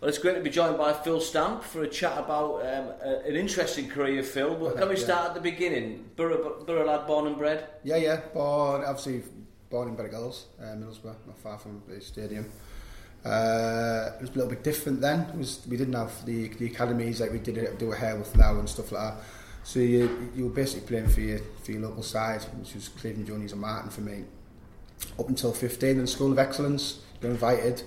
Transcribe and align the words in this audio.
Well, 0.00 0.08
it's 0.08 0.18
great 0.18 0.36
to 0.36 0.40
be 0.40 0.50
joined 0.50 0.78
by 0.78 0.92
Phil 0.92 1.20
Stamp 1.20 1.64
for 1.64 1.82
a 1.82 1.88
chat 1.88 2.16
about 2.16 2.60
um, 2.60 2.92
a, 3.02 3.26
an 3.26 3.34
interesting 3.34 3.88
career, 3.88 4.22
Phil. 4.22 4.54
But 4.54 4.76
can 4.78 4.88
we 4.88 4.94
start 4.94 5.30
at 5.30 5.34
the 5.34 5.40
beginning? 5.40 6.10
Borough, 6.14 6.62
Borough 6.64 6.86
lad, 6.86 7.04
born 7.08 7.26
and 7.26 7.36
bred? 7.36 7.66
Yeah, 7.82 7.96
yeah. 7.96 8.20
Born, 8.32 8.84
obviously, 8.84 9.24
born 9.68 9.88
in 9.88 9.96
Berwick 9.96 10.14
uh, 10.14 10.62
Middlesbrough, 10.62 11.16
not 11.26 11.38
far 11.38 11.58
from 11.58 11.82
the 11.88 12.00
stadium. 12.00 12.48
Uh, 13.24 14.12
it 14.14 14.20
was 14.20 14.30
a 14.30 14.34
little 14.34 14.48
bit 14.48 14.62
different 14.62 15.00
then. 15.00 15.22
It 15.30 15.34
was, 15.34 15.66
we 15.68 15.76
didn't 15.76 15.94
have 15.94 16.24
the, 16.24 16.46
the 16.46 16.66
academies 16.66 17.20
like 17.20 17.32
we 17.32 17.40
did 17.40 17.76
do 17.78 17.90
a 17.90 17.96
hair 17.96 18.16
with 18.16 18.36
now 18.36 18.56
and 18.56 18.68
stuff 18.68 18.92
like 18.92 19.14
that. 19.14 19.24
So 19.64 19.80
you, 19.80 20.30
you 20.36 20.44
were 20.44 20.54
basically 20.54 20.86
playing 20.86 21.08
for 21.08 21.22
your, 21.22 21.40
for 21.64 21.72
your 21.72 21.82
local 21.82 22.04
side, 22.04 22.42
which 22.60 22.72
was 22.74 22.88
Cleveland 22.88 23.26
Juniors 23.26 23.50
and 23.50 23.60
Martin 23.60 23.90
for 23.90 24.02
me. 24.02 24.26
Up 25.18 25.28
until 25.28 25.52
15 25.52 25.90
in 25.90 25.98
the 25.98 26.06
School 26.06 26.30
of 26.30 26.38
Excellence, 26.38 27.00
you're 27.20 27.32
invited 27.32 27.82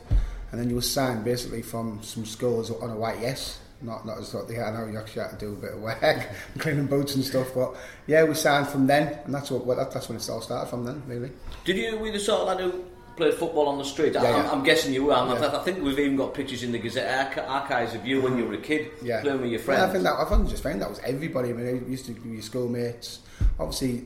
and 0.51 0.59
then 0.59 0.69
you 0.69 0.75
were 0.75 0.81
signed 0.81 1.23
basically 1.23 1.61
from 1.61 2.01
some 2.03 2.25
schools 2.25 2.71
on 2.71 2.89
a 2.89 2.95
YTS. 2.95 3.57
Not 3.83 4.05
not 4.05 4.19
as 4.19 4.31
what 4.33 4.47
they 4.47 4.57
are 4.57 4.71
now 4.71 4.85
you 4.85 4.97
actually 4.99 5.23
had 5.23 5.31
to 5.31 5.37
do 5.37 5.53
a 5.53 5.55
bit 5.55 5.73
of 5.73 5.81
work 5.81 6.27
cleaning 6.59 6.85
boats 6.85 7.15
and 7.15 7.23
stuff 7.23 7.47
but 7.55 7.75
yeah 8.05 8.23
we 8.23 8.35
signed 8.35 8.67
from 8.67 8.85
then. 8.85 9.19
And 9.25 9.33
that's 9.33 9.49
what 9.49 9.65
that's 9.91 10.07
when 10.07 10.17
it 10.17 10.29
all 10.29 10.41
started 10.41 10.69
from 10.69 10.85
then 10.85 11.01
really. 11.07 11.31
Did 11.65 11.77
you 11.77 11.97
were 11.97 12.11
the 12.11 12.19
sort 12.19 12.41
of 12.41 12.47
lad 12.47 12.59
who 12.59 12.83
played 13.17 13.33
football 13.33 13.67
on 13.67 13.79
the 13.79 13.83
street? 13.83 14.13
Yeah, 14.13 14.21
I'm, 14.21 14.25
yeah. 14.25 14.51
I'm 14.51 14.63
guessing 14.63 14.93
you 14.93 15.05
were. 15.05 15.13
Yeah. 15.13 15.51
I 15.51 15.63
think 15.63 15.83
we've 15.83 15.97
even 15.97 16.15
got 16.15 16.33
pictures 16.35 16.61
in 16.61 16.71
the 16.71 16.77
Gazette 16.77 17.39
archives 17.39 17.95
of 17.95 18.05
you 18.05 18.21
when 18.21 18.37
you 18.37 18.45
were 18.45 18.53
a 18.53 18.57
mm-hmm. 18.57 18.65
kid 18.65 18.91
yeah. 19.01 19.21
playing 19.21 19.41
with 19.41 19.49
your 19.49 19.59
friends 19.59 19.79
well, 19.79 19.89
I 19.89 19.93
think 19.93 20.03
that 20.03 20.13
I 20.13 20.25
think 20.25 20.49
just 20.49 20.61
found 20.61 20.81
that 20.81 20.89
was 20.89 20.99
everybody. 20.99 21.49
I 21.49 21.53
mean 21.53 21.67
I 21.67 21.89
used 21.89 22.05
to 22.05 22.11
be 22.11 22.29
your 22.29 22.41
schoolmates. 22.43 23.19
Obviously 23.59 24.05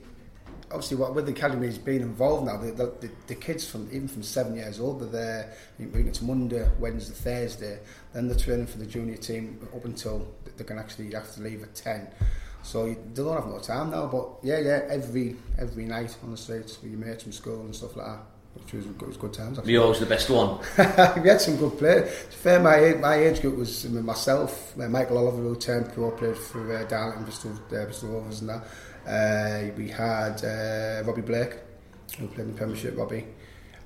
obviously 0.71 0.97
what 0.97 1.13
with 1.13 1.25
the 1.25 1.31
academy 1.31 1.67
has 1.67 1.77
been 1.77 2.01
involved 2.01 2.45
now, 2.45 2.57
the, 2.57 2.71
the, 2.71 3.09
the 3.27 3.35
kids 3.35 3.69
from 3.69 3.87
even 3.91 4.07
from 4.07 4.23
seven 4.23 4.55
years 4.55 4.79
old 4.79 5.01
they're 5.01 5.09
there. 5.09 5.53
It's 5.79 6.21
Monday, 6.21 6.67
Wednesday, 6.79 7.13
Thursday. 7.13 7.79
Then 8.13 8.27
they're 8.27 8.37
training 8.37 8.67
for 8.67 8.77
the 8.77 8.85
junior 8.85 9.17
team 9.17 9.67
up 9.75 9.85
until 9.85 10.27
they 10.57 10.63
can 10.63 10.79
actually 10.79 11.11
have 11.13 11.33
to 11.35 11.41
leave 11.41 11.63
at 11.63 11.75
ten. 11.75 12.07
So 12.63 12.87
they 12.87 12.95
don't 13.13 13.35
have 13.35 13.47
no 13.47 13.59
time 13.59 13.91
now. 13.91 14.07
But 14.07 14.29
yeah, 14.41 14.59
yeah, 14.59 14.81
every 14.89 15.35
every 15.57 15.85
night 15.85 16.17
on 16.23 16.31
the 16.31 16.37
streets 16.37 16.81
with 16.81 16.91
your 16.91 16.99
mates 16.99 17.23
from 17.23 17.31
school 17.31 17.61
and 17.61 17.75
stuff 17.75 17.95
like 17.95 18.07
that. 18.07 18.19
Which 18.55 18.71
was, 18.71 18.85
was 19.05 19.17
good 19.17 19.33
times. 19.33 19.59
You're 19.65 19.83
always 19.83 19.99
the 19.99 20.05
best 20.05 20.29
one. 20.29 20.59
we 21.21 21.27
had 21.29 21.41
some 21.41 21.57
good 21.57 21.77
players. 21.77 22.09
To 22.09 22.37
fair, 22.37 22.59
my 22.59 22.93
my 22.99 23.15
age 23.15 23.41
group 23.41 23.57
was 23.57 23.85
myself, 23.89 24.73
uh, 24.79 24.87
Michael 24.87 25.17
Oliver, 25.17 25.41
who 25.41 25.55
turned 25.57 25.91
pro, 25.93 26.09
played 26.11 26.37
for 26.37 26.73
uh, 26.73 26.85
Darlington, 26.85 27.25
Bristol, 27.25 27.51
uh, 27.51 27.83
Bristol 27.83 28.09
Rovers 28.09 28.39
and 28.39 28.49
that. 28.49 28.63
Uh, 29.07 29.71
we 29.77 29.89
had 29.89 30.43
uh, 30.43 31.03
Robbie 31.05 31.21
Blake, 31.21 31.53
who 32.17 32.27
played 32.27 32.47
in 32.47 32.51
the 32.53 32.57
Premiership. 32.57 32.97
Robbie. 32.97 33.25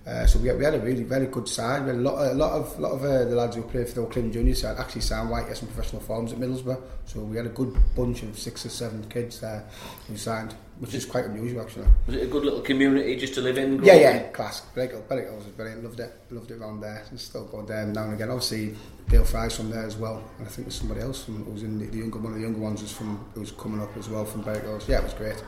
Uh, 0.07 0.25
so 0.25 0.39
we 0.39 0.47
had, 0.47 0.57
we 0.57 0.63
had 0.63 0.73
a 0.73 0.79
really 0.79 1.03
very 1.03 1.27
good 1.27 1.47
side. 1.47 1.83
We 1.83 1.89
had 1.89 1.97
a 1.97 2.01
lot, 2.01 2.31
a 2.31 2.33
lot 2.33 2.53
of 2.53 2.79
lot 2.79 2.91
of 2.93 3.03
uh, 3.03 3.25
the 3.25 3.35
lads 3.35 3.55
who 3.55 3.61
played 3.63 3.87
for 3.87 3.95
the 3.95 4.01
Oakland 4.01 4.33
Junior 4.33 4.55
side 4.55 4.77
actually 4.79 5.01
signed 5.01 5.29
white 5.29 5.47
as 5.49 5.59
some 5.59 5.67
professional 5.67 6.01
forms 6.01 6.31
at 6.31 6.39
Middlesbrough. 6.39 6.81
So 7.05 7.19
we 7.19 7.37
had 7.37 7.45
a 7.45 7.49
good 7.49 7.75
bunch 7.95 8.23
of 8.23 8.39
six 8.39 8.65
or 8.65 8.69
seven 8.69 9.03
kids 9.09 9.41
there 9.41 9.67
who 10.07 10.17
signed, 10.17 10.55
which 10.79 10.93
is 10.93 11.05
quite 11.05 11.25
unusual 11.25 11.61
actually. 11.61 11.85
Was 12.07 12.15
it 12.15 12.23
a 12.23 12.27
good 12.27 12.43
little 12.43 12.61
community 12.61 13.15
just 13.17 13.33
to 13.35 13.41
live 13.41 13.57
in? 13.57 13.83
Yeah, 13.83 13.95
yeah, 13.95 14.29
class. 14.29 14.61
Berwick, 14.73 15.07
Berwick 15.07 15.29
was 15.31 15.45
brilliant. 15.45 15.83
Loved 15.83 15.99
it, 15.99 16.13
loved 16.31 16.51
it 16.51 16.59
around 16.59 16.79
there. 16.79 17.03
And 17.09 17.19
still 17.19 17.45
go 17.45 17.61
there 17.61 17.85
now 17.85 18.05
and 18.05 18.13
again. 18.13 18.29
Obviously, 18.29 18.75
Dael 19.09 19.25
Fry's 19.25 19.55
from 19.55 19.69
there 19.69 19.85
as 19.85 19.97
well, 19.97 20.23
and 20.37 20.47
I 20.47 20.49
think 20.49 20.67
there's 20.67 20.75
somebody 20.75 21.01
else 21.01 21.23
from 21.25 21.43
who 21.43 21.51
was 21.51 21.63
in 21.63 21.79
the, 21.79 21.85
the 21.85 21.97
younger 21.97 22.19
one 22.19 22.31
of 22.31 22.37
the 22.37 22.43
younger 22.43 22.59
ones 22.59 22.81
was 22.81 22.91
from 22.91 23.17
who 23.33 23.41
was 23.41 23.51
coming 23.51 23.81
up 23.81 23.95
as 23.97 24.07
well 24.07 24.23
from 24.25 24.41
Berwick. 24.41 24.63
Yeah, 24.87 24.99
it 24.99 25.03
was 25.03 25.13
great. 25.13 25.43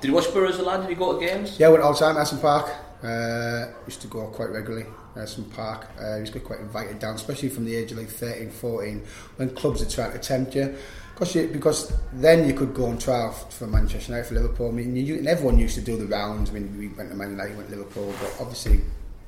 Did 0.00 0.08
you 0.08 0.14
watch 0.14 0.32
Borough 0.34 0.48
as 0.48 0.58
a 0.58 0.62
lad? 0.62 0.80
Did 0.80 0.90
you 0.90 0.96
go 0.96 1.18
to 1.18 1.24
games? 1.24 1.58
Yeah, 1.58 1.68
I 1.68 1.70
went 1.70 1.84
all 1.84 1.92
the 1.92 2.00
time. 2.00 2.16
Ayresome 2.16 2.40
Park. 2.40 2.70
Uh, 3.02 3.66
used 3.86 4.00
to 4.00 4.06
go 4.06 4.28
quite 4.28 4.50
regularly. 4.50 4.86
Ayresome 5.16 5.52
Park. 5.52 5.88
Uh, 6.00 6.18
used 6.18 6.32
to 6.32 6.38
get 6.38 6.46
quite 6.46 6.60
invited 6.60 6.98
down, 6.98 7.14
especially 7.14 7.48
from 7.48 7.64
the 7.64 7.74
age 7.74 7.92
of 7.92 7.98
like 7.98 8.08
13, 8.08 8.50
14, 8.50 9.02
when 9.36 9.50
clubs 9.54 9.82
are 9.82 9.90
trying 9.90 10.12
to 10.12 10.18
tempt 10.18 10.54
you. 10.54 10.74
Because, 11.22 11.36
you, 11.36 11.46
because 11.46 11.92
then 12.14 12.48
you 12.48 12.52
could 12.52 12.74
go 12.74 12.86
and 12.86 13.00
trial 13.00 13.30
for 13.30 13.68
Manchester 13.68 14.10
United, 14.10 14.26
for 14.26 14.34
Liverpool. 14.34 14.68
I 14.70 14.72
mean, 14.72 14.96
you, 14.96 15.24
everyone 15.24 15.56
used 15.56 15.76
to 15.76 15.80
do 15.80 15.96
the 15.96 16.06
rounds. 16.06 16.50
I 16.50 16.54
mean, 16.54 16.76
we 16.76 16.88
went 16.88 17.10
to 17.10 17.16
Man 17.16 17.30
United, 17.30 17.56
went 17.56 17.68
to 17.70 17.76
Liverpool, 17.76 18.12
but 18.20 18.34
obviously 18.40 18.80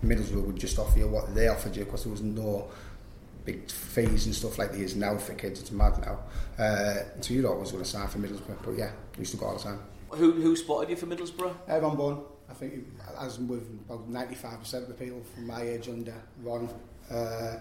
Middlesbrough 0.05 0.45
would 0.45 0.57
just 0.57 0.77
offer 0.77 0.99
you 0.99 1.07
what 1.07 1.33
they 1.37 1.47
offered 1.47 1.77
you 1.77 1.85
because 1.85 2.03
there 2.03 2.11
was 2.11 2.21
no 2.21 2.69
big 3.45 3.71
fees 3.71 4.27
and 4.27 4.35
stuff 4.35 4.59
like 4.59 4.73
there 4.73 4.83
is 4.83 4.97
now 4.97 5.17
for 5.17 5.35
kids. 5.35 5.61
It's 5.61 5.71
mad 5.71 5.97
now. 6.01 6.19
Uh, 6.59 6.95
so 7.21 7.33
you'd 7.33 7.45
always 7.45 7.73
want 7.73 7.85
to 7.85 7.89
sign 7.89 8.09
for 8.09 8.19
Middlesbrough, 8.19 8.65
but 8.65 8.77
yeah, 8.77 8.91
used 9.17 9.31
to 9.31 9.37
go 9.37 9.47
all 9.47 9.57
the 9.57 9.63
time. 9.63 9.79
Who, 10.09 10.33
who 10.33 10.57
spotted 10.57 10.91
you 10.91 10.97
for 10.97 11.07
Middlesbrough? 11.07 11.55
Uh, 11.71 11.79
Ron 11.79 11.97
Bourne. 11.97 12.19
I 12.51 12.55
think, 12.55 12.89
as 13.21 13.39
with 13.39 13.69
about 13.89 14.11
95% 14.11 14.75
of 14.75 14.89
the 14.89 14.95
people 14.95 15.23
from 15.33 15.47
my 15.47 15.63
age 15.63 15.89
under, 15.89 16.15
Ron 16.43 16.69
uh, 17.09 17.55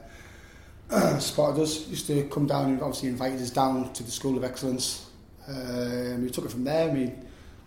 spotted 1.20 1.62
us. 1.62 1.88
Used 1.88 2.08
to 2.08 2.24
come 2.26 2.48
down 2.48 2.72
and 2.72 2.82
obviously 2.82 3.10
invited 3.10 3.42
us 3.42 3.50
down 3.50 3.94
to 3.94 4.04
the 4.04 4.12
School 4.12 4.38
of 4.38 4.44
Excellence. 4.44 5.10
And 5.48 6.24
we 6.24 6.30
took 6.30 6.46
it 6.46 6.52
from 6.52 6.64
there. 6.64 6.92
Mean, 6.92 7.26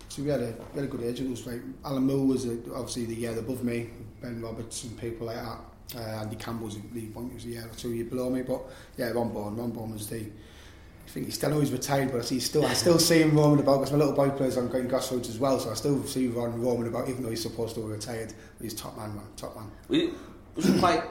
so 0.09 0.23
we 0.23 0.31
had 0.31 0.41
a 0.41 0.55
very 0.75 0.87
good 0.87 1.03
agent. 1.03 1.29
It 1.29 1.31
was 1.31 1.47
like 1.47 1.61
Alan 1.85 2.07
Moore 2.07 2.27
was 2.27 2.47
a, 2.47 2.53
obviously 2.75 3.05
the 3.05 3.15
year 3.15 3.39
above 3.39 3.63
me, 3.63 3.91
Ben 4.21 4.41
Roberts 4.41 4.85
and 4.85 4.99
people 4.99 5.27
like 5.27 5.37
that. 5.37 5.59
Uh, 5.95 6.21
Andy 6.23 6.37
Campbell 6.37 6.67
was 6.67 6.77
the 6.93 7.07
one 7.09 7.33
was 7.33 7.45
a 7.45 7.49
year 7.49 7.65
or 7.65 7.75
two 7.77 7.93
year 7.93 8.05
below 8.07 8.31
me, 8.31 8.43
but 8.43 8.63
yeah, 8.97 9.11
Ron 9.11 9.33
Bourne. 9.33 9.57
Ron 9.57 9.71
Bourne 9.71 9.93
was 9.93 10.09
the. 10.09 10.17
I 10.17 11.09
think 11.09 11.27
he's 11.27 11.37
still 11.37 11.53
always 11.53 11.71
retired, 11.71 12.11
but 12.11 12.19
I 12.19 12.25
see 12.25 12.41
still 12.41 12.67
I 12.67 12.73
still 12.73 12.99
see 12.99 13.21
him 13.21 13.37
roaming 13.37 13.61
about 13.61 13.79
because 13.79 13.93
my 13.93 13.99
little 13.99 14.15
boy 14.15 14.31
plays 14.31 14.57
on 14.57 14.69
Green 14.69 14.89
Crossroads 14.89 15.29
as 15.29 15.39
well, 15.39 15.61
so 15.61 15.71
I 15.71 15.75
still 15.75 16.03
see 16.05 16.27
Ron 16.27 16.61
roaming 16.61 16.89
about, 16.89 17.09
even 17.09 17.23
though 17.23 17.31
he's 17.31 17.43
supposed 17.43 17.77
to 17.77 17.83
be 17.83 17.87
retired. 17.87 18.35
He's 18.61 18.75
top 18.75 18.97
man, 18.97 19.15
man, 19.15 19.25
top 19.37 19.55
man. 19.55 19.71
Was 20.57 20.69
it 20.69 20.81
quite 20.81 21.05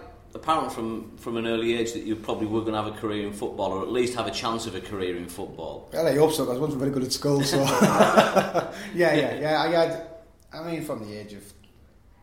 apparent 0.45 0.72
from 0.72 1.17
from 1.17 1.38
an 1.38 1.47
early 1.47 1.75
age 1.75 1.94
that 1.94 2.03
you 2.03 2.16
probably 2.16 2.45
were 2.45 2.61
going 2.61 2.73
to 2.73 2.81
have 2.81 2.94
a 2.94 2.97
career 2.97 3.25
in 3.25 3.33
football, 3.33 3.73
or 3.73 3.81
at 3.81 3.91
least 3.91 4.16
have 4.16 4.28
a 4.28 4.31
chance 4.31 4.67
of 4.67 4.75
a 4.75 4.81
career 4.81 5.17
in 5.17 5.28
football? 5.28 5.89
Well, 5.91 6.07
I 6.07 6.16
hope 6.16 6.33
so. 6.33 6.51
I 6.51 6.57
wasn't 6.57 6.79
very 6.79 6.91
good 6.91 7.03
at 7.03 7.11
school, 7.11 7.41
so 7.41 7.57
yeah, 7.63 8.72
yeah, 8.94 9.39
yeah. 9.39 9.61
I 9.61 9.67
had. 9.69 10.07
I 10.53 10.63
mean, 10.63 10.84
from 10.85 11.05
the 11.05 11.17
age 11.17 11.34
of 11.34 11.44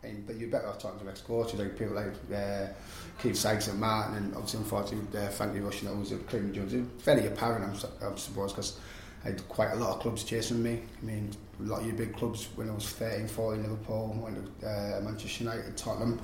and, 0.03 0.25
but 0.25 0.37
you're 0.37 0.49
better 0.49 0.67
off 0.67 0.79
talking 0.79 0.99
to 0.99 1.09
ex-coaches 1.09 1.59
like 1.59 1.77
people 1.77 1.95
like 1.95 2.13
uh, 2.33 2.67
Keith 3.21 3.37
Sykes 3.37 3.67
and 3.67 3.79
Martin 3.79 4.17
and 4.17 4.35
obviously 4.35 4.59
unfortunately 4.59 5.19
uh, 5.19 5.29
Frankie 5.29 5.59
Rush 5.59 5.81
and 5.81 5.97
was 5.97 6.11
at 6.11 6.27
Cleveland 6.27 6.55
Jones. 6.55 6.91
Fairly 7.03 7.27
apparent 7.27 7.63
I'm, 7.63 8.07
I'm 8.09 8.17
supposed 8.17 8.55
because 8.55 8.79
I 9.23 9.29
had 9.29 9.47
quite 9.47 9.71
a 9.71 9.75
lot 9.75 9.95
of 9.95 10.01
clubs 10.01 10.25
chasing 10.25 10.61
me. 10.61 10.81
I 11.01 11.05
mean 11.05 11.31
a 11.59 11.63
lot 11.63 11.81
of 11.81 11.87
your 11.87 11.95
big 11.95 12.17
clubs 12.17 12.49
when 12.55 12.69
I 12.69 12.73
was 12.73 12.89
13, 12.89 13.27
14, 13.27 13.63
Liverpool, 13.63 14.19
went 14.21 14.59
to 14.59 14.67
uh, 14.67 15.01
Manchester 15.01 15.45
United, 15.45 15.77
Tottenham, 15.77 16.19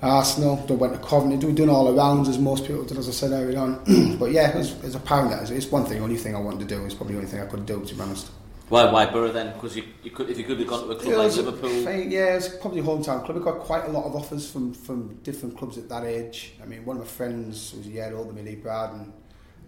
Arsenal, 0.00 0.56
they 0.66 0.74
went 0.74 0.92
to 0.92 0.98
Coventry, 1.00 1.36
they 1.36 1.54
doing 1.54 1.70
all 1.70 1.92
arounds 1.92 2.28
as 2.28 2.38
most 2.38 2.66
people 2.66 2.84
did 2.84 2.98
as 2.98 3.08
I 3.08 3.12
said 3.12 3.32
earlier 3.32 3.58
on. 3.58 4.16
but 4.18 4.30
yeah, 4.30 4.56
it's, 4.56 4.72
it's 4.84 4.94
apparent 4.94 5.30
that 5.30 5.50
it's 5.50 5.66
one 5.66 5.84
thing, 5.84 6.00
only 6.00 6.16
thing 6.16 6.36
I 6.36 6.40
wanted 6.40 6.68
to 6.68 6.74
do, 6.76 6.84
it's 6.84 6.94
probably 6.94 7.14
the 7.14 7.20
only 7.20 7.30
thing 7.30 7.40
I 7.40 7.46
could 7.46 7.66
do 7.66 7.84
to 7.84 7.94
be 7.94 8.00
honest. 8.00 8.30
Why, 8.68 8.90
why 8.92 9.06
Borough 9.06 9.32
then? 9.32 9.54
Because 9.54 9.76
you, 9.76 9.84
you 10.02 10.10
could, 10.10 10.28
if 10.28 10.36
you 10.36 10.44
could 10.44 10.58
have 10.58 10.68
gone 10.68 10.84
to 10.84 10.90
a 10.90 10.96
club 10.96 11.16
like 11.16 11.36
Liverpool. 11.36 11.70
Yeah, 11.70 12.36
it's 12.36 12.48
probably 12.48 12.82
hometown 12.82 13.24
club. 13.24 13.38
We 13.38 13.42
got 13.42 13.60
quite 13.60 13.86
a 13.86 13.88
lot 13.88 14.04
of 14.04 14.14
offers 14.14 14.50
from, 14.50 14.74
from 14.74 15.14
different 15.22 15.56
clubs 15.56 15.78
at 15.78 15.88
that 15.88 16.04
age. 16.04 16.52
I 16.62 16.66
mean, 16.66 16.84
one 16.84 16.96
of 16.98 17.02
my 17.02 17.08
friends 17.08 17.72
was 17.74 17.86
a 17.86 17.90
year 17.90 18.14
older 18.14 18.30
than 18.32 18.44
me, 18.44 18.50
Lee 18.50 18.56
Braden. 18.56 19.10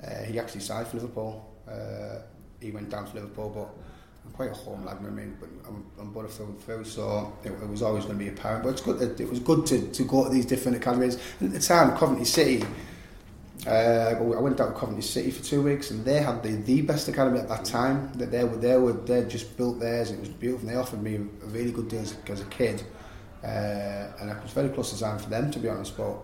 Uh, 0.05 0.23
he 0.25 0.39
actually 0.39 0.61
signed 0.61 0.87
for 0.87 0.99
Liverpool. 0.99 1.51
Uh, 1.67 2.21
he 2.61 2.71
went 2.73 2.91
down 2.91 3.07
to 3.07 3.15
Liverpool, 3.15 3.49
but 3.49 3.90
quite 4.41 4.53
a 4.53 4.55
home 4.55 4.87
lad. 4.87 4.97
I 4.97 5.11
mean, 5.11 5.37
I'm, 5.69 5.85
I'm 6.01 6.13
Borough 6.13 6.29
through 6.29 6.85
so 6.85 7.31
it, 7.45 7.53
it 7.53 7.69
was 7.69 7.83
always 7.83 8.07
going 8.07 8.19
to 8.19 8.25
be 8.25 8.31
apparent. 8.31 8.65
But 8.65 8.71
it's 8.71 8.81
good. 8.81 9.03
It, 9.03 9.21
it 9.21 9.29
was 9.29 9.39
good 9.39 9.67
to, 9.67 9.87
to 9.89 10.03
go 10.05 10.25
to 10.25 10.31
these 10.31 10.47
different 10.47 10.79
academies. 10.79 11.19
And 11.41 11.49
at 11.49 11.61
the 11.61 11.67
time, 11.67 11.95
Coventry 11.95 12.25
City 12.25 12.65
uh, 13.67 14.15
I 14.19 14.41
went 14.41 14.57
down 14.57 14.73
to 14.73 14.79
Coventry 14.79 15.03
City 15.03 15.31
for 15.31 15.45
two 15.45 15.63
weeks, 15.63 15.91
and 15.91 16.03
they 16.07 16.23
had 16.23 16.43
the, 16.43 16.53
the 16.53 16.81
best 16.81 17.07
academy 17.09 17.39
at 17.39 17.49
that 17.51 17.67
time. 17.67 18.11
That 18.15 18.31
they 18.31 18.43
were 18.45 18.57
they 18.57 18.79
were 18.79 18.95
they 18.95 19.25
just 19.29 19.59
built 19.59 19.79
theirs. 19.79 20.11
It 20.11 20.21
was 20.21 20.31
beautiful. 20.31 20.67
And 20.67 20.75
they 20.75 20.81
offered 20.81 21.03
me 21.03 21.17
a 21.17 21.47
really 21.49 21.71
good 21.71 21.89
deal 21.89 22.01
as, 22.01 22.17
as 22.27 22.41
a 22.41 22.47
kid, 22.47 22.83
uh, 23.45 23.47
and 24.21 24.31
I 24.31 24.43
was 24.43 24.53
very 24.53 24.71
close 24.71 24.89
to 24.93 24.97
signing 24.97 25.23
for 25.23 25.29
them 25.29 25.51
to 25.51 25.59
be 25.59 25.69
honest. 25.69 25.95
But 25.99 26.17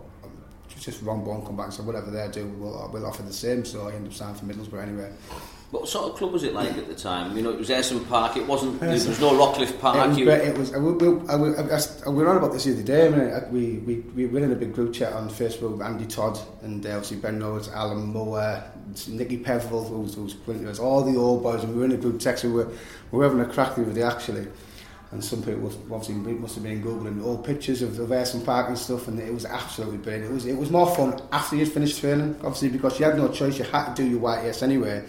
just 0.80 1.02
Ron 1.02 1.22
Bourne 1.22 1.44
come 1.44 1.58
back 1.58 1.72
said 1.72 1.84
whatever 1.84 2.10
they 2.10 2.26
do, 2.32 2.46
we'll, 2.46 2.90
we'll 2.90 3.04
offer 3.04 3.22
the 3.22 3.32
same. 3.34 3.66
So 3.66 3.88
I 3.88 3.92
ended 3.92 4.12
up 4.12 4.14
signing 4.14 4.36
for 4.36 4.46
Middlesbrough 4.46 4.82
anyway. 4.82 5.12
What 5.72 5.88
sort 5.88 6.12
of 6.12 6.16
club 6.16 6.32
was 6.32 6.44
it 6.44 6.54
like 6.54 6.76
at 6.78 6.86
the 6.86 6.94
time? 6.94 7.36
You 7.36 7.42
know, 7.42 7.50
it 7.50 7.58
was 7.58 7.70
Ayresome 7.70 8.08
Park. 8.08 8.36
It 8.36 8.46
wasn't. 8.46 8.78
There 8.78 8.90
was 8.90 9.20
no 9.20 9.32
Rockliffe 9.32 9.80
Park. 9.80 9.96
Was. 9.96 10.18
It 10.18 10.56
was 10.56 10.72
I, 10.72 10.78
we, 10.78 11.18
I, 11.28 11.34
I, 11.34 12.08
we 12.08 12.22
were 12.22 12.28
on 12.30 12.36
about 12.36 12.52
this 12.52 12.64
the 12.64 12.72
other 12.72 12.82
day. 12.84 13.06
I 13.06 13.10
mean, 13.10 13.52
we, 13.52 13.78
we, 13.78 13.94
we 14.14 14.26
were 14.26 14.44
in 14.44 14.52
a 14.52 14.54
big 14.54 14.72
group 14.72 14.94
chat 14.94 15.12
on 15.12 15.28
Facebook 15.28 15.72
with 15.72 15.82
Andy 15.82 16.06
Todd 16.06 16.38
and 16.62 16.86
uh, 16.86 16.90
obviously 16.90 17.16
Ben 17.16 17.42
Rhodes, 17.42 17.68
Alan 17.68 18.06
Moore, 18.06 18.62
Nicky 19.08 19.38
Peverill, 19.38 19.88
who 19.88 20.02
was, 20.02 20.14
who 20.14 20.52
was 20.52 20.78
all 20.78 21.02
the 21.02 21.18
old 21.18 21.42
boys, 21.42 21.64
and 21.64 21.72
we 21.72 21.80
were 21.80 21.84
in 21.86 21.92
a 21.92 21.96
group 21.96 22.20
text. 22.20 22.44
We 22.44 22.50
were, 22.50 22.68
we 23.10 23.18
were 23.18 23.24
having 23.24 23.40
a 23.40 23.46
crack 23.46 23.76
with 23.76 23.98
it 23.98 24.02
actually. 24.02 24.46
And 25.12 25.24
some 25.24 25.42
people 25.42 25.72
obviously 25.92 26.14
must 26.14 26.56
have 26.56 26.64
been 26.64 26.82
googling 26.82 27.24
old 27.24 27.44
pictures 27.44 27.80
of, 27.80 27.98
of 27.98 28.08
Ayresome 28.08 28.44
Park 28.44 28.68
and 28.68 28.78
stuff, 28.78 29.06
and 29.06 29.18
it 29.20 29.32
was 29.32 29.46
absolutely 29.46 29.98
brilliant. 29.98 30.30
It 30.30 30.34
was 30.34 30.46
it 30.46 30.56
was 30.56 30.70
more 30.70 30.94
fun 30.94 31.20
after 31.32 31.56
you'd 31.56 31.70
finished 31.70 32.00
training, 32.00 32.36
obviously 32.40 32.70
because 32.70 32.98
you 32.98 33.06
had 33.06 33.16
no 33.16 33.28
choice. 33.28 33.58
You 33.58 33.64
had 33.64 33.94
to 33.94 34.02
do 34.02 34.08
your 34.08 34.20
YTS 34.20 34.62
anyway. 34.62 35.04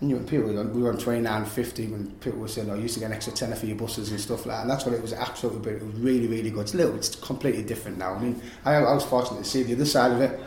And 0.00 0.10
you 0.10 0.18
people, 0.18 0.48
we 0.48 0.82
were 0.82 0.90
on 0.90 0.98
29.50 0.98 1.90
when 1.90 2.10
people 2.16 2.38
were 2.38 2.48
saying, 2.48 2.68
oh, 2.70 2.74
you 2.74 2.82
used 2.82 2.94
to 2.94 3.00
get 3.00 3.06
an 3.06 3.12
extra 3.12 3.32
tenner 3.32 3.56
for 3.56 3.64
your 3.64 3.76
buses 3.76 4.10
and 4.10 4.20
stuff 4.20 4.44
like 4.44 4.56
that. 4.56 4.60
And 4.62 4.70
that's 4.70 4.84
what 4.84 4.94
it 4.94 5.00
was 5.00 5.14
absolutely 5.14 5.62
brilliant. 5.62 5.88
It 5.88 5.94
was 5.94 6.02
really, 6.02 6.26
really 6.26 6.50
good. 6.50 6.60
It's 6.60 6.74
a 6.74 6.76
little, 6.76 6.94
it's 6.96 7.16
completely 7.16 7.62
different 7.62 7.96
now. 7.96 8.14
I 8.14 8.18
mean, 8.18 8.42
I, 8.66 8.74
I 8.74 8.92
was 8.92 9.04
fortunate 9.04 9.38
to 9.38 9.48
see 9.48 9.62
the 9.62 9.72
other 9.72 9.86
side 9.86 10.12
of 10.12 10.20
it, 10.20 10.38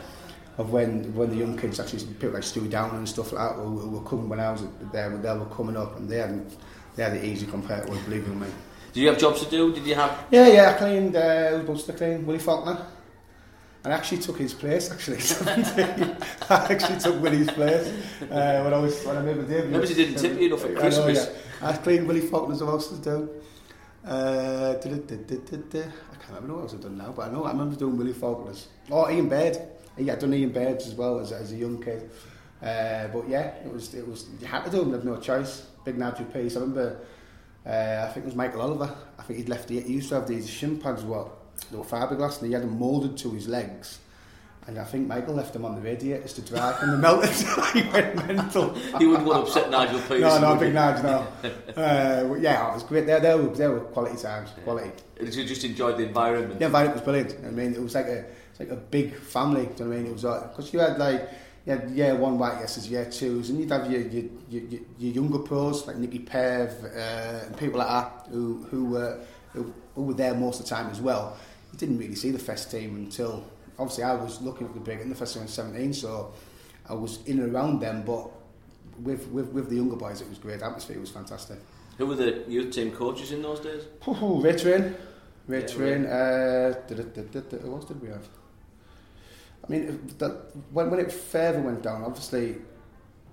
of 0.56 0.70
when 0.70 1.12
when 1.14 1.30
the 1.30 1.36
young 1.36 1.58
kids 1.58 1.80
actually, 1.80 2.04
people 2.04 2.30
like 2.30 2.44
Stu 2.44 2.68
Down 2.68 2.94
and 2.94 3.08
stuff 3.08 3.32
like 3.32 3.56
that, 3.56 3.58
were, 3.58 3.88
were 3.88 4.08
coming 4.08 4.28
when 4.28 4.38
I 4.38 4.52
was 4.52 4.62
there, 4.92 5.10
they 5.16 5.34
were 5.34 5.46
coming 5.46 5.76
up 5.76 5.96
and 5.96 6.08
they 6.08 6.18
hadn't, 6.18 6.56
they 6.94 7.02
had 7.02 7.16
it 7.16 7.24
easy 7.24 7.46
compared 7.46 7.86
to 7.86 7.92
believe 7.92 8.28
me. 8.28 8.46
Did 8.92 9.00
you 9.00 9.08
have 9.08 9.18
jobs 9.18 9.42
to 9.44 9.50
do? 9.50 9.72
Did 9.72 9.84
you 9.84 9.94
have? 9.96 10.26
Yeah, 10.30 10.48
yeah, 10.48 10.70
I 10.70 10.72
cleaned, 10.74 11.16
uh, 11.16 11.62
was 11.66 11.84
to 11.84 11.92
clean 11.92 12.24
Willie 12.26 12.38
Falconer. 12.38 12.86
I 13.84 13.90
actually 13.90 14.18
took 14.18 14.38
his 14.38 14.52
place. 14.52 14.90
Actually, 14.90 15.18
I 16.50 16.66
actually 16.70 17.00
took 17.00 17.20
Willie's 17.22 17.50
place 17.50 17.88
uh, 18.22 18.60
when 18.62 18.74
I 18.74 18.78
was 18.78 19.02
when 19.04 19.16
I 19.16 19.22
made 19.22 19.38
my 19.38 19.44
debut. 19.44 19.80
He 19.80 19.94
didn't 19.94 20.16
tip 20.16 20.38
you 20.38 20.48
enough 20.48 20.64
at 20.64 20.76
Christmas. 20.76 21.18
I, 21.18 21.24
know, 21.24 21.30
yeah. 21.62 21.68
I 21.68 21.76
cleaned 21.78 22.06
Willie 22.06 22.20
Falconer's 22.20 22.60
house 22.60 22.88
to 22.88 22.96
do. 22.96 23.30
Uh, 24.06 24.74
I 24.78 24.82
can't 24.82 25.08
remember 26.28 26.54
what 26.54 26.62
else 26.62 26.74
I've 26.74 26.80
done 26.82 26.98
now, 26.98 27.12
but 27.12 27.28
I 27.28 27.32
know 27.32 27.44
I 27.44 27.52
remember 27.52 27.76
doing 27.76 27.96
Willie 27.96 28.12
Falconer's. 28.12 28.68
Oh, 28.90 29.10
Ian 29.10 29.28
Baird. 29.28 29.58
Yeah, 29.96 30.14
I'd 30.14 30.18
done 30.18 30.34
Ian 30.34 30.50
Baird's 30.50 30.86
as 30.86 30.94
well 30.94 31.18
as, 31.18 31.32
as 31.32 31.52
a 31.52 31.56
young 31.56 31.82
kid. 31.82 32.10
Uh, 32.62 33.08
but 33.08 33.28
yeah, 33.28 33.54
it 33.64 33.72
was 33.72 33.94
it 33.94 34.06
was 34.06 34.26
you 34.40 34.46
had 34.46 34.64
to 34.64 34.70
do 34.70 34.80
them. 34.80 34.90
There's 34.90 35.04
no 35.04 35.16
choice. 35.16 35.66
Big 35.84 35.96
Nigel 35.96 36.26
piece. 36.26 36.56
I 36.56 36.60
remember. 36.60 37.00
Uh, 37.64 38.06
I 38.08 38.12
think 38.12 38.24
it 38.24 38.28
was 38.28 38.34
Michael 38.34 38.62
Oliver. 38.62 38.94
I 39.18 39.22
think 39.22 39.38
he'd 39.38 39.48
left. 39.48 39.68
The, 39.68 39.80
he 39.80 39.94
used 39.94 40.10
to 40.10 40.16
have 40.16 40.28
these 40.28 40.48
shin 40.48 40.78
pads. 40.78 41.02
What 41.02 41.39
they 41.70 41.76
were 41.76 41.84
fiberglass 41.84 42.38
and 42.38 42.48
he 42.48 42.52
had 42.52 42.62
them 42.62 42.78
moulded 42.78 43.16
to 43.18 43.30
his 43.32 43.48
legs. 43.48 43.98
And 44.66 44.78
I 44.78 44.84
think 44.84 45.08
Michael 45.08 45.34
left 45.34 45.52
them 45.52 45.64
on 45.64 45.74
the 45.74 45.80
radiators 45.80 46.34
to 46.34 46.42
dry 46.42 46.76
and 46.80 46.92
they 46.92 46.96
melted. 46.96 47.30
he 47.72 47.82
went 47.90 48.14
mental. 48.26 48.74
he 48.98 49.06
wouldn't 49.06 49.26
want 49.26 49.46
to 49.46 49.52
upset 49.52 49.70
Nigel 49.70 49.98
Pearson. 50.00 50.20
No, 50.20 50.54
no, 50.54 50.60
big 50.60 50.74
Nigel, 50.74 51.02
no. 51.02 51.26
uh, 51.76 52.34
yeah, 52.38 52.70
it 52.70 52.74
was 52.74 52.82
great. 52.82 53.06
They, 53.06 53.18
they, 53.18 53.34
were, 53.34 53.48
they 53.48 53.66
were 53.66 53.80
quality 53.80 54.20
times, 54.20 54.50
quality. 54.62 54.90
And 55.18 55.34
you 55.34 55.44
just 55.44 55.64
enjoyed 55.64 55.96
the 55.96 56.06
environment? 56.06 56.60
The 56.60 56.66
environment 56.66 56.96
was 56.96 57.04
brilliant. 57.04 57.44
I 57.44 57.50
mean, 57.50 57.72
it 57.72 57.82
was 57.82 57.94
like 57.94 58.06
a, 58.06 58.26
it's 58.50 58.60
like 58.60 58.70
a 58.70 58.76
big 58.76 59.14
family. 59.14 59.66
Do 59.66 59.70
you 59.70 59.84
know 59.84 59.90
what 59.90 59.96
I 59.96 59.98
mean? 60.02 60.06
It 60.06 60.12
was 60.12 60.24
like, 60.24 60.50
because 60.50 60.72
you 60.72 60.78
had 60.78 60.98
like 60.98 61.28
you 61.66 61.72
had 61.72 61.90
year 61.90 62.14
one 62.14 62.38
white 62.38 62.60
yeses, 62.60 62.88
year 62.88 63.06
twos, 63.06 63.50
and 63.50 63.58
you'd 63.58 63.70
have 63.70 63.90
your 63.90 64.02
your, 64.02 64.24
your, 64.48 64.80
your 64.98 65.12
younger 65.14 65.38
pros 65.38 65.86
like 65.86 65.96
Nicky 65.96 66.20
Pev 66.20 66.84
uh, 66.84 67.46
and 67.46 67.56
people 67.56 67.78
like 67.78 67.88
that 67.88 68.28
who 68.30 68.66
who 68.70 68.84
were 68.86 69.20
who, 69.52 69.72
who 69.94 70.02
were 70.02 70.14
there 70.14 70.34
most 70.34 70.60
of 70.60 70.66
the 70.66 70.70
time 70.70 70.90
as 70.90 71.00
well 71.00 71.36
didn't 71.76 71.98
really 71.98 72.14
see 72.14 72.30
the 72.30 72.38
first 72.38 72.70
team 72.70 72.96
until 72.96 73.44
obviously 73.78 74.04
I 74.04 74.14
was 74.14 74.40
looking 74.40 74.66
at 74.66 74.74
the 74.74 74.80
big 74.80 75.00
in 75.00 75.08
the 75.08 75.14
first 75.14 75.34
team 75.34 75.42
in 75.42 75.48
17, 75.48 75.94
so 75.94 76.32
I 76.88 76.94
was 76.94 77.24
in 77.26 77.40
and 77.40 77.54
around 77.54 77.80
them, 77.80 78.02
but 78.04 78.30
with, 79.02 79.28
with, 79.28 79.48
with 79.48 79.70
the 79.70 79.76
younger 79.76 79.96
boys, 79.96 80.20
it 80.20 80.28
was 80.28 80.38
great. 80.38 80.62
atmosphere 80.62 80.98
was 81.00 81.10
fantastic. 81.10 81.58
Who 81.98 82.06
were 82.06 82.16
the 82.16 82.44
youth 82.48 82.74
team 82.74 82.92
coaches 82.92 83.32
in 83.32 83.42
those 83.42 83.60
days? 83.60 83.84
Ray 84.06 84.56
Train. 84.56 84.94
Ray 85.46 85.60
yeah, 85.60 85.66
Train. 85.66 86.06
Uh, 86.06 86.72
who 86.88 87.74
else 87.74 87.84
did 87.84 88.00
we 88.00 88.08
have? 88.08 88.26
I 89.64 89.70
mean, 89.70 90.12
the, 90.18 90.28
when, 90.72 90.90
when 90.90 91.00
it 91.00 91.12
further 91.12 91.60
went 91.60 91.82
down, 91.82 92.02
obviously, 92.02 92.56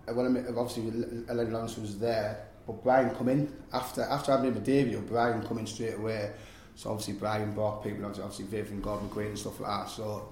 when 0.06 0.38
I, 0.38 0.50
obviously 0.50 0.84
Ellen 1.30 1.52
Lawrence 1.52 1.78
was 1.78 1.98
there, 1.98 2.46
but 2.66 2.84
Brian 2.84 3.16
come 3.16 3.30
in 3.30 3.54
after 3.72 4.02
after 4.04 4.34
having 4.34 4.54
my 4.54 4.60
debut. 4.60 5.00
Brian 5.00 5.42
come 5.42 5.58
in 5.60 5.68
straight 5.68 5.96
away 5.96 6.32
so 6.78 6.92
obviously 6.92 7.16
Brian 7.16 7.54
brought 7.54 7.84
people, 7.84 8.06
obviously 8.06 8.46
Viv 8.46 8.70
and 8.70 8.84
Gordon 8.84 9.10
McQueen 9.10 9.30
and 9.30 9.40
stuff 9.40 9.60
like 9.60 9.86
that. 9.86 9.90
So 9.90 10.30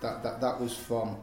that 0.00 0.22
that, 0.22 0.40
that 0.40 0.58
was 0.58 0.74
from 0.74 1.18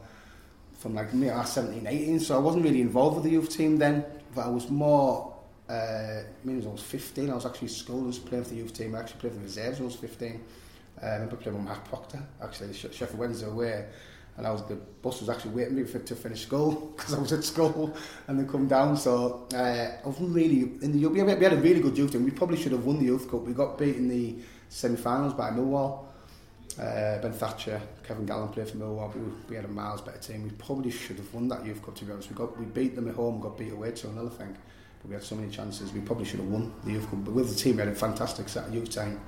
from 0.77 0.93
like 0.93 1.13
me, 1.15 1.31
I 1.31 1.39
was 1.39 1.51
17, 1.51 1.87
18. 1.87 2.19
So 2.19 2.35
I 2.35 2.39
wasn't 2.39 2.63
really 2.63 2.81
involved 2.81 3.15
with 3.15 3.23
the 3.23 3.31
youth 3.31 3.49
team 3.49 3.77
then, 3.77 4.05
but 4.35 4.45
I 4.45 4.49
was 4.49 4.69
more. 4.69 5.33
Uh, 5.67 5.73
I 5.73 6.23
mean, 6.43 6.63
I 6.63 6.67
was 6.69 6.83
15. 6.83 7.31
I 7.31 7.33
was 7.33 7.45
actually 7.45 7.69
at 7.69 7.73
school, 7.73 8.03
I 8.03 8.07
was 8.07 8.19
playing 8.19 8.43
for 8.43 8.51
the 8.51 8.57
youth 8.57 8.73
team. 8.73 8.93
I 8.93 8.99
actually 8.99 9.19
played 9.19 9.33
for 9.33 9.39
the 9.39 9.45
reserves 9.45 9.81
I 9.81 9.83
was 9.83 9.95
15. 9.95 10.43
Uh, 11.01 11.05
I 11.05 11.25
playing 11.25 11.57
with 11.57 11.65
Mark 11.65 11.83
Proctor, 11.85 12.21
actually, 12.43 12.73
Sheffield 12.73 13.17
Wednesday 13.17 13.47
away. 13.47 13.85
And 14.37 14.47
I 14.47 14.51
was 14.51 14.63
the 14.65 14.75
bus 14.75 15.19
was 15.19 15.29
actually 15.29 15.51
waiting 15.51 15.85
for 15.85 15.99
me 15.99 16.05
to 16.05 16.15
finish 16.15 16.41
school 16.43 16.71
because 16.95 17.13
I 17.13 17.19
was 17.19 17.33
at 17.33 17.43
school 17.43 17.95
and 18.27 18.39
then 18.39 18.47
come 18.47 18.67
down. 18.67 18.97
So 18.97 19.47
uh, 19.53 19.57
I 20.03 20.07
wasn't 20.07 20.33
really 20.33 20.61
in 20.81 20.91
the 20.93 20.99
youth. 20.99 21.11
We 21.11 21.19
had 21.19 21.53
a 21.53 21.57
really 21.57 21.81
good 21.81 21.97
youth 21.97 22.11
team. 22.11 22.23
We 22.23 22.31
probably 22.31 22.57
should 22.57 22.71
have 22.71 22.85
won 22.85 22.99
the 22.99 23.05
youth 23.05 23.29
cup. 23.29 23.41
We 23.41 23.53
got 23.53 23.77
beat 23.77 23.95
in 23.95 24.07
the 24.07 24.35
semi-finals 24.69 25.33
by 25.33 25.51
Millwall. 25.51 26.05
Uh, 26.79 27.19
ben 27.21 27.33
Thatcher, 27.33 27.81
Kevin 28.01 28.25
Gallen 28.25 28.47
played 28.47 28.69
for 28.69 28.77
Millwall. 28.77 29.13
We, 29.13 29.21
we 29.49 29.55
had 29.57 29.65
a 29.65 29.67
miles 29.67 30.01
better 30.01 30.17
team. 30.17 30.43
We 30.43 30.51
probably 30.51 30.89
should 30.89 31.17
have 31.17 31.33
won 31.33 31.49
that 31.49 31.65
youth 31.65 31.83
cup. 31.83 31.95
To 31.95 32.05
be 32.05 32.13
honest, 32.13 32.29
we 32.29 32.35
got 32.35 32.57
we 32.57 32.65
beat 32.65 32.95
them 32.95 33.09
at 33.09 33.15
home, 33.15 33.41
got 33.41 33.57
beat 33.57 33.73
away 33.73 33.91
to 33.91 34.07
another 34.07 34.29
thing. 34.29 34.55
But 35.01 35.09
we 35.09 35.13
had 35.15 35.23
so 35.23 35.35
many 35.35 35.51
chances. 35.51 35.91
We 35.91 35.99
probably 35.99 36.25
should 36.25 36.39
have 36.39 36.49
won 36.49 36.71
the 36.85 36.93
youth 36.93 37.09
cup. 37.09 37.25
But 37.25 37.33
with 37.33 37.49
the 37.49 37.55
team, 37.55 37.75
we 37.75 37.81
had 37.81 37.89
a 37.89 37.95
fantastic 37.95 38.47
set 38.47 38.71
youth 38.71 38.89
time. 38.89 39.19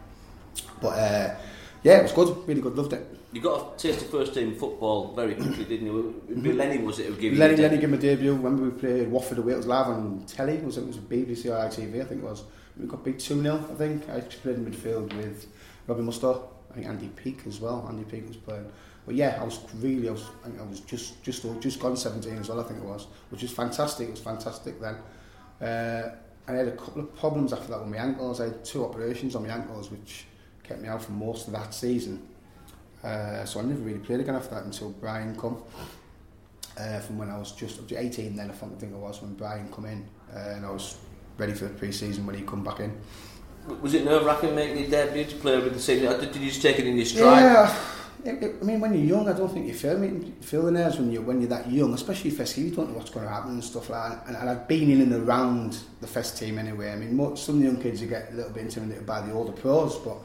But 0.82 0.98
uh, 0.98 1.36
yeah, 1.84 1.98
it 2.00 2.04
was 2.04 2.14
good. 2.14 2.48
Really 2.48 2.62
good. 2.62 2.76
Loved 2.78 2.94
it. 2.94 3.06
You 3.34 3.42
got 3.42 3.74
a 3.74 3.78
taste 3.78 4.04
of 4.04 4.10
first 4.12 4.36
team 4.36 4.56
football 4.56 5.14
very 5.16 5.34
quickly, 5.34 5.66
didn't 5.66 5.88
you? 5.88 6.22
Mm-hmm. 6.30 6.52
Lenny 6.52 6.78
was 6.78 7.00
it 7.00 7.08
who 7.08 7.16
gave 7.16 7.36
Lenny, 7.36 7.56
you 7.56 7.64
Lenny 7.64 7.78
gave 7.80 7.90
me 7.90 7.98
debut. 7.98 8.36
Remember 8.36 8.64
we 8.66 8.70
played 8.70 9.10
Watford 9.10 9.40
away. 9.40 9.54
It 9.54 9.58
was 9.58 9.66
live 9.66 9.88
on 9.88 10.24
telly. 10.28 10.58
Was 10.58 10.78
it 10.78 10.86
was 10.86 10.98
BBC 10.98 11.46
or 11.46 11.58
ITV? 11.68 12.02
I 12.02 12.06
think 12.06 12.22
it 12.22 12.26
was. 12.30 12.44
We 12.78 12.86
got 12.86 13.04
beat 13.04 13.20
two 13.20 13.42
0 13.42 13.56
I 13.56 13.74
think. 13.74 14.08
I 14.08 14.22
played 14.22 14.58
in 14.58 14.66
midfield 14.72 15.16
with 15.18 15.48
Robbie 15.88 16.04
Mustoe. 16.04 16.44
I 16.70 16.76
think 16.76 16.88
Andy 16.88 17.08
Peake 17.08 17.42
as 17.48 17.60
well. 17.60 17.86
Andy 17.90 18.04
Peake 18.04 18.28
was 18.28 18.38
playing. 18.38 18.72
But 19.06 19.16
yeah, 19.16 19.40
I 19.42 19.44
was 19.44 19.60
really, 19.76 20.08
I 20.10 20.12
was, 20.12 20.26
I 20.46 20.62
I 20.62 20.66
was 20.66 20.80
just, 20.82 21.22
just, 21.24 21.46
just 21.60 21.80
gone 21.80 21.98
17 21.98 22.38
as 22.38 22.50
well. 22.50 22.62
I 22.62 22.64
think 22.64 22.80
it 22.80 22.86
was, 22.86 23.08
which 23.30 23.42
was 23.42 23.52
fantastic. 23.52 24.08
It 24.08 24.12
was 24.12 24.20
fantastic 24.22 24.80
then. 24.80 24.96
Uh, 25.62 26.16
I 26.48 26.52
had 26.52 26.68
a 26.68 26.72
couple 26.76 27.02
of 27.02 27.16
problems 27.16 27.52
after 27.52 27.68
that 27.70 27.80
with 27.80 27.90
my 27.90 27.98
ankles. 27.98 28.40
I 28.40 28.46
had 28.46 28.64
two 28.64 28.86
operations 28.86 29.36
on 29.36 29.46
my 29.46 29.54
ankles, 29.54 29.92
which 29.92 30.26
kept 30.64 30.82
me 30.82 30.88
out 30.88 31.04
for 31.04 31.12
most 31.12 31.48
of 31.48 31.54
that 31.54 31.74
season. 31.74 32.28
Uh, 33.04 33.44
so 33.46 33.60
I 33.60 33.64
never 33.64 33.82
really 33.82 34.00
played 34.00 34.22
again 34.22 34.36
after 34.36 34.56
that 34.56 34.64
until 34.64 34.92
Brian 34.92 35.36
come. 35.36 35.62
Uh, 36.78 37.00
from 37.00 37.20
when 37.20 37.30
I 37.30 37.38
was 37.38 37.52
just 37.52 37.78
up 37.78 37.88
to 37.90 38.00
18 38.00 38.36
then 38.36 38.50
I 38.50 38.54
think 38.54 38.96
I 38.96 38.98
was 38.98 39.22
when 39.22 39.36
Brian 39.36 39.72
come 39.72 39.86
in 39.86 40.04
uh, 40.36 40.54
and 40.56 40.66
I 40.66 40.72
was 40.72 40.98
ready 41.38 41.54
for 41.54 41.66
the 41.66 41.74
pre-season 41.76 42.26
when 42.26 42.36
he 42.36 42.42
come 42.42 42.64
back 42.64 42.80
in. 42.80 43.00
Was 43.82 43.94
it 43.94 44.06
nerve-wracking 44.06 44.56
making 44.56 44.80
your 44.80 44.90
debut 44.90 45.26
to 45.26 45.36
play 45.36 45.60
with 45.60 45.74
the 45.74 45.80
same? 45.80 46.00
Did 46.00 46.36
you 46.36 46.50
just 46.50 46.62
take 46.62 46.80
it 46.80 46.88
in 46.88 46.98
your 46.98 47.06
stride? 47.06 47.44
Yeah. 47.44 47.80
It, 48.26 48.42
it, 48.42 48.56
I 48.62 48.64
mean, 48.64 48.80
when 48.80 48.94
you're 48.94 49.18
young, 49.18 49.28
I 49.28 49.34
don't 49.34 49.52
think 49.52 49.68
you 49.68 49.74
feel, 49.74 49.92
I 49.92 50.00
mean, 50.00 50.34
feel 50.42 50.64
the 50.64 50.72
nerves 50.72 50.98
when 50.98 51.12
you're 51.12 51.22
when 51.22 51.42
you're 51.42 51.50
that 51.50 51.70
young, 51.70 51.94
especially 51.94 52.32
first 52.32 52.58
you 52.58 52.72
don't 52.72 52.90
know 52.90 52.98
what's 52.98 53.10
going 53.10 53.26
to 53.26 53.32
happen 53.32 53.52
and 53.52 53.64
stuff 53.64 53.90
like 53.90 54.12
that. 54.12 54.28
And, 54.28 54.38
and 54.38 54.50
I've 54.50 54.68
been 54.68 54.90
in 54.90 55.02
and 55.02 55.14
around 55.14 55.78
the 56.00 56.08
first 56.08 56.38
team 56.38 56.58
anyway. 56.58 56.92
I 56.92 56.96
mean, 56.96 57.16
most, 57.16 57.46
some 57.46 57.56
of 57.56 57.62
the 57.62 57.68
young 57.68 57.82
kids 57.82 58.02
you 58.02 58.08
get 58.08 58.32
a 58.32 58.36
little 58.36 58.52
bit 58.52 58.64
intimidated 58.64 59.06
by 59.06 59.22
the 59.22 59.34
older 59.34 59.52
pros, 59.52 59.98
but 59.98 60.18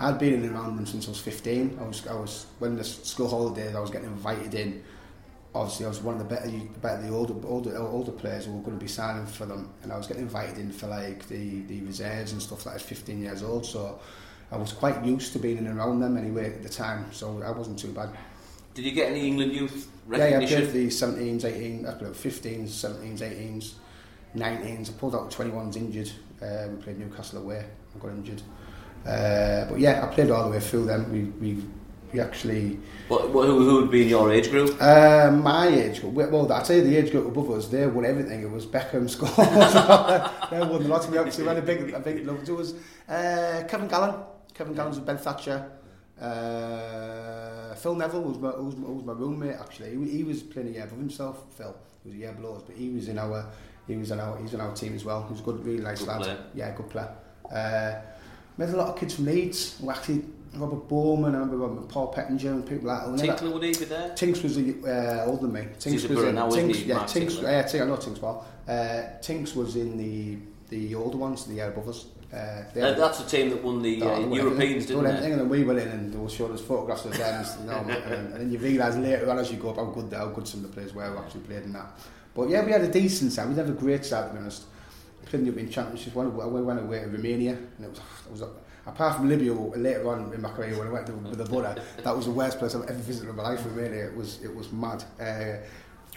I'd 0.00 0.18
been 0.18 0.34
in 0.34 0.52
them 0.52 0.86
since 0.86 1.06
I 1.06 1.10
was 1.10 1.20
15. 1.20 1.78
I 1.80 1.84
was, 1.84 2.06
I 2.06 2.14
was 2.14 2.46
when 2.58 2.76
the 2.76 2.84
school 2.84 3.28
holidays, 3.28 3.74
I 3.74 3.80
was 3.80 3.90
getting 3.90 4.08
invited 4.08 4.54
in. 4.54 4.82
Obviously, 5.54 5.86
I 5.86 5.88
was 5.88 6.00
one 6.00 6.20
of 6.20 6.28
the 6.28 6.34
better, 6.34 6.50
better 6.82 7.02
the 7.02 7.14
older, 7.14 7.34
older, 7.46 7.78
older 7.78 8.10
players 8.10 8.46
who 8.46 8.52
were 8.54 8.62
going 8.62 8.76
to 8.76 8.82
be 8.82 8.88
signing 8.88 9.24
for 9.26 9.46
them, 9.46 9.70
and 9.82 9.92
I 9.92 9.96
was 9.96 10.08
getting 10.08 10.24
invited 10.24 10.58
in 10.58 10.72
for 10.72 10.88
like 10.88 11.28
the, 11.28 11.60
the 11.62 11.80
reserves 11.82 12.32
and 12.32 12.42
stuff 12.42 12.66
like 12.66 12.74
that. 12.76 12.82
15 12.82 13.20
years 13.20 13.44
old, 13.44 13.64
so 13.64 14.00
I 14.50 14.56
was 14.56 14.72
quite 14.72 15.04
used 15.04 15.32
to 15.34 15.38
being 15.38 15.58
in 15.58 15.68
and 15.68 15.78
around 15.78 16.00
them 16.00 16.16
anyway 16.16 16.46
at 16.46 16.64
the 16.64 16.68
time, 16.68 17.12
so 17.12 17.40
I 17.42 17.52
wasn't 17.52 17.78
too 17.78 17.92
bad. 17.92 18.10
Did 18.74 18.84
you 18.84 18.90
get 18.90 19.10
any 19.12 19.28
England 19.28 19.52
youth 19.52 19.88
recognition? 20.06 20.42
Yeah, 20.42 20.58
yeah 20.58 20.58
I 20.58 20.70
played 20.70 20.72
the 20.72 20.86
17s, 20.88 21.42
18s, 21.42 21.88
I 21.88 21.98
played 21.98 22.12
15s, 22.12 22.66
17s, 22.66 23.18
18s, 23.20 23.72
19s. 24.36 24.90
I 24.90 24.92
pulled 24.94 25.14
out 25.14 25.30
21s 25.30 25.76
injured. 25.76 26.10
Uh, 26.42 26.68
we 26.70 26.82
played 26.82 26.98
Newcastle 26.98 27.38
away. 27.42 27.64
I 27.94 27.98
got 28.00 28.08
injured. 28.08 28.42
Uh, 29.06 29.66
but 29.68 29.78
yeah, 29.78 30.04
I 30.04 30.14
played 30.14 30.30
all 30.30 30.44
the 30.44 30.50
way 30.50 30.60
through 30.60 30.86
Then 30.86 31.10
We, 31.12 31.24
we, 31.24 31.62
we 32.12 32.20
actually. 32.20 32.78
What, 33.08 33.30
what, 33.30 33.46
who, 33.46 33.68
who 33.68 33.82
would 33.82 33.90
be 33.90 34.02
in 34.02 34.08
your 34.08 34.32
age 34.32 34.50
group? 34.50 34.80
Uh, 34.80 35.30
my 35.30 35.68
age 35.68 36.00
group. 36.00 36.14
Well, 36.14 36.50
I'd 36.50 36.66
say 36.66 36.80
the 36.80 36.96
age 36.96 37.10
group 37.10 37.26
above 37.26 37.50
us, 37.50 37.68
they 37.68 37.86
won 37.86 38.06
everything. 38.06 38.42
It 38.42 38.50
was 38.50 38.64
Beckham, 38.66 39.04
Scholes. 39.14 40.50
they 40.50 40.58
won 40.58 40.82
a 40.82 40.88
lot. 40.88 41.10
We 41.10 41.18
actually 41.18 41.46
had 41.46 41.58
a 41.58 41.62
big, 41.62 41.92
a 41.92 42.00
big 42.00 42.26
love. 42.26 42.48
It 42.48 42.52
was 42.52 42.74
uh, 43.08 43.64
Kevin 43.68 43.88
Gallen. 43.88 44.14
Kevin 44.54 44.74
Gallen 44.74 44.90
was 44.90 45.00
Ben 45.00 45.18
Thatcher. 45.18 45.70
Uh, 46.20 47.74
Phil 47.74 47.94
Neville 47.96 48.22
was 48.22 48.38
my, 48.38 48.50
was, 48.50 48.76
my, 48.76 48.88
was 48.88 49.04
my 49.04 49.12
roommate 49.12 49.56
actually. 49.56 49.90
He, 49.90 50.18
he 50.18 50.24
was 50.24 50.42
playing 50.42 50.68
a 50.68 50.70
year 50.72 50.84
above 50.84 50.98
himself. 50.98 51.44
Phil 51.56 51.76
he 52.04 52.10
was 52.10 52.16
a 52.16 52.18
year 52.20 52.32
below 52.32 52.56
us, 52.56 52.62
but 52.62 52.76
he 52.76 52.90
was 52.90 53.08
in 53.08 53.18
our 53.18 53.46
he 53.86 53.96
was 53.96 54.10
in 54.10 54.20
our 54.20 54.38
he's 54.38 54.54
in 54.54 54.60
our 54.60 54.74
team 54.74 54.94
as 54.94 55.04
well. 55.04 55.22
He 55.24 55.32
was 55.32 55.40
a 55.40 55.42
good, 55.42 55.64
really 55.64 55.82
nice 55.82 56.00
good 56.00 56.08
lad. 56.08 56.22
Player. 56.22 56.38
Yeah, 56.54 56.76
good 56.76 56.90
player. 56.90 57.14
Uh, 57.50 58.00
met 58.56 58.70
a 58.70 58.76
lot 58.76 58.88
of 58.88 58.98
kids 58.98 59.14
from 59.14 59.26
Leeds. 59.26 59.78
Who 59.80 59.90
actually 59.90 60.24
Robert 60.56 60.88
Bowman, 60.88 61.34
I 61.34 61.38
remember 61.38 61.82
Paul 61.82 62.12
Pettinger 62.12 62.52
and 62.52 62.66
people 62.66 62.88
like 62.88 63.04
that. 63.04 63.18
Tinkler 63.18 63.50
would 63.50 63.62
he 63.62 63.72
be 63.72 63.84
there? 63.84 64.14
Tinks 64.14 64.42
was 64.42 64.56
uh, 64.56 65.24
older 65.26 65.42
than 65.42 65.52
me. 65.52 65.66
Tinks 65.78 66.04
was 66.04 66.22
in, 66.22 66.34
now, 66.34 66.48
Tinks, 66.48 66.78
he, 66.78 66.84
yeah, 66.84 67.04
Tinks, 67.04 67.34
yeah, 67.36 67.62
Tinks, 67.62 67.74
I 67.74 67.86
know 67.86 67.96
Tinks 67.96 68.22
well. 68.22 68.46
Uh, 68.68 69.02
Tinks 69.20 69.54
was 69.54 69.76
in 69.76 69.96
the 69.96 70.38
the 70.70 70.94
older 70.94 71.18
ones, 71.18 71.44
the 71.44 71.54
year 71.54 71.68
above 71.68 71.88
us. 71.88 72.06
Uh, 72.32 72.36
uh, 72.36 72.64
that's 72.74 73.18
the 73.18 73.28
team 73.28 73.50
that 73.50 73.62
won 73.62 73.80
the 73.80 74.02
uh, 74.02 74.18
Europeans, 74.28 74.86
didn't 74.86 75.04
they? 75.04 75.30
And 75.30 75.40
then 75.40 75.48
we 75.48 75.62
went 75.62 75.78
in 75.78 75.88
and 75.88 76.12
they 76.12 76.18
were 76.18 76.28
showing 76.28 76.52
us 76.52 76.60
photographs 76.60 77.04
of 77.04 77.16
them, 77.16 77.44
you 77.60 77.66
know, 77.66 77.76
and, 77.76 78.32
and 78.32 78.34
then 78.34 78.50
you 78.50 78.58
realise 78.58 78.96
later 78.96 79.30
on 79.30 79.38
as 79.38 79.52
you 79.52 79.58
go 79.58 79.70
up 79.70 79.76
how 79.76 79.84
good, 79.84 80.12
how 80.12 80.26
good 80.26 80.48
some 80.48 80.64
of 80.64 80.70
the 80.70 80.74
players 80.74 80.92
were 80.92 81.04
who 81.04 81.18
actually 81.18 81.42
played 81.42 81.62
in 81.62 81.72
that. 81.74 81.86
But 82.34 82.48
yeah, 82.48 82.64
we 82.64 82.72
had 82.72 82.80
a 82.80 82.90
decent 82.90 83.30
side. 83.32 83.48
We 83.48 83.54
had 83.54 83.68
a 83.68 83.72
great 83.72 84.04
side, 84.04 84.28
to 84.28 84.32
be 84.32 84.40
honest. 84.40 84.64
In 85.32 85.40
the 85.40 85.46
European 85.46 85.70
Championships. 85.70 86.14
We 86.14 86.24
went 86.24 86.80
away 86.80 87.00
to 87.00 87.06
Romania, 87.06 87.52
and 87.52 87.84
it 87.84 87.90
was, 87.90 87.98
it 87.98 88.30
was 88.30 88.42
apart 88.86 89.16
from 89.16 89.28
Libya 89.28 89.52
later 89.52 90.08
on 90.08 90.32
in 90.32 90.40
my 90.40 90.50
career 90.50 90.78
when 90.78 90.88
I 90.88 90.90
went 90.90 91.06
to, 91.06 91.12
with 91.12 91.38
the 91.38 91.44
Buddha, 91.44 91.82
that 92.02 92.16
was 92.16 92.26
the 92.26 92.32
worst 92.32 92.58
place 92.58 92.74
I've 92.74 92.88
ever 92.88 92.98
visited 92.98 93.30
in 93.30 93.36
my 93.36 93.42
life. 93.42 93.64
Romania, 93.64 94.06
it 94.06 94.16
was 94.16 94.42
it 94.42 94.54
was 94.54 94.70
mad. 94.72 95.04
Uh, 95.20 95.64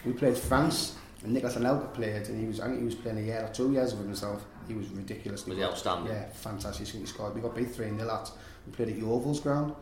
we 0.04 0.12
played 0.12 0.36
France, 0.36 0.96
and 1.24 1.32
Nicolas 1.32 1.56
Anelka 1.56 1.92
played, 1.92 2.28
and 2.28 2.40
he 2.40 2.46
was 2.46 2.60
I 2.60 2.66
think 2.66 2.78
he 2.80 2.84
was 2.84 2.94
playing 2.94 3.18
a 3.18 3.22
year 3.22 3.44
or 3.48 3.52
two 3.52 3.72
years 3.72 3.94
with 3.94 4.06
himself. 4.06 4.44
He 4.66 4.74
was 4.74 4.88
ridiculous. 4.90 5.46
Was 5.46 5.58
outstanding? 5.58 6.12
Yeah, 6.12 6.28
fantastic. 6.28 6.86
He 6.86 7.06
scored. 7.06 7.34
We 7.34 7.40
got 7.40 7.56
beat 7.56 7.74
three 7.74 7.88
0 7.88 8.10
at. 8.10 8.30
We 8.66 8.72
played 8.72 8.88
at 8.90 8.96
Yeovils 8.96 9.42
ground 9.42 9.74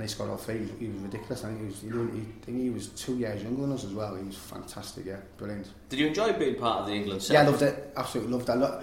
and 0.00 0.08
he 0.08 0.14
scored 0.14 0.30
all 0.30 0.38
three. 0.38 0.66
He 0.78 0.86
was, 0.86 0.96
ridiculous. 0.96 1.44
I 1.44 1.48
think 1.48 1.60
he 1.60 1.66
was, 1.66 2.12
he, 2.14 2.52
he, 2.52 2.62
he 2.62 2.70
was 2.70 2.88
two 2.88 3.18
years 3.18 3.42
younger 3.42 3.60
than 3.60 3.72
us 3.72 3.84
as 3.84 3.92
well. 3.92 4.16
He 4.16 4.24
was 4.24 4.36
fantastic. 4.36 5.04
Yeah, 5.04 5.16
brilliant. 5.36 5.68
Did 5.90 5.98
you 5.98 6.06
enjoy 6.06 6.32
being 6.32 6.54
part 6.54 6.80
of 6.80 6.86
the 6.86 6.94
England? 6.94 7.22
Set? 7.22 7.34
Yeah, 7.34 7.42
I 7.42 7.44
loved 7.44 7.60
it. 7.60 7.92
Absolutely 7.94 8.32
loved 8.32 8.48
it. 8.48 8.56
Look, 8.56 8.82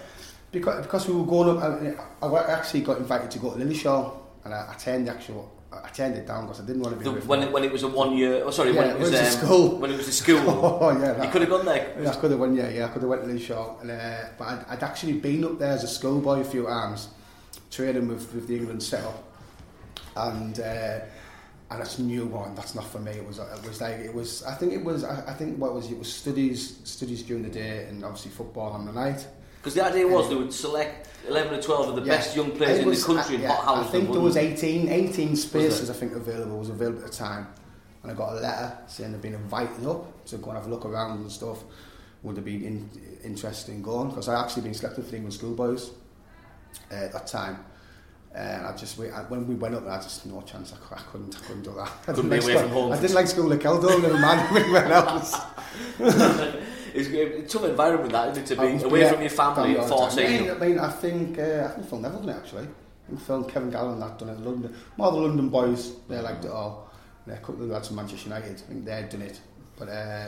because 0.52 0.84
because 0.84 1.08
we 1.08 1.16
were 1.16 1.26
going 1.26 1.58
up. 1.58 1.64
I, 2.22 2.28
I 2.28 2.52
actually 2.52 2.82
got 2.82 3.00
invited 3.00 3.32
to 3.32 3.40
go 3.40 3.52
to 3.52 3.58
Lilleshall, 3.58 4.16
and 4.46 4.54
I, 4.54 4.74
I 4.74 4.76
turned 4.76 5.08
the 5.08 5.12
actual. 5.12 5.52
I 5.74 5.90
turned 5.90 6.16
it 6.16 6.28
down 6.28 6.46
because 6.46 6.62
I 6.62 6.66
didn't 6.66 6.84
want 6.84 6.94
to 6.94 7.00
be 7.00 7.20
the, 7.20 7.26
when 7.26 7.44
it, 7.44 7.52
when 7.52 7.64
it 7.64 7.72
was 7.72 7.82
a 7.82 7.88
one 7.88 8.16
year. 8.16 8.44
Oh, 8.46 8.52
sorry, 8.52 8.74
yeah, 8.74 8.82
when 8.82 8.90
it 8.92 9.00
was, 9.00 9.12
when 9.12 9.26
um, 9.26 9.32
school. 9.32 9.78
When 9.80 9.92
it 9.92 9.98
was 9.98 10.08
a 10.08 10.12
school. 10.12 10.40
oh 10.82 10.92
yeah, 10.92 11.14
that, 11.14 11.26
you 11.26 11.32
could 11.32 11.42
have 11.42 11.50
gone 11.50 11.66
there. 11.66 11.98
Yeah, 12.00 12.12
I 12.12 12.16
could 12.16 12.30
have 12.30 12.40
went. 12.40 12.56
Yeah, 12.56 12.70
yeah, 12.70 12.86
I 12.86 12.88
could 12.90 13.02
have 13.02 13.10
went 13.10 13.24
to 13.24 13.28
Lilleshall, 13.28 13.82
and 13.82 13.90
uh, 13.90 14.30
but 14.38 14.48
I'd, 14.48 14.66
I'd 14.70 14.84
actually 14.84 15.14
been 15.14 15.44
up 15.46 15.58
there 15.58 15.72
as 15.72 15.84
a 15.84 15.88
schoolboy 15.88 16.42
a 16.42 16.44
few 16.44 16.68
times, 16.68 17.10
training 17.72 18.08
with, 18.08 18.32
with 18.36 18.48
the 18.48 18.56
England 18.56 18.84
setup, 18.84 19.27
and. 20.18 20.60
Uh, 20.60 21.00
and 21.70 21.82
it's 21.82 22.00
new 22.00 22.26
one. 22.26 22.56
That's 22.56 22.76
not 22.76 22.86
for 22.86 23.00
me. 23.00 23.12
It 23.12 23.28
was. 23.28 23.40
It 23.40 23.68
was 23.68 23.82
like 23.82 23.96
it 23.96 24.14
was. 24.14 24.42
I 24.44 24.54
think 24.54 24.74
it 24.74 24.84
was. 24.84 25.04
I, 25.04 25.20
I 25.28 25.34
think 25.34 25.60
what 25.60 25.74
was 25.74 25.92
it 25.92 25.98
was 25.98 26.12
studies, 26.12 26.80
studies 26.86 27.24
during 27.24 27.44
the 27.44 27.50
day, 27.50 27.88
and 27.90 28.06
obviously 28.06 28.32
football 28.32 28.72
on 28.72 28.86
the 28.86 28.94
night. 28.94 29.28
Because 29.58 29.74
the 29.74 29.84
idea 29.84 30.08
was 30.08 30.26
um, 30.28 30.30
they 30.30 30.36
would 30.38 30.54
select 30.54 31.10
11 31.28 31.60
or 31.60 31.62
12 31.62 31.90
of 31.90 31.96
the 31.96 32.02
yeah, 32.04 32.18
best 32.18 32.36
young 32.36 32.52
players 32.52 32.86
was, 32.86 33.04
in 33.04 33.16
the 33.16 33.22
country 33.22 33.46
uh, 33.46 33.50
yeah, 33.50 33.60
I 33.66 33.84
think 33.84 34.12
there 34.12 34.22
was 34.22 34.38
18, 34.38 34.88
18 34.88 35.36
spaces 35.36 35.90
I 35.90 35.94
think 35.94 36.14
available 36.14 36.60
was 36.60 36.70
available 36.70 37.04
at 37.04 37.12
the 37.12 37.18
time, 37.18 37.48
and 38.02 38.12
I 38.12 38.16
got 38.16 38.34
a 38.34 38.36
letter 38.36 38.78
saying 38.88 39.12
they'd 39.12 39.22
been 39.22 39.34
invited 39.34 39.86
up 39.86 40.26
to 40.28 40.38
go 40.38 40.52
and 40.52 40.58
have 40.58 40.68
a 40.68 40.70
look 40.70 40.86
around 40.86 41.20
and 41.20 41.32
stuff. 41.32 41.64
Would 42.24 42.38
have 42.38 42.46
been 42.46 42.64
in, 42.64 42.90
interesting 43.24 43.82
going 43.82 44.10
because 44.10 44.28
I 44.28 44.42
actually 44.42 44.64
been 44.64 44.74
selected 44.74 45.06
for 45.06 45.12
the 45.12 45.18
England 45.18 45.34
schoolboys 45.34 45.92
uh, 46.92 46.96
at 46.96 47.12
that 47.12 47.28
time. 47.28 47.64
And 48.38 48.68
I 48.68 48.76
just 48.76 49.00
I, 49.00 49.24
when 49.30 49.48
we 49.48 49.56
went 49.56 49.74
up 49.74 49.84
there, 49.84 49.94
I 49.94 49.98
just 49.98 50.24
no 50.28 50.42
chance. 50.42 50.72
I, 50.72 50.96
I 50.96 51.00
couldn't. 51.12 51.36
I 51.36 51.40
couldn't 51.40 51.64
do 51.64 51.74
that. 51.74 51.92
I 52.08 52.14
couldn't 52.14 52.30
be 52.30 52.38
away 52.38 52.54
school, 52.54 52.60
from 52.60 52.70
home. 52.70 52.92
I 52.92 53.02
didn't 53.02 53.16
like 53.16 53.28
school 53.28 53.52
at 53.52 53.60
Keldon 53.60 54.04
and 54.04 54.22
man 54.22 54.54
when 54.54 54.92
else. 54.92 55.36
it's, 56.94 57.08
it's 57.08 57.56
a 57.56 57.58
tough 57.58 57.68
environment 57.68 58.12
that 58.12 58.30
isn't 58.30 58.44
it, 58.44 58.56
to 58.56 58.62
be 58.62 58.84
away 58.84 59.10
from 59.10 59.22
your 59.22 59.32
family 59.32 59.80
at 59.80 59.90
14. 59.90 60.20
I 60.20 60.30
mean, 60.30 60.52
I, 60.52 60.54
mean, 60.54 60.80
I 60.80 60.90
think 60.92 61.40
uh, 61.40 61.66
I 61.66 61.68
think 61.70 61.90
Phil 61.90 62.00
Neville 62.00 62.20
done 62.20 62.30
it 62.30 62.38
actually. 62.38 62.64
I 62.66 63.08
think 63.08 63.22
Phil 63.22 63.44
Kevin 63.46 63.72
Gallen 63.72 64.00
that 64.00 64.20
done 64.20 64.30
it 64.30 64.40
London. 64.40 64.76
More 64.98 65.12
the 65.12 65.18
London 65.18 65.50
boys, 65.50 65.96
they 66.08 66.20
liked 66.20 66.46
it 66.46 66.52
all. 66.52 66.92
And 67.26 67.34
a 67.34 67.40
couple 67.40 67.64
of 67.64 67.70
lads 67.70 67.88
from 67.88 67.98
Manchester 67.98 68.30
United, 68.30 68.62
I 68.62 68.70
think 68.70 68.86
they'd 68.86 69.10
done 69.10 69.24
it. 69.24 69.40
But 69.80 69.90
uh, 69.90 70.28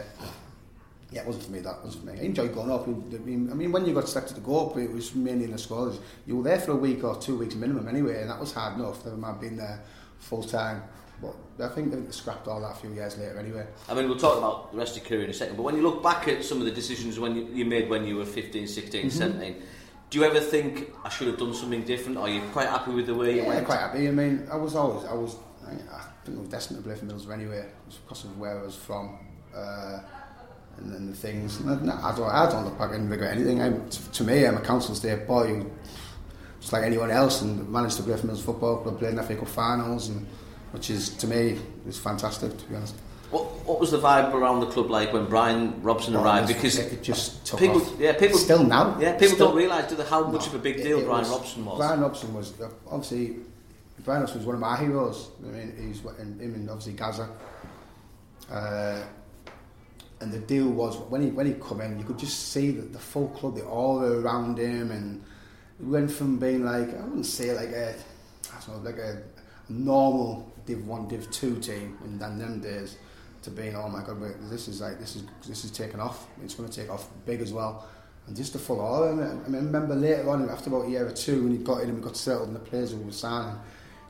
yeah, 1.11 1.21
it 1.21 1.27
wasn't 1.27 1.45
for 1.45 1.51
me. 1.51 1.59
That 1.59 1.83
wasn't 1.83 2.05
for 2.05 2.11
me. 2.11 2.19
I 2.19 2.23
enjoyed 2.23 2.53
going 2.53 2.71
up. 2.71 2.87
I 2.87 2.91
mean, 2.91 3.49
I 3.51 3.55
mean, 3.55 3.71
when 3.71 3.85
you 3.85 3.93
got 3.93 4.07
selected 4.07 4.35
to 4.35 4.41
go 4.41 4.69
up, 4.69 4.77
it 4.77 4.91
was 4.91 5.15
mainly 5.15 5.45
in 5.45 5.51
the 5.51 5.57
squad. 5.57 5.97
You 6.25 6.37
were 6.37 6.43
there 6.43 6.59
for 6.59 6.71
a 6.71 6.75
week 6.75 7.03
or 7.03 7.15
two 7.15 7.37
weeks 7.37 7.55
minimum 7.55 7.87
anyway, 7.87 8.21
and 8.21 8.29
that 8.29 8.39
was 8.39 8.53
hard 8.53 8.79
enough. 8.79 9.03
Never 9.05 9.17
mind 9.17 9.41
being 9.41 9.57
there 9.57 9.81
full 10.19 10.43
time. 10.43 10.83
But 11.21 11.35
I 11.59 11.67
think 11.69 11.91
they 11.91 12.11
scrapped 12.11 12.47
all 12.47 12.61
that 12.61 12.71
a 12.71 12.75
few 12.75 12.93
years 12.93 13.17
later 13.17 13.39
anyway. 13.39 13.65
I 13.89 13.93
mean, 13.93 14.07
we'll 14.07 14.17
talk 14.17 14.37
about 14.37 14.71
the 14.71 14.77
rest 14.77 14.95
of 14.95 15.03
your 15.03 15.09
career 15.09 15.23
in 15.23 15.31
a 15.31 15.33
second. 15.33 15.57
But 15.57 15.63
when 15.63 15.75
you 15.75 15.81
look 15.81 16.01
back 16.01 16.27
at 16.27 16.45
some 16.45 16.59
of 16.59 16.65
the 16.65 16.71
decisions 16.71 17.19
when 17.19 17.35
you, 17.35 17.47
you 17.51 17.65
made 17.65 17.89
when 17.89 18.05
you 18.05 18.15
were 18.15 18.25
15, 18.25 18.67
16, 18.67 19.01
mm-hmm. 19.01 19.09
17, 19.09 19.55
do 20.09 20.19
you 20.19 20.23
ever 20.23 20.39
think 20.39 20.91
I 21.03 21.09
should 21.09 21.27
have 21.27 21.37
done 21.37 21.53
something 21.53 21.83
different? 21.83 22.17
Are 22.17 22.29
you 22.29 22.41
quite 22.53 22.69
happy 22.69 22.91
with 22.91 23.07
the 23.07 23.15
way 23.15 23.35
yeah, 23.35 23.41
you 23.41 23.47
went? 23.49 23.65
quite 23.65 23.79
happy. 23.79 24.07
I 24.07 24.11
mean, 24.11 24.47
I 24.49 24.55
was 24.55 24.75
always, 24.75 25.05
I 25.05 25.13
was, 25.13 25.35
I, 25.67 25.71
I 25.71 26.05
think 26.23 26.37
I 26.37 26.41
was 26.41 26.49
destined 26.49 26.79
to 26.79 26.83
play 26.83 26.95
for 26.95 27.05
Middlesbrough 27.05 27.33
anyway, 27.33 27.65
because 28.05 28.23
of 28.23 28.37
where 28.39 28.59
I 28.59 28.63
was 28.63 28.75
from. 28.75 29.19
Uh, 29.53 29.99
and, 30.81 30.93
and 30.93 31.09
the 31.09 31.15
things. 31.15 31.59
No, 31.59 31.74
I 32.01 32.15
don't. 32.15 32.29
I 32.29 32.50
don't 32.50 32.65
look 32.65 32.77
back 32.77 32.93
and 32.93 33.09
regret 33.09 33.36
anything. 33.36 33.62
I'm, 33.62 33.89
to 33.89 34.24
me, 34.24 34.45
I'm 34.45 34.57
a 34.57 34.62
council 34.62 34.95
state 34.95 35.27
boy 35.27 35.48
who, 35.48 35.71
just 36.59 36.74
like 36.74 36.83
anyone 36.83 37.12
else, 37.12 37.41
and 37.41 37.69
managed 37.69 37.98
to 37.98 38.03
play 38.03 38.17
for 38.17 38.27
Mills 38.27 38.43
Football 38.43 38.77
Club, 38.77 39.00
played 39.00 39.13
in 39.13 39.24
FA 39.24 39.36
Cup 39.36 39.48
finals, 39.48 40.09
and 40.09 40.25
which 40.71 40.89
is 40.89 41.09
to 41.17 41.27
me 41.27 41.59
is 41.88 41.98
fantastic. 42.00 42.57
To 42.57 42.65
be 42.65 42.75
honest. 42.75 42.95
What, 43.31 43.43
what 43.67 43.79
was 43.79 43.91
the 43.91 44.00
vibe 44.00 44.33
around 44.33 44.59
the 44.59 44.65
club 44.65 44.89
like 44.89 45.13
when 45.13 45.27
Brian 45.27 45.83
Robson 45.83 46.15
oh, 46.15 46.24
arrived? 46.24 46.48
Because 46.48 46.79
it 46.79 47.03
just 47.03 47.45
took 47.45 47.59
people, 47.59 47.79
off. 47.79 48.00
yeah, 48.00 48.13
people 48.13 48.39
still 48.39 48.63
now, 48.63 48.98
yeah, 49.00 49.13
people 49.13 49.36
still, 49.36 49.48
don't 49.50 49.57
realise 49.57 49.88
do 49.88 49.95
they, 49.95 50.03
how 50.03 50.25
much 50.25 50.48
no, 50.48 50.48
of 50.48 50.55
a 50.55 50.57
big 50.57 50.77
deal 50.77 51.00
Brian 51.01 51.21
was, 51.21 51.29
Robson 51.29 51.63
was. 51.63 51.77
Brian 51.77 52.01
Robson 52.01 52.33
was 52.33 52.59
uh, 52.59 52.69
obviously 52.89 53.36
Brian 54.03 54.21
Robson 54.21 54.39
was 54.39 54.48
one 54.48 54.55
of 54.55 54.62
my 54.62 54.77
heroes. 54.77 55.29
I 55.43 55.51
mean, 55.51 55.75
he's 55.77 56.03
in, 56.19 56.39
him 56.39 56.55
and 56.55 56.69
obviously 56.71 56.93
Gazza. 56.93 57.29
Uh, 58.51 59.03
and 60.21 60.31
the 60.31 60.39
deal 60.39 60.67
was 60.67 60.97
when 61.09 61.21
he 61.21 61.29
when 61.29 61.45
he 61.45 61.53
come 61.53 61.81
in, 61.81 61.97
you 61.97 62.05
could 62.05 62.19
just 62.19 62.51
see 62.51 62.71
that 62.71 62.91
the 62.91 62.99
full 62.99 63.29
club, 63.29 63.55
they 63.55 63.61
all 63.61 63.99
were 63.99 64.21
around 64.21 64.57
him, 64.57 64.91
and 64.91 65.23
it 65.79 65.85
went 65.85 66.11
from 66.11 66.38
being 66.38 66.65
like 66.65 66.89
I 66.89 67.03
wouldn't 67.03 67.25
say 67.25 67.53
like 67.53 67.69
a 67.69 67.95
I 68.53 68.65
don't 68.65 68.83
know 68.83 68.89
like 68.89 68.99
a 68.99 69.21
normal 69.69 70.53
Div 70.65 70.85
One, 70.85 71.07
Div 71.07 71.29
Two 71.31 71.57
team 71.59 71.97
in 72.03 72.19
then 72.19 72.38
them 72.38 72.59
days 72.59 72.97
to 73.43 73.51
being 73.51 73.75
oh 73.75 73.88
my 73.88 74.03
god, 74.03 74.21
this 74.49 74.67
is 74.67 74.81
like 74.81 74.99
this 74.99 75.15
is 75.15 75.23
this 75.47 75.63
is 75.63 75.71
taking 75.71 75.99
off. 75.99 76.27
It's 76.43 76.55
going 76.55 76.69
to 76.69 76.81
take 76.81 76.89
off 76.89 77.07
big 77.25 77.41
as 77.41 77.53
well. 77.53 77.88
And 78.27 78.35
just 78.35 78.53
the 78.53 78.59
full 78.59 78.79
awe. 78.79 79.09
I, 79.09 79.11
mean, 79.13 79.55
I 79.55 79.57
remember 79.57 79.95
later 79.95 80.29
on, 80.29 80.47
after 80.49 80.69
about 80.69 80.85
a 80.85 80.89
year 80.89 81.07
or 81.07 81.11
two, 81.11 81.43
when 81.43 81.51
he 81.51 81.57
got 81.57 81.81
in 81.81 81.89
and 81.89 81.97
we 81.97 82.03
got 82.03 82.15
settled, 82.15 82.49
and 82.49 82.55
the 82.55 82.59
players 82.59 82.91
who 82.91 82.99
were 82.99 83.11
signing. 83.11 83.55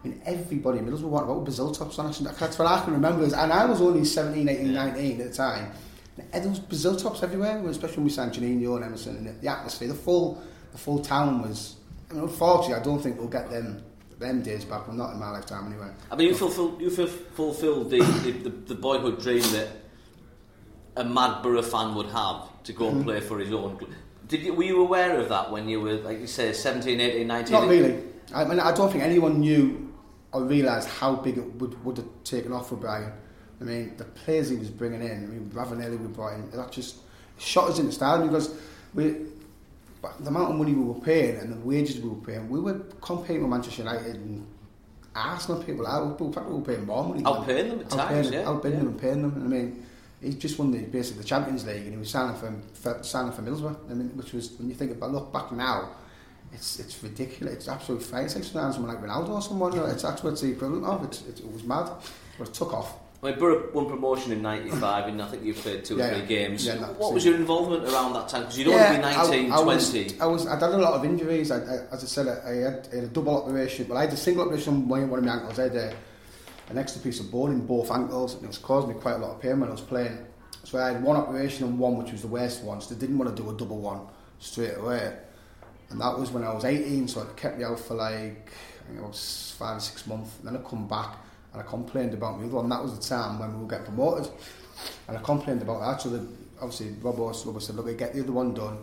I 0.04 0.08
mean, 0.08 0.22
everybody 0.26 0.80
in 0.80 0.88
Middlesbrough 0.88 1.04
wanted 1.04 1.32
about 1.32 1.44
Brazil 1.44 1.72
tops 1.72 2.00
on. 2.00 2.08
That's 2.08 2.58
what 2.58 2.68
I 2.68 2.82
can 2.84 2.94
remember. 2.94 3.24
And 3.24 3.54
I 3.54 3.66
was 3.66 3.82
only 3.82 4.04
17, 4.04 4.48
18, 4.48 4.74
19 4.74 5.22
at 5.22 5.28
the 5.30 5.34
time. 5.34 5.72
There 6.32 6.50
was 6.50 6.60
Brazil 6.60 6.96
tops 6.96 7.24
everywhere, 7.24 7.66
especially 7.68 7.98
when 7.98 8.06
we 8.06 8.10
signed 8.12 8.34
Juninho 8.34 8.76
and 8.76 8.86
Emerson, 8.86 9.18
and 9.18 9.42
the 9.42 9.48
atmosphere, 9.48 9.88
the 9.88 9.94
full, 9.94 10.42
the 10.72 10.78
full 10.78 11.00
town 11.00 11.42
was. 11.42 11.76
I 12.10 12.14
mean, 12.14 12.24
unfortunately, 12.24 12.76
I 12.76 12.84
don't 12.84 13.02
think 13.02 13.18
we'll 13.18 13.28
get 13.28 13.50
them 13.50 13.84
them 14.20 14.42
days 14.42 14.66
back, 14.66 14.86
but 14.86 14.96
not 14.96 15.14
in 15.14 15.20
my 15.20 15.30
lifetime 15.30 15.68
anyway. 15.68 15.90
I 16.12 16.16
mean, 16.16 16.28
you 16.28 16.36
fulfilled 16.36 16.82
you 16.82 16.90
fulfilled 16.90 17.90
the, 17.90 18.00
the, 18.00 18.32
the, 18.32 18.50
the 18.50 18.76
boyhood 18.76 19.22
dream 19.22 19.42
that 19.54 19.70
a 20.98 21.04
mad 21.04 21.42
Borough 21.42 21.62
fan 21.62 21.96
would 21.96 22.08
have 22.08 22.64
to 22.64 22.74
go 22.74 22.88
and 22.88 22.98
mm-hmm. 22.98 23.06
play 23.06 23.20
for 23.22 23.40
his 23.40 23.54
own. 23.54 23.80
Did 24.28 24.42
you, 24.42 24.54
were 24.54 24.64
you 24.64 24.82
aware 24.82 25.18
of 25.20 25.30
that 25.30 25.52
when 25.52 25.68
you 25.68 25.82
were, 25.82 25.96
like 25.96 26.20
you 26.20 26.28
say, 26.28 26.54
17, 26.54 27.00
18, 27.00 27.28
19? 27.28 27.52
Not 27.54 27.68
really. 27.68 28.04
I 28.34 28.46
mean, 28.46 28.60
I 28.60 28.72
don't 28.72 28.92
think 28.92 29.04
anyone 29.04 29.40
knew 29.40 29.92
or 30.32 30.44
realised 30.44 30.88
how 30.88 31.16
big 31.16 31.38
it 31.38 31.56
would, 31.56 31.84
would 31.84 31.98
have 31.98 32.08
taken 32.24 32.52
off 32.52 32.70
for 32.70 32.76
Brian. 32.76 33.12
I 33.62 33.64
mean, 33.64 33.98
the 33.98 34.06
players 34.06 34.50
he 34.50 34.56
was 34.56 34.70
bringing 34.70 35.02
in, 35.02 35.12
I 35.12 35.28
mean, 35.28 35.52
Ravanelli 35.54 36.00
we 36.00 36.08
brought 36.08 36.34
in, 36.34 36.50
that 36.52 36.72
just 36.72 36.98
shot 37.38 37.70
us 37.70 37.80
in 37.80 37.88
the 37.88 37.92
stadium 37.92 38.28
because 38.28 38.56
we, 38.94 39.16
the 40.20 40.28
amount 40.28 40.52
of 40.52 40.56
money 40.56 40.74
we 40.74 40.84
were 40.84 41.00
paying 41.02 41.38
and 41.38 41.52
the 41.54 41.58
wages 41.58 42.00
we 42.00 42.10
were 42.10 42.16
paying, 42.16 42.50
we 42.50 42.60
were 42.60 42.80
competing 43.02 43.42
with 43.42 43.52
Manchester 43.52 43.84
United 43.84 44.16
and 44.16 44.48
Arsenal 45.16 45.62
people 45.64 45.86
out. 45.86 46.20
In 46.20 46.32
fact, 46.32 46.48
we 46.48 46.56
were 46.56 46.62
paying 46.62 46.86
more 46.86 47.04
money. 47.04 47.22
Outpaying 47.24 47.70
them 47.70 47.80
at 47.82 47.90
times, 47.90 48.32
yeah. 48.32 48.44
Outpaying 48.44 48.64
yeah. 48.72 48.78
them 48.78 48.88
and 48.88 49.02
paying 49.02 49.22
them. 49.22 49.34
And 49.34 49.44
I 49.44 49.48
mean, 49.48 49.86
he 50.22 50.34
just 50.34 50.58
won 50.58 50.72
the 50.72 50.80
basically 50.80 51.22
the 51.22 51.28
Champions 51.28 51.66
League 51.66 51.84
and 51.84 51.92
he 51.92 51.98
was 51.98 52.10
signing 52.10 52.38
for, 52.38 52.54
for 52.74 53.04
signing 53.04 53.34
for 53.34 53.42
Middlesbrough. 53.42 53.92
I 53.92 53.94
mean, 53.94 54.16
which 54.16 54.34
was 54.34 54.52
when 54.54 54.70
you 54.70 54.76
think 54.76 54.92
about 54.92 55.12
look 55.12 55.34
back 55.34 55.52
now, 55.52 55.90
it's 56.54 56.80
it's 56.80 57.02
ridiculous. 57.04 57.56
It's 57.56 57.68
absolutely 57.68 58.06
fine. 58.06 58.26
It's 58.26 58.36
like 58.36 58.44
someone 58.74 58.94
like 58.94 59.04
Ronaldo 59.04 59.30
or 59.30 59.42
someone. 59.42 59.78
It's 59.90 60.04
that's 60.04 60.24
what 60.24 60.34
it's 60.34 60.42
the 60.42 60.52
equivalent 60.52 60.86
of. 60.86 61.04
It's, 61.04 61.22
it, 61.24 61.40
it 61.40 61.52
was 61.52 61.64
mad, 61.64 61.90
but 62.38 62.48
it 62.48 62.54
took 62.54 62.74
off 62.74 62.96
I 63.22 63.26
mean, 63.26 63.40
Borough 63.40 63.70
won 63.74 63.88
promotion 63.88 64.32
in 64.32 64.42
'95, 64.42 65.08
and 65.10 65.22
I 65.22 65.28
think 65.28 65.44
you 65.44 65.54
played 65.54 65.84
two 65.84 65.96
or 65.96 66.00
Yeah, 66.00 66.18
three 66.18 66.26
games. 66.26 66.66
Yeah, 66.66 66.76
what 66.92 67.14
was 67.14 67.26
your 67.26 67.36
involvement 67.36 67.84
around 67.84 68.14
that 68.14 68.30
time? 68.30 68.44
Because 68.44 68.58
you'd 68.58 68.70
only 68.70 68.96
be 68.96 69.02
19, 69.02 69.52
I, 69.52 69.58
I 69.58 69.64
20. 69.64 70.04
Was, 70.04 70.22
I 70.22 70.26
was. 70.26 70.48
I'd 70.48 70.62
had 70.62 70.72
a 70.72 70.78
lot 70.78 70.94
of 70.94 71.04
injuries. 71.04 71.52
I, 71.52 71.58
I, 71.58 71.78
as 71.92 72.04
I 72.04 72.08
said, 72.08 72.28
I, 72.28 72.52
had, 72.56 72.88
I 72.94 72.96
had 72.96 73.04
a 73.04 73.08
double 73.08 73.36
operation. 73.44 73.90
Well, 73.90 73.98
I 73.98 74.06
had 74.06 74.14
a 74.14 74.18
single 74.18 74.46
operation 74.46 74.74
on 74.74 74.88
one 74.88 75.10
one 75.10 75.20
of 75.20 75.26
my 75.26 75.34
ankles. 75.34 75.60
I 75.60 75.64
had 75.64 75.76
a, 75.76 75.94
an 76.70 76.78
extra 76.78 77.02
piece 77.02 77.20
of 77.20 77.30
bone 77.30 77.52
in 77.52 77.66
both 77.66 77.92
ankles, 77.92 78.36
and 78.36 78.46
it 78.46 78.48
was 78.48 78.58
causing 78.58 78.96
me 78.96 79.02
quite 79.02 79.16
a 79.16 79.18
lot 79.18 79.32
of 79.32 79.42
pain 79.42 79.60
when 79.60 79.68
I 79.68 79.74
was 79.74 79.82
playing. 79.82 80.18
So 80.64 80.80
I 80.80 80.92
had 80.94 81.04
one 81.04 81.18
operation 81.18 81.68
and 81.68 81.78
one, 81.78 81.98
which 81.98 82.14
was 82.14 82.22
the 82.22 82.28
worst 82.28 82.64
one. 82.64 82.80
So 82.80 82.94
they 82.94 83.02
didn't 83.02 83.18
want 83.18 83.36
to 83.36 83.42
do 83.42 83.50
a 83.50 83.54
double 83.54 83.80
one 83.80 84.02
straight 84.40 84.78
away. 84.78 85.14
And 85.90 86.00
that 86.00 86.18
was 86.18 86.32
when 86.32 86.44
I 86.44 86.54
was 86.54 86.64
18, 86.64 87.08
so 87.10 87.22
it 87.24 87.36
kept 87.36 87.58
me 87.58 87.66
out 87.66 87.80
for 87.80 87.96
like 87.96 88.14
I 88.14 88.88
think 88.88 89.00
it 89.00 89.04
was 89.04 89.56
five 89.60 89.78
or 89.78 89.80
six 89.82 90.08
months. 90.08 90.38
And 90.40 90.48
then 90.48 90.64
I 90.64 90.70
come 90.70 90.88
back 90.88 91.18
and 91.54 91.62
I 91.62 91.66
complained 91.66 92.14
about 92.14 92.40
my 92.40 92.46
other 92.46 92.56
one. 92.56 92.70
That 92.70 92.84
was 92.84 92.98
the 92.98 93.16
time 93.16 93.40
when 93.40 93.54
we 93.56 93.64
were 93.64 93.70
getting 93.70 93.86
promoted. 93.86 94.32
And 95.08 95.18
I 95.18 95.22
complained 95.22 95.62
about 95.62 95.82
that. 95.82 96.02
So 96.02 96.10
the, 96.10 96.26
obviously, 96.62 96.92
Robbo, 97.02 97.32
Robbo 97.32 97.62
said, 97.62 97.76
look, 97.76 97.86
we 97.86 97.96
get 97.96 98.14
the 98.14 98.22
other 98.22 98.32
one 98.32 98.54
done. 98.54 98.78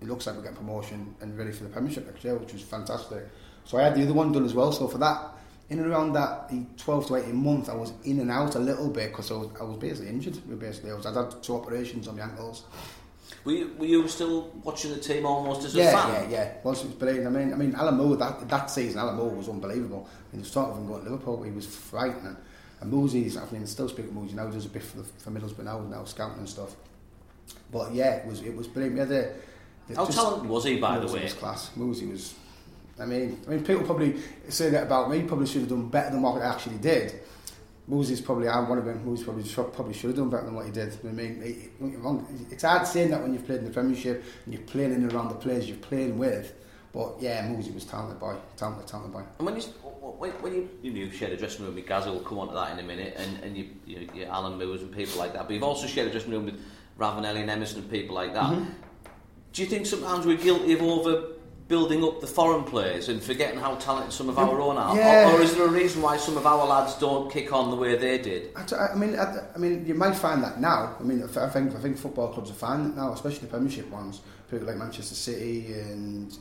It 0.00 0.08
looks 0.08 0.26
like 0.26 0.36
we're 0.36 0.42
getting 0.42 0.56
promotion 0.56 1.14
and 1.20 1.36
ready 1.36 1.52
for 1.52 1.64
the 1.64 1.70
Premiership 1.70 2.06
next 2.06 2.24
year, 2.24 2.36
which 2.36 2.52
was 2.52 2.62
fantastic. 2.62 3.24
So 3.64 3.78
I 3.78 3.82
had 3.82 3.94
the 3.94 4.02
other 4.02 4.14
one 4.14 4.32
done 4.32 4.44
as 4.44 4.54
well. 4.54 4.72
So 4.72 4.88
for 4.88 4.98
that, 4.98 5.20
in 5.70 5.80
and 5.80 5.90
around 5.90 6.14
that 6.14 6.50
12 6.78 7.08
to 7.08 7.16
18 7.16 7.36
months, 7.36 7.68
I 7.68 7.74
was 7.74 7.92
in 8.04 8.20
and 8.20 8.30
out 8.30 8.54
a 8.54 8.58
little 8.58 8.88
bit 8.88 9.10
because 9.10 9.30
I 9.30 9.34
was, 9.34 9.48
I 9.60 9.64
was 9.64 9.76
basically 9.76 10.08
injured. 10.08 10.38
Basically, 10.58 10.90
I 10.90 10.94
was, 10.94 11.04
I'd 11.04 11.14
had 11.14 11.42
two 11.42 11.56
operations 11.56 12.08
on 12.08 12.16
my 12.16 12.22
ankles. 12.22 12.64
Were 13.44 13.52
you, 13.52 13.74
were 13.78 13.86
you 13.86 14.08
still 14.08 14.50
watching 14.62 14.90
the 14.92 14.98
team 14.98 15.24
almost 15.24 15.64
as 15.64 15.74
a 15.74 15.78
yeah, 15.78 15.92
fan? 15.92 16.30
Yeah, 16.30 16.38
yeah, 16.38 16.52
Once 16.62 16.82
it 16.82 16.86
was 16.86 16.94
brilliant. 16.94 17.26
I 17.26 17.30
mean, 17.30 17.52
I 17.52 17.56
mean, 17.56 17.74
Alan 17.74 17.96
Moore 17.96 18.16
that 18.16 18.48
that 18.48 18.70
season, 18.70 18.98
Alan 18.98 19.16
Moore 19.16 19.30
was 19.30 19.48
unbelievable. 19.48 20.08
I 20.10 20.36
mean, 20.36 20.42
the 20.42 20.48
start 20.48 20.70
of 20.70 20.78
him 20.78 20.86
going 20.86 21.04
to 21.04 21.10
Liverpool, 21.10 21.42
he 21.42 21.50
was 21.50 21.66
frightening. 21.66 22.36
And 22.80 22.92
Moosey's, 22.92 23.36
I 23.36 23.50
mean, 23.50 23.66
still 23.66 23.88
speaking 23.88 24.12
Moosey 24.12 24.34
now, 24.34 24.46
does 24.46 24.66
a 24.66 24.68
bit 24.68 24.82
for, 24.82 24.98
the, 24.98 25.04
for 25.04 25.30
Middlesbrough 25.30 25.64
now, 25.64 25.80
now 25.80 26.04
scouting 26.04 26.38
and 26.38 26.48
stuff. 26.48 26.76
But 27.72 27.92
yeah, 27.92 28.16
it 28.16 28.26
was 28.26 28.42
it 28.42 28.54
was 28.54 28.66
brilliant. 28.66 28.94
We 28.94 29.00
had 29.00 29.08
the, 29.08 29.32
the 29.88 29.96
How 29.96 30.06
talented 30.06 30.48
was 30.48 30.64
he, 30.64 30.78
by 30.78 30.98
the 30.98 31.06
way? 31.06 31.24
was 31.24 31.32
class. 31.32 31.70
Moosey 31.76 32.10
was. 32.10 32.34
I 33.00 33.06
mean, 33.06 33.40
I 33.46 33.50
mean, 33.50 33.64
people 33.64 33.84
probably 33.84 34.16
say 34.48 34.70
that 34.70 34.84
about 34.84 35.10
me. 35.10 35.22
Probably 35.22 35.46
should 35.46 35.62
have 35.62 35.70
done 35.70 35.88
better 35.88 36.10
than 36.10 36.22
what 36.22 36.42
I 36.42 36.46
actually 36.46 36.78
did. 36.78 37.20
Moosey's 37.90 38.20
probably 38.20 38.48
I'm 38.48 38.68
one 38.68 38.78
of 38.78 38.84
them. 38.84 39.02
Moosey 39.04 39.24
probably 39.24 39.44
should, 39.44 39.72
probably 39.72 39.94
should 39.94 40.08
have 40.10 40.16
done 40.16 40.28
better 40.30 40.44
than 40.44 40.54
what 40.54 40.66
he 40.66 40.72
did. 40.72 40.96
I 41.04 41.06
mean, 41.08 41.42
it, 41.42 41.70
it, 41.82 42.52
it's 42.52 42.62
hard 42.62 42.86
saying 42.86 43.10
that 43.10 43.22
when 43.22 43.32
you've 43.32 43.46
played 43.46 43.60
in 43.60 43.64
the 43.64 43.70
Premiership 43.70 44.24
and 44.44 44.54
you're 44.54 44.62
playing 44.64 44.92
in 44.92 45.02
and 45.02 45.12
around 45.12 45.28
the 45.28 45.34
players 45.34 45.68
you're 45.68 45.78
playing 45.78 46.18
with. 46.18 46.54
But 46.92 47.16
yeah, 47.20 47.46
Moosey 47.46 47.72
was 47.72 47.84
talented 47.84 48.18
boy, 48.18 48.36
talented, 48.56 48.86
talented 48.86 49.12
boy. 49.12 49.22
And 49.38 49.46
when 49.46 49.56
you 49.56 49.62
when, 49.62 50.30
when 50.32 50.54
you 50.54 50.68
you, 50.82 50.90
know, 50.90 50.98
you've 50.98 51.14
shared 51.14 51.32
a 51.32 51.36
dressing 51.36 51.64
room 51.64 51.74
with 51.74 51.86
Gazza, 51.86 52.10
we'll 52.10 52.20
come 52.20 52.38
on 52.38 52.48
to 52.48 52.54
that 52.54 52.72
in 52.72 52.78
a 52.78 52.82
minute, 52.82 53.14
and, 53.16 53.42
and 53.42 53.56
you, 53.56 53.68
you, 53.86 54.08
you 54.14 54.24
Alan 54.24 54.58
Moores 54.58 54.82
and 54.82 54.94
people 54.94 55.18
like 55.18 55.32
that. 55.34 55.46
But 55.46 55.54
you've 55.54 55.62
also 55.62 55.86
shared 55.86 56.08
a 56.08 56.10
dressing 56.10 56.32
room 56.32 56.46
with 56.46 56.60
Ravanelli 56.98 57.40
and 57.40 57.50
Emerson 57.50 57.80
and 57.80 57.90
people 57.90 58.14
like 58.14 58.34
that. 58.34 58.44
Mm-hmm. 58.44 58.70
Do 59.52 59.62
you 59.62 59.68
think 59.68 59.86
sometimes 59.86 60.26
we're 60.26 60.36
guilty 60.36 60.72
of 60.72 60.82
over 60.82 61.28
building 61.68 62.02
up 62.02 62.20
the 62.20 62.26
foreign 62.26 62.64
players 62.64 63.08
and 63.08 63.22
forgetting 63.22 63.60
how 63.60 63.74
talented 63.76 64.12
some 64.12 64.28
of 64.28 64.38
our 64.38 64.60
own 64.60 64.76
are? 64.76 64.96
Yeah. 64.96 65.30
Or, 65.30 65.38
or 65.38 65.42
is 65.42 65.54
there 65.54 65.66
a 65.66 65.70
reason 65.70 66.00
why 66.02 66.16
some 66.16 66.36
of 66.36 66.46
our 66.46 66.66
lads 66.66 66.94
don't 66.94 67.30
kick 67.30 67.52
on 67.52 67.70
the 67.70 67.76
way 67.76 67.96
they 67.96 68.18
did? 68.18 68.50
I, 68.56 68.92
I 68.92 68.94
mean, 68.94 69.18
I, 69.18 69.44
I 69.54 69.58
mean, 69.58 69.86
you 69.86 69.94
might 69.94 70.16
find 70.16 70.42
that 70.42 70.60
now. 70.60 70.96
I 70.98 71.02
mean, 71.02 71.22
I 71.22 71.48
think 71.48 71.74
I 71.74 71.78
think 71.78 71.98
football 71.98 72.28
clubs 72.28 72.50
are 72.50 72.54
finding 72.54 72.92
it 72.92 72.96
now, 72.96 73.12
especially 73.12 73.40
the 73.40 73.48
Premiership 73.48 73.90
ones. 73.90 74.22
People 74.50 74.66
like 74.66 74.76
Manchester 74.76 75.14
City 75.14 75.74
and 75.74 76.36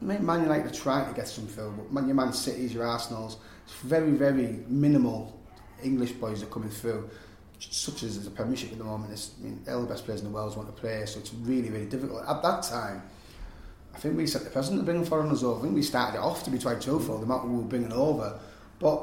Man 0.00 0.42
United 0.42 0.66
are 0.66 0.74
trying 0.74 1.08
to 1.08 1.14
get 1.14 1.26
some 1.26 1.46
through, 1.46 1.74
but 1.76 1.92
Man, 1.92 2.06
your 2.06 2.14
Man 2.14 2.32
Cities, 2.32 2.72
your 2.72 2.86
Arsenals, 2.86 3.38
it's 3.64 3.74
very, 3.80 4.12
very 4.12 4.60
minimal 4.68 5.38
English 5.82 6.12
boys 6.12 6.42
are 6.42 6.46
coming 6.46 6.70
through. 6.70 7.10
Such 7.58 8.04
as 8.04 8.24
the 8.24 8.30
Premiership 8.30 8.70
at 8.70 8.78
the 8.78 8.84
moment, 8.84 9.12
it's, 9.12 9.32
I 9.40 9.44
mean, 9.44 9.60
all 9.68 9.80
the 9.80 9.88
best 9.88 10.04
players 10.04 10.20
in 10.20 10.28
the 10.28 10.32
world 10.32 10.56
want 10.56 10.68
to 10.68 10.80
play, 10.80 11.04
so 11.06 11.18
it's 11.18 11.34
really, 11.34 11.70
really 11.70 11.86
difficult. 11.86 12.22
At 12.28 12.40
that 12.42 12.62
time, 12.62 13.02
I 13.98 14.00
think 14.00 14.16
we 14.16 14.28
set 14.28 14.44
the 14.44 14.50
precedent 14.50 14.82
to 14.82 14.84
bring 14.84 15.04
foreigners 15.04 15.42
over. 15.42 15.58
I 15.58 15.62
think 15.62 15.74
we 15.74 15.82
started 15.82 16.18
it 16.18 16.20
off 16.20 16.44
to 16.44 16.50
be 16.50 16.58
trying 16.58 16.78
to 16.78 17.00
for 17.00 17.18
the 17.18 17.24
amount 17.24 17.48
we 17.48 17.56
were 17.56 17.62
bringing 17.62 17.92
over. 17.92 18.38
But 18.78 19.02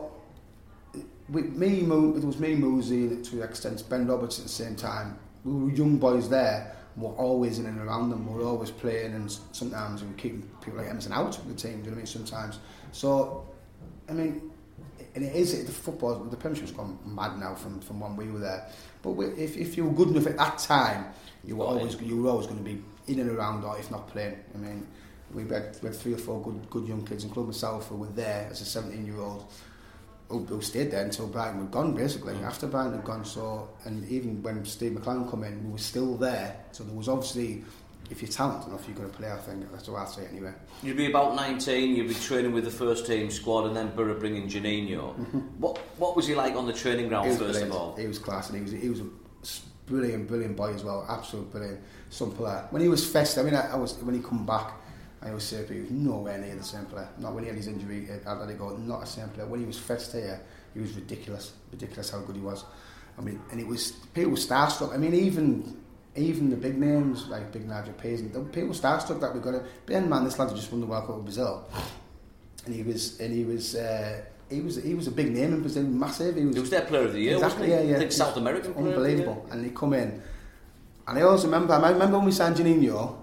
with 1.28 1.54
me, 1.54 1.82
Mo, 1.82 2.16
it 2.16 2.24
was 2.24 2.40
me, 2.40 2.56
Moosey, 2.56 3.22
to 3.30 3.42
an 3.42 3.50
extent, 3.50 3.84
Ben 3.90 4.08
Roberts 4.08 4.40
at 4.40 4.46
the 4.46 4.50
same 4.50 4.78
time. 4.78 5.20
We 5.44 5.66
were 5.66 5.72
young 5.72 5.98
boys 5.98 6.30
there. 6.30 6.74
and 6.94 7.04
We're 7.04 7.12
always 7.16 7.60
in 7.60 7.66
and 7.66 7.78
around 7.78 8.10
them. 8.10 8.25
We 8.25 8.36
We're 8.42 8.48
always 8.48 8.72
playing, 8.72 9.14
and 9.16 9.30
sometimes 9.52 10.02
we 10.02 10.08
were 10.08 10.14
keeping 10.14 10.44
people 10.64 10.80
like 10.80 10.90
Emerson 10.90 11.12
out 11.12 11.38
of 11.38 11.46
the 11.46 11.56
team. 11.56 11.72
Do 11.72 11.78
you 11.78 11.84
know 11.84 11.90
what 11.90 11.96
I 11.96 11.98
mean? 11.98 12.06
Sometimes. 12.06 12.60
So, 12.94 13.50
I 14.08 14.14
mean, 14.14 14.50
and 15.14 15.25
it 15.25 15.36
is 15.36 15.66
the 15.66 15.74
football. 15.74 16.24
The 16.24 16.38
Premiership's 16.38 16.72
gone 16.72 16.98
mad 17.06 17.38
now 17.38 17.54
from, 17.56 17.82
from 17.82 18.00
when 18.00 18.16
we 18.16 18.30
were 18.30 18.40
there. 18.40 18.70
But 19.02 19.12
we, 19.12 19.25
if, 19.25 19.58
if 19.58 19.75
you 19.75 19.88
were 19.88 19.94
good 19.94 20.16
enough 20.16 20.28
at 20.28 20.38
that 20.38 20.58
time, 20.60 21.08
you 21.44 21.58
were 21.58 21.66
always 21.66 22.00
you 22.02 22.22
were 22.22 22.30
always 22.30 22.48
going 22.48 22.60
to 22.60 22.64
be 22.64 22.82
in 23.07 23.19
and 23.19 23.29
around, 23.29 23.63
or 23.63 23.77
if 23.77 23.91
not 23.91 24.07
playing. 24.07 24.37
I 24.53 24.57
mean, 24.57 24.87
we 25.33 25.44
had, 25.44 25.77
we 25.81 25.89
had 25.89 25.96
three 25.96 26.13
or 26.13 26.18
four 26.18 26.41
good 26.41 26.70
good 26.70 26.87
young 26.87 27.05
kids, 27.05 27.24
including 27.24 27.50
myself, 27.50 27.87
who 27.87 27.96
were 27.96 28.07
there 28.07 28.48
as 28.50 28.61
a 28.61 28.65
17 28.65 29.05
year 29.05 29.20
old. 29.20 29.46
Who, 30.29 30.44
who 30.44 30.59
stayed 30.59 30.89
there 30.89 31.03
until 31.03 31.27
Brighton 31.27 31.59
were 31.59 31.65
gone, 31.65 31.94
basically. 31.94 32.33
Mm. 32.33 32.46
After 32.46 32.65
Brighton 32.65 32.94
had 32.94 33.03
gone, 33.05 33.24
so 33.25 33.70
and 33.83 34.09
even 34.09 34.41
when 34.41 34.65
Steve 34.65 34.94
McClaren 34.94 35.29
come 35.29 35.44
in, 35.44 35.63
we 35.63 35.74
were 35.74 35.77
still 35.77 36.18
there. 36.18 36.57
So 36.72 36.83
there 36.83 36.96
was 36.96 37.07
obviously, 37.07 37.63
if 38.09 38.24
you're 38.24 38.31
talented 38.31 38.70
enough, 38.70 38.87
you're 38.87 38.98
going 38.98 39.11
to 39.11 39.15
play. 39.15 39.31
I 39.31 39.37
think 39.37 39.72
that's 39.72 39.87
what 39.87 40.01
I 40.01 40.05
say 40.05 40.25
anyway. 40.25 40.51
You'd 40.81 40.98
be 40.98 41.11
about 41.11 41.35
19, 41.35 41.96
you'd 41.96 42.07
be 42.07 42.15
training 42.15 42.53
with 42.53 42.63
the 42.63 42.72
first 42.72 43.05
team 43.05 43.29
squad, 43.29 43.68
and 43.68 43.75
then 43.75 43.96
Borough 43.96 44.20
bringing 44.20 44.50
Juninho. 44.50 45.15
Mm-hmm. 45.15 45.39
What 45.59 45.77
what 46.00 46.15
was 46.15 46.25
he 46.25 46.33
like 46.33 46.55
on 46.55 46.65
the 46.65 46.74
training 46.74 47.09
ground, 47.09 47.27
first 47.27 47.39
brilliant. 47.39 47.70
of 47.70 47.77
all? 47.77 47.96
He 47.96 48.07
was 48.07 48.18
class 48.18 48.50
and 48.50 48.57
he 48.57 48.63
was 48.63 48.72
he 48.72 48.89
was 48.89 49.01
a 49.01 49.07
brilliant, 49.85 50.27
brilliant 50.27 50.55
boy 50.55 50.74
as 50.74 50.83
well. 50.83 51.05
Absolute 51.09 51.51
brilliant, 51.51 51.79
some 52.09 52.31
player. 52.31 52.67
When 52.69 52.81
he 52.81 52.87
was 52.87 53.07
festive, 53.09 53.45
I 53.45 53.50
mean, 53.50 53.55
I, 53.55 53.74
I 53.74 53.75
was 53.75 53.95
when 53.98 54.15
he 54.15 54.21
come 54.21 54.45
back, 54.45 54.74
I 55.21 55.29
always 55.29 55.43
say 55.43 55.65
he 55.65 55.81
was 55.81 55.91
nowhere 55.91 56.37
near 56.37 56.55
the 56.55 56.63
same 56.63 56.85
player. 56.85 57.09
Not 57.17 57.33
when 57.33 57.43
he 57.43 57.50
had 57.50 57.57
his 57.57 57.67
injury 57.67 58.07
at 58.09 58.24
Atletico, 58.25 58.57
go, 58.57 58.77
not 58.77 59.03
a 59.03 59.05
same 59.05 59.29
player. 59.29 59.48
When 59.48 59.59
he 59.59 59.65
was 59.65 59.79
fest 59.79 60.11
here, 60.13 60.39
he 60.74 60.79
was 60.79 60.93
ridiculous, 60.93 61.53
ridiculous 61.71 62.11
how 62.11 62.19
good 62.19 62.35
he 62.35 62.41
was. 62.41 62.65
I 63.17 63.21
mean, 63.21 63.41
and 63.51 63.59
it 63.59 63.67
was 63.67 63.91
people 64.13 64.31
were 64.31 64.37
starstruck. 64.37 64.93
I 64.93 64.98
mean, 64.98 65.13
even 65.13 65.81
even 66.15 66.50
the 66.50 66.55
big 66.55 66.77
names 66.77 67.27
like 67.27 67.51
Big 67.51 67.67
Nigel 67.67 67.93
Pays 67.93 68.21
and 68.21 68.31
people 68.53 68.69
were 68.69 68.75
starstruck 68.75 69.19
that 69.21 69.33
we're 69.33 69.41
gonna. 69.41 69.63
Ben 69.85 70.09
man, 70.09 70.24
this 70.24 70.37
lad 70.39 70.50
just 70.55 70.71
won 70.71 70.81
the 70.81 70.87
World 70.87 71.07
Cup 71.07 71.15
with 71.15 71.25
Brazil, 71.25 71.67
and 72.65 72.75
he 72.75 72.83
was 72.83 73.19
and 73.19 73.33
he 73.33 73.43
was. 73.43 73.75
Uh, 73.75 74.21
he 74.50 74.62
was 74.62 74.81
he 74.81 74.94
was 74.94 75.08
a 75.08 75.12
big 75.12 75.31
name 75.34 75.53
in 75.53 75.62
Brazil, 75.62 75.84
massive. 75.84 76.36
He 76.36 76.46
was 76.46 76.55
He 76.55 76.62
was 76.62 76.70
their 76.70 76.81
player 76.81 77.05
of 77.05 77.14
the 77.14 77.20
year, 77.20 77.36
Exactly, 77.36 77.70
yeah, 77.70 77.81
yeah. 77.81 77.96
I 77.96 78.00
think 78.00 78.12
South 78.12 78.38
American 78.38 78.74
player 78.74 78.96
of 78.96 79.01
the 79.01 79.10
year. 79.10 79.18
Unbelievable. 79.20 79.48
And 79.51 79.66
he 79.66 79.72
come 79.72 79.94
in. 79.94 80.22
And 81.08 81.20
I 81.20 81.22
always 81.22 81.44
remember, 81.46 81.74
I 81.74 81.92
remember 81.92 82.18
when 82.18 82.25
we 82.25 82.31
signed 82.31 82.55
Juninho, 82.55 83.16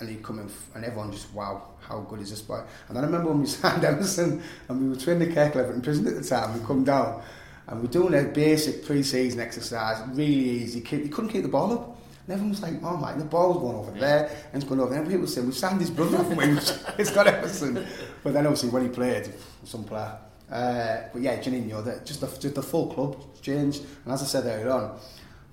and 0.00 0.08
he 0.08 0.16
come 0.16 0.38
in, 0.38 0.50
and 0.74 0.84
everyone 0.84 1.10
just, 1.12 1.32
wow, 1.34 1.70
how 1.80 2.00
good 2.00 2.20
is 2.20 2.30
this 2.30 2.42
boy? 2.42 2.62
And 2.88 2.98
I 2.98 3.02
remember 3.02 3.30
when 3.30 3.40
we 3.40 3.46
signed 3.62 3.84
Emerson, 3.84 4.42
and 4.68 4.80
we 4.80 4.88
were 4.88 4.96
training 4.96 5.28
the 5.28 5.34
Kirklevington 5.34 5.82
prison 5.82 6.06
at 6.06 6.14
the 6.14 6.24
time, 6.24 6.58
we 6.58 6.64
come 6.64 6.84
down, 6.84 7.22
and 7.66 7.80
we're 7.80 7.88
doing 7.88 8.14
a 8.14 8.22
basic 8.28 8.84
pre-season 8.84 9.40
exercise, 9.40 10.00
really 10.08 10.32
easy. 10.32 10.80
He 10.80 11.08
couldn't 11.08 11.30
keep 11.30 11.42
the 11.42 11.48
ball 11.48 11.72
up. 11.72 11.98
And 12.26 12.32
everyone 12.32 12.50
was 12.50 12.62
like, 12.62 12.74
oh 12.82 12.96
my, 12.96 13.12
the 13.12 13.24
ball's 13.24 13.58
going 13.58 13.76
over 13.76 13.90
there, 13.98 14.30
and 14.52 14.62
it's 14.62 14.64
going 14.68 14.80
over 14.80 14.90
there. 14.90 15.00
And 15.00 15.08
people 15.08 15.22
were 15.22 15.26
saying, 15.26 15.46
we've 15.46 15.56
signed 15.56 15.80
his 15.80 15.90
brother 15.90 16.22
him. 16.24 16.58
it's 16.98 17.10
got 17.10 17.26
Emerson. 17.26 17.86
But 18.22 18.32
then 18.32 18.46
obviously 18.46 18.70
when 18.70 18.82
he 18.84 18.88
played, 18.88 19.32
some 19.64 19.84
player. 19.84 20.16
Uh, 20.50 21.02
but 21.12 21.22
yeah, 21.22 21.38
Juninho, 21.40 21.84
the, 21.84 22.00
just, 22.04 22.20
the, 22.20 22.26
just 22.26 22.54
the 22.54 22.62
full 22.62 22.92
club 22.92 23.16
changed. 23.40 23.82
And 24.04 24.12
as 24.14 24.22
I 24.22 24.26
said 24.26 24.44
earlier 24.46 24.70
on, 24.70 24.98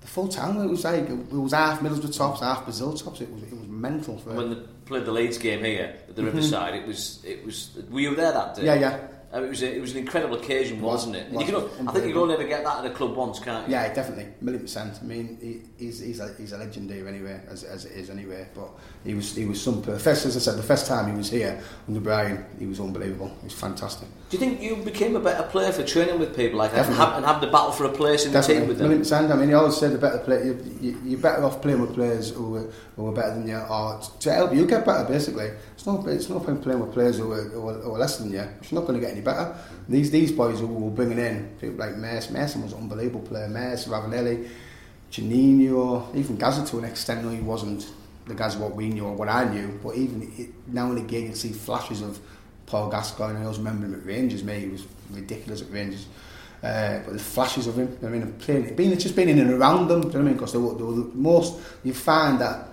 the 0.00 0.06
full 0.06 0.28
town, 0.28 0.60
it 0.60 0.68
was 0.68 0.84
like, 0.84 1.08
it 1.08 1.32
was 1.32 1.52
half 1.52 1.80
Middlesbrough 1.80 2.16
tops, 2.16 2.40
half 2.40 2.64
Brazil 2.64 2.92
tops. 2.92 3.20
It 3.20 3.32
was, 3.32 3.42
it 3.44 3.56
was 3.56 3.68
mental. 3.68 4.18
For, 4.18 4.34
When 4.34 4.50
they 4.50 4.60
played 4.84 5.04
the 5.04 5.12
Leeds 5.12 5.38
game 5.38 5.64
here 5.64 5.96
at 6.08 6.16
the 6.16 6.24
Riverside, 6.24 6.74
it 6.74 6.86
was 6.86 7.24
it 7.24 7.44
was. 7.44 7.70
Were 7.90 8.00
you 8.00 8.14
there 8.14 8.32
that 8.32 8.56
day? 8.56 8.62
Mm-hmm. 8.62 8.82
Yeah, 8.82 8.90
yeah. 8.90 9.08
Uh, 9.34 9.44
it 9.44 9.48
was 9.48 9.62
a, 9.62 9.74
it 9.76 9.80
was 9.80 9.92
an 9.92 9.98
incredible 9.98 10.36
occasion, 10.36 10.82
wasn't 10.82 11.16
it? 11.16 11.32
You 11.32 11.46
can, 11.46 11.54
I 11.88 11.92
think 11.92 12.04
you 12.06 12.12
can 12.12 12.20
only 12.20 12.34
ever 12.34 12.44
get 12.44 12.64
that 12.64 12.84
at 12.84 12.90
a 12.90 12.94
club 12.94 13.16
once, 13.16 13.38
can't 13.38 13.66
you? 13.66 13.72
Yeah, 13.72 13.90
definitely, 13.94 14.26
million 14.42 14.60
percent. 14.62 14.98
I 15.00 15.04
mean, 15.06 15.38
he, 15.40 15.62
he's 15.82 16.00
he's 16.00 16.20
a, 16.20 16.34
he's 16.34 16.52
a 16.52 16.58
legend 16.58 16.90
here 16.90 17.08
anyway, 17.08 17.40
as, 17.48 17.64
as 17.64 17.86
it 17.86 17.92
is 17.92 18.10
anyway. 18.10 18.46
But 18.54 18.68
he 19.04 19.14
was 19.14 19.34
he 19.34 19.46
was 19.46 19.62
some 19.62 19.82
first, 19.82 20.26
as 20.26 20.36
I 20.36 20.40
said, 20.40 20.58
the 20.58 20.62
first 20.62 20.86
time 20.86 21.10
he 21.10 21.16
was 21.16 21.30
here 21.30 21.62
under 21.88 22.00
Brian, 22.00 22.44
he 22.58 22.66
was 22.66 22.78
unbelievable. 22.78 23.28
He 23.40 23.44
was 23.44 23.54
fantastic. 23.54 24.08
Do 24.32 24.38
you 24.38 24.40
think 24.46 24.62
you 24.62 24.76
became 24.76 25.14
a 25.14 25.20
better 25.20 25.42
player 25.42 25.72
for 25.72 25.84
training 25.84 26.18
with 26.18 26.34
people 26.34 26.58
like 26.58 26.72
that 26.72 26.86
and 26.86 26.94
have, 26.94 27.16
and 27.18 27.26
have 27.26 27.42
the 27.42 27.48
battle 27.48 27.70
for 27.70 27.84
a 27.84 27.90
place 27.92 28.24
in 28.24 28.32
the 28.32 28.40
team 28.40 28.60
Definitely, 28.60 28.68
with 28.68 28.78
them? 28.78 28.98
percent. 29.00 29.30
I 29.30 29.36
mean, 29.36 29.48
he 29.48 29.54
always 29.54 29.76
said 29.76 29.92
the 29.92 29.98
better 29.98 30.20
play, 30.20 30.46
you, 30.46 30.78
you, 30.80 30.98
you're 31.04 31.20
better 31.20 31.44
off 31.44 31.60
playing 31.60 31.82
with 31.82 31.92
players 31.92 32.30
who 32.30 32.56
are, 32.56 32.72
who 32.96 33.08
are 33.08 33.12
better 33.12 33.34
than 33.34 33.46
you, 33.46 33.58
or 33.58 34.00
to 34.20 34.32
help 34.32 34.54
you 34.54 34.66
get 34.66 34.86
better. 34.86 35.04
Basically, 35.06 35.50
it's 35.74 35.84
no 35.84 36.02
it's 36.06 36.30
no 36.30 36.40
point 36.40 36.62
playing 36.62 36.80
with 36.80 36.94
players 36.94 37.18
who 37.18 37.30
are, 37.30 37.42
who 37.42 37.68
are, 37.68 37.74
who 37.74 37.94
are 37.94 37.98
less 37.98 38.16
than 38.16 38.30
you. 38.30 38.38
You're 38.38 38.80
not 38.80 38.86
going 38.86 38.94
to 38.98 39.00
get 39.00 39.10
any 39.10 39.20
better. 39.20 39.54
These 39.86 40.10
these 40.10 40.32
boys 40.32 40.60
who 40.60 40.66
we're 40.66 40.88
bringing 40.88 41.18
in, 41.18 41.54
people 41.60 41.76
like 41.76 41.98
Mason, 41.98 42.32
Mason 42.32 42.62
was 42.62 42.72
an 42.72 42.78
unbelievable 42.78 43.20
player. 43.20 43.48
Mason, 43.48 43.92
Ravanelli, 43.92 44.48
Juninho, 45.10 46.16
even 46.16 46.36
Gazza 46.36 46.64
to 46.68 46.78
an 46.78 46.86
extent. 46.86 47.22
No, 47.22 47.28
he 47.28 47.40
wasn't 47.40 47.86
the 48.26 48.34
guys 48.34 48.56
what 48.56 48.74
we 48.74 48.88
knew 48.88 49.04
or 49.04 49.12
what 49.12 49.28
I 49.28 49.44
knew, 49.52 49.78
but 49.82 49.94
even 49.94 50.32
it, 50.38 50.48
now 50.68 50.88
and 50.88 50.96
again 50.96 51.26
you 51.26 51.34
see 51.34 51.52
flashes 51.52 52.00
of 52.00 52.18
Paul 52.72 52.88
Gascoigne. 52.88 53.36
I 53.38 53.42
always 53.42 53.58
remember 53.58 53.84
him 53.84 53.94
at 53.94 54.06
Rangers. 54.06 54.42
Mate, 54.42 54.60
he 54.62 54.68
was 54.70 54.86
ridiculous 55.10 55.60
at 55.60 55.70
Rangers. 55.70 56.06
Uh, 56.62 57.00
but 57.04 57.12
the 57.12 57.18
flashes 57.18 57.66
of 57.66 57.76
him, 57.78 57.98
I 58.02 58.06
mean, 58.06 58.32
playing, 58.38 58.74
being 58.76 58.96
just 58.98 59.14
being 59.14 59.28
in 59.28 59.38
and 59.40 59.50
around 59.50 59.88
them, 59.88 60.00
do 60.00 60.06
you 60.08 60.12
know 60.14 60.18
what 60.20 60.20
I 60.20 60.28
mean? 60.28 60.32
Because 60.34 60.52
they 60.52 60.58
were, 60.58 60.74
they 60.74 60.82
were 60.84 60.92
the 60.94 61.10
most, 61.14 61.60
you 61.84 61.92
find 61.92 62.40
that 62.40 62.68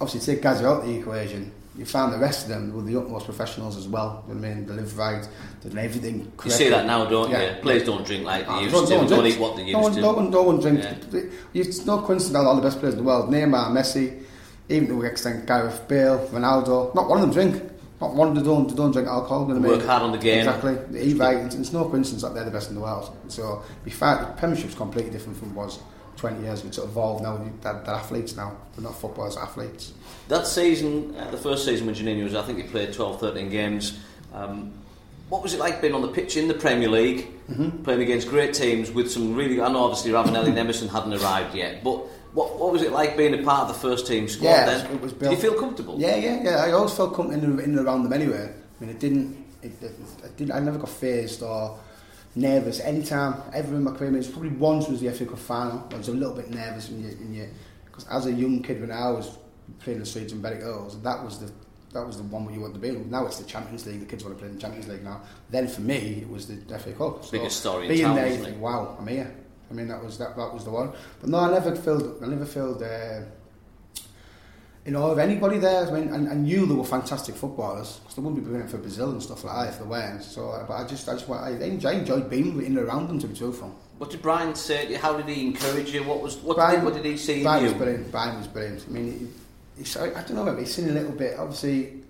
obviously 0.00 0.34
take 0.34 0.42
Gazza 0.42 0.66
out 0.66 0.84
the 0.84 0.98
equation, 0.98 1.52
you 1.78 1.84
found 1.84 2.12
the 2.14 2.18
rest 2.18 2.44
of 2.44 2.48
them 2.48 2.74
were 2.74 2.82
the 2.82 2.98
utmost 2.98 3.26
professionals 3.26 3.76
as 3.76 3.86
well. 3.86 4.24
You 4.26 4.34
know 4.34 4.40
what 4.40 4.48
I 4.50 4.54
mean? 4.54 4.66
They 4.66 4.72
live 4.72 4.98
right, 4.98 5.28
they 5.62 5.68
do 5.70 5.78
everything 5.78 6.20
correctly. 6.36 6.50
You 6.50 6.56
see 6.56 6.68
that 6.70 6.86
now, 6.86 7.04
don't 7.04 7.30
Yeah. 7.30 7.56
you? 7.56 7.62
Players 7.62 7.84
don't 7.84 8.04
drink 8.04 8.24
like 8.24 8.46
they 8.46 8.52
Oh, 8.52 8.60
used 8.60 8.74
don't- 8.74 8.84
to. 8.88 8.94
don't 8.96 9.08
Don't, 9.10 9.26
eat 9.26 9.38
what 9.38 9.54
they 9.56 9.62
used 9.62 9.72
no 9.74 9.80
one, 9.80 9.92
to. 9.94 10.00
No 10.00 10.12
one, 10.14 10.30
no 10.30 10.42
one 10.42 10.58
drink. 10.60 10.80
Yeah. 11.12 11.20
It's 11.54 11.84
no 11.86 11.98
coincidence 11.98 12.32
that 12.32 12.44
all 12.46 12.56
the 12.56 12.62
best 12.62 12.80
players 12.80 12.94
in 12.94 13.00
the 13.00 13.06
world, 13.06 13.30
Neymar, 13.30 13.70
Messi, 13.70 14.22
even 14.70 14.88
to 14.88 15.00
an 15.02 15.06
extent 15.06 15.46
Gareth 15.46 15.86
Bale, 15.86 16.26
Ronaldo, 16.32 16.92
not 16.96 17.08
one 17.08 17.20
of 17.20 17.32
them 17.34 17.50
drink. 17.50 17.62
Not 18.00 18.14
one 18.14 18.28
of 18.28 18.34
them 18.34 18.44
don't, 18.44 18.68
they 18.68 18.74
don't 18.74 18.92
drink 18.92 19.08
alcohol. 19.08 19.48
You 19.48 19.54
know 19.54 19.60
what 19.60 19.70
I 19.70 19.76
Work 19.78 19.86
hard 19.86 20.02
on 20.02 20.12
the 20.12 20.18
game. 20.18 20.40
Exactly. 20.40 20.74
They 20.90 21.02
eat 21.04 21.18
right. 21.18 21.36
It's, 21.38 21.54
it's 21.54 21.72
no 21.72 21.88
coincidence 21.88 22.22
that 22.22 22.34
they're 22.34 22.44
the 22.44 22.50
best 22.50 22.68
in 22.68 22.74
the 22.74 22.80
world. 22.82 23.16
So, 23.28 23.62
be 23.84 23.90
fair, 23.90 24.18
the 24.18 24.26
Premiership's 24.38 24.74
completely 24.74 25.10
different 25.10 25.38
from 25.38 25.54
what 25.54 25.66
was 25.66 25.78
20 26.16 26.42
years. 26.42 26.62
It's 26.64 26.76
evolved 26.78 27.22
now. 27.22 27.38
They're, 27.62 27.72
they're 27.84 27.94
athletes 27.94 28.36
now. 28.36 28.56
They're 28.74 28.84
not 28.84 28.98
footballers, 29.00 29.36
athletes. 29.38 29.94
That 30.28 30.46
season, 30.46 31.14
uh, 31.16 31.30
the 31.30 31.38
first 31.38 31.64
season 31.64 31.86
with 31.86 31.96
Juninho 31.98 32.24
was, 32.24 32.34
I 32.34 32.42
think 32.42 32.58
he 32.58 32.64
played 32.64 32.92
12, 32.92 33.18
13 33.20 33.48
games. 33.48 33.98
Um, 34.34 34.72
what 35.28 35.42
was 35.42 35.54
it 35.54 35.60
like 35.60 35.80
being 35.80 35.94
on 35.94 36.02
the 36.02 36.08
pitch 36.08 36.36
in 36.36 36.48
the 36.48 36.54
Premier 36.54 36.88
League, 36.88 37.28
Mm-hmm. 37.46 37.84
playing 37.84 38.02
against 38.02 38.28
great 38.28 38.52
teams 38.54 38.90
with 38.90 39.08
some 39.08 39.34
really? 39.36 39.60
I 39.60 39.68
know 39.72 39.84
obviously 39.84 40.10
Ravanelli 40.10 40.48
and 40.48 40.58
Emerson 40.58 40.88
hadn't 40.88 41.14
arrived 41.14 41.54
yet, 41.54 41.84
but 41.84 42.02
what 42.36 42.58
what 42.60 42.70
was 42.72 42.82
it 42.82 42.92
like 42.92 43.16
being 43.16 43.34
a 43.34 43.42
part 43.42 43.62
of 43.62 43.68
the 43.74 43.80
first 43.88 44.06
team 44.06 44.28
squad? 44.28 44.48
Yeah, 44.50 44.66
then? 44.66 44.86
it 44.86 45.00
was- 45.00 45.12
was 45.14 45.20
Did 45.22 45.30
you 45.32 45.36
feel 45.46 45.58
comfortable? 45.64 45.94
Yeah, 45.98 46.16
yeah, 46.16 46.42
yeah. 46.46 46.56
I 46.66 46.72
always 46.72 46.92
felt 46.94 47.14
comfortable 47.14 47.44
in, 47.44 47.50
and- 47.50 47.60
in 47.60 47.78
and 47.78 47.86
around 47.86 48.02
them 48.04 48.12
anyway. 48.12 48.46
I 48.52 48.76
mean, 48.84 48.90
it 48.94 49.00
didn't. 49.00 49.28
It, 49.62 49.72
it, 49.82 49.92
it 50.26 50.36
didn't. 50.36 50.52
I 50.52 50.60
never 50.60 50.78
got 50.78 50.90
phased 50.90 51.42
or 51.42 51.78
nervous. 52.34 52.78
Anytime, 52.80 53.34
ever 53.54 53.74
in 53.74 53.82
my 53.84 53.92
career, 53.92 54.08
I 54.10 54.12
mean, 54.12 54.20
it's 54.20 54.28
probably 54.30 54.50
once 54.50 54.86
was 54.88 55.00
the 55.00 55.10
FA 55.12 55.24
Cup 55.26 55.38
final. 55.38 55.88
I 55.92 55.96
was 55.96 56.08
a 56.08 56.12
little 56.12 56.34
bit 56.34 56.50
nervous 56.50 56.90
in 56.90 57.32
your, 57.34 57.46
because 57.86 58.06
as 58.08 58.26
a 58.26 58.32
young 58.32 58.62
kid 58.62 58.80
when 58.82 58.90
I 58.92 59.10
was 59.10 59.38
playing 59.80 60.00
the 60.00 60.06
streets 60.06 60.32
in 60.34 60.42
Berwick 60.42 60.60
Hills, 60.60 61.00
that 61.02 61.24
was 61.24 61.38
the 61.38 61.50
that 61.92 62.06
was 62.06 62.18
the 62.18 62.24
one 62.24 62.44
where 62.44 62.54
you 62.54 62.60
want 62.60 62.74
to 62.74 62.80
be. 62.80 62.90
Now 62.90 63.24
it's 63.26 63.38
the 63.38 63.46
Champions 63.46 63.86
League. 63.86 64.00
The 64.00 64.06
kids 64.06 64.22
want 64.24 64.36
to 64.36 64.38
play 64.40 64.50
in 64.50 64.56
the 64.56 64.60
Champions 64.60 64.86
League 64.88 65.02
now. 65.02 65.22
Then 65.50 65.66
for 65.66 65.80
me, 65.80 66.18
it 66.22 66.28
was 66.28 66.46
the 66.46 66.56
FA 66.78 66.92
Cup. 66.92 67.24
So 67.24 67.30
Biggest 67.32 67.60
story 67.60 67.86
in 67.86 67.92
being 67.92 68.04
town, 68.04 68.16
there, 68.16 68.28
think, 68.36 68.60
wow, 68.60 68.96
I'm 69.00 69.06
here. 69.06 69.34
I 69.70 69.74
mean, 69.74 69.88
that 69.88 70.02
was 70.02 70.18
that. 70.18 70.36
That 70.36 70.52
was 70.54 70.64
the 70.64 70.70
one. 70.70 70.92
But 71.20 71.28
no, 71.30 71.38
I 71.38 71.50
never 71.50 71.74
felt. 71.74 72.22
I 72.22 72.26
never 72.26 72.46
felt. 72.46 72.82
Uh, 72.82 73.22
in 74.86 74.94
awe 74.94 75.10
of 75.10 75.18
anybody 75.18 75.58
there. 75.58 75.86
I 75.86 75.90
mean, 75.90 76.08
and 76.08 76.28
I 76.28 76.34
knew 76.34 76.64
they 76.64 76.74
were 76.74 76.84
fantastic 76.84 77.34
footballers 77.34 77.98
because 77.98 78.14
they 78.14 78.22
wouldn't 78.22 78.42
be 78.42 78.48
playing 78.48 78.68
for 78.68 78.78
Brazil 78.78 79.10
and 79.10 79.22
stuff 79.22 79.44
like 79.44 79.54
that 79.66 79.74
if 79.74 79.80
they 79.80 79.84
weren't. 79.84 80.22
So, 80.22 80.50
uh, 80.50 80.64
but 80.64 80.74
I 80.74 80.86
just, 80.86 81.08
I 81.08 81.14
just, 81.14 81.28
I 81.28 81.50
enjoyed, 81.50 81.92
I 81.92 81.98
enjoyed 81.98 82.30
being 82.30 82.56
in 82.60 82.66
and 82.66 82.78
around 82.78 83.08
them 83.08 83.18
to 83.18 83.26
be 83.26 83.34
truthful. 83.34 83.74
What 83.98 84.10
did 84.10 84.22
Brian 84.22 84.54
say? 84.54 84.86
to 84.86 84.92
you? 84.92 84.98
How 84.98 85.16
did 85.16 85.26
he 85.26 85.44
encourage 85.46 85.92
you? 85.92 86.04
What 86.04 86.22
was 86.22 86.36
what, 86.36 86.56
Brian- 86.56 86.76
did, 86.76 86.84
what 86.84 86.94
did 86.94 87.04
he 87.04 87.16
see 87.16 87.42
Brian 87.42 87.64
in 87.64 87.70
was 87.72 87.74
brilliant. 87.74 88.12
Brian 88.12 88.38
was 88.38 88.46
brilliant. 88.46 88.84
I 88.88 88.90
mean, 88.92 89.32
he, 89.76 89.78
he's, 89.82 89.96
I, 89.96 90.06
I 90.06 90.22
don't 90.22 90.34
know, 90.34 90.44
maybe 90.44 90.60
he's 90.60 90.74
seen 90.74 90.88
a 90.88 90.92
little 90.92 91.12
bit. 91.12 91.36
Obviously, 91.36 92.02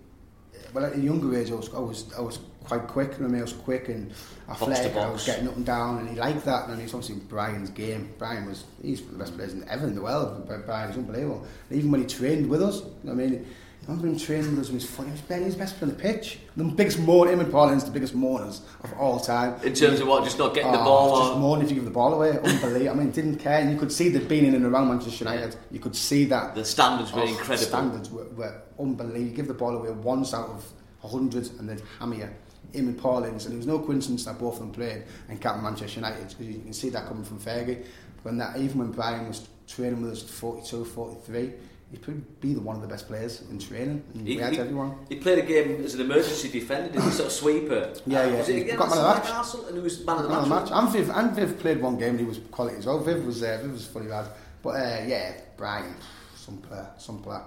well, 0.75 0.85
at 0.85 0.95
a 0.95 1.01
younger 1.01 1.35
age, 1.35 1.51
I 1.51 1.55
was, 1.55 1.73
I 1.73 1.79
was, 1.79 2.15
I 2.15 2.21
was 2.21 2.39
quite 2.67 2.87
quick. 2.87 3.13
You 3.13 3.21
know, 3.21 3.27
I 3.27 3.29
mean, 3.29 3.41
I 3.41 3.43
was 3.43 3.53
quick 3.53 3.89
and 3.89 4.13
athletic. 4.49 4.97
I 4.97 5.09
was 5.11 5.25
getting 5.25 5.49
up 5.49 5.57
and 5.57 5.65
down, 5.67 5.99
and 5.99 6.09
he 6.09 6.17
liked 6.17 6.45
that. 6.45 6.69
And 6.69 6.81
it's 6.81 6.95
obviously 6.95 7.17
Brian's 7.29 7.71
game. 7.71 8.13
Brian 8.19 8.47
was, 8.47 8.65
he's 8.83 9.01
one 9.03 9.13
of 9.13 9.19
the 9.19 9.25
best 9.25 9.37
players 9.37 9.53
in, 9.55 9.69
ever 9.69 9.87
in 9.87 9.95
the 9.95 10.03
world. 10.03 10.47
Brian 10.67 10.91
is 10.91 10.97
unbelievable. 10.97 11.47
And 11.71 11.79
even 11.79 11.91
when 11.91 12.01
he 12.03 12.07
trained 12.07 12.49
with 12.49 12.63
us, 12.63 12.81
you 12.81 12.87
know 13.05 13.15
what 13.15 13.25
I 13.25 13.27
mean. 13.29 13.47
I 13.83 13.91
remember 13.91 14.09
him 14.09 14.19
training 14.19 14.51
with 14.51 14.61
us, 14.65 14.69
he 14.69 14.75
was 14.75 14.85
funny. 14.85 15.11
He 15.11 15.13
was 15.13 15.21
barely 15.21 15.45
his 15.45 15.55
best 15.55 15.79
player 15.79 15.93
on 15.93 15.97
the 15.97 16.03
pitch. 16.03 16.41
The 16.57 16.65
biggest 16.65 16.99
mourner, 16.99 17.31
him 17.31 17.39
and 17.39 17.53
Paul 17.53 17.69
Ince 17.71 17.85
the 17.85 17.93
biggest 17.93 18.17
mourners 18.17 18.63
of 18.83 18.93
all 18.95 19.21
time. 19.21 19.61
In 19.63 19.75
terms 19.75 20.01
of 20.01 20.09
what, 20.09 20.25
just 20.25 20.39
not 20.39 20.55
getting 20.55 20.73
the 20.73 20.81
Oh, 20.81 20.85
ball 20.85 21.29
Just 21.29 21.39
mourning 21.39 21.65
if 21.67 21.71
you 21.71 21.77
give 21.77 21.85
the 21.85 21.93
ball 21.93 22.13
away. 22.15 22.31
Unbelievable. 22.31 22.91
I 22.91 22.95
mean, 22.95 23.13
didn't 23.13 23.37
care. 23.37 23.61
And 23.61 23.71
you 23.71 23.79
could 23.79 23.93
see 23.93 24.09
that 24.09 24.29
being 24.29 24.45
in 24.45 24.57
and 24.57 24.65
around 24.65 24.89
Manchester 24.89 25.23
United, 25.23 25.55
you 25.71 25.79
could 25.79 25.95
see 25.95 26.25
that. 26.25 26.57
The 26.57 26.65
standards 26.65 27.13
were 27.13 27.21
Oh, 27.21 27.27
incredible. 27.29 27.59
Standards 27.59 28.11
were, 28.11 28.25
were 28.31 28.61
unbelievable. 28.77 29.21
You 29.21 29.31
give 29.31 29.47
the 29.47 29.55
ball 29.55 29.77
away 29.77 29.93
once 29.93 30.35
out 30.35 30.49
of 30.49 30.69
a 31.05 31.09
hundred 31.09 31.49
and 31.61 31.69
they'd 31.69 31.83
hammer 32.01 32.17
you. 32.17 32.29
Him 32.77 32.89
and 32.89 32.99
Paul 32.99 33.25
Ince, 33.25 33.47
and 33.47 33.55
it 33.55 33.59
was 33.59 33.67
no 33.67 33.79
coincidence 33.79 34.25
that 34.27 34.39
both 34.39 34.55
of 34.55 34.61
them 34.61 34.73
played 34.73 35.03
and 35.29 35.41
captain 35.41 35.63
Manchester 35.65 36.01
United 36.01 36.29
because 36.29 36.47
you 36.47 36.61
can 36.61 36.73
see 36.73 36.89
that 36.91 37.07
coming 37.07 37.25
from 37.25 37.39
Fergie. 37.41 37.85
When 38.23 38.39
that, 38.39 38.57
even 38.59 38.79
when 38.79 38.91
Brian 38.93 39.29
was 39.29 39.47
training 39.69 40.03
with 40.03 40.13
us 40.13 40.23
at 40.25 40.29
42, 40.31 40.85
43, 40.85 41.53
he'd 41.93 42.03
probably 42.03 42.23
be 42.41 42.55
the 42.55 42.61
one 42.61 42.75
of 42.77 42.83
the 42.83 42.89
best 42.89 43.07
players 43.07 43.43
in 43.51 43.59
training. 43.59 44.03
And 44.15 44.27
He, 44.27 44.37
we 44.37 44.43
had 44.43 44.53
he- 44.53 44.59
everyone. 44.59 44.97
he 45.09 45.17
played 45.17 45.39
a 45.39 45.43
game 45.47 45.83
as 45.85 45.95
an 45.95 46.01
emergency 46.01 46.49
defender, 46.49 46.93
did 46.93 47.03
he 47.03 47.11
sort 47.11 47.27
of 47.27 47.33
sweeper? 47.33 47.95
Yeah, 48.07 48.27
yeah. 48.27 48.37
Was 48.39 48.49
it 48.49 48.57
He 48.57 48.73
got 48.77 48.89
man 48.91 48.99
of 48.99 49.05
the 49.25 49.31
match. 49.33 49.55
And 49.69 49.77
he 49.77 49.83
was 49.83 50.05
man 50.05 50.17
of 50.17 50.23
the 50.25 50.29
Man 50.29 50.39
of 50.43 50.49
match. 50.49 50.69
the 50.69 50.75
match. 50.75 50.85
And 50.85 50.93
Viv, 50.93 51.11
and 51.11 51.31
Viv 51.37 51.59
played 51.61 51.81
one 51.81 51.97
game 51.99 52.11
and 52.11 52.21
he 52.21 52.27
was 52.27 52.39
quality 52.51 52.77
as 52.79 52.87
well. 52.87 52.99
Viv 52.99 53.25
was 53.25 53.41
there. 53.41 53.59
Viv 53.59 53.73
was 53.73 53.87
fully 53.87 54.09
lad. 54.09 54.27
But 54.63 54.71
uh, 54.71 55.05
yeah, 55.07 55.33
Brian, 55.57 55.95
some 56.35 56.59
player, 56.59 56.89
some 56.99 57.23
player. 57.23 57.43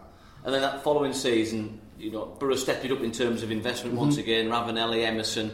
And 0.45 0.53
then 0.53 0.61
that 0.61 0.81
following 0.83 1.11
season, 1.11 1.78
you 1.99 2.11
know, 2.11 2.25
Borough 2.39 2.55
stepped 2.55 2.85
it 2.85 2.91
up 2.91 3.01
in 3.01 3.11
terms 3.11 3.43
of 3.43 3.51
investment 3.51 3.93
Mm-hmm. 3.95 4.03
once 4.05 4.17
again. 4.17 4.49
Ravanelli, 4.49 5.03
Emerson, 5.05 5.51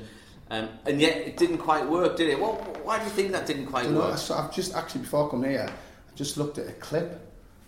um, 0.52 0.70
and 0.86 1.02
yet 1.02 1.18
it 1.18 1.38
didn't 1.38 1.58
quite 1.58 1.88
work, 1.90 2.18
did 2.18 2.30
it? 2.30 2.40
Well, 2.40 2.54
why 2.84 3.00
do 3.00 3.06
you 3.06 3.10
think 3.12 3.32
that 3.32 3.46
didn't 3.48 3.66
quite 3.68 3.86
You 3.86 3.92
know, 3.92 4.00
work? 4.02 4.18
so 4.18 4.36
I've 4.36 4.54
just 4.54 4.76
actually 4.76 5.02
before 5.02 5.28
I 5.28 5.32
come 5.32 5.44
here, 5.44 5.68
I 5.70 6.16
just 6.16 6.38
looked 6.38 6.58
at 6.60 6.68
a 6.68 6.74
clip. 6.74 7.20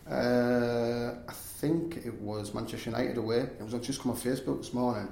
Uh, 0.10 1.16
I 1.28 1.34
think 1.34 1.98
it 2.06 2.14
was 2.22 2.54
Manchester 2.54 2.92
United 2.92 3.18
away. 3.18 3.40
It 3.40 3.62
was 3.62 3.74
just 3.86 4.02
come 4.02 4.12
on 4.12 4.18
Facebook 4.18 4.60
this 4.60 4.74
morning. 4.74 5.08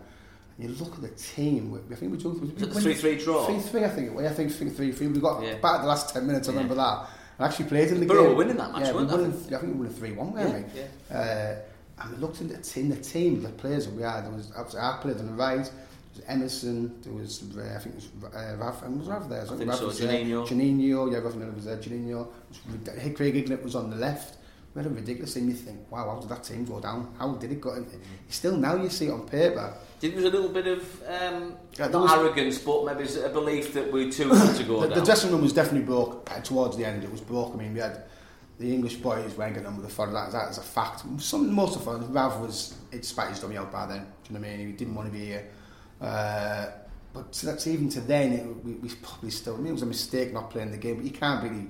And 0.58 0.69
you 0.69 0.75
look 0.75 0.93
at 0.93 1.01
the 1.01 1.10
team. 1.10 1.71
we- 1.71 1.80
I 1.91 1.95
think 1.97 2.12
we 2.13 2.17
it 2.17 2.60
the 2.60 2.80
3-3 2.80 3.17
draw? 3.23 3.45
Three 3.45 3.60
three, 3.60 3.84
I 3.84 3.89
think. 3.89 4.17
it. 4.17 4.25
I 4.25 4.30
think 4.30 4.51
three 4.54 4.69
three. 4.69 5.08
We 5.08 5.19
got 5.19 5.43
Yeah. 5.43 5.56
back 5.56 5.82
the 5.82 5.88
last 5.88 6.13
ten 6.13 6.25
minutes. 6.25 6.47
I 6.47 6.51
Yeah. 6.54 6.60
remember 6.60 6.75
that. 6.75 7.10
I 7.39 7.45
actually 7.45 7.65
played 7.65 7.89
in 7.89 7.99
the 7.99 8.06
Borough 8.06 8.21
game. 8.21 8.30
were 8.30 8.36
winning 8.38 8.56
that 8.56 8.71
match, 8.71 8.86
Yeah, 8.86 8.93
weren't 8.93 9.12
we 9.12 9.17
won. 9.17 9.32
I 9.32 9.34
think 9.58 9.63
we 9.63 9.86
won 9.86 9.89
three 9.89 10.12
one, 10.13 10.32
weren't 10.32 10.67
Yeah, 10.73 10.84
we? 11.10 11.15
Uh, 11.17 11.56
and 12.01 12.12
we 12.12 12.17
looked 12.17 12.41
in 12.41 12.47
the 12.49 12.58
team. 12.58 12.89
The 12.89 12.97
team, 12.97 13.41
the 13.41 13.49
players 13.49 13.86
that 13.86 13.95
we 13.95 14.03
had. 14.03 14.25
There 14.25 14.31
was 14.31 14.51
obviously 14.55 14.79
I 14.81 14.97
played 15.01 15.17
on 15.17 15.27
the 15.27 15.34
right. 15.34 15.63
There 15.63 15.63
was 16.15 16.21
Emerson. 16.27 17.01
There 17.01 17.13
was 17.13 17.43
uh, 17.58 17.73
I 17.75 17.79
think 17.79 17.95
it 17.95 18.03
was 18.21 18.34
uh, 18.36 18.55
Raf. 18.58 18.84
And 18.84 18.99
was 18.99 19.08
Rav 19.08 19.29
there? 19.29 19.41
I 19.41 19.45
think 19.55 19.69
Rav 19.69 19.79
so, 19.79 19.88
was 19.88 19.99
there. 19.99 20.12
Juninho. 20.12 20.47
Juninho, 20.47 21.12
yeah, 21.12 21.19
Rafa 21.19 21.38
was 21.38 21.65
there. 21.65 21.77
Juninho, 21.77 22.27
was, 22.49 23.15
Craig 23.15 23.34
Hignett 23.36 23.63
was 23.63 23.75
on 23.75 23.89
the 23.89 23.95
left. 23.97 24.38
We 24.73 24.84
had 24.84 24.91
a 24.91 24.93
ridiculous 24.93 25.34
team. 25.34 25.47
You 25.47 25.55
think, 25.55 25.89
wow, 25.89 26.10
how 26.10 26.19
did 26.19 26.27
that 26.29 26.43
team 26.43 26.65
go 26.65 26.81
down? 26.81 27.13
How 27.17 27.34
did 27.36 27.49
it 27.49 27.62
go? 27.62 27.86
Still 28.27 28.58
now 28.58 28.75
you 28.75 28.89
see 28.89 29.08
it 29.08 29.12
on 29.12 29.25
paper. 29.25 29.73
There 30.01 30.12
was 30.12 30.25
a 30.25 30.29
little 30.29 30.49
bit 30.49 30.67
of 30.67 31.01
um, 31.03 31.55
Yeah, 31.79 31.88
was- 31.88 32.12
arrogance, 32.12 32.60
but 32.60 32.84
maybe 32.86 33.08
a 33.23 33.29
belief 33.29 33.73
that 33.73 33.91
we're 33.91 34.12
too 34.12 34.29
good 34.29 34.55
to 34.58 34.63
go 34.65 34.81
The, 34.81 34.88
down. 34.89 34.99
the 34.99 35.05
dressing 35.05 35.31
room 35.31 35.41
was 35.41 35.53
definitely 35.53 35.86
broke 35.86 36.29
uh, 36.29 36.41
towards 36.41 36.75
the 36.75 36.84
end. 36.84 37.05
It 37.05 37.12
was 37.12 37.21
broke. 37.21 37.53
I 37.53 37.58
mean, 37.58 37.73
we 37.73 37.79
had 37.79 38.03
the 38.58 38.74
English 38.74 38.98
boys 38.98 39.36
weren't 39.38 39.54
getting 39.54 39.68
on 39.68 39.76
with 39.76 39.86
the 39.86 39.91
fun. 39.91 40.13
That, 40.13 40.32
that 40.32 40.52
is 40.52 40.58
a 40.58 40.62
fact. 40.62 41.04
Some 41.20 41.54
most 41.54 41.76
of 41.76 41.88
us, 41.88 42.04
Rav 42.06 42.39
was 42.41 42.76
it 42.91 43.04
spat 43.04 43.30
his 43.30 43.39
dummy 43.39 43.58
out 43.58 43.72
by 43.72 43.86
then. 43.86 44.00
Do 44.00 44.34
you 44.34 44.39
know 44.39 44.48
what 44.48 44.54
I 44.54 44.58
mean? 44.58 44.68
He 44.68 44.74
didn't 44.74 44.96
want 44.96 45.12
to 45.12 45.18
be 45.18 45.26
here. 45.26 45.48
Uh, 46.02 46.68
but 47.13 47.34
so 47.34 47.48
that's 47.48 47.68
even 47.68 47.89
to 47.89 48.02
then, 48.02 48.34
it, 48.34 48.65
we, 48.65 48.74
we 48.74 48.89
probably 49.02 49.30
still. 49.30 49.56
I 49.56 49.58
mean, 49.58 49.68
it 49.68 49.74
was 49.74 49.82
a 49.82 49.88
mistake 49.88 50.34
not 50.34 50.50
playing 50.50 50.72
the 50.72 50.78
game, 50.78 50.96
but 50.96 51.06
you 51.06 51.12
can't 51.12 51.44
really. 51.44 51.68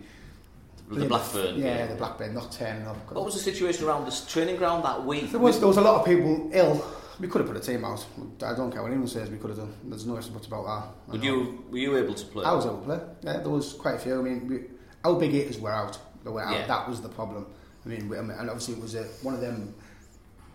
the 0.90 0.96
play 0.96 1.08
Blackburn. 1.08 1.58
yeah, 1.58 1.88
the 1.88 1.96
Blackburn 1.96 2.34
not 2.34 2.52
turning 2.52 2.88
up. 2.88 3.12
What 3.12 3.26
was 3.26 3.34
the 3.36 3.40
situation 3.40 3.86
around 3.86 4.06
this 4.06 4.26
training 4.26 4.58
ground 4.58 4.84
that 4.86 5.06
week? 5.06 5.32
There 5.32 5.40
was 5.40 5.60
there 5.60 5.68
was 5.68 5.78
a 5.78 5.82
lot 5.82 6.00
of 6.00 6.06
people 6.06 6.50
ill. 6.54 6.86
We 7.20 7.30
could 7.30 7.40
have 7.42 7.48
put 7.48 7.58
a 7.58 7.66
team 7.66 7.86
out. 7.86 8.06
I 8.44 8.54
don't 8.54 8.72
care 8.72 8.82
what 8.82 8.92
anyone 8.92 9.08
says. 9.08 9.30
We 9.30 9.38
could 9.38 9.52
have 9.52 9.60
done. 9.60 9.74
There's 9.86 10.06
no 10.06 10.18
ifs 10.18 10.28
buts 10.28 10.48
about 10.48 10.66
that. 10.66 11.12
Would 11.14 11.24
you 11.24 11.64
were 11.70 11.78
you 11.78 11.98
able 11.98 12.14
to 12.14 12.26
play? 12.26 12.44
I 12.44 12.52
was 12.54 12.66
able 12.66 12.80
to 12.80 12.86
play. 12.86 13.00
Yeah, 13.22 13.38
there 13.38 13.50
was 13.50 13.74
quite 13.74 13.96
a 13.96 14.00
few. 14.00 14.20
I 14.20 14.22
mean, 14.22 14.48
we, 14.48 14.60
our 15.04 15.18
big 15.18 15.32
hitters 15.32 15.60
were 15.60 15.72
out. 15.72 15.98
They 16.26 16.32
were 16.32 16.42
out. 16.44 16.52
Yeah. 16.54 16.68
That 16.68 16.90
was 16.90 17.00
the 17.02 17.08
problem. 17.10 17.46
I 17.86 17.88
mean, 17.90 18.10
we, 18.10 18.18
I 18.18 18.22
mean, 18.22 18.32
and 18.38 18.50
obviously 18.50 18.74
it 18.74 18.82
was 18.82 18.96
a, 18.96 19.04
one 19.22 19.34
of 19.36 19.40
them. 19.42 19.74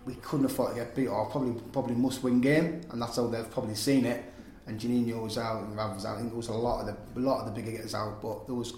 We 0.07 0.15
couldn't 0.17 0.47
afford 0.47 0.71
to 0.71 0.81
get 0.81 0.95
beat, 0.97 1.07
or 1.09 1.27
probably 1.27 1.61
probably 1.73 1.95
must 1.95 2.23
win 2.23 2.41
game, 2.41 2.81
and 2.91 3.01
that's 3.01 3.17
how 3.17 3.27
they've 3.29 3.51
probably 3.51 3.75
seen 3.77 4.05
it. 4.05 4.25
And 4.67 4.79
Juninho 4.81 5.23
was 5.23 5.39
out, 5.39 5.63
and 5.63 5.77
Rav 5.77 5.95
was 5.95 6.05
out. 6.05 6.15
I 6.17 6.19
think 6.19 6.31
there 6.31 6.37
was 6.37 6.49
a 6.49 6.53
lot 6.55 6.81
of 6.81 6.87
the 7.15 7.21
a 7.21 7.23
lot 7.23 7.41
of 7.41 7.47
the 7.47 7.53
bigger 7.53 7.71
hitters 7.71 7.95
out, 7.95 8.21
but 8.21 8.47
there 8.47 8.55
was 8.57 8.73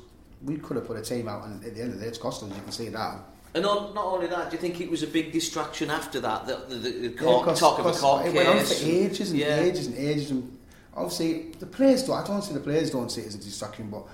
we 0.44 0.56
could 0.58 0.76
have 0.76 0.86
put 0.86 0.96
a 0.96 1.02
team 1.02 1.28
out, 1.28 1.44
and 1.46 1.64
at 1.64 1.74
the 1.74 1.80
end 1.82 1.92
of 1.92 1.98
the 1.98 2.04
day, 2.04 2.08
it's 2.08 2.18
cost 2.18 2.42
us. 2.42 2.48
You 2.50 2.60
can 2.62 2.72
see 2.72 2.88
that. 2.88 3.18
And 3.54 3.62
not, 3.64 3.94
not 3.94 4.06
only 4.06 4.26
that, 4.28 4.50
do 4.50 4.56
you 4.56 4.60
think 4.60 4.80
it 4.80 4.90
was 4.90 5.02
a 5.02 5.06
big 5.06 5.30
distraction 5.30 5.90
after 5.90 6.20
that? 6.20 6.46
The, 6.46 6.56
the, 6.68 6.74
the, 6.74 6.90
the 6.90 7.08
Yeah, 7.10 7.20
court, 7.20 7.44
'cause- 7.44 7.60
talk 7.60 7.78
of 7.78 7.84
'cause 7.84 8.00
court 8.00 8.24
it 8.26 8.34
went 8.34 8.48
on 8.48 8.58
for 8.64 8.74
ages 8.82 9.30
and 9.30 9.38
yeah. 9.38 9.60
ages 9.60 9.86
and 9.88 9.96
ages 9.98 10.30
and 10.30 10.58
obviously 10.96 11.52
the 11.60 11.66
players 11.66 12.02
don't 12.04 12.16
I 12.16 12.26
don't 12.26 12.42
say 12.42 12.54
the 12.54 12.60
players 12.60 12.90
don't 12.90 13.10
see 13.12 13.20
it 13.20 13.26
as 13.26 13.34
a 13.34 13.38
distraction 13.38 13.90
but 13.90 14.04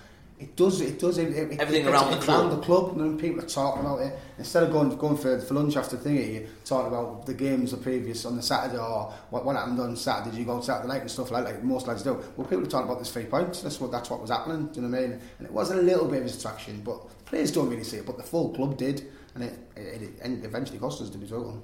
it 0.41 0.55
does 0.55 0.81
it 0.81 0.99
does 1.01 1.19
it, 1.19 1.29
it, 1.35 1.59
Everything 1.61 1.87
it, 1.87 1.91
around 1.91 2.13
the 2.13 2.19
club. 2.19 2.51
the 2.51 2.59
club 2.59 2.93
and 2.93 3.01
then 3.01 3.19
people 3.19 3.43
are 3.45 3.49
talking 3.49 3.81
about 3.85 3.99
it 4.01 4.17
instead 4.39 4.63
of 4.63 4.71
going 4.71 4.97
going 4.97 5.17
for, 5.17 5.41
for 5.41 5.55
lunch 5.55 5.77
after 5.77 5.97
thingy 5.97 6.35
you 6.35 6.47
talking 6.65 6.87
about 6.89 7.27
the 7.27 7.35
games 7.35 7.73
the 7.73 7.77
previous 7.77 8.25
on 8.25 8.37
the 8.37 8.43
Saturday 8.43 8.79
or 8.79 9.13
what, 9.31 9.45
what 9.45 9.57
happened 9.57 9.81
on 9.81 9.97
Saturday 9.97 10.31
did 10.31 10.39
you 10.39 10.45
go 10.45 10.53
on 10.53 10.63
Saturday 10.63 10.87
night 10.89 11.01
and 11.01 11.11
stuff 11.11 11.31
like 11.33 11.45
like 11.45 11.65
most 11.65 11.89
lads 11.89 12.03
do 12.05 12.15
well 12.37 12.47
people 12.47 12.63
are 12.63 12.67
talking 12.67 12.89
about 12.89 13.01
this 13.01 13.13
three 13.13 13.25
points 13.25 13.63
that's 13.63 13.81
what 13.81 13.91
that's 13.91 14.11
what 14.11 14.21
was 14.21 14.31
happening 14.31 14.67
do 14.69 14.81
you 14.81 14.87
know 14.87 14.93
what 14.97 15.05
I 15.05 15.09
mean 15.09 15.21
and 15.39 15.47
it 15.49 15.53
was 15.53 15.71
a 15.73 15.77
little 15.77 16.07
bit 16.07 16.21
of 16.21 16.27
a 16.27 16.29
distraction 16.29 16.83
but 16.85 16.99
players 17.25 17.51
don't 17.51 17.69
really 17.69 17.83
see 17.85 17.97
it 17.97 18.07
but 18.07 18.17
the 18.17 18.23
full 18.23 18.51
club 18.55 18.77
did 18.77 19.11
and 19.35 19.43
it, 19.45 19.59
it, 19.77 20.03
it, 20.23 20.45
eventually 20.45 20.79
cost 20.79 21.03
us 21.03 21.11
to 21.11 21.19
be 21.19 21.27
total 21.27 21.61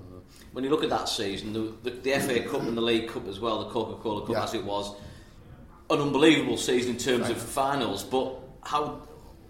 When 0.52 0.64
you 0.64 0.70
look 0.70 0.84
at 0.84 0.90
that 0.90 1.08
season, 1.08 1.52
the, 1.52 1.74
the, 1.82 1.90
the 1.90 2.20
FA 2.20 2.40
Cup 2.48 2.62
and 2.62 2.76
the 2.76 2.80
League 2.82 3.08
Cup 3.08 3.26
as 3.26 3.40
well, 3.40 3.64
the 3.64 3.70
Coca 3.70 4.00
Cola 4.00 4.20
Cup 4.20 4.30
Yeah. 4.30 4.44
as 4.44 4.54
it 4.54 4.64
was, 4.64 4.94
an 5.90 6.00
unbelievable 6.00 6.56
season 6.56 6.92
in 6.92 6.98
terms 6.98 7.22
Right. 7.22 7.30
of 7.32 7.38
finals. 7.38 8.04
But 8.04 8.38
how 8.64 9.02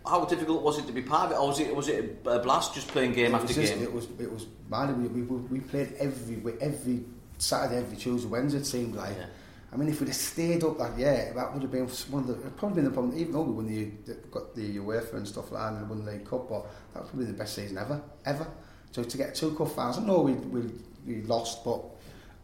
how 0.06 0.24
difficult 0.26 0.62
was 0.62 0.78
it 0.78 0.86
to 0.86 0.92
be 0.92 1.02
part 1.02 1.26
of 1.26 1.32
it, 1.32 1.40
or 1.40 1.48
was 1.48 1.60
it 1.60 1.74
was 1.74 1.88
it 1.88 2.20
a 2.26 2.38
blast 2.38 2.74
just 2.74 2.88
playing 2.88 3.12
game 3.12 3.32
it 3.32 3.34
after 3.34 3.54
just, 3.54 3.74
game? 3.74 3.82
It 3.82 3.92
was 3.92 4.06
it 4.18 4.30
was 4.30 4.46
mad. 4.68 4.96
We, 4.96 5.08
we, 5.08 5.22
we 5.22 5.60
played 5.60 5.94
every 5.98 6.42
every 6.60 7.04
Saturday, 7.38 7.78
every 7.78 7.96
Tuesday, 7.96 8.28
Wednesday. 8.28 8.58
It 8.58 8.66
seemed 8.66 8.94
like. 8.94 9.16
Yeah. 9.16 9.26
I 9.72 9.76
mean, 9.76 9.88
if 9.88 9.98
we'd 9.98 10.06
have 10.06 10.16
stayed 10.16 10.62
up 10.62 10.78
that 10.78 10.96
year, 10.96 11.32
that 11.34 11.52
would 11.52 11.62
have 11.62 11.72
been 11.72 11.88
one 11.88 12.22
of 12.22 12.28
the 12.28 12.34
probably 12.50 12.76
been 12.76 12.84
the 12.84 12.90
problem. 12.92 13.18
Even 13.18 13.32
though 13.32 13.42
we 13.42 13.52
won 13.52 13.66
the 13.66 14.14
got 14.30 14.54
the 14.54 14.78
UEFA 14.78 15.14
and 15.14 15.26
stuff 15.26 15.50
like 15.50 15.62
that, 15.62 15.80
and 15.80 15.88
won 15.88 16.04
the 16.04 16.12
League 16.12 16.24
Cup, 16.24 16.48
but 16.48 16.64
that 16.92 17.00
was 17.00 17.10
probably 17.10 17.26
the 17.26 17.32
best 17.32 17.56
season 17.56 17.78
ever, 17.78 18.00
ever. 18.24 18.46
So 18.92 19.02
to 19.02 19.16
get 19.16 19.34
two 19.34 19.52
cup 19.56 19.72
finals, 19.72 19.98
I 19.98 20.02
know 20.02 20.20
we 20.20 20.34
we, 20.34 20.70
we 21.04 21.22
lost, 21.22 21.64
but 21.64 21.82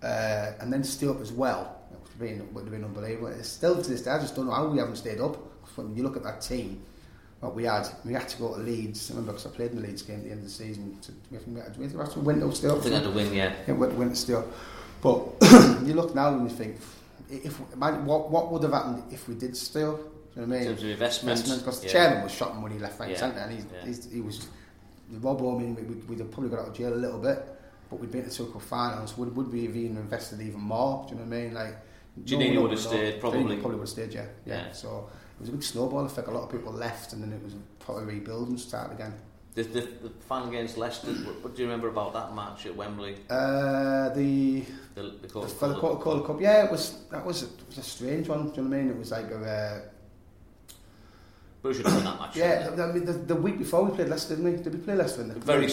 uh, 0.03 0.55
and 0.61 0.73
then 0.73 0.83
stay 0.83 1.07
up 1.07 1.21
as 1.21 1.31
well, 1.31 1.61
it 1.61 1.61
would 1.61 1.69
have 1.71 1.80
been 2.21 2.53
would 2.55 2.65
have 2.65 2.71
been 2.71 2.85
unbelievable. 2.85 3.29
It's 3.29 3.49
still 3.49 3.81
to 3.83 3.91
this 3.91 4.03
day, 4.03 4.11
I 4.11 4.19
just 4.19 4.37
don't 4.37 4.47
know 4.47 4.53
how 4.53 4.69
we 4.69 4.79
haven't 4.79 4.97
stayed 4.97 5.21
up. 5.21 5.37
When 5.77 5.97
you 5.97 6.03
look 6.03 6.17
at 6.17 6.23
that 6.25 6.41
team, 6.41 6.83
what 7.41 7.55
we 7.55 7.65
had, 7.65 7.89
we 8.05 8.13
had 8.13 8.29
to 8.29 8.39
go 8.39 8.55
to 8.55 8.61
Leeds. 8.61 9.11
I 9.11 9.15
remember 9.15 9.33
because 9.33 9.47
I 9.47 9.57
played 9.57 9.71
in 9.71 9.81
the 9.81 9.87
Leeds 9.87 10.03
game 10.03 10.19
at 10.19 10.25
the 10.25 10.31
end 10.31 10.39
of 10.41 10.45
the 10.45 10.51
season. 10.51 10.99
To, 11.03 11.13
we 11.31 11.37
have 11.37 11.45
to, 11.45 11.81
we 11.81 11.87
have 11.87 12.13
to 12.13 12.21
win 12.21 12.41
to 12.41 12.53
stay 12.55 12.69
up. 12.69 12.79
I 12.79 12.81
think 12.81 12.95
had 12.95 13.05
to 13.05 13.11
win, 13.11 13.33
yeah. 13.33 13.55
Yeah, 13.67 13.75
win, 13.75 13.97
win 13.97 14.11
to 14.11 14.17
stay 14.17 14.35
up. 14.35 14.47
But 15.01 15.27
you 15.85 15.95
look 15.95 16.15
now 16.15 16.35
and 16.35 16.49
you 16.49 16.55
think, 16.55 16.77
if 17.31 17.59
imagine, 17.73 18.05
what 18.05 18.31
what 18.31 18.53
would 18.53 18.63
have 18.63 18.73
happened 18.73 19.05
if 19.11 19.27
we 19.29 19.35
did 19.35 19.57
stay 19.57 19.83
up? 19.83 19.97
Do 19.97 20.41
you 20.41 20.47
know 20.47 20.49
what 20.49 20.57
I 20.57 20.59
mean? 20.59 20.61
In 20.61 20.67
terms 20.69 20.83
of 20.83 20.91
investment, 20.91 21.59
because 21.59 21.81
the 21.81 21.87
yeah. 21.87 21.93
chairman 21.93 22.23
was 22.23 22.33
shot 22.33 22.71
he 22.71 22.79
left, 22.79 23.01
right, 23.01 23.11
Yeah, 23.11 23.17
centre, 23.17 23.39
and 23.41 23.53
he's, 23.53 23.65
yeah. 23.73 23.85
he's, 23.85 24.13
he 24.13 24.21
was 24.21 24.47
Rob 25.19 25.41
I 25.41 25.59
mean, 25.59 25.75
we, 25.75 25.95
we'd 26.09 26.21
have 26.21 26.31
probably 26.31 26.51
got 26.51 26.61
out 26.61 26.69
of 26.69 26.75
jail 26.75 26.93
a 26.93 26.95
little 26.95 27.19
bit, 27.19 27.45
but 27.89 27.99
we'd 27.99 28.13
been 28.13 28.25
to 28.25 28.31
two 28.31 28.47
cup 28.47 28.63
finals. 28.63 29.17
Would 29.17 29.35
would 29.35 29.53
we 29.53 29.65
have 29.65 29.77
even 29.77 29.97
invested 29.97 30.41
even 30.41 30.61
more? 30.61 31.05
Do 31.09 31.15
you 31.15 31.21
know 31.21 31.27
what 31.27 31.37
I 31.37 31.41
mean? 31.41 31.55
Like 31.55 31.77
Juninho 32.25 32.55
one 32.55 32.63
would 32.63 32.71
have 32.73 32.81
stayed, 32.81 33.21
probably. 33.21 33.57
Probably 33.57 33.79
would 33.79 33.81
have 33.83 33.89
stayed, 33.89 34.13
yeah, 34.13 34.27
yeah. 34.47 34.67
Yeah. 34.67 34.73
So 34.73 35.09
it 35.37 35.41
was 35.41 35.49
a 35.49 35.53
big 35.53 35.63
snowball 35.63 36.05
effect. 36.05 36.29
A 36.29 36.31
lot 36.31 36.45
of 36.45 36.51
people 36.51 36.73
left, 36.73 37.13
and 37.13 37.23
then 37.23 37.33
it 37.33 37.43
was 37.43 37.55
probably 37.79 38.05
rebuild 38.15 38.49
and 38.49 38.59
start 38.61 38.93
again. 38.93 39.15
The, 39.55 39.65
the, 39.65 39.81
the 39.81 40.11
final 40.29 40.49
against 40.49 40.79
Leicester, 40.79 41.09
what, 41.13 41.57
do 41.57 41.63
you 41.63 41.69
remember 41.69 41.89
about 41.89 42.13
that 42.13 42.35
match 42.37 42.67
at 42.67 42.77
Wembley? 42.77 43.17
Uh, 43.29 44.09
the 44.11 44.61
The, 44.95 45.03
the 45.03 45.11
The, 45.23 45.29
Coca-Cola 45.29 45.75
the 45.75 45.81
Coca-Cola 45.81 46.27
Cup, 46.27 46.41
yeah, 46.41 46.65
it 46.67 46.71
was 46.71 46.99
that 47.11 47.27
was 47.27 47.43
a, 47.43 47.47
it 47.47 47.67
was 47.67 47.79
a 47.79 47.83
strange 47.83 48.29
one. 48.29 48.51
Do 48.51 48.57
you 48.57 48.63
know 48.63 48.71
what 48.71 48.77
I 48.77 48.83
mean? 48.83 48.91
It 48.91 48.97
was 48.99 49.11
like 49.11 49.31
a 49.33 49.83
Borough 51.63 51.75
should 51.75 51.87
have 51.87 51.95
won 51.97 52.05
that 52.05 52.15
uh, 52.21 52.23
match. 52.27 52.37
yeah. 52.37 52.71
The, 52.71 52.83
I 52.85 52.93
mean, 52.93 53.05
the, 53.05 53.13
the 53.13 53.35
week 53.35 53.59
before 53.59 53.85
we 53.85 53.95
played 53.95 54.09
Leicester, 54.09 54.37
didn't 54.37 54.53
we? 54.57 54.63
Did 54.63 54.73
we 54.75 54.81
play 54.81 54.95
Leicester? 54.95 55.23
In 55.23 55.29
the? 55.29 55.35
Very, 55.41 55.69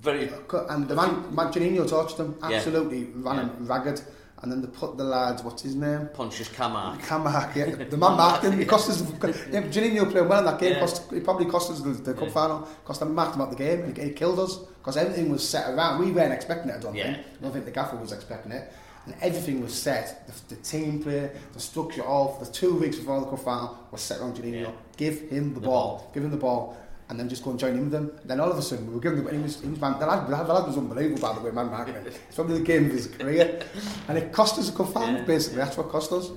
very. 0.00 0.30
and 0.68 0.86
the 0.86 0.94
man, 0.94 1.34
man 1.34 1.52
Juninho 1.52 1.88
torched 1.88 2.16
them 2.18 2.36
Yeah. 2.42 2.56
absolutely, 2.56 3.04
ran 3.14 3.38
him 3.48 3.66
ragged, 3.66 4.02
and 4.44 4.52
then 4.52 4.60
they 4.60 4.68
put 4.68 4.98
the 4.98 5.04
lads. 5.04 5.42
What's 5.42 5.62
his 5.62 5.74
name? 5.74 6.06
Pontus 6.12 6.50
Kåmark. 6.50 7.00
Kamak, 7.00 7.56
yeah. 7.56 7.84
The 7.90 7.96
man 7.96 8.16
marked 8.18 8.44
him. 8.44 8.60
It 8.60 8.68
cost 8.68 8.90
us. 8.90 9.00
Yeah, 9.50 9.62
Juninho 9.62 10.10
playing 10.10 10.28
well 10.28 10.40
in 10.40 10.44
that 10.44 10.60
game. 10.60 10.72
Yeah. 10.74 10.80
Cost, 10.80 11.10
it 11.12 11.24
probably 11.24 11.46
cost 11.46 11.70
us 11.70 11.80
the, 11.80 11.90
the 11.92 12.12
cup 12.12 12.24
Yeah. 12.24 12.30
final. 12.34 12.68
Cost 12.84 13.00
them 13.00 13.14
marked 13.14 13.34
him 13.36 13.40
out 13.40 13.48
the 13.50 13.56
game. 13.56 13.80
and 13.84 13.96
It, 13.98 14.04
it 14.10 14.16
killed 14.16 14.38
us 14.38 14.58
because 14.58 14.98
everything 14.98 15.30
was 15.30 15.48
set 15.48 15.70
around. 15.72 15.98
We 15.98 16.12
weren't 16.12 16.32
expecting 16.34 16.70
it. 16.70 16.76
I 16.76 16.80
don't 16.80 16.94
Yeah. 16.94 17.14
think. 17.14 17.26
I 17.38 17.42
don't 17.42 17.52
think 17.52 17.64
the 17.64 17.70
gaffer 17.70 17.96
was 17.96 18.12
expecting 18.12 18.52
it. 18.52 18.70
And 19.06 19.14
everything 19.22 19.62
was 19.62 19.72
set. 19.74 20.26
The, 20.26 20.54
the 20.54 20.60
team 20.62 21.02
play, 21.02 21.30
the 21.54 21.60
structure, 21.60 22.02
all 22.04 22.36
the 22.38 22.46
two 22.46 22.74
weeks 22.74 22.96
before 22.96 23.20
the 23.20 23.26
cup 23.26 23.38
final 23.40 23.78
was 23.90 24.02
set 24.02 24.20
around 24.20 24.36
Juninho. 24.36 24.62
Yeah. 24.62 24.70
Give 24.98 25.20
him 25.30 25.54
the, 25.54 25.60
The 25.60 25.66
ball. 25.66 25.96
ball. 25.98 26.10
Give 26.12 26.22
him 26.24 26.30
the 26.30 26.36
ball. 26.36 26.76
And 27.08 27.20
then 27.20 27.28
just 27.28 27.44
go 27.44 27.50
and 27.50 27.58
join 27.58 27.74
in 27.74 27.80
with 27.82 27.92
them. 27.92 28.12
Then 28.24 28.40
all 28.40 28.50
of 28.50 28.56
a 28.56 28.62
sudden, 28.62 28.86
we 28.86 28.94
were 28.94 29.00
giving 29.00 29.22
the. 29.24 29.30
He 29.30 29.38
was, 29.38 29.60
he 29.60 29.68
was 29.68 29.78
man, 29.80 29.98
the, 29.98 30.06
lad, 30.06 30.26
the 30.26 30.30
lad 30.32 30.48
was 30.66 30.78
unbelievable, 30.78 31.20
by 31.20 31.34
the 31.34 31.40
way, 31.40 31.50
man 31.50 31.70
marking 31.70 31.94
it. 31.96 32.06
It's 32.06 32.34
probably 32.34 32.58
the 32.58 32.64
game 32.64 32.86
of 32.86 32.92
his 32.92 33.08
career. 33.08 33.62
And 34.08 34.16
it 34.16 34.32
cost 34.32 34.58
us 34.58 34.70
a 34.70 34.72
cup 34.72 34.88
final, 34.88 35.16
Yeah. 35.20 35.24
basically. 35.24 35.58
That's 35.58 35.76
what 35.76 35.90
cost 35.90 36.12
us. 36.12 36.30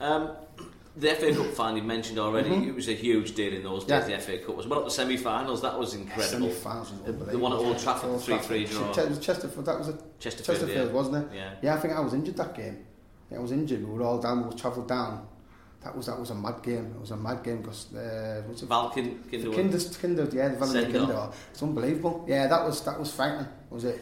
Um, 0.00 0.30
the 0.96 1.10
FA 1.14 1.32
Cup 1.34 1.46
final 1.46 1.76
you 1.78 1.82
mentioned 1.84 2.18
already, 2.18 2.50
it 2.68 2.74
was 2.74 2.88
a 2.88 2.92
huge 2.92 3.34
deal 3.34 3.52
in 3.52 3.62
those 3.62 3.84
days, 3.84 4.02
Mm-hmm. 4.02 4.10
Yeah. 4.10 4.16
the 4.18 4.22
FA 4.22 4.38
Cup. 4.38 4.56
was 4.56 4.66
well 4.68 4.80
up 4.80 4.84
to 4.86 4.90
semi-finals, 4.90 5.62
that 5.62 5.76
was 5.78 5.94
incredible. 5.94 6.48
Was 6.48 6.92
The- 7.04 7.12
the 7.12 7.38
one 7.38 7.52
at 7.52 7.58
Old 7.58 7.78
Trafford, 7.78 8.10
Old 8.10 8.20
3-3 8.20 8.66
draw. 8.70 8.92
Ch- 8.92 9.20
Chesterfield, 9.20 9.66
that 9.66 9.78
was 9.78 9.88
a 9.88 9.98
Chesterfield, 10.20 10.58
Chesterfield, 10.58 10.88
yeah. 10.88 10.94
wasn't 10.94 11.16
it? 11.16 11.36
Yeah. 11.36 11.50
Yeah, 11.62 11.74
I 11.74 11.78
think 11.80 11.94
I 11.94 12.00
was 12.00 12.14
injured 12.14 12.36
that 12.36 12.54
game. 12.54 12.84
Yeah, 13.30 13.38
I 13.38 13.40
was 13.40 13.52
injured. 13.52 13.80
We 13.86 13.92
were 13.98 14.02
all 14.04 14.18
down. 14.20 14.48
We 14.48 14.54
travelled 14.56 14.88
down. 14.88 15.26
That 15.84 15.96
was 15.96 16.06
that 16.06 16.18
was 16.18 16.30
a 16.30 16.34
mad 16.34 16.62
game. 16.62 16.86
It 16.96 17.00
was 17.00 17.12
a 17.12 17.16
mad 17.16 17.42
game 17.44 17.58
because 17.62 17.92
uh, 17.94 18.42
was 18.48 18.62
it 18.62 18.66
Val 18.66 18.90
Kin- 18.90 19.22
Kinder- 19.30 19.50
Kinder, 19.52 19.78
Kinder, 20.00 20.28
yeah, 20.32 20.48
the 20.48 20.56
Valencia 20.56 20.92
Kinder. 20.98 21.28
It's 21.52 21.62
unbelievable. 21.62 22.24
Yeah, 22.28 22.46
that 22.48 22.64
was 22.64 22.84
that 22.84 22.98
was 22.98 23.12
frightening. 23.12 23.46
Was 23.70 23.84
it? 23.84 24.00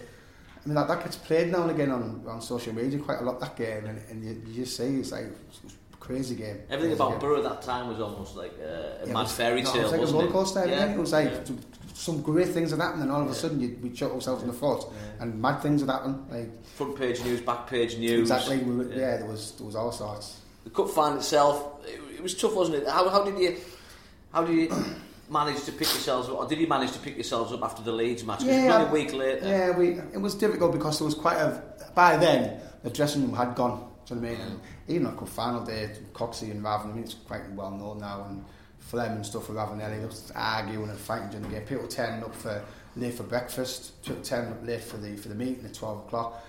I 0.65 0.69
mean, 0.69 0.75
that, 0.75 0.89
that 0.89 1.01
gets 1.05 1.17
played 1.17 1.53
now 1.53 1.62
and 1.62 1.71
again 1.71 1.91
on, 1.93 2.25
on 2.27 2.41
social 2.41 2.75
media 2.75 2.99
quite 2.99 3.21
a 3.21 3.23
lot. 3.23 3.39
That 3.41 3.57
game, 3.57 3.85
and, 3.87 4.01
and 4.11 4.25
you, 4.25 4.43
you 4.49 4.65
just 4.65 4.77
see 4.77 4.97
it's 5.01 5.12
like 5.12 5.27
it's 5.49 5.61
a 5.93 5.97
crazy 5.99 6.35
game. 6.35 6.61
Everything 6.71 6.79
Crazy 6.81 6.93
about 6.95 7.11
game. 7.11 7.19
Borough 7.21 7.37
at 7.37 7.43
that 7.45 7.62
time 7.62 7.89
was 7.89 8.01
almost 8.01 8.37
like 8.37 8.55
uh, 8.61 8.65
a 9.03 9.07
Yeah, 9.07 9.12
mad 9.12 9.23
was- 9.25 9.33
fairy 9.33 9.62
no, 9.62 9.73
tale, 9.73 9.81
it 9.81 9.83
was 9.85 9.93
like 9.93 10.01
wasn't 10.01 10.19
a 10.19 10.23
roller 10.25 10.33
coaster. 10.33 10.59
everything. 10.61 10.91
It 10.93 10.99
was 10.99 11.12
like 11.12 11.31
yeah. 11.31 11.57
some 11.95 12.23
great 12.23 12.49
things 12.49 12.71
had 12.71 12.81
happened, 12.81 13.03
and 13.03 13.12
all 13.12 13.21
of 13.21 13.27
a 13.27 13.31
Yeah. 13.31 13.37
sudden 13.37 13.61
you, 13.61 13.79
we 13.83 13.95
shot 13.95 14.11
ourselves 14.12 14.43
in 14.43 14.49
the 14.49 14.55
foot, 14.55 14.87
Yeah. 14.91 15.23
and 15.25 15.41
mad 15.41 15.61
things 15.61 15.83
had 15.83 15.91
happened. 15.91 16.27
Like 16.31 16.65
front 16.65 16.97
page 16.99 17.23
news, 17.23 17.43
back 17.43 17.67
page 17.69 17.99
news. 17.99 18.21
exactly, 18.31 18.59
we 18.59 18.77
were, 18.77 18.85
Yeah. 18.91 18.97
yeah. 18.99 19.17
there 19.19 19.27
was 19.27 19.53
there 19.59 19.67
was 19.67 19.77
all 19.77 19.93
sorts. 19.93 20.41
The 20.67 20.71
cup 20.71 20.91
final 20.91 21.19
itself, 21.19 21.85
it, 21.87 22.01
it 22.17 22.23
was 22.23 22.35
tough, 22.35 22.55
wasn't 22.55 22.79
it? 22.83 22.89
How, 22.89 23.09
how 23.09 23.25
did 23.25 23.39
you, 23.39 23.57
how 24.33 24.45
did 24.45 24.55
you 24.55 24.69
manage 25.31 25.63
to 25.65 25.71
pick 25.71 25.87
yourselves 25.89 26.29
up, 26.29 26.35
or 26.41 26.47
did 26.49 26.59
you 26.59 26.67
manage 26.67 26.91
to 26.93 26.99
pick 26.99 27.15
yourselves 27.15 27.53
up 27.53 27.63
after 27.63 27.83
the 27.85 27.93
Leeds 27.93 28.25
match? 28.25 28.41
'Cause 28.41 28.49
it 28.49 28.51
was 28.51 28.65
Yeah, 28.65 28.89
a 28.89 28.93
week 28.93 29.13
later. 29.13 29.47
Yeah, 29.49 29.71
we 29.79 29.91
it 30.13 30.21
was 30.21 30.35
difficult 30.35 30.73
because 30.73 30.99
there 30.99 31.07
was 31.07 31.15
quite 31.15 31.37
a 31.39 31.63
by 31.95 32.17
then 32.17 32.61
the 32.83 32.91
dressing 32.91 33.23
room 33.23 33.35
had 33.35 33.55
gone. 33.55 33.89
Do 34.07 34.15
you 34.15 34.21
know 34.21 34.29
what 34.29 34.37
I 34.37 34.39
mean? 34.45 34.47
And 34.53 34.61
even 34.89 35.07
on 35.07 35.17
cup 35.17 35.29
final 35.29 35.65
day, 35.65 35.91
Coxey 36.13 36.51
and 36.51 36.63
Raven, 36.65 36.91
I 36.91 36.95
mean 36.95 37.05
it's 37.05 37.15
quite 37.15 37.49
well 37.53 37.71
known 37.71 37.99
now, 37.99 38.27
and 38.29 38.45
Flem 38.81 39.13
and 39.13 39.27
stuff 39.27 39.49
with 39.49 39.57
Ravanelli, 39.57 39.99
they 40.01 40.05
was 40.07 40.33
arguing 40.35 40.91
and 40.91 40.99
fighting 40.99 41.29
during 41.31 41.43
the 41.45 41.49
game. 41.59 41.67
People 41.67 41.89
turning 41.89 42.23
up 42.23 42.35
for 42.35 42.63
late 42.97 43.15
for 43.15 43.25
breakfast, 43.25 43.93
turning 44.25 44.53
up 44.53 44.65
late 44.67 44.83
for 44.83 44.97
the 44.97 45.17
for 45.17 45.29
the 45.29 45.35
meeting 45.35 45.65
at 45.65 45.75
twelve 45.75 45.99
o'clock. 46.07 46.45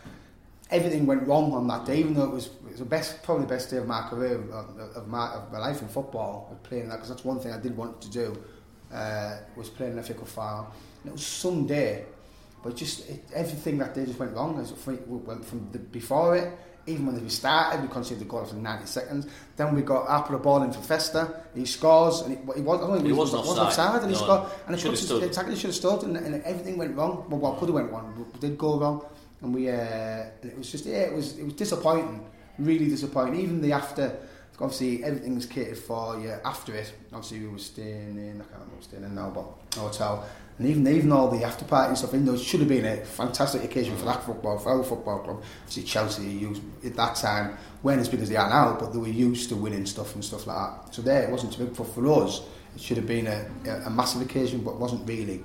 Everything 0.70 1.06
went 1.06 1.26
wrong 1.28 1.54
on 1.54 1.68
that 1.68 1.86
day, 1.86 2.00
even 2.00 2.14
though 2.14 2.26
it 2.26 2.32
was, 2.32 2.48
it 2.48 2.72
was 2.72 2.80
the 2.80 2.86
best, 2.86 3.24
probably 3.24 3.46
the 3.46 3.54
best 3.54 3.70
day 3.70 3.78
of 3.78 3.88
my 3.88 4.08
career, 4.10 4.44
of, 4.96 5.08
my, 5.08 5.28
of 5.30 5.52
my 5.52 5.60
life 5.60 5.82
in 5.82 5.88
football, 5.88 6.60
playing 6.64 6.90
that, 6.90 6.96
because 6.96 7.10
that's 7.10 7.24
one 7.24 7.40
thing 7.40 7.54
I 7.54 7.60
did 7.60 7.76
want 7.76 8.02
to 8.02 8.10
do, 8.10 8.38
uh, 8.94 9.38
was 9.56 9.70
playing 9.70 9.98
an 9.98 10.04
FA 10.04 10.14
Cup 10.14 10.28
final. 10.28 10.74
And 11.04 11.10
it 11.10 11.12
was 11.14 11.26
Sunday, 11.26 12.06
but 12.64 12.76
just 12.76 13.10
it, 13.10 13.24
everything 13.34 13.78
that 13.78 13.94
day 13.94 14.06
just 14.06 14.20
went 14.20 14.34
wrong. 14.34 14.60
As 14.60 14.72
from, 14.72 15.00
went 15.26 15.46
from 15.46 15.70
the, 15.72 15.80
before 15.80 16.36
it, 16.36 16.52
even 16.88 17.06
when 17.06 17.22
we 17.22 17.30
started, 17.30 17.82
we 17.82 17.88
conceded 17.90 18.24
a 18.24 18.26
goal 18.26 18.42
after 18.42 18.56
90 18.56 18.86
seconds. 18.86 19.28
Then 19.58 19.76
we 19.76 19.82
got 19.82 20.26
put 20.26 20.36
a 20.36 20.40
ball 20.40 20.64
in 20.64 20.72
for 20.72 20.82
Festa. 20.82 21.44
He 21.54 21.66
scores, 21.66 22.22
and 22.22 22.34
it, 22.34 22.40
he 22.56 22.62
was, 22.62 22.82
I 22.82 22.88
don't 22.88 23.02
think 23.02 23.18
wasn't 23.18 23.46
was 23.46 23.58
offside. 23.60 23.68
offside, 23.68 24.02
and 24.04 24.12
he 24.12 24.18
scored. 24.18 24.50
And 24.66 24.76
it 24.76 24.80
should 24.80 24.92
have 24.92 25.00
stood. 25.00 25.24
exactly 25.24 25.56
should 25.56 25.68
have 25.68 25.76
stood, 25.76 26.04
and, 26.04 26.18
and 26.18 26.42
everything 26.44 26.78
went 26.78 26.96
wrong. 26.96 27.26
Well, 27.30 27.40
what 27.40 27.60
could 27.60 27.68
have 27.68 27.76
went 27.76 27.92
wrong 27.92 28.26
did 28.40 28.58
go 28.58 28.80
wrong, 28.80 29.06
and 29.42 29.54
we 29.54 29.70
uh, 29.70 30.26
it 30.44 30.58
was 30.58 30.72
just 30.72 30.86
yeah, 30.86 30.98
it 30.98 31.14
was 31.14 31.38
it 31.38 31.44
was 31.44 31.54
disappointing, 31.54 32.26
really 32.58 32.88
disappointing. 32.88 33.40
Even 33.40 33.62
the 33.62 33.72
after. 33.74 34.18
Obviously, 34.60 35.04
everything 35.04 35.36
was 35.36 35.46
catered 35.46 35.78
for 35.78 36.20
you 36.20 36.32
after 36.44 36.74
it. 36.74 36.92
Obviously, 37.14 37.42
we 37.42 37.48
were 37.48 37.60
staying 37.60 38.18
in, 38.18 38.42
I 38.42 38.46
can't 38.46 38.62
remember 38.62 38.82
staying 38.82 39.04
in 39.04 39.14
now, 39.14 39.30
but 39.30 39.80
hotel. 39.80 40.28
And 40.58 40.68
even 40.68 40.88
even 40.88 41.12
all 41.12 41.30
the 41.30 41.44
after 41.44 41.64
party 41.64 41.90
and 41.90 41.98
stuff, 41.98 42.16
in 42.16 42.26
those 42.26 42.44
should 42.44 42.62
have 42.62 42.70
been 42.70 42.86
a 42.86 42.98
fantastic 43.06 43.64
occasion 43.64 43.96
for 43.96 44.06
that 44.06 44.24
football, 44.24 44.58
for 44.58 44.72
our 44.72 44.84
football 44.84 45.20
club. 45.20 45.44
Obviously, 45.60 45.84
Chelsea 45.84 46.24
used 46.24 46.64
at 46.84 46.96
that 46.96 47.16
time 47.16 47.56
weren't 47.84 48.02
as 48.02 48.10
big 48.10 48.22
as 48.22 48.30
they 48.30 48.36
are 48.36 48.50
now, 48.50 48.76
but 48.80 48.92
they 48.94 48.98
were 48.98 49.08
used 49.08 49.50
to 49.50 49.56
winning 49.56 49.86
stuff 49.86 50.16
and 50.16 50.26
stuff 50.26 50.48
like 50.48 50.58
that. 50.58 50.96
So 50.96 51.04
there, 51.04 51.22
it 51.22 51.30
wasn't 51.30 51.54
too 51.54 51.66
big. 51.66 51.78
But 51.78 51.88
for 51.94 52.24
us, 52.24 52.42
it 52.76 52.82
should 52.82 52.98
have 52.98 53.06
been 53.06 53.28
a, 53.28 53.46
a 53.86 53.92
massive 53.92 54.24
occasion, 54.24 54.62
but 54.64 54.80
wasn't 54.80 55.08
really 55.08 55.44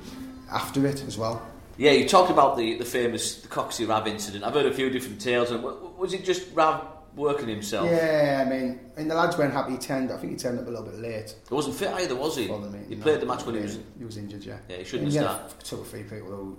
after 0.50 0.86
it 0.86 1.04
as 1.06 1.18
well. 1.18 1.46
Yeah, 1.82 1.90
you 1.90 2.08
talked 2.08 2.30
about 2.30 2.56
the, 2.56 2.76
the 2.78 2.84
famous 2.84 3.42
the 3.42 3.48
Coxey 3.48 3.88
Rav 3.88 4.06
incident. 4.06 4.44
I've 4.44 4.54
heard 4.54 4.66
a 4.66 4.72
few 4.72 4.88
different 4.88 5.20
tales. 5.20 5.50
And 5.50 5.64
was 5.64 6.14
it 6.14 6.24
just 6.24 6.46
Rab 6.54 6.86
working 7.16 7.48
himself? 7.48 7.90
Yeah, 7.90 8.44
I 8.46 8.48
mean, 8.48 8.78
and 8.96 9.10
the 9.10 9.16
lads 9.16 9.36
weren't 9.36 9.52
happy. 9.52 9.72
He 9.72 9.78
turned, 9.78 10.12
I 10.12 10.16
think 10.16 10.30
he 10.30 10.38
turned 10.38 10.60
up 10.60 10.66
a 10.68 10.70
little 10.70 10.84
bit 10.86 11.00
late. 11.00 11.34
He 11.48 11.52
wasn't 11.52 11.74
fit 11.74 11.88
either, 11.88 12.14
was 12.14 12.36
he? 12.36 12.46
meeting. 12.46 12.86
He 12.88 12.94
No, 12.94 13.02
played 13.02 13.18
the 13.18 13.26
match 13.26 13.44
when 13.44 13.56
he 13.56 13.62
was. 13.62 13.80
he 13.98 14.04
was 14.04 14.16
injured. 14.16 14.44
Yeah, 14.44 14.58
Yeah, 14.68 14.76
he 14.76 14.84
shouldn't 14.84 15.12
have 15.12 15.24
started. 15.24 15.64
Two 15.64 15.78
or 15.78 15.84
three 15.84 16.04
people 16.04 16.28
who, 16.28 16.56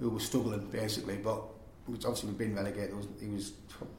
who 0.00 0.10
were 0.10 0.18
struggling 0.18 0.66
basically, 0.66 1.18
but 1.18 1.44
obviously 1.88 2.30
we've 2.30 2.38
been 2.38 2.56
relegated. 2.56 2.96
Was, 2.96 3.06
he 3.20 3.28
was 3.28 3.52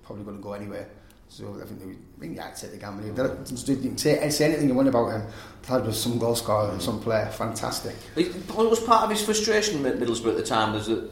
probably 0.04 0.26
going 0.26 0.36
to 0.36 0.44
go 0.44 0.52
anywhere. 0.52 0.90
So 1.30 1.56
I 1.62 1.66
think, 1.66 1.80
they, 1.80 1.92
I 1.92 2.20
think 2.20 2.40
I'd 2.40 2.56
take 2.56 2.72
the 2.72 2.78
gamble. 2.78 3.06
You 3.06 3.14
can 3.14 3.98
say, 3.98 4.30
say 4.30 4.46
anything 4.46 4.70
you 4.70 4.74
want 4.74 4.88
about 4.88 5.12
him. 5.12 5.24
The 5.64 5.74
lad 5.74 5.86
was 5.86 6.02
some 6.02 6.18
goal 6.18 6.36
scorer 6.36 6.72
and 6.72 6.82
some 6.82 7.00
player, 7.02 7.28
fantastic. 7.28 7.96
It, 8.16 8.34
was 8.56 8.80
part 8.80 9.04
of 9.04 9.10
his 9.10 9.24
frustration 9.24 9.86
at 9.86 9.98
Middlesbrough 9.98 10.32
at 10.32 10.38
the 10.38 10.44
time 10.44 10.74
was 10.74 10.88
that 10.88 11.12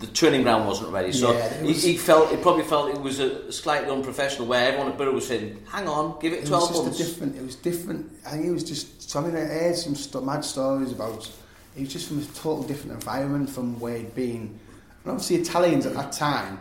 the 0.00 0.06
training 0.08 0.42
ground 0.42 0.66
wasn't 0.66 0.90
ready. 0.90 1.12
So 1.12 1.32
Yeah, 1.32 1.44
it 1.46 1.66
he, 1.66 1.72
he 1.92 1.96
felt 1.96 2.30
he 2.30 2.36
probably 2.36 2.64
felt 2.64 2.90
it 2.90 3.00
was 3.00 3.20
a 3.20 3.50
slightly 3.52 3.90
unprofessional. 3.90 4.48
Where 4.48 4.66
everyone 4.66 4.92
at 4.92 4.98
Borough 4.98 5.12
was 5.12 5.28
saying, 5.28 5.62
"Hang 5.70 5.88
on, 5.88 6.18
give 6.20 6.32
it 6.32 6.42
It 6.42 6.46
twelve 6.46 6.68
was 6.70 6.70
just 6.70 6.84
months." 6.84 7.00
a 7.00 7.04
different. 7.04 7.36
It 7.36 7.42
was 7.42 7.56
different. 7.56 8.12
I 8.26 8.30
think 8.30 8.46
it 8.46 8.50
was 8.50 8.64
just. 8.64 9.08
So 9.08 9.20
I 9.20 9.22
mean, 9.26 9.36
I 9.36 9.40
heard 9.40 9.76
some 9.76 9.94
st- 9.94 10.24
mad 10.24 10.44
stories 10.44 10.92
about. 10.92 11.30
He 11.76 11.84
was 11.84 11.92
just 11.92 12.08
from 12.08 12.18
a 12.18 12.24
total 12.24 12.62
different 12.64 12.92
environment 12.92 13.50
from 13.50 13.78
where 13.80 13.96
he'd 13.98 14.14
been. 14.14 14.58
And 15.04 15.12
obviously, 15.12 15.36
Italians 15.36 15.86
at 15.86 15.94
that 15.94 16.12
time 16.12 16.58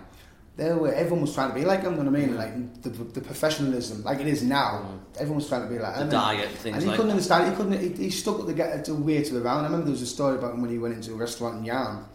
they 0.55 0.71
were 0.71 0.93
everyone 0.93 1.21
was 1.21 1.33
trying 1.33 1.49
to 1.49 1.55
be 1.55 1.65
like 1.65 1.81
him. 1.81 1.97
You 1.97 2.03
know 2.03 2.11
what 2.11 2.19
I 2.19 2.25
mean? 2.25 2.35
Like 2.37 2.81
the, 2.83 2.89
the 2.89 3.21
professionalism, 3.21 4.03
like 4.03 4.19
it 4.19 4.27
is 4.27 4.43
now. 4.43 4.99
Everyone 5.15 5.37
was 5.37 5.47
trying 5.47 5.63
to 5.63 5.67
be 5.67 5.79
like 5.79 5.97
The 5.97 6.05
diet, 6.05 6.49
things 6.49 6.75
and 6.75 6.83
he 6.83 6.89
like 6.89 6.97
couldn't 6.97 7.07
that. 7.07 7.13
understand. 7.13 7.49
He 7.51 7.55
couldn't. 7.55 7.97
He, 7.97 8.03
he 8.05 8.09
struggled 8.09 8.47
the 8.47 8.53
get 8.53 8.85
to 8.85 8.93
way 8.93 9.23
to 9.23 9.33
the 9.33 9.41
round. 9.41 9.61
I 9.61 9.63
remember 9.65 9.85
there 9.85 9.91
was 9.93 10.01
a 10.01 10.07
story 10.07 10.37
about 10.37 10.53
him 10.53 10.61
when 10.61 10.69
he 10.71 10.77
went 10.77 10.93
into 10.95 11.13
a 11.13 11.15
restaurant 11.15 11.57
in 11.59 11.65
Yarm. 11.65 12.05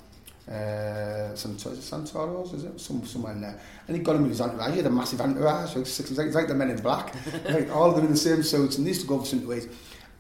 Uh, 0.49 1.35
some 1.35 1.59
Santoro's, 1.59 2.55
is 2.55 2.65
it? 2.65 2.81
Some, 2.81 3.05
somewhere 3.05 3.33
in 3.33 3.41
there. 3.43 3.61
And 3.87 3.95
he 3.97 4.03
got 4.03 4.17
him 4.17 4.23
with 4.23 4.31
his 4.31 4.41
entourage. 4.41 4.71
He 4.71 4.77
had 4.79 4.87
a 4.87 4.91
massive 4.91 5.21
entourage. 5.21 5.77
Like 5.77 5.87
six, 5.87 6.11
like, 6.13 6.33
like 6.33 6.49
the 6.49 6.55
men 6.55 6.71
in 6.71 6.81
black. 6.81 7.15
like 7.45 7.71
all 7.71 7.91
of 7.91 7.97
them 7.97 8.07
in 8.07 8.13
the 8.13 8.17
same 8.17 8.43
suits. 8.43 8.79
And 8.79 8.87
they 8.87 8.91
used 8.91 9.03
to 9.03 9.07
go 9.07 9.19
for 9.19 9.27
some 9.27 9.47
ways. 9.47 9.69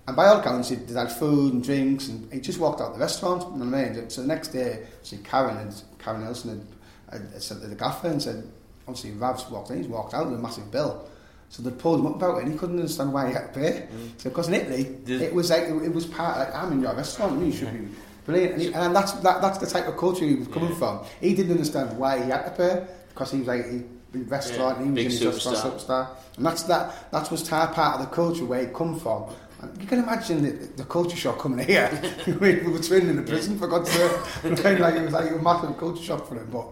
And 0.06 0.14
by 0.14 0.26
all 0.26 0.40
accounts, 0.40 0.68
they 0.68 0.92
had 0.92 1.10
food 1.10 1.54
and 1.54 1.64
drinks. 1.64 2.08
And 2.08 2.30
he 2.30 2.40
just 2.40 2.58
walked 2.58 2.82
out 2.82 2.92
the 2.92 3.00
restaurant. 3.00 3.42
You 3.54 3.64
know 3.64 3.70
what 3.70 3.74
I 3.74 3.88
mean? 3.90 4.10
So 4.10 4.20
the 4.20 4.26
next 4.26 4.48
day, 4.48 4.86
see 5.02 5.16
Karen 5.18 5.56
and 5.56 5.82
Karen 5.98 6.22
Nelson 6.22 6.58
had, 6.58 6.66
had 7.12 7.42
said 7.42 7.60
to 7.60 7.66
the 7.66 7.74
gaffer 7.74 8.08
and 8.08 8.22
said, 8.22 8.44
obviously 8.88 9.12
Rav's 9.12 9.48
walked 9.50 9.70
in. 9.70 9.78
He's 9.78 9.86
walked 9.88 10.14
out 10.14 10.30
with 10.30 10.38
a 10.38 10.42
massive 10.42 10.70
bill. 10.70 11.08
So 11.50 11.62
they 11.62 11.70
pulled 11.70 12.00
him 12.00 12.06
up 12.06 12.16
about 12.16 12.38
it, 12.38 12.44
and 12.44 12.52
he 12.52 12.58
couldn't 12.58 12.76
understand 12.76 13.12
why 13.12 13.28
he 13.28 13.32
had 13.32 13.52
to 13.52 13.60
pay. 13.60 13.88
Mm. 13.90 14.20
So 14.20 14.28
because 14.30 14.48
in 14.48 14.54
Italy, 14.54 14.96
Did- 15.04 15.22
it 15.22 15.34
was 15.34 15.50
like 15.50 15.62
it, 15.62 15.82
it 15.82 15.94
was 15.94 16.06
part. 16.06 16.38
Like 16.38 16.54
I'm 16.54 16.72
in 16.72 16.82
your 16.82 16.94
restaurant, 16.94 17.42
you 17.44 17.52
should 17.52 17.72
be 17.72 17.88
brilliant. 18.26 18.52
And, 18.54 18.62
he, 18.62 18.74
and 18.74 18.94
that's 18.94 19.12
that, 19.12 19.40
that's 19.40 19.58
the 19.58 19.66
type 19.66 19.88
of 19.88 19.96
culture 19.96 20.26
he 20.26 20.34
was 20.34 20.48
coming 20.48 20.74
from. 20.74 21.04
He 21.20 21.34
didn't 21.34 21.52
understand 21.52 21.98
why 21.98 22.22
he 22.22 22.30
had 22.30 22.44
to 22.44 22.50
pay 22.50 22.86
because 23.08 23.32
he 23.32 23.38
was 23.38 23.48
like 23.48 23.64
he, 23.70 24.20
restaurant, 24.24 24.78
Yeah, 24.78 24.84
he 24.84 24.90
was 24.90 25.04
in 25.04 25.10
his 25.10 25.26
restaurant 25.26 25.58
superstar. 25.58 26.08
and 26.36 26.44
that's 26.44 26.64
that. 26.64 27.10
That 27.12 27.30
was 27.30 27.48
part 27.48 27.78
of 27.78 28.00
the 28.00 28.14
culture 28.14 28.44
where 28.44 28.66
he 28.66 28.72
come 28.72 28.98
from. 28.98 29.30
And 29.60 29.80
you 29.80 29.88
can 29.88 30.00
imagine 30.00 30.42
the, 30.42 30.50
the 30.76 30.84
culture 30.84 31.16
shock 31.16 31.38
coming 31.38 31.66
here. 31.66 31.90
we 32.26 32.60
were 32.60 32.78
training 32.78 33.08
in 33.08 33.16
the 33.16 33.22
prison 33.22 33.58
for 33.58 33.66
God's 33.66 33.90
sake. 33.90 34.12
like 34.78 34.94
it 34.94 35.02
was 35.02 35.12
like 35.12 35.30
a 35.32 35.38
massive 35.38 35.76
culture 35.78 36.02
shock 36.02 36.28
for 36.28 36.34
him, 36.36 36.48
but. 36.52 36.66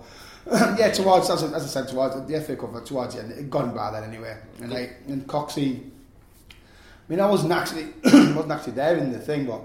yeah, 0.79 0.91
towards 0.93 1.29
as 1.29 1.43
I, 1.43 1.57
as 1.57 1.65
I 1.65 1.67
said, 1.67 1.89
towards 1.89 2.15
the 2.27 2.41
FA 2.41 2.57
Cup, 2.57 2.75
uh, 2.75 2.81
towards 2.81 3.15
the 3.15 3.23
end, 3.23 3.33
it 3.33 3.51
gone 3.51 3.75
by 3.75 3.91
then 3.91 4.05
anyway. 4.05 4.37
And 4.61 4.71
like, 4.71 4.97
and 5.09 5.27
Coxey, 5.27 5.81
I 6.51 6.55
mean, 7.09 7.21
I 7.21 7.27
wasn't 7.29 7.53
actually 7.53 7.87
wasn't 8.05 8.53
actually 8.53 8.73
there 8.75 8.97
in 8.97 9.13
the 9.13 9.19
thing, 9.19 9.47
but 9.47 9.63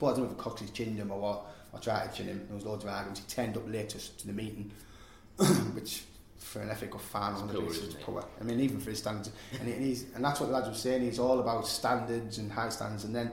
but 0.00 0.06
I 0.06 0.16
don't 0.16 0.24
know 0.24 0.30
if 0.30 0.36
Coxey's 0.38 0.70
chinned 0.70 0.98
him 0.98 1.10
or 1.10 1.20
what. 1.20 1.46
I 1.74 1.78
tried 1.78 2.10
to 2.10 2.16
chin 2.16 2.26
him. 2.26 2.44
There 2.48 2.54
was 2.54 2.64
loads 2.66 2.84
of 2.84 2.90
arguments. 2.90 3.20
He 3.20 3.26
turned 3.26 3.56
up 3.56 3.62
late 3.66 3.88
to, 3.90 4.16
to 4.18 4.26
the 4.26 4.32
meeting, 4.34 4.70
which 5.74 6.04
for 6.36 6.60
an 6.60 6.74
FA 6.74 6.86
Cup 6.86 7.00
fan 7.00 7.34
on 7.34 7.48
the 7.48 7.60
basis 7.60 7.94
poor. 8.02 8.22
I 8.40 8.44
mean, 8.44 8.60
even 8.60 8.78
for 8.80 8.90
his 8.90 8.98
standards, 8.98 9.30
and, 9.58 9.66
he, 9.68 9.74
and 9.74 9.82
he's 9.84 10.06
and 10.14 10.24
that's 10.24 10.40
what 10.40 10.46
the 10.46 10.52
lads 10.52 10.68
were 10.68 10.74
saying. 10.74 11.02
He's 11.02 11.18
all 11.18 11.40
about 11.40 11.66
standards 11.66 12.38
and 12.38 12.50
high 12.52 12.68
standards, 12.68 13.04
and 13.04 13.14
then 13.14 13.30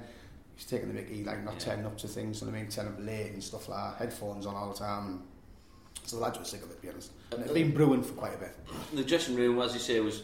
he's 0.56 0.66
taking 0.66 0.88
the 0.90 0.94
Mickey, 0.94 1.24
like 1.24 1.44
not 1.44 1.56
Yeah. 1.56 1.60
turning 1.60 1.86
up 1.86 1.98
to 2.00 2.08
things. 2.08 2.40
You 2.42 2.48
know 2.48 2.52
what 2.54 2.60
I 2.60 2.62
mean, 2.64 2.72
turning 2.72 2.94
up 2.94 3.00
late 3.00 3.32
and 3.34 3.44
stuff 3.44 3.68
like 3.70 3.98
that. 3.98 4.06
Headphones 4.06 4.46
on 4.46 4.56
all 4.56 4.72
the 4.72 4.80
time. 4.80 5.08
And, 5.08 5.22
so 6.10 6.18
the 6.18 6.24
lads 6.24 6.40
were 6.40 6.46
sick 6.46 6.64
of 6.64 6.72
it, 6.72 6.76
to 6.78 6.82
be 6.82 6.90
honest. 6.90 7.12
And 7.32 7.42
it's 7.44 7.54
been 7.54 7.72
brewing 7.72 8.02
for 8.04 8.14
quite 8.14 8.34
a 8.34 8.38
bit. 8.38 8.56
The 8.94 9.04
dressing 9.04 9.36
room, 9.36 9.60
as 9.62 9.74
you 9.74 9.80
say, 9.80 10.00
was 10.00 10.24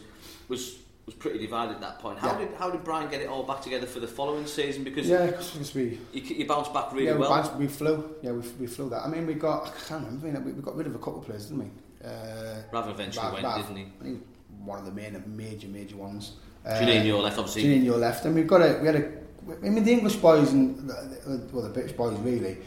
was 0.50 0.80
was 1.06 1.14
pretty 1.14 1.38
divided 1.38 1.74
at 1.76 1.82
that 1.82 2.00
point. 2.00 2.18
How 2.18 2.32
Yeah. 2.32 2.40
did 2.40 2.56
how 2.58 2.72
did 2.72 2.84
Brian 2.84 3.10
get 3.12 3.22
it 3.22 3.28
all 3.30 3.44
back 3.44 3.62
together 3.62 3.86
for 3.86 4.00
the 4.00 4.08
following 4.08 4.48
season? 4.48 4.84
Because 4.84 5.08
Yeah, 5.08 5.28
because 5.28 5.74
we 5.76 6.00
you, 6.14 6.22
you 6.40 6.46
bounced 6.48 6.74
back 6.74 6.92
really 6.92 7.06
yeah, 7.06 7.14
we, 7.14 7.20
well. 7.20 7.30
bounced- 7.30 7.56
we 7.56 7.68
flew. 7.68 8.16
Yeah, 8.24 8.32
we, 8.32 8.42
we 8.60 8.68
flew 8.68 8.90
that. 8.90 9.04
I 9.06 9.08
mean, 9.08 9.28
we 9.28 9.36
got. 9.36 9.68
I 9.68 9.88
can't 9.88 10.06
remember. 10.06 10.40
We, 10.40 10.54
we 10.54 10.62
got 10.64 10.76
rid 10.76 10.88
of 10.88 10.96
a 10.96 10.98
couple 11.00 11.20
of 11.20 11.26
players, 11.26 11.46
didn't 11.46 11.64
we? 11.66 11.70
Uh, 12.04 12.62
Rav 12.72 12.90
eventually 12.90 13.24
Rav- 13.26 13.34
went, 13.34 13.46
Rav. 13.46 13.58
didn't 13.62 13.78
he? 13.78 13.86
I 14.00 14.04
think 14.04 14.26
one 14.64 14.80
of 14.80 14.86
the 14.86 14.92
main, 14.92 15.22
major, 15.28 15.68
major 15.68 15.96
ones. 15.98 16.34
Uh, 16.66 16.70
Janine 16.80 17.22
left, 17.22 17.38
obviously. 17.38 17.64
Janine 17.64 18.00
left, 18.00 18.26
and 18.26 18.34
we've 18.34 18.48
got 18.48 18.62
a. 18.62 18.80
We 18.82 18.88
had 18.88 18.96
a. 18.96 19.12
I 19.64 19.70
mean, 19.70 19.84
the 19.84 19.92
English 19.92 20.16
boys 20.16 20.52
and 20.54 20.90
the, 20.90 21.48
well, 21.54 21.62
the 21.64 21.70
British 21.70 21.92
boys 21.92 22.18
really. 22.20 22.58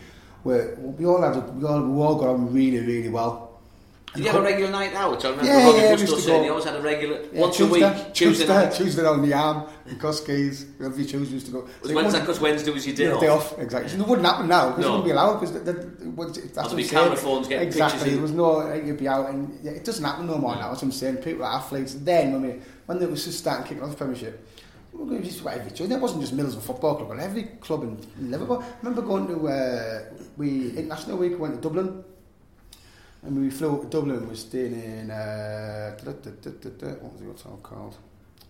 Were, 0.48 0.74
we 0.98 1.04
all 1.04 1.20
had. 1.20 1.36
A, 1.36 1.40
we 1.40 1.64
all 1.66 1.82
we 1.82 2.02
all 2.02 2.14
got 2.16 2.28
on 2.28 2.52
really, 2.54 2.80
really 2.80 3.10
well. 3.10 3.60
Did 4.14 4.24
you 4.24 4.30
have 4.30 4.40
a 4.40 4.42
regular 4.42 4.70
night 4.70 4.94
out? 4.94 5.22
I 5.22 5.28
remember 5.28 5.50
Yeah, 5.50 5.66
Robbie 5.66 5.78
yeah, 5.78 5.90
we 5.94 6.00
Gusto 6.00 6.16
saying 6.16 6.42
he 6.44 6.48
always 6.48 6.64
had 6.64 6.76
a 6.76 6.80
regular 6.80 7.20
Yeah, 7.30 7.40
once 7.42 7.56
Tuesday, 7.58 7.82
a 7.82 7.92
week, 7.92 8.14
Tuesday, 8.14 8.44
Tuesday, 8.44 8.46
night. 8.48 8.72
Tuesday 8.72 9.04
on 9.06 9.20
the 9.28 9.34
arm, 9.34 9.66
in 9.86 9.98
Cuskies, 9.98 10.64
every 10.82 11.04
Tuesday 11.04 11.18
we 11.18 11.34
used 11.34 11.46
to 11.46 11.52
go. 11.52 11.68
So 11.82 11.94
Wednesday 11.94 12.20
because 12.20 12.40
Wednesday 12.40 12.70
was 12.70 12.86
your 12.86 12.96
day 12.96 13.04
yeah, 13.04 13.12
off? 13.12 13.20
day 13.20 13.28
off, 13.28 13.58
exactly. 13.58 13.90
So 13.90 14.00
it 14.00 14.08
wouldn't 14.08 14.26
happen 14.26 14.48
now 14.48 14.70
because 14.70 14.84
No. 14.84 14.88
it 14.88 14.90
wouldn't 14.92 15.04
be 15.04 15.10
allowed 15.10 15.34
because 15.40 15.52
the, 15.52 15.60
the, 15.60 15.72
that's 15.74 16.16
what 16.16 16.34
to 16.70 16.76
be 16.76 16.82
I'm 16.84 16.88
saying. 16.88 17.02
camera 17.02 17.16
phones 17.16 17.48
getting 17.48 17.68
exactly. 17.68 17.98
pictures 17.98 18.08
in. 18.08 18.14
There 18.14 18.22
was 18.22 18.32
no 18.32 18.72
you'd 18.72 18.98
be 18.98 19.08
out 19.08 19.28
and 19.28 19.58
yeah, 19.62 19.72
it 19.72 19.84
doesn't 19.84 20.02
happen 20.04 20.26
no 20.26 20.38
more 20.38 20.54
now. 20.56 20.68
That's 20.70 20.80
what 20.80 20.84
I'm 20.84 20.92
saying. 20.92 21.16
People 21.18 21.44
are 21.44 21.56
athletes. 21.60 21.92
Then 21.94 22.32
when 22.32 22.42
we 22.42 22.60
when 22.86 23.02
it 23.02 23.10
was 23.10 23.26
just 23.26 23.38
starting 23.38 23.66
kicking 23.66 23.82
off 23.84 23.90
the 23.90 23.96
Premiership. 23.96 24.48
We 24.98 25.18
just. 25.20 25.44
It 25.46 26.00
wasn't 26.00 26.22
just 26.22 26.36
Middlesbrough 26.36 26.60
Football 26.62 26.96
Club, 26.96 27.08
but 27.08 27.18
every 27.20 27.44
club 27.60 27.84
in, 27.84 28.30
Liverpool. 28.30 28.62
I 28.62 28.66
remember 28.82 29.02
going 29.02 29.28
to 29.28 29.48
uh, 29.48 30.04
we 30.36 30.70
international 30.76 31.18
week. 31.18 31.32
We 31.32 31.36
went 31.36 31.54
to 31.54 31.60
Dublin, 31.60 32.02
and 33.22 33.40
we 33.40 33.48
flew 33.50 33.80
to 33.80 33.86
Dublin. 33.88 34.28
We 34.28 34.34
staying 34.34 34.74
in 34.74 35.10
uh, 35.12 35.96
da- 36.04 36.12
da- 36.12 36.30
da- 36.42 36.50
da- 36.50 36.70
da- 36.70 37.00
what 37.00 37.12
was 37.12 37.20
the 37.20 37.26
hotel 37.48 37.60
called? 37.62 37.96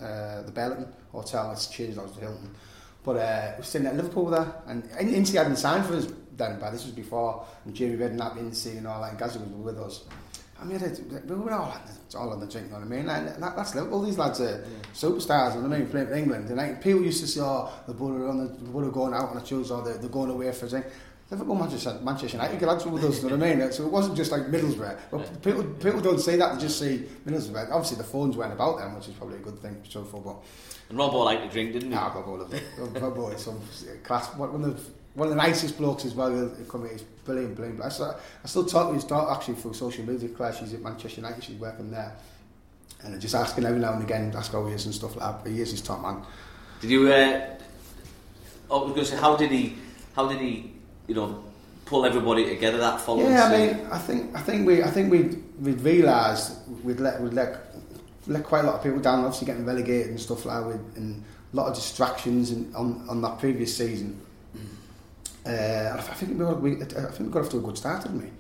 Uh, 0.01 0.43
the 0.43 0.53
Belleton 0.53 0.87
Hotel. 1.13 1.53
It's 1.53 1.67
changed 1.67 1.99
now 1.99 2.07
to 2.07 2.21
Hilton. 2.21 2.51
But 3.05 3.17
uh, 3.17 3.51
we 3.53 3.59
were 3.59 3.65
staying 3.65 3.87
at 3.87 3.97
Liverpool 3.97 4.27
there, 4.31 4.51
and 4.67 4.85
In- 4.99 5.23
Incy 5.23 5.35
hadn't 5.35 5.57
signed 5.57 5.85
for 5.85 5.95
us 5.97 6.09
then, 6.37 6.59
but 6.59 6.71
this 6.71 6.85
was 6.85 6.95
before, 6.95 7.45
and 7.67 7.75
Jamie 7.75 7.97
Redknapp, 7.99 8.37
Incy, 8.39 8.79
and 8.79 8.87
all 8.87 9.03
that, 9.03 9.11
and 9.11 9.19
Gazza 9.19 9.39
was 9.39 9.49
with 9.51 9.79
us. 9.79 10.05
I 10.61 10.65
mean, 10.65 10.81
we 11.29 11.35
were 11.37 11.53
all, 11.53 11.73
all 12.17 12.31
on 12.31 12.41
the 12.41 12.47
drink, 12.47 12.67
you 12.67 12.73
know 12.73 12.81
what 12.81 12.87
I 12.87 12.89
mean? 12.89 13.09
And 13.09 13.43
that, 13.43 13.55
that's 13.55 13.75
Liverpool. 13.77 14.03
These 14.03 14.19
lads 14.19 14.41
are 14.41 14.65
superstars, 14.93 15.55
you 15.55 15.61
know 15.63 15.69
what 15.69 15.77
I 15.77 15.79
mean, 15.79 15.89
playing 15.89 16.09
for 16.09 16.15
England. 16.15 16.49
And 16.49 16.57
like, 16.57 16.83
people 16.83 17.03
used 17.03 17.21
to 17.21 17.29
say, 17.29 17.41
oh, 17.41 17.71
the 17.87 17.95
Butter 17.95 18.29
on 18.29 18.39
the, 18.39 18.47
the 18.47 18.71
Butter 18.71 18.91
going 18.91 19.15
out 19.15 19.29
on 19.29 19.37
a 19.37 19.41
Tuesday, 19.41 19.75
or 19.75 19.83
they're, 19.83 19.99
they're 19.99 20.09
going 20.09 20.31
away 20.31 20.51
for 20.53 20.67
a 20.67 20.69
drink. 20.69 20.87
Liverpool, 21.31 21.57
Manchester, 21.57 22.01
Manchester 22.03 22.39
United, 22.39 22.63
lads 22.63 22.87
were 22.87 22.93
with 22.93 23.05
us, 23.05 23.23
you 23.23 23.29
know 23.29 23.37
what 23.37 23.47
I 23.47 23.55
mean? 23.55 23.73
So 23.73 23.85
it 23.85 23.93
wasn't 23.93 24.17
just 24.17 24.33
like 24.33 24.47
Middlesbrough. 24.47 24.99
But 25.11 25.43
people, 25.43 25.63
people 25.63 26.01
don't 26.01 26.19
say 26.19 26.37
that, 26.37 26.55
they 26.55 26.61
just 26.61 26.79
say 26.79 27.03
Middlesbrough. 27.27 27.71
Obviously, 27.71 27.99
the 27.99 28.05
phones 28.05 28.37
weren't 28.37 28.55
about 28.55 28.79
them, 28.79 28.97
which 28.97 29.09
is 29.09 29.15
probably 29.15 29.37
a 29.37 29.41
good 29.41 29.59
thing 29.61 29.81
for 29.85 30.05
football. 30.05 30.43
And 30.89 30.99
Robbo 30.99 31.25
liked 31.25 31.43
to 31.45 31.51
drink, 31.51 31.75
didn't 31.75 31.91
he? 31.91 31.95
Nah, 31.95 32.07
I've 32.07 32.15
got 32.15 32.21
to 32.21 32.27
go 32.27 32.37
with 32.39 32.55
it. 32.55 33.01
My 33.01 33.11
boy, 33.11 33.37
some 33.37 33.61
class. 34.03 34.29
One 34.35 34.65
of 34.65 34.75
the 34.75 34.83
one 35.19 35.29
of 35.29 35.35
the 35.35 35.43
nicest 35.43 35.77
blokes 35.77 36.05
as 36.05 36.15
well. 36.15 36.31
he'll 36.31 36.49
Come 36.67 36.83
here, 36.83 36.93
he's 36.93 37.03
brilliant, 37.03 37.57
brilliant. 37.57 37.83
I 37.83 37.89
still, 37.89 38.17
I 38.45 38.47
still 38.47 38.65
talk 38.65 38.89
to 38.89 38.95
his 38.95 39.05
daughter 39.05 39.33
actually 39.33 39.55
through 39.55 39.75
social 39.75 40.05
media. 40.05 40.29
Claire, 40.29 40.53
she's 40.53 40.73
at 40.75 40.81
Manchester 40.81 41.21
United. 41.21 41.43
She's 41.43 41.57
working 41.57 41.91
there, 41.91 42.17
and 43.03 43.15
I 43.15 43.19
just 43.19 43.35
asking 43.35 43.65
every 43.65 43.81
now 43.81 43.95
and 43.95 44.03
again, 44.03 44.33
ask 44.37 44.53
how 44.53 44.65
he 44.67 44.75
is 44.75 44.87
and 44.87 44.95
stuff 44.95 45.17
like 45.17 45.27
that. 45.27 45.43
But 45.43 45.53
he 45.53 45.61
is 45.61 45.73
his 45.73 45.83
top 45.83 46.01
man. 46.03 46.23
Did 46.81 46.91
you? 46.91 47.13
Uh, 47.13 47.57
I 48.71 48.75
was 48.75 48.91
going 48.91 48.95
to 48.95 49.05
say, 49.07 49.17
how 49.17 49.37
did 49.37 49.51
he? 49.51 49.75
How 50.15 50.29
did 50.29 50.41
he? 50.41 50.73
You 51.09 51.17
know, 51.17 51.45
pull 51.85 52.07
everybody 52.07 52.45
together 52.45 52.79
that 52.79 53.01
following 53.01 53.33
Yeah, 53.33 53.45
I 53.45 53.59
mean, 53.59 53.87
I 53.91 53.99
think 53.99 54.37
I 54.37 54.41
think 54.41 54.67
we 54.67 54.85
I 54.85 54.91
think 54.91 55.11
we 55.11 55.23
we 55.61 55.73
realised 55.73 56.59
we'd 56.85 57.01
let 57.01 57.21
we'd 57.21 57.33
let 57.33 57.75
let 58.29 58.45
quite 58.45 58.61
a 58.61 58.67
lot 58.69 58.77
of 58.77 58.83
people 58.85 59.01
down. 59.01 59.25
Obviously, 59.25 59.47
getting 59.47 59.65
relegated 59.67 60.11
and 60.11 60.21
stuff 60.21 60.45
like 60.45 60.61
that, 60.61 60.67
with, 60.69 60.97
and 60.97 61.25
a 61.53 61.57
lot 61.57 61.67
of 61.67 61.75
distractions 61.75 62.53
in, 62.53 62.73
on 62.77 63.05
on 63.09 63.21
that 63.23 63.41
previous 63.41 63.77
season. 63.77 64.21
Uh, 65.49 65.97
I 65.97 66.01
think 66.15 66.39
we, 66.39 66.73
I 66.73 66.85
think 66.85 67.21
we 67.21 67.27
got 67.27 67.45
off 67.45 67.51
to 67.51 67.59
a 67.59 67.61
good 67.61 67.79
start, 67.79 68.03
didn't 68.03 68.23
we? 68.23 68.31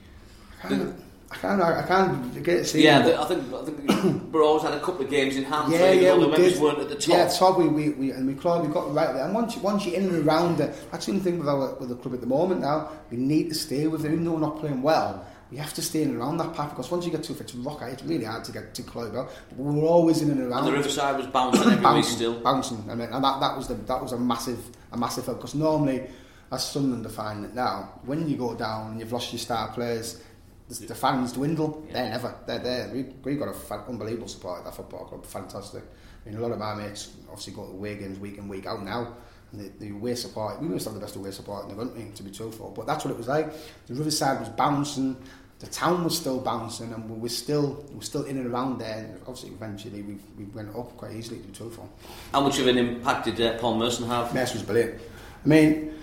I 0.62 0.68
can't, 0.68 0.96
I 1.30 1.36
can't, 1.36 1.62
I 1.62 1.82
can't 1.82 2.44
get 2.44 2.56
it. 2.58 2.64
seen, 2.66 2.82
yeah, 2.82 3.02
the, 3.02 3.20
I 3.20 3.24
think 3.24 3.52
I 3.52 3.64
think 3.64 4.32
we're 4.32 4.44
always 4.44 4.62
had 4.62 4.74
a 4.74 4.80
couple 4.80 5.04
of 5.04 5.10
games 5.10 5.36
in 5.36 5.44
hand. 5.44 5.72
yeah, 5.72 5.92
yeah, 5.92 6.16
we 6.16 6.30
did. 6.36 6.60
weren't 6.60 6.78
at 6.78 6.88
the 6.88 6.96
top. 6.96 7.08
Yeah, 7.08 7.28
top. 7.28 7.58
We, 7.58 7.68
we, 7.68 7.90
we 7.90 8.10
and 8.10 8.26
we 8.26 8.34
clawed, 8.34 8.66
we 8.66 8.72
got 8.72 8.92
right 8.94 9.12
there. 9.12 9.24
And 9.24 9.34
once 9.34 9.56
you, 9.56 9.62
once 9.62 9.86
you're 9.86 9.94
in 9.94 10.06
and 10.06 10.26
around 10.26 10.60
it, 10.60 10.74
that's 10.90 11.06
the 11.06 11.12
only 11.12 11.24
thing 11.24 11.38
with 11.38 11.48
our 11.48 11.74
with 11.74 11.88
the 11.88 11.96
club 11.96 12.14
at 12.14 12.20
the 12.20 12.26
moment. 12.26 12.60
Now 12.60 12.90
we 13.10 13.16
need 13.16 13.48
to 13.50 13.54
stay 13.54 13.86
with 13.86 14.04
it, 14.04 14.12
even 14.12 14.24
though 14.24 14.32
we're 14.32 14.40
not 14.40 14.58
playing 14.58 14.82
well. 14.82 15.24
We 15.50 15.56
have 15.56 15.72
to 15.74 15.82
stay 15.82 16.02
in 16.02 16.10
and 16.10 16.18
around 16.18 16.36
that 16.38 16.52
path 16.54 16.70
because 16.70 16.90
once 16.90 17.06
you 17.06 17.10
get 17.10 17.22
to 17.22 17.32
if 17.32 17.40
it's 17.40 17.54
rock, 17.54 17.80
it's 17.82 18.02
really 18.02 18.24
hard 18.26 18.44
to 18.44 18.52
get 18.52 18.74
to 18.74 18.82
claw 18.82 19.04
about. 19.04 19.30
But 19.48 19.58
we're 19.58 19.82
always 19.86 20.20
in 20.20 20.30
and 20.30 20.40
around. 20.40 20.64
and 20.64 20.68
the 20.68 20.72
Riverside 20.72 21.16
was 21.16 21.26
bouncing 21.26 21.62
every 21.62 21.76
week 21.76 21.82
bouncing, 21.82 22.16
still. 22.16 22.40
bouncing. 22.40 22.84
I 22.90 22.94
mean, 22.94 23.08
and 23.10 23.24
that, 23.24 23.40
that 23.40 23.56
was 23.56 23.66
the 23.66 23.74
that 23.74 24.02
was 24.02 24.12
a 24.12 24.18
massive 24.18 24.62
a 24.92 24.98
massive 24.98 25.24
help 25.24 25.38
because 25.38 25.54
normally, 25.54 26.06
as 26.50 26.70
Sunderland 26.70 27.02
define 27.02 27.44
it 27.44 27.54
now, 27.54 28.00
when 28.04 28.28
you 28.28 28.36
go 28.36 28.54
down 28.54 28.92
and 28.92 29.00
you've 29.00 29.12
lost 29.12 29.32
your 29.32 29.40
star 29.40 29.68
players, 29.72 30.22
the, 30.68 30.94
fans 30.94 31.32
dwindle. 31.32 31.84
Yeah. 31.86 31.92
They're 31.94 32.10
never. 32.10 32.34
They're 32.46 32.58
there. 32.58 32.90
We 32.92 33.02
we 33.24 33.36
got 33.36 33.48
a 33.48 33.54
fan, 33.54 33.80
unbelievable 33.88 34.28
support 34.28 34.58
at 34.58 34.64
that 34.66 34.74
football 34.74 35.06
club. 35.06 35.24
Fantastic. 35.24 35.82
I 36.24 36.28
mean, 36.28 36.38
a 36.38 36.42
lot 36.42 36.52
of 36.52 36.58
my 36.58 36.74
mates 36.74 37.12
obviously 37.28 37.54
go 37.54 37.64
to 37.66 37.72
away 37.72 37.96
games 37.96 38.18
week 38.18 38.38
in 38.38 38.48
week 38.48 38.66
out 38.66 38.82
now. 38.82 39.16
And 39.52 39.60
the, 39.62 39.86
the 39.86 39.94
away 39.94 40.14
support, 40.14 40.60
we 40.60 40.68
must 40.68 40.84
have 40.84 40.92
the 40.92 41.00
best 41.00 41.16
away 41.16 41.30
support 41.30 41.64
in 41.64 41.74
the 41.74 41.82
country, 41.82 42.10
to 42.14 42.22
be 42.22 42.30
truthful. 42.30 42.70
But 42.76 42.86
that's 42.86 43.04
what 43.04 43.12
it 43.12 43.16
was 43.16 43.28
like. 43.28 43.50
The 43.86 43.94
Riverside 43.94 44.40
was 44.40 44.50
bouncing, 44.50 45.16
the 45.58 45.66
town 45.68 46.04
was 46.04 46.18
still 46.18 46.38
bouncing, 46.38 46.92
and 46.92 47.08
we 47.08 47.18
were 47.18 47.30
still 47.30 47.82
we 47.88 47.96
were 47.96 48.02
still 48.02 48.24
in 48.24 48.36
and 48.36 48.46
around 48.46 48.78
there. 48.78 48.98
And 48.98 49.20
obviously, 49.22 49.50
eventually, 49.50 50.02
we, 50.02 50.18
we 50.36 50.44
went 50.52 50.76
up 50.76 50.94
quite 50.98 51.14
easily, 51.14 51.38
to 51.38 51.46
be 51.46 51.54
truthful. 51.54 51.88
How 52.32 52.42
much 52.42 52.58
of 52.58 52.66
an 52.66 52.76
impact 52.76 53.24
did 53.24 53.40
uh, 53.40 53.58
Paul 53.58 53.78
Merson 53.78 54.06
have? 54.06 54.34
Mess 54.34 54.52
was 54.52 54.62
brilliant. 54.62 55.00
I 55.44 55.48
mean, 55.48 55.94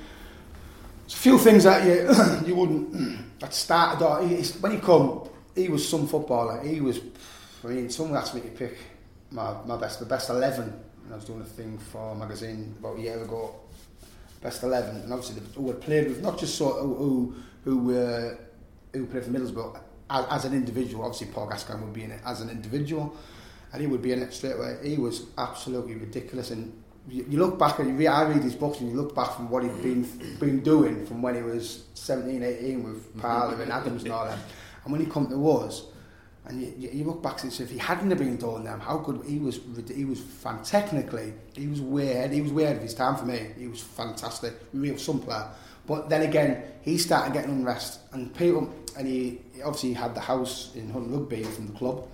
there's 1.05 1.13
a 1.13 1.17
few 1.17 1.37
things 1.37 1.63
that 1.65 1.85
you 1.85 2.47
you 2.47 2.55
wouldn't 2.55 3.39
that 3.39 3.53
started. 3.53 4.03
Or 4.03 4.27
he, 4.27 4.43
when 4.59 4.71
he 4.71 4.79
come, 4.79 5.29
he 5.53 5.69
was 5.69 5.87
some 5.87 6.07
footballer. 6.07 6.61
He 6.63 6.81
was. 6.81 6.99
I 7.63 7.67
mean, 7.67 7.89
someone 7.89 8.17
asked 8.17 8.33
me 8.33 8.41
to 8.41 8.49
pick 8.49 8.77
my, 9.31 9.55
my 9.65 9.77
best 9.77 9.99
the 9.99 10.05
best 10.05 10.29
eleven. 10.29 10.73
And 11.03 11.13
I 11.13 11.17
was 11.17 11.25
doing 11.25 11.41
a 11.41 11.45
thing 11.45 11.77
for 11.77 12.13
a 12.13 12.15
magazine 12.15 12.75
about 12.79 12.97
a 12.97 13.01
year 13.01 13.21
ago. 13.21 13.55
Best 14.41 14.63
eleven, 14.63 14.97
and 14.97 15.13
obviously 15.13 15.39
the, 15.41 15.59
who 15.59 15.67
had 15.67 15.81
played 15.81 16.07
with 16.07 16.21
not 16.21 16.39
just 16.39 16.55
sort 16.55 16.77
of 16.77 16.97
who 16.97 17.35
who 17.63 17.95
uh, 17.95 18.35
who 18.93 19.05
played 19.05 19.23
for 19.23 19.29
Middlesbrough 19.29 19.79
as, 20.09 20.25
as 20.29 20.45
an 20.45 20.53
individual. 20.53 21.03
Obviously, 21.03 21.27
Paul 21.27 21.47
Gascoigne 21.47 21.83
would 21.83 21.93
be 21.93 22.03
in 22.03 22.11
it 22.11 22.21
as 22.25 22.41
an 22.41 22.49
individual, 22.49 23.15
and 23.71 23.81
he 23.81 23.87
would 23.87 24.01
be 24.01 24.11
in 24.11 24.23
it 24.23 24.33
straight 24.33 24.53
away. 24.53 24.77
He 24.83 24.97
was 24.97 25.27
absolutely 25.37 25.95
ridiculous, 25.95 26.49
and 26.49 26.73
you, 27.07 27.25
you 27.29 27.39
look 27.39 27.59
back 27.59 27.79
and 27.79 27.89
you 27.89 27.95
read, 27.95 28.07
I 28.07 28.23
read 28.23 28.43
his 28.43 28.55
books 28.55 28.79
and 28.79 28.89
you 28.89 28.95
look 28.95 29.15
back 29.15 29.33
from 29.35 29.49
what 29.49 29.63
he'd 29.63 29.81
been 29.81 30.03
been 30.39 30.61
doing 30.61 31.05
from 31.05 31.21
when 31.21 31.35
he 31.35 31.41
was 31.41 31.83
17, 31.93 32.43
18 32.43 32.83
with 32.83 33.09
mm-hmm. 33.09 33.19
Parlour 33.19 33.61
and 33.61 33.71
Adams 33.71 34.03
and 34.03 34.11
all 34.11 34.25
that, 34.25 34.39
and 34.83 34.91
when 34.91 35.03
he 35.03 35.09
come 35.09 35.27
to 35.27 35.51
us. 35.51 35.85
And 36.47 36.61
you, 36.61 36.89
you 36.91 37.03
look 37.05 37.23
back 37.23 37.41
and 37.41 37.51
say, 37.51 37.63
if 37.63 37.71
he 37.71 37.79
hadn't 37.79 38.07
have 38.11 38.19
been 38.19 38.37
doing 38.37 38.65
them, 38.65 38.79
how 38.79 38.99
good 38.99 39.25
he 39.25 39.39
was. 39.39 39.59
He 39.91 40.05
was 40.05 40.19
fan 40.19 40.61
technically. 40.63 41.33
He 41.55 41.65
was 41.65 41.81
way 41.81 42.11
ahead. 42.11 42.31
He 42.31 42.41
was 42.41 42.51
way 42.51 42.65
ahead 42.65 42.75
of 42.75 42.83
his 42.83 42.93
time 42.93 43.15
for 43.15 43.25
me. 43.25 43.47
He 43.57 43.67
was 43.67 43.81
fantastic, 43.81 44.53
real 44.71 44.95
some 44.99 45.21
player. 45.21 45.47
But 45.87 46.09
then 46.09 46.21
again, 46.21 46.63
he 46.81 46.97
started 46.97 47.33
getting 47.33 47.51
unrest, 47.51 47.99
and 48.11 48.33
people, 48.35 48.71
and 48.97 49.07
he 49.07 49.41
obviously 49.63 49.93
had 49.93 50.13
the 50.13 50.19
house 50.19 50.71
in 50.75 50.89
Hutton 50.89 51.11
Rudby 51.11 51.43
from 51.45 51.67
the 51.67 51.73
club. 51.73 52.07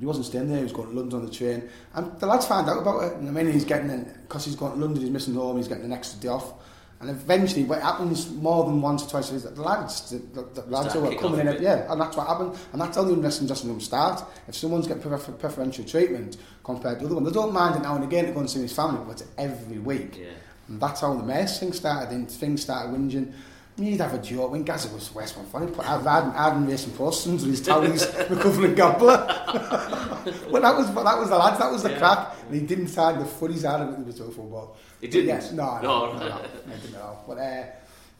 He 0.00 0.06
wasn't 0.06 0.24
staying 0.24 0.48
there. 0.48 0.56
He 0.56 0.62
was 0.64 0.72
going 0.72 0.88
to 0.88 0.94
London 0.94 1.20
on 1.20 1.26
the 1.26 1.30
train, 1.30 1.68
and 1.94 2.18
the 2.18 2.26
lads 2.26 2.46
found 2.46 2.70
out 2.70 2.80
about 2.80 3.04
it. 3.04 3.12
And 3.18 3.28
I 3.28 3.30
mean, 3.30 3.52
he's 3.52 3.66
getting 3.66 4.04
because 4.22 4.46
he's 4.46 4.56
going 4.56 4.72
to 4.72 4.78
London. 4.78 5.02
He's 5.02 5.10
missing 5.10 5.34
home. 5.34 5.58
He's 5.58 5.68
getting 5.68 5.84
an 5.84 5.92
extra 5.92 6.18
day 6.18 6.28
off. 6.28 6.54
And 7.00 7.08
eventually, 7.08 7.64
what 7.64 7.80
happens 7.80 8.30
more 8.30 8.64
than 8.64 8.80
once 8.80 9.06
or 9.06 9.10
twice 9.10 9.30
is 9.30 9.42
that 9.44 9.56
the 9.56 9.62
lads, 9.62 10.10
the, 10.10 10.18
the, 10.18 10.62
the 10.62 10.70
lads 10.70 10.92
who 10.92 11.06
are 11.06 11.14
coming 11.16 11.46
in, 11.46 11.62
yeah, 11.62 11.90
and 11.90 12.00
that's 12.00 12.14
what 12.16 12.26
happened. 12.26 12.56
And 12.72 12.80
that's 12.80 12.96
how 12.96 13.04
the 13.04 13.12
investment 13.12 13.58
from 13.58 13.80
start. 13.80 14.22
If 14.48 14.54
someone's 14.54 14.86
getting 14.86 15.02
prefer- 15.02 15.32
preferential 15.32 15.84
treatment 15.84 16.36
compared 16.64 16.98
to 16.98 17.00
the 17.00 17.06
other 17.06 17.14
one, 17.16 17.24
they 17.24 17.30
don't 17.30 17.52
mind 17.52 17.76
it 17.76 17.82
now 17.82 17.94
and 17.94 18.04
again 18.04 18.26
to 18.26 18.32
go 18.32 18.40
and 18.40 18.50
see 18.50 18.60
his 18.60 18.74
family, 18.74 19.02
but 19.06 19.22
every 19.38 19.78
week. 19.78 20.18
Yeah. 20.18 20.28
And 20.68 20.80
that's 20.80 21.00
how 21.00 21.14
the 21.14 21.22
mess 21.22 21.60
thing 21.60 21.72
started, 21.72 22.14
and 22.14 22.30
things 22.30 22.62
started 22.62 22.94
whinging. 22.94 23.32
You'd 23.76 24.00
have 24.00 24.12
a 24.12 24.18
joke 24.18 24.50
when 24.50 24.62
Gazza 24.62 24.92
was 24.92 25.14
West 25.14 25.36
One 25.36 25.46
funny, 25.46 25.66
but 25.74 25.86
I've 25.86 26.02
had 26.02 26.32
Adam 26.36 26.66
racing 26.66 26.92
postons 26.92 27.42
with 27.42 27.52
his 27.52 27.62
tallies 27.66 28.06
recovering 28.30 28.74
gambler. 28.74 29.24
well, 30.50 30.62
that 30.62 30.76
was 30.76 30.92
that 30.94 31.18
was 31.18 31.28
the 31.30 31.38
lads, 31.38 31.58
that 31.58 31.72
was 31.72 31.82
the 31.82 31.90
Yeah. 31.90 31.98
crack, 31.98 32.34
and 32.46 32.60
he 32.60 32.66
didn't 32.66 32.88
sign 32.88 33.18
the 33.18 33.24
funnies 33.24 33.64
out 33.64 33.80
of 33.80 33.94
it 33.94 33.98
with 34.00 34.18
the 34.18 34.24
football. 34.24 34.76
He 35.00 35.08
didn't? 35.08 35.28
Yes, 35.28 35.52
no, 35.52 35.76
no, 35.80 35.82
No. 35.82 36.12
no, 36.12 36.18
no, 36.18 36.28
no, 36.28 36.42
he 36.74 36.80
didn't 36.80 36.94
at 36.96 37.00
all. 37.00 37.24
But 37.26 37.38
uh, 37.38 37.64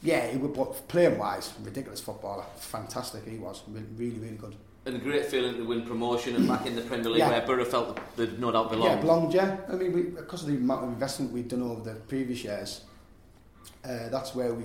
yeah, 0.03 0.29
he 0.29 0.39
was 0.39 0.51
but 0.57 0.89
playing 0.89 1.19
wise, 1.19 1.53
ridiculous 1.63 2.01
footballer, 2.01 2.45
fantastic. 2.57 3.27
He 3.29 3.37
was 3.37 3.63
Re- 3.69 3.83
really, 3.97 4.19
really 4.19 4.37
good. 4.37 4.55
And 4.87 4.97
a 4.97 4.99
great 4.99 5.27
feeling 5.27 5.57
to 5.59 5.63
win 5.65 5.83
promotion 5.83 6.37
and 6.37 6.49
back 6.49 6.65
in 6.65 6.75
the 6.75 6.81
Premier 6.81 7.11
League 7.11 7.19
Yeah. 7.19 7.29
where 7.29 7.43
Borough 7.47 7.67
felt 7.67 8.01
they'd 8.17 8.41
no 8.41 8.51
doubt 8.51 8.71
belonged. 8.71 8.91
Yeah, 8.95 9.01
belonged, 9.01 9.35
yeah. 9.35 9.57
I 9.69 9.73
mean, 9.75 9.93
we, 9.93 10.03
because 10.05 10.41
of 10.43 10.49
the 10.49 10.55
amount 10.57 10.85
of 10.85 10.89
investment 10.89 11.33
we'd 11.33 11.49
done 11.49 11.61
over 11.63 11.83
the 11.83 11.97
previous 12.01 12.43
years, 12.45 12.81
uh, 13.85 14.09
that's 14.11 14.35
where 14.35 14.53
we, 14.53 14.65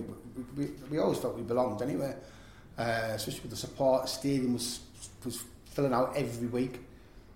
we, 0.58 0.72
we, 0.90 0.98
always 0.98 1.18
felt 1.20 1.36
we 1.36 1.44
belonged 1.44 1.82
anyway. 1.82 2.16
Uh, 2.78 3.12
especially 3.14 3.42
with 3.42 3.52
the 3.52 3.58
support, 3.58 4.04
the 4.04 4.08
stadium 4.10 4.54
was, 4.54 4.82
was 5.24 5.44
filling 5.66 5.94
out 5.94 6.14
every 6.16 6.48
week. 6.48 6.82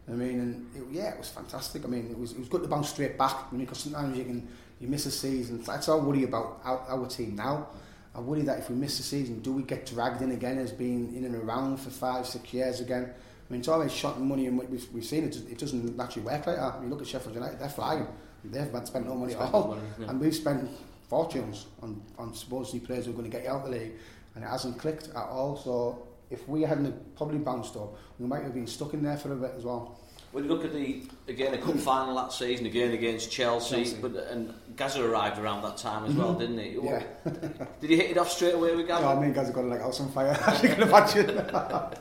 I 0.10 0.12
mean, 0.12 0.40
and 0.40 0.70
it, 0.76 0.84
yeah, 0.92 1.12
it 1.12 1.18
was 1.18 1.30
fantastic. 1.30 1.86
I 1.86 1.88
mean, 1.88 2.10
it 2.12 2.20
was, 2.20 2.34
it 2.34 2.40
was 2.40 2.50
good 2.50 2.64
to 2.64 2.68
bounce 2.68 2.90
straight 2.90 3.18
back. 3.18 3.36
I 3.50 3.56
mean, 3.56 3.66
because 3.66 3.80
sometimes 3.80 4.18
you 4.18 4.26
can 4.26 4.48
you 4.80 4.88
miss 4.88 5.06
a 5.06 5.12
season. 5.12 5.62
That's 5.64 5.88
all 5.88 6.02
I 6.02 6.04
worry 6.04 6.24
about 6.24 6.62
our, 6.64 6.80
our 6.90 7.08
team 7.08 7.36
now. 7.36 7.68
I 8.16 8.20
worry 8.22 8.42
that 8.44 8.60
if 8.60 8.70
we 8.70 8.76
miss 8.76 9.00
a 9.00 9.04
season, 9.04 9.40
do 9.40 9.54
we 9.54 9.64
get 9.64 9.86
dragged 9.86 10.22
in 10.22 10.32
again 10.32 10.58
as 10.58 10.72
being 10.72 11.16
in 11.16 11.26
and 11.26 11.36
around 11.36 11.78
for 11.78 11.90
five, 11.90 12.26
six 12.26 12.54
years 12.54 12.82
again? 12.82 13.04
I 13.04 13.54
mean, 13.54 13.60
it's 13.60 13.68
always 13.68 13.94
shot 13.94 14.20
money, 14.20 14.48
and 14.48 14.58
we've, 14.58 14.88
we've 14.92 15.06
seen 15.06 15.26
it. 15.26 15.36
It 15.36 15.58
doesn't 15.58 16.00
actually 16.00 16.24
work 16.24 16.46
like 16.46 16.58
that. 16.58 16.82
You 16.82 16.88
look 16.88 17.02
at 17.02 17.08
Sheffield 17.08 17.36
United; 17.36 17.60
they're 17.60 17.70
flying. 17.70 18.08
They've 18.44 18.70
spent 18.86 19.06
no 19.06 19.16
money 19.16 19.34
at 19.34 19.54
all, 19.54 19.70
money, 19.70 19.82
yeah. 20.00 20.10
and 20.10 20.20
we've 20.20 20.36
spent 20.36 20.70
fortunes 21.10 21.66
on 21.82 22.02
on 22.18 22.34
supposedly 22.34 22.80
players 22.80 23.06
who 23.06 23.12
are 23.12 23.16
going 23.16 23.30
to 23.30 23.36
get 23.36 23.44
you 23.44 23.50
out 23.50 23.66
of 23.66 23.72
the 23.72 23.78
league, 23.78 23.94
and 24.36 24.44
it 24.44 24.48
hasn't 24.48 24.78
clicked 24.80 25.10
at 25.10 25.16
all. 25.16 25.58
So 25.58 26.08
if 26.30 26.48
we 26.48 26.62
hadn't 26.62 27.16
probably 27.18 27.40
bounced 27.40 27.76
up, 27.76 27.98
we 28.20 28.28
might 28.28 28.44
have 28.44 28.54
been 28.54 28.68
stuck 28.68 28.94
in 28.94 29.04
there 29.04 29.18
for 29.18 29.34
a 29.34 29.36
bit 29.36 29.54
as 29.58 29.64
well. 29.64 30.00
When 30.32 30.44
you 30.44 30.50
look 30.52 30.64
at 30.64 30.74
the 30.74 31.04
again 31.28 31.56
a 31.56 31.58
cup 31.58 31.76
final 31.92 32.16
that 32.16 32.32
season 32.32 32.68
again 32.68 32.92
against 32.92 33.32
Chelsea, 33.32 33.84
Chelsea. 33.84 33.98
but 34.00 34.16
and 34.30 34.54
Gazza 34.76 35.04
arrived 35.04 35.40
around 35.40 35.64
that 35.64 35.78
time 35.78 36.06
as 36.06 36.14
well, 36.14 36.36
didn't 36.36 36.60
he? 36.60 36.76
Mm-hmm. 36.76 36.86
Yeah. 36.86 37.66
Did 37.82 37.90
he 37.90 37.96
hit 37.96 38.12
it 38.12 38.18
off 38.20 38.30
straight 38.30 38.54
away 38.54 38.76
with 38.76 38.88
Gazza? 38.88 39.06
Yeah, 39.06 39.10
I 39.14 39.20
mean, 39.20 39.34
have 39.34 39.52
got 39.52 39.66
like 39.66 39.82
house 39.82 40.00
on 40.00 40.12
fire. 40.12 40.38
As 40.46 40.62
you 40.62 40.70
can 40.70 40.84
imagine. 40.84 41.30
uh, 41.40 41.94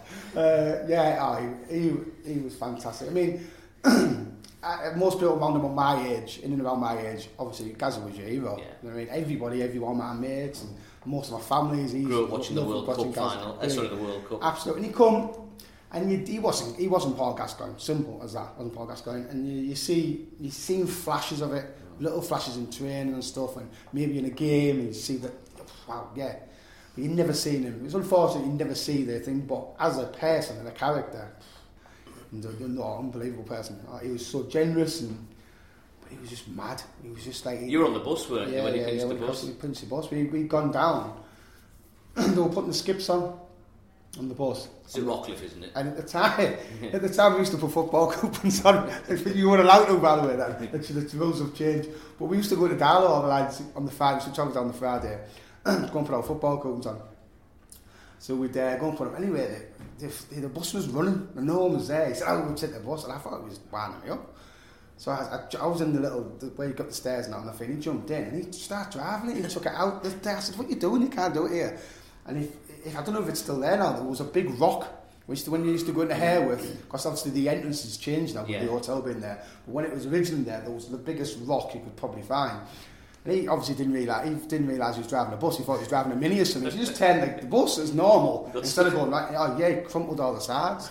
yeah, 0.86 1.18
oh, 1.20 1.56
he, 1.70 1.78
he 1.78 2.34
he 2.34 2.40
was 2.40 2.54
fantastic. 2.54 3.08
I 3.08 3.12
mean, 3.12 3.46
uh, 4.62 4.92
most 4.96 5.18
people 5.18 5.38
around 5.38 5.60
on 5.60 5.74
my 5.74 6.06
age, 6.08 6.40
in 6.40 6.52
and 6.52 6.62
around 6.62 6.80
my 6.80 6.98
age, 6.98 7.28
obviously 7.38 7.72
Gazza 7.72 8.00
was 8.00 8.16
your 8.16 8.26
hero. 8.26 8.56
Yeah. 8.58 8.64
You 8.82 8.88
know 8.88 8.94
I 8.94 8.98
mean, 8.98 9.08
everybody, 9.10 9.62
everyone, 9.62 9.98
my 9.98 10.12
mates, 10.14 10.62
and 10.62 10.76
most 11.04 11.30
of 11.30 11.34
my 11.34 11.40
family 11.40 11.82
is 11.82 11.92
Grew 11.92 12.24
up 12.24 12.30
watching 12.30 12.56
the 12.56 12.64
World 12.64 12.86
watching 12.86 13.12
Cup 13.12 13.24
Gazza. 13.24 13.36
final. 13.38 13.58
Uh, 13.60 13.68
sorry, 13.68 13.88
the 13.88 13.96
World 13.96 14.28
Cup. 14.28 14.38
Absolutely. 14.42 14.84
And 14.84 14.92
he 14.92 14.96
come, 14.96 15.30
and 15.92 16.10
you, 16.10 16.18
he 16.18 16.38
wasn't 16.38 16.76
he 16.76 16.88
wasn't 16.88 17.16
Paul 17.16 17.34
Gascoigne. 17.34 17.74
Simple 17.78 18.20
as 18.22 18.32
that. 18.34 18.56
Wasn't 18.56 18.74
Paul 18.74 18.86
Gascoigne. 18.86 19.26
And 19.30 19.46
you, 19.46 19.62
you 19.70 19.74
see 19.76 20.26
you 20.40 20.50
see 20.50 20.82
flashes 20.84 21.40
of 21.40 21.52
it, 21.52 21.64
little 22.00 22.20
flashes 22.20 22.56
in 22.56 22.70
training 22.70 23.14
and 23.14 23.24
stuff, 23.24 23.56
and 23.56 23.70
maybe 23.92 24.18
in 24.18 24.24
a 24.24 24.30
game, 24.30 24.78
and 24.80 24.88
you 24.88 24.94
see 24.94 25.16
that. 25.18 25.32
Wow, 25.88 26.10
yeah. 26.16 26.34
But 26.94 27.04
you 27.04 27.10
never 27.10 27.32
seen 27.32 27.62
him. 27.62 27.82
It's 27.84 27.94
unfortunate 27.94 28.44
you 28.44 28.52
never 28.52 28.74
see 28.74 29.04
the 29.04 29.20
thing, 29.20 29.40
but 29.42 29.68
as 29.78 29.98
a 29.98 30.06
person 30.06 30.58
and 30.58 30.66
a 30.68 30.72
character, 30.72 31.30
and 32.32 32.44
a, 32.44 32.68
no, 32.68 32.98
unbelievable 32.98 33.44
person. 33.44 33.78
Uh, 33.90 33.98
He 33.98 34.10
was 34.10 34.26
so 34.26 34.44
generous 34.44 35.00
and. 35.00 35.26
But 36.02 36.12
he 36.12 36.18
was 36.18 36.30
just 36.30 36.48
mad. 36.48 36.82
He 37.02 37.10
was 37.10 37.24
just 37.24 37.44
like 37.44 37.60
You 37.62 37.80
were 37.80 37.86
on 37.86 37.94
the 37.94 38.00
bus, 38.00 38.28
weren't 38.28 38.50
you, 38.50 38.56
yeah, 38.56 38.64
when 38.64 38.74
he 38.74 38.80
yeah, 38.80 38.86
pinched 38.86 38.98
yeah, 38.98 39.02
the 39.02 39.08
when 39.08 39.16
he 39.18 39.26
bus? 39.26 39.40
crossed 39.60 39.80
the 39.80 39.86
Bus. 39.86 40.10
We, 40.10 40.24
we'd 40.24 40.48
gone 40.48 40.72
down. 40.72 41.22
they 42.14 42.40
were 42.40 42.48
putting 42.48 42.68
the 42.68 42.74
skips 42.74 43.08
on 43.10 43.38
on 44.18 44.28
the 44.28 44.34
bus. 44.34 44.68
It's 44.84 44.96
at 44.96 45.04
Rockliffe, 45.04 45.42
isn't 45.42 45.64
it? 45.64 45.72
And 45.74 45.88
at 45.88 45.96
the 45.96 46.02
time, 46.02 46.56
at 46.92 47.02
the 47.02 47.08
time 47.08 47.34
we 47.34 47.40
used 47.40 47.52
to 47.52 47.58
put 47.58 47.70
football 47.72 48.10
coupons 48.12 48.64
on. 48.64 48.90
you 49.34 49.48
weren't 49.50 49.62
allowed 49.62 49.84
to, 49.86 49.98
by 49.98 50.16
the 50.16 50.26
way. 50.26 50.36
Then 50.36 50.70
the, 50.70 50.78
the 50.78 51.16
rules 51.18 51.40
have 51.40 51.54
changed. 51.54 51.90
But 52.18 52.26
we 52.26 52.38
used 52.38 52.48
to 52.50 52.56
go 52.56 52.68
to 52.68 52.74
Darlo 52.74 53.08
all 53.10 53.22
the 53.22 53.28
lads 53.28 53.62
on 53.76 53.84
the 53.84 53.90
Friday. 53.92 54.24
So 54.24 54.32
travel 54.32 54.52
down 54.54 54.68
the 54.68 54.72
Friday, 54.74 55.18
go 55.64 55.72
and 55.72 55.90
put 56.06 56.10
our 56.10 56.22
football 56.22 56.56
coupons 56.58 56.86
on. 56.86 57.00
So 58.18 58.34
we'd 58.34 58.56
uh, 58.56 58.76
go 58.78 58.88
and 58.88 58.98
put 58.98 59.12
them 59.12 59.22
anyway. 59.22 59.66
The, 59.98 60.06
the, 60.34 60.40
the 60.42 60.48
bus 60.48 60.74
was 60.74 60.88
running, 60.88 61.28
and 61.36 61.46
no 61.46 61.58
one 61.60 61.74
was 61.74 61.88
there. 61.88 62.08
He 62.08 62.14
said, 62.14 62.28
"I 62.28 62.40
would 62.40 62.56
take 62.56 62.72
the 62.72 62.80
bus," 62.80 63.04
and 63.04 63.12
I 63.12 63.18
thought 63.18 63.40
it 63.40 63.44
was 63.44 63.60
winding 63.70 64.02
me 64.04 64.10
up. 64.10 64.34
So 64.96 65.12
I, 65.12 65.16
I, 65.56 65.62
I 65.62 65.66
was 65.66 65.80
in 65.80 65.92
the 65.92 66.00
little 66.00 66.24
the, 66.38 66.46
where 66.56 66.68
you 66.68 66.74
got 66.74 66.88
the 66.88 66.94
stairs 66.94 67.28
now, 67.28 67.40
and 67.40 67.50
I 67.50 67.52
think 67.52 67.70
he 67.74 67.80
jumped 67.80 68.10
in 68.10 68.24
and 68.24 68.44
he 68.44 68.52
started 68.52 68.92
driving 68.98 69.30
it. 69.30 69.36
He 69.44 69.48
took 69.50 69.66
it 69.66 69.72
out. 69.74 70.02
The, 70.02 70.30
I 70.30 70.40
said, 70.40 70.56
"What 70.56 70.66
are 70.66 70.70
you 70.70 70.76
doing? 70.76 71.02
You 71.02 71.08
can't 71.08 71.34
do 71.34 71.46
it 71.46 71.52
here." 71.52 71.78
And 72.26 72.44
if, 72.44 72.86
if 72.86 72.96
I 72.98 73.02
don't 73.02 73.14
know 73.14 73.22
if 73.22 73.28
it's 73.28 73.40
still 73.40 73.58
there 73.60 73.76
now, 73.76 73.92
there 73.92 74.02
was 74.04 74.20
a 74.20 74.24
big 74.24 74.50
rock. 74.60 74.94
Which 75.26 75.46
when 75.46 75.62
you 75.62 75.72
used 75.72 75.84
to 75.84 75.92
go 75.92 76.00
into 76.00 76.14
Hurworth, 76.14 76.80
because 76.80 77.04
obviously 77.04 77.32
the 77.32 77.50
entrance 77.50 77.82
has 77.82 77.98
changed 77.98 78.34
now 78.34 78.42
with 78.42 78.50
Yeah. 78.50 78.64
the 78.64 78.70
hotel 78.70 79.02
being 79.02 79.20
there. 79.20 79.42
But 79.66 79.72
when 79.74 79.84
it 79.84 79.92
was 79.92 80.06
originally 80.06 80.42
there, 80.44 80.62
there 80.62 80.70
was 80.70 80.88
the 80.88 80.96
biggest 80.96 81.36
rock 81.42 81.74
you 81.74 81.80
could 81.80 81.96
probably 81.96 82.22
find. 82.22 82.58
And 83.24 83.34
he 83.34 83.48
obviously 83.48 83.74
didn't 83.74 83.92
realise 83.92 84.28
he 84.28 84.34
didn't 84.46 84.68
realise 84.68 84.94
he 84.94 85.02
was 85.02 85.10
driving 85.10 85.34
a 85.34 85.36
bus. 85.36 85.58
He 85.58 85.64
thought 85.64 85.74
he 85.74 85.80
was 85.80 85.88
driving 85.88 86.12
a 86.12 86.16
mini 86.16 86.40
or 86.40 86.44
something. 86.44 86.70
So 86.70 86.76
he 86.76 86.84
just 86.84 86.96
turned 86.96 87.20
like 87.20 87.40
the 87.40 87.46
bus 87.46 87.78
as 87.78 87.92
normal 87.92 88.50
instead 88.54 88.86
of 88.86 88.94
going 88.94 89.10
right. 89.10 89.34
Oh 89.36 89.58
yeah, 89.58 89.68
he 89.68 89.80
crumpled 89.82 90.20
all 90.20 90.34
the 90.34 90.40
sides. 90.40 90.90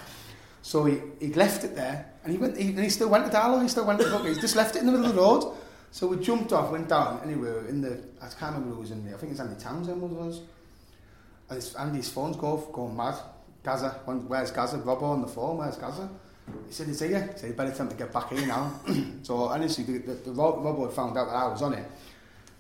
So 0.62 0.84
he, 0.86 1.00
he 1.20 1.34
left 1.34 1.64
it 1.64 1.76
there, 1.76 2.14
and 2.24 2.34
he 2.34 2.38
went. 2.38 2.58
He, 2.58 2.70
and 2.70 2.80
he 2.80 2.90
still 2.90 3.10
went 3.10 3.26
to 3.26 3.36
Darlo. 3.36 3.62
He 3.62 3.70
still 3.70 3.86
went 3.86 4.00
to 4.02 4.10
Bucket. 4.12 4.36
He 4.36 4.42
just 4.42 4.56
left 4.56 4.76
it 4.76 4.80
in 4.80 4.86
the 4.86 4.92
middle 4.92 5.08
of 5.08 5.16
the 5.16 5.22
road. 5.22 5.56
So 5.92 6.08
we 6.08 6.18
jumped 6.18 6.52
off, 6.52 6.72
went 6.72 6.90
down. 6.90 7.22
Anyway, 7.24 7.50
in 7.70 7.82
the 7.82 8.04
I 8.22 8.28
can't 8.28 8.54
remember 8.54 8.76
who 8.76 8.82
was 8.82 8.92
in 8.92 9.06
there. 9.06 9.16
I 9.16 9.18
think 9.18 9.32
it's 9.32 9.42
Andy 9.42 9.56
Townsend 9.60 10.02
was. 10.02 10.42
And 11.50 11.58
it's 11.58 11.74
Andy's 11.76 12.10
phone's 12.10 12.36
go 12.36 12.58
going 12.58 12.96
mad. 12.96 13.16
Gazza, 13.64 13.90
where's 14.06 14.52
Gazza? 14.52 14.78
Robbo 14.80 15.04
on 15.04 15.22
the 15.22 15.28
phone. 15.28 15.58
Where's 15.58 15.78
Gazza? 15.78 16.10
He 16.68 16.74
said 16.74 16.88
he's 16.88 17.00
here. 17.00 17.30
He 17.34 17.40
said 17.40 17.58
better 17.58 17.74
time 17.74 17.90
to 17.90 17.96
get 17.96 18.12
back 18.14 18.30
here 18.30 18.46
now. 18.46 18.80
so 19.24 19.36
honestly, 19.44 19.84
the, 19.84 20.00
the, 20.00 20.14
the 20.14 20.32
Robbo 20.32 20.92
found 20.92 21.18
out 21.18 21.28
that 21.28 21.36
I 21.36 21.48
was 21.48 21.62
on 21.62 21.74
it. 21.74 21.86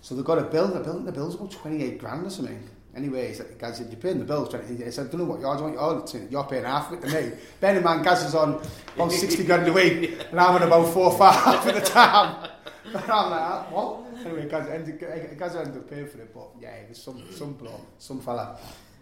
So 0.02 0.16
they 0.16 0.24
got 0.24 0.38
a 0.38 0.43
bill. 0.43 0.68
The 0.68 0.80
bill, 0.80 1.00
the 1.00 1.12
bill's 1.12 1.36
about 1.36 1.52
twenty 1.52 1.84
eight 1.84 2.00
grand 2.00 2.26
or 2.26 2.30
something. 2.30 2.70
Anyway, 2.98 3.28
he 3.28 3.34
said, 3.36 3.45
you're 3.62 4.00
paying 4.00 4.18
the 4.18 4.26
bill. 4.26 4.48
20. 4.48 4.84
He 4.84 4.89
said, 4.89 5.06
I 5.06 5.10
don't 5.12 5.20
know 5.20 5.26
what 5.26 5.39
yours. 5.39 5.62
I 5.62 5.66
want 5.66 5.76
yours. 6.12 6.32
You're 6.32 6.43
paying 6.45 6.64
half 6.64 6.91
of 6.91 6.98
it 6.98 7.08
to 7.08 7.22
me. 7.22 7.38
Bear 7.60 7.78
in 7.78 7.84
mind, 7.84 8.04
Gaz 8.04 8.24
is 8.24 8.34
on 8.34 8.60
about 8.95 9.12
60 9.12 9.43
grand 9.43 9.68
a 9.68 9.74
week, 9.74 10.20
and 10.32 10.39
I'm 10.39 10.56
on 10.56 10.64
about 10.64 10.91
four 10.91 11.12
or 11.12 11.18
five 11.18 11.68
at 11.68 11.76
the 11.76 11.82
time. 11.82 12.50
And 12.86 12.95
I'm 12.95 13.30
like, 13.30 13.39
"Ah, 13.39 13.68
what? 13.70 14.26
Anyway, 14.26 14.50
Gaz 14.50 14.68
ended, 14.68 15.00
Gaz 15.38 15.56
ended 15.56 15.78
up 15.78 15.88
paying 15.88 16.08
for 16.08 16.20
it, 16.22 16.34
but 16.34 16.50
yeah, 16.60 16.70
it 16.70 16.89
was 16.89 16.98
some, 16.98 17.24
some 17.32 17.54
bloke, 17.54 17.86
some 18.00 18.20
fella. 18.20 18.58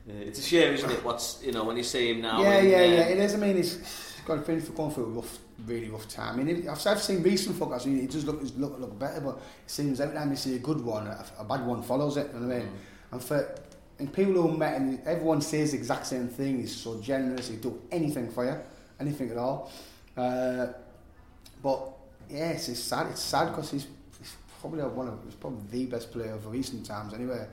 Yeah, 0.06 0.16
it's 0.16 0.39
a 0.39 0.41
shame, 0.41 0.74
isn't 0.74 0.91
it? 0.91 1.04
What's 1.06 1.41
you 1.41 1.54
know 1.54 1.64
when 1.64 1.78
you 1.78 1.84
see 1.84 2.12
him 2.12 2.22
now? 2.22 2.41
yeah, 2.41 2.58
and, 2.58 2.70
yeah, 2.70 2.78
uh, 2.78 2.82
yeah, 2.82 3.08
it 3.08 3.18
is. 3.18 3.34
I 3.34 3.38
mean, 3.38 3.56
he's 3.56 4.14
got 4.26 4.46
been 4.46 4.60
for 4.60 4.74
going 4.74 4.91
through 4.91 5.06
a 5.06 5.08
rough, 5.08 5.39
really 5.66 5.89
rough 5.89 6.08
time. 6.08 6.39
I 6.39 6.43
mean, 6.43 6.70
I've, 6.70 6.88
I've 6.88 7.01
seen 7.01 7.24
recent 7.24 7.58
footballers, 7.58 7.86
mean, 7.86 8.03
it 8.03 8.12
does 8.12 8.26
look, 8.26 8.41
look, 8.58 8.80
look 8.80 8.99
better, 8.99 9.22
but 9.22 9.38
it 9.38 9.41
seems 9.72 9.99
every 9.99 10.16
time 10.16 10.30
you 10.30 10.36
see 10.36 10.56
a 10.56 10.60
good 10.60 10.82
one, 10.82 11.08
a, 11.08 11.26
a 11.39 11.43
bad 11.43 11.66
one 11.66 11.82
follows 11.82 12.18
it, 12.18 12.28
you 12.34 12.39
know 12.39 12.47
what 12.47 12.56
I 12.56 12.60
mean? 12.60 12.72
And 13.12 13.24
for 13.24 13.56
and 13.97 14.12
people 14.12 14.34
who 14.34 14.58
met 14.58 14.74
him, 14.74 14.99
everyone 15.06 15.41
says 15.41 15.72
the 15.72 15.78
exact 15.78 16.06
same 16.06 16.28
thing. 16.28 16.60
He's 16.60 16.76
so 16.76 16.99
generous, 16.99 17.47
he'd 17.47 17.62
do 17.62 17.82
anything 17.91 18.30
for 18.30 18.45
you, 18.45 18.58
anything 18.99 19.32
at 19.32 19.38
all. 19.38 19.72
Uh, 20.18 20.68
but 21.64 21.93
yeah, 22.30 22.51
it's, 22.51 22.78
sad. 22.78 23.08
It's 23.08 23.22
sad 23.22 23.49
because 23.49 23.72
he's, 23.72 23.88
he's 24.20 24.36
probably 24.60 24.84
one 24.84 25.08
of 25.08 25.24
he's 25.24 25.36
probably 25.36 25.62
the 25.72 25.86
best 25.86 26.12
player 26.12 26.34
of 26.34 26.45
recent 26.47 26.86
times 26.86 27.14
anyway. 27.14 27.47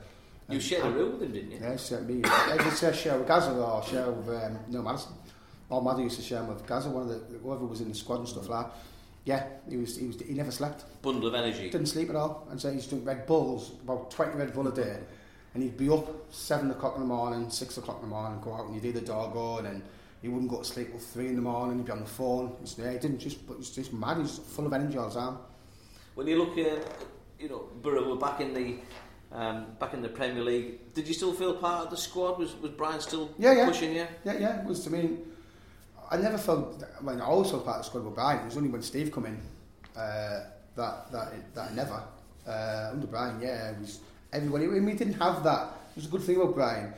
You 0.49 0.61
shared 0.61 0.85
a 0.85 0.91
room 0.91 1.13
with 1.13 1.23
him, 1.23 1.33
didn't 1.33 1.53
you? 1.53 1.59
Yeah, 1.61 2.01
me. 2.01 2.23
I 2.25 2.57
did 2.59 2.97
share, 2.97 3.17
with 3.17 3.29
Gazza 3.29 3.53
or 3.53 3.83
share 3.85 4.11
with 4.11 4.29
um, 4.29 4.59
Neil 4.69 4.83
Maddison. 4.83 5.13
Or 5.73 5.83
Maddy 5.83 6.03
used 6.03 6.17
to 6.17 6.23
share 6.23 6.45
with 6.45 6.67
Gazza, 6.67 6.91
one 6.91 7.05
of 7.05 7.09
the 7.09 7.39
whoever 7.39 7.65
was 7.65 7.81
in 7.81 7.89
the 7.89 7.95
squad 7.95 8.19
and 8.19 8.29
stuff 8.29 8.47
like 8.47 8.67
that. 8.67 8.75
Yeah, 9.25 9.47
he 9.71 9.79
was 9.79 9.97
he 9.97 10.07
was 10.07 10.21
he 10.21 10.35
never 10.35 10.51
slept. 10.51 10.85
Bundle 11.01 11.29
of 11.29 11.35
energy. 11.35 11.71
Didn't 11.71 11.87
sleep 11.87 12.11
at 12.11 12.17
all. 12.17 12.47
And 12.51 12.61
so 12.61 12.69
he 12.69 12.75
used 12.75 12.91
to 12.91 12.97
drink 12.97 13.09
Red 13.09 13.27
Bulls, 13.27 13.73
about 13.83 14.11
twenty 14.11 14.37
Red 14.37 14.53
Bull 14.53 14.69
a 14.69 14.75
day. 14.75 14.99
And 15.55 15.63
he'd 15.63 15.79
be 15.79 15.89
up 15.89 16.31
seven 16.31 16.71
o'clock 16.71 16.97
in 16.97 17.01
the 17.01 17.07
morning, 17.07 17.49
six 17.49 17.79
o'clock 17.79 17.97
in 18.03 18.09
the 18.11 18.15
morning, 18.15 18.39
go 18.43 18.53
out 18.55 18.67
and 18.67 18.75
he'd 18.75 18.83
do 18.83 18.93
the 18.93 19.07
dog 19.07 19.35
on 19.35 19.65
and 19.65 19.83
he 20.21 20.29
wouldn't 20.29 20.51
go 20.51 20.59
to 20.59 20.65
sleep 20.65 20.91
till 20.91 20.99
three 20.99 21.29
in 21.29 21.37
the 21.37 21.43
morning, 21.43 21.79
he'd 21.79 21.87
be 21.87 21.93
on 21.93 22.01
the 22.01 22.07
phone. 22.07 22.55
He's, 22.61 22.77
yeah, 22.79 22.93
he 22.93 22.99
didn't 22.99 23.19
just 23.19 23.47
but 23.47 23.57
he's 23.57 23.71
just 23.71 23.95
mad, 23.95 24.19
he's 24.19 24.39
full 24.39 24.67
of 24.67 24.73
energy 24.75 24.99
all 24.99 25.09
the 25.09 25.19
time. 25.19 25.39
When 26.17 26.27
you 26.27 26.37
look 26.39 26.59
at, 26.59 26.87
you 27.41 27.49
know, 27.49 27.69
Borough 27.81 28.11
were 28.11 28.17
back 28.17 28.41
in 28.43 28.53
the 28.53 28.77
um, 29.35 29.69
back 29.81 29.95
in 29.95 30.03
the 30.03 30.11
Premier 30.11 30.43
League. 30.45 30.93
Did 30.93 31.09
you 31.09 31.15
still 31.15 31.33
feel 31.33 31.55
part 31.55 31.85
of 31.87 31.91
the 31.91 31.97
squad? 31.97 32.39
Was 32.39 32.55
was 32.61 32.73
Brian 32.73 33.01
still 33.01 33.31
Yeah, 33.39 33.53
yeah. 33.55 33.67
pushing 33.67 33.95
you? 33.95 34.07
Yeah, 34.25 34.39
yeah, 34.39 34.61
it 34.61 34.67
was. 34.67 34.87
I 34.87 34.91
mean, 34.91 35.32
I 36.13 36.19
never 36.19 36.37
felt. 36.37 36.85
I 36.99 37.03
mean, 37.03 37.23
I 37.23 37.25
always 37.25 37.51
part 37.51 37.67
of 37.67 37.77
the 37.79 37.83
squad 37.83 38.05
with 38.05 38.15
Brian. 38.15 38.41
It 38.41 38.45
was 38.45 38.57
only 38.59 38.69
when 38.69 38.83
Steve 38.83 39.11
come 39.11 39.25
in 39.25 39.41
uh, 39.97 40.45
that 40.77 41.11
that 41.11 41.55
that 41.55 41.71
I 41.71 41.75
never. 41.75 42.03
Uh, 42.47 42.91
under 42.93 43.07
Brian, 43.07 43.41
yeah, 43.41 43.71
it 43.71 43.81
was 43.81 44.01
everybody. 44.31 44.67
We 44.67 44.93
didn't 44.93 45.15
have 45.15 45.43
that. 45.45 45.69
It 45.91 45.97
was 45.97 46.07
a 46.07 46.09
good 46.09 46.23
thing 46.23 46.37
about 46.37 46.55
Brian. 46.55 46.93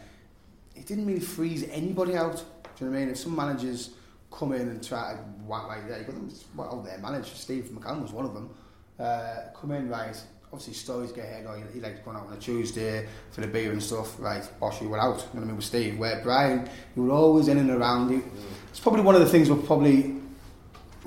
He 0.75 0.83
didn't 0.83 1.07
really 1.07 1.21
freeze 1.21 1.63
anybody 1.71 2.17
out. 2.17 2.37
Do 2.37 2.85
you 2.85 2.87
know 2.87 2.93
what 2.93 2.97
I 2.97 3.01
mean? 3.05 3.11
If 3.11 3.19
some 3.19 3.37
managers 3.37 3.91
come 4.33 4.53
in 4.53 4.63
and 4.63 4.83
try 4.83 5.13
to 5.13 5.19
whack 5.47 5.69
like 5.69 5.89
that, 5.89 6.01
you 6.01 6.07
got 6.07 6.15
them 6.17 6.31
well, 6.57 6.75
out 6.75 6.85
there 6.85 6.99
managed. 6.99 7.37
Steve 7.37 7.71
McCann 7.73 8.03
was 8.03 8.11
one 8.11 8.25
of 8.25 8.35
them. 8.35 8.51
Uh, 8.99 9.53
come 9.55 9.71
in 9.71 9.89
right. 9.89 10.21
Obviously, 10.55 10.75
stories 10.75 11.11
get 11.11 11.25
ahead. 11.25 11.47
Or 11.47 11.57
he, 11.57 11.65
he 11.75 11.81
likes 11.81 11.99
going 12.05 12.17
out 12.17 12.29
on 12.29 12.33
a 12.33 12.37
Tuesday 12.37 13.09
for 13.33 13.41
the 13.41 13.49
beer 13.49 13.73
and 13.73 13.83
stuff. 13.83 14.21
Right, 14.21 14.49
bosh, 14.61 14.81
you 14.81 14.89
were 14.89 15.01
out. 15.01 15.17
You 15.17 15.17
know 15.17 15.29
what 15.33 15.43
I 15.43 15.47
mean 15.47 15.57
with 15.57 15.65
Steve. 15.65 15.99
Where 15.99 16.21
Brian, 16.23 16.71
you 16.95 17.03
were 17.03 17.11
always 17.11 17.49
in 17.49 17.59
and 17.59 17.71
around. 17.71 18.11
He, 18.11 18.23
it's 18.71 18.79
probably 18.79 19.01
one 19.01 19.17
of 19.17 19.21
the 19.21 19.29
things 19.29 19.51
we're 19.51 19.57
probably 19.57 20.15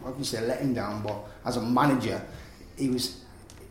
I 0.03 0.09
wouldn't 0.09 0.25
say 0.25 0.45
letting 0.45 0.73
down, 0.73 1.01
but 1.01 1.15
as 1.45 1.55
a 1.55 1.61
manager, 1.61 2.21
he 2.77 2.89
was. 2.89 3.23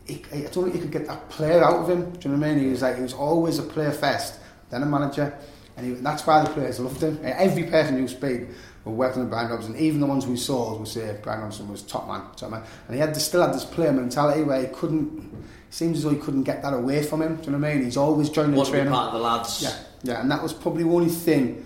He, 0.07 0.23
I 0.33 0.47
don't 0.51 0.63
think 0.63 0.73
he 0.73 0.81
could 0.81 0.91
get 0.91 1.05
that 1.05 1.29
player 1.29 1.63
out 1.63 1.83
of 1.83 1.89
him. 1.91 2.09
Do 2.09 2.29
you 2.29 2.35
know 2.35 2.39
what 2.39 2.47
I 2.47 2.55
mean? 2.55 2.63
He 2.63 2.71
was 2.71 2.81
like 2.81 2.95
he 2.95 3.03
was 3.03 3.13
always 3.13 3.59
a 3.59 3.63
player 3.63 3.91
first, 3.91 4.39
then 4.71 4.81
a 4.81 4.85
manager, 4.87 5.37
and 5.75 5.85
he, 5.85 5.93
that's 5.93 6.25
why 6.25 6.43
the 6.43 6.49
players 6.49 6.79
loved 6.79 7.03
him. 7.03 7.19
Every 7.21 7.65
person 7.65 7.97
who 7.97 8.07
speak 8.07 8.47
working 8.83 9.21
with 9.21 9.29
Brian 9.29 9.51
Robson, 9.51 9.75
even 9.77 9.99
the 9.99 10.07
ones 10.07 10.25
we 10.25 10.37
saw 10.37 10.75
would 10.77 10.87
say 10.87 11.17
Brian 11.21 11.41
Robson 11.41 11.69
was 11.69 11.81
top 11.83 12.07
man, 12.07 12.21
top 12.35 12.49
man, 12.49 12.63
and 12.87 12.95
he 12.95 12.99
had 12.99 13.13
this, 13.13 13.25
still 13.25 13.41
had 13.41 13.53
this 13.53 13.65
player 13.65 13.91
mentality 13.91 14.41
where 14.41 14.61
he 14.61 14.67
couldn't. 14.67 15.45
Seems 15.69 15.97
as 15.97 16.03
though 16.03 16.09
he 16.11 16.17
couldn't 16.17 16.43
get 16.43 16.61
that 16.63 16.73
away 16.73 17.03
from 17.03 17.21
him. 17.21 17.35
Do 17.37 17.43
you 17.43 17.51
know 17.51 17.57
what 17.59 17.67
I 17.69 17.73
mean? 17.75 17.83
He's 17.85 17.97
always 17.97 18.29
joining 18.29 18.55
the 18.55 18.63
training. 18.65 18.91
part 18.93 19.07
of 19.07 19.13
the 19.13 19.19
lads? 19.19 19.61
Yeah, 19.61 19.75
yeah, 20.03 20.21
and 20.21 20.31
that 20.31 20.41
was 20.41 20.53
probably 20.53 20.83
the 20.83 20.89
only 20.89 21.09
thing. 21.09 21.65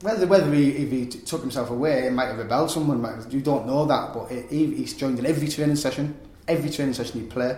Whether 0.00 0.26
whether 0.26 0.52
he 0.52 0.70
if 0.70 0.90
he 0.90 1.06
took 1.06 1.42
himself 1.42 1.70
away, 1.70 2.06
it 2.06 2.12
might 2.12 2.26
have 2.26 2.38
rebelled 2.38 2.70
someone. 2.70 3.04
Have, 3.04 3.32
you 3.32 3.40
don't 3.40 3.66
know 3.66 3.84
that, 3.86 4.12
but 4.14 4.30
he, 4.30 4.40
he- 4.48 4.74
he's 4.76 4.94
joined 4.94 5.18
in 5.18 5.26
every 5.26 5.46
training 5.48 5.76
session. 5.76 6.14
Every 6.48 6.70
training 6.70 6.94
session 6.94 7.20
he'd 7.20 7.30
play, 7.30 7.56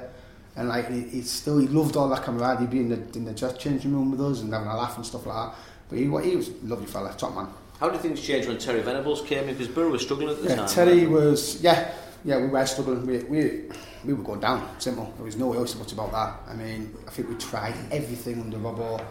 and 0.57 0.69
like 0.69 0.91
he, 0.91 1.01
he 1.05 1.23
still 1.23 1.57
he 1.59 1.69
loved 1.69 1.97
all 1.97 2.09
that 2.11 2.23
camaraderie. 2.23 2.67
He'd 2.67 2.71
be 2.71 2.81
in 2.81 2.89
the 2.91 2.97
in 3.19 3.25
the 3.25 3.33
dress 3.33 3.57
changing 3.57 3.95
room 3.95 4.11
with 4.11 4.21
us 4.21 4.43
and 4.43 4.53
having 4.53 4.69
a 4.69 4.77
laugh 4.77 4.97
and 4.97 5.07
stuff 5.07 5.25
like 5.25 5.37
that. 5.51 5.59
But 5.89 5.97
he, 5.99 6.05
he 6.05 6.37
was 6.37 6.49
a 6.51 6.53
lovely 6.65 6.87
fella, 6.87 7.15
top 7.17 7.35
man. 7.35 7.49
How 7.81 7.89
did 7.89 8.01
things 8.03 8.21
change 8.21 8.47
when 8.47 8.59
Terry 8.59 8.83
Venables 8.83 9.23
came 9.23 9.49
in? 9.49 9.55
Because 9.57 9.69
Borough 9.69 9.91
was 9.91 10.03
struggling 10.03 10.29
at 10.31 10.43
the 10.43 10.49
Yeah, 10.51 10.57
time. 10.57 10.69
Terry 10.69 11.07
was 11.07 11.63
yeah 11.63 11.93
yeah 12.27 12.39
we 12.39 12.49
were 12.49 12.67
struggling. 12.67 13.07
We 13.07 13.19
we 13.25 13.63
we 14.05 14.13
were 14.15 14.23
going 14.23 14.41
down. 14.41 14.69
Simple. 14.79 15.13
There 15.17 15.25
was 15.25 15.37
no 15.37 15.53
else 15.53 15.75
much 15.77 15.93
about 15.93 16.13
that. 16.13 16.41
I 16.51 16.55
mean, 16.55 16.95
I 17.07 17.11
think 17.11 17.29
we 17.29 17.35
tried 17.37 17.75
everything 17.91 18.41
under 18.41 18.59
Robbo. 18.59 19.03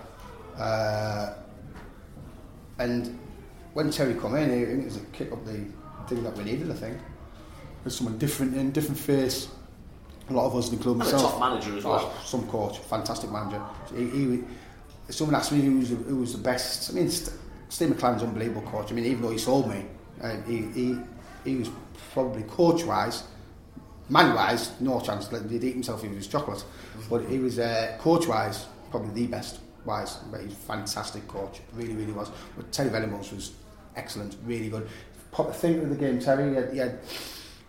Uh, 0.58 1.34
and 2.80 3.18
when 3.74 3.90
Terry 3.92 4.14
come 4.16 4.36
in, 4.36 4.50
it, 4.50 4.70
it 4.70 4.86
was 4.86 4.98
a 4.98 5.02
kick 5.12 5.32
up 5.32 5.44
the 5.46 5.66
thing 6.08 6.24
that 6.24 6.36
we 6.38 6.44
needed. 6.44 6.70
I 6.72 6.76
think 6.76 6.98
there's 7.84 7.96
someone 7.96 8.18
different 8.18 8.56
in 8.56 8.72
different 8.72 9.00
face. 9.00 9.48
A 10.30 10.34
lot 10.34 10.46
of 10.46 10.56
us, 10.56 10.72
including 10.72 11.02
And 11.02 11.10
a 11.10 11.14
myself. 11.14 11.32
top 11.34 11.40
manager 11.40 11.78
as 11.78 11.84
well. 11.84 12.14
Oh, 12.16 12.22
some 12.24 12.48
coach, 12.48 12.78
fantastic 12.80 13.30
manager. 13.30 13.62
He, 13.94 14.06
he, 14.10 14.44
someone 15.10 15.36
asked 15.36 15.52
me 15.52 15.60
who 15.62 15.80
was, 15.80 15.90
the, 15.90 15.96
who 15.98 16.16
was 16.18 16.32
the 16.32 16.38
best. 16.38 16.90
I 16.90 16.94
mean, 16.94 17.10
St- 17.10 17.38
Steve 17.68 17.90
McClaren's 17.90 18.24
unbelievable 18.24 18.62
coach. 18.70 18.90
I 18.92 18.96
mean, 18.96 19.06
even 19.06 19.22
though 19.22 19.32
he 19.32 19.38
sold 19.38 19.70
me, 19.70 19.86
uh, 20.22 20.38
he, 20.44 20.62
he, 20.68 20.98
he 21.44 21.56
was 21.58 21.70
probably 22.14 22.44
coach 22.44 22.86
wise, 22.86 23.24
man 24.10 24.36
wise, 24.36 24.80
no 24.80 25.00
chance. 25.00 25.30
He'd 25.30 25.64
eat 25.64 25.74
himself 25.74 26.02
he 26.02 26.10
was 26.10 26.28
chocolate. 26.28 26.64
But 27.10 27.26
he 27.26 27.40
was 27.40 27.60
uh, 27.60 27.98
coach 28.00 28.28
wise, 28.28 28.66
probably 28.92 29.14
the 29.14 29.28
best 29.28 29.60
wise. 29.86 30.18
But 30.32 30.42
he's 30.42 30.54
a 30.54 30.56
fantastic 30.56 31.28
coach, 31.28 31.62
really, 31.74 31.94
really 31.94 32.14
was. 32.14 32.30
But 32.56 32.72
Terry 32.72 32.90
Venables 32.90 33.32
was 33.32 33.54
excellent, 33.96 34.38
really 34.46 34.70
good. 34.70 34.88
Pop 35.32 35.48
the 35.48 35.54
thing 35.54 35.80
of 35.80 35.90
the 35.90 35.96
game, 35.96 36.20
Terry. 36.20 36.50
He 36.50 36.56
had, 36.56 36.72
he 36.72 36.78
had 36.80 37.00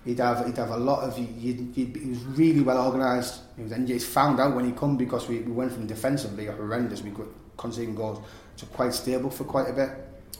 He'd 0.04 0.18
have 0.18 0.44
he'd 0.44 0.56
have 0.58 0.70
a 0.70 0.76
lot 0.76 1.02
of 1.02 1.18
you'd, 1.18 1.74
you'd, 1.74 1.96
he 1.96 2.10
was 2.10 2.22
really 2.24 2.60
well 2.60 2.86
organised. 2.86 3.40
He 3.56 3.62
was 3.62 3.72
and 3.72 3.88
you 3.88 3.98
found 3.98 4.38
out 4.38 4.54
when 4.54 4.66
he 4.66 4.72
come 4.72 4.98
because 4.98 5.28
we, 5.28 5.38
we 5.40 5.52
went 5.52 5.72
from 5.72 5.86
defensively 5.86 6.44
horrendous, 6.46 7.02
we 7.02 7.12
conceding 7.56 7.94
goals 7.94 8.22
to 8.58 8.66
quite 8.66 8.92
stable 8.92 9.30
for 9.30 9.44
quite 9.44 9.70
a 9.70 9.72
bit. 9.72 9.90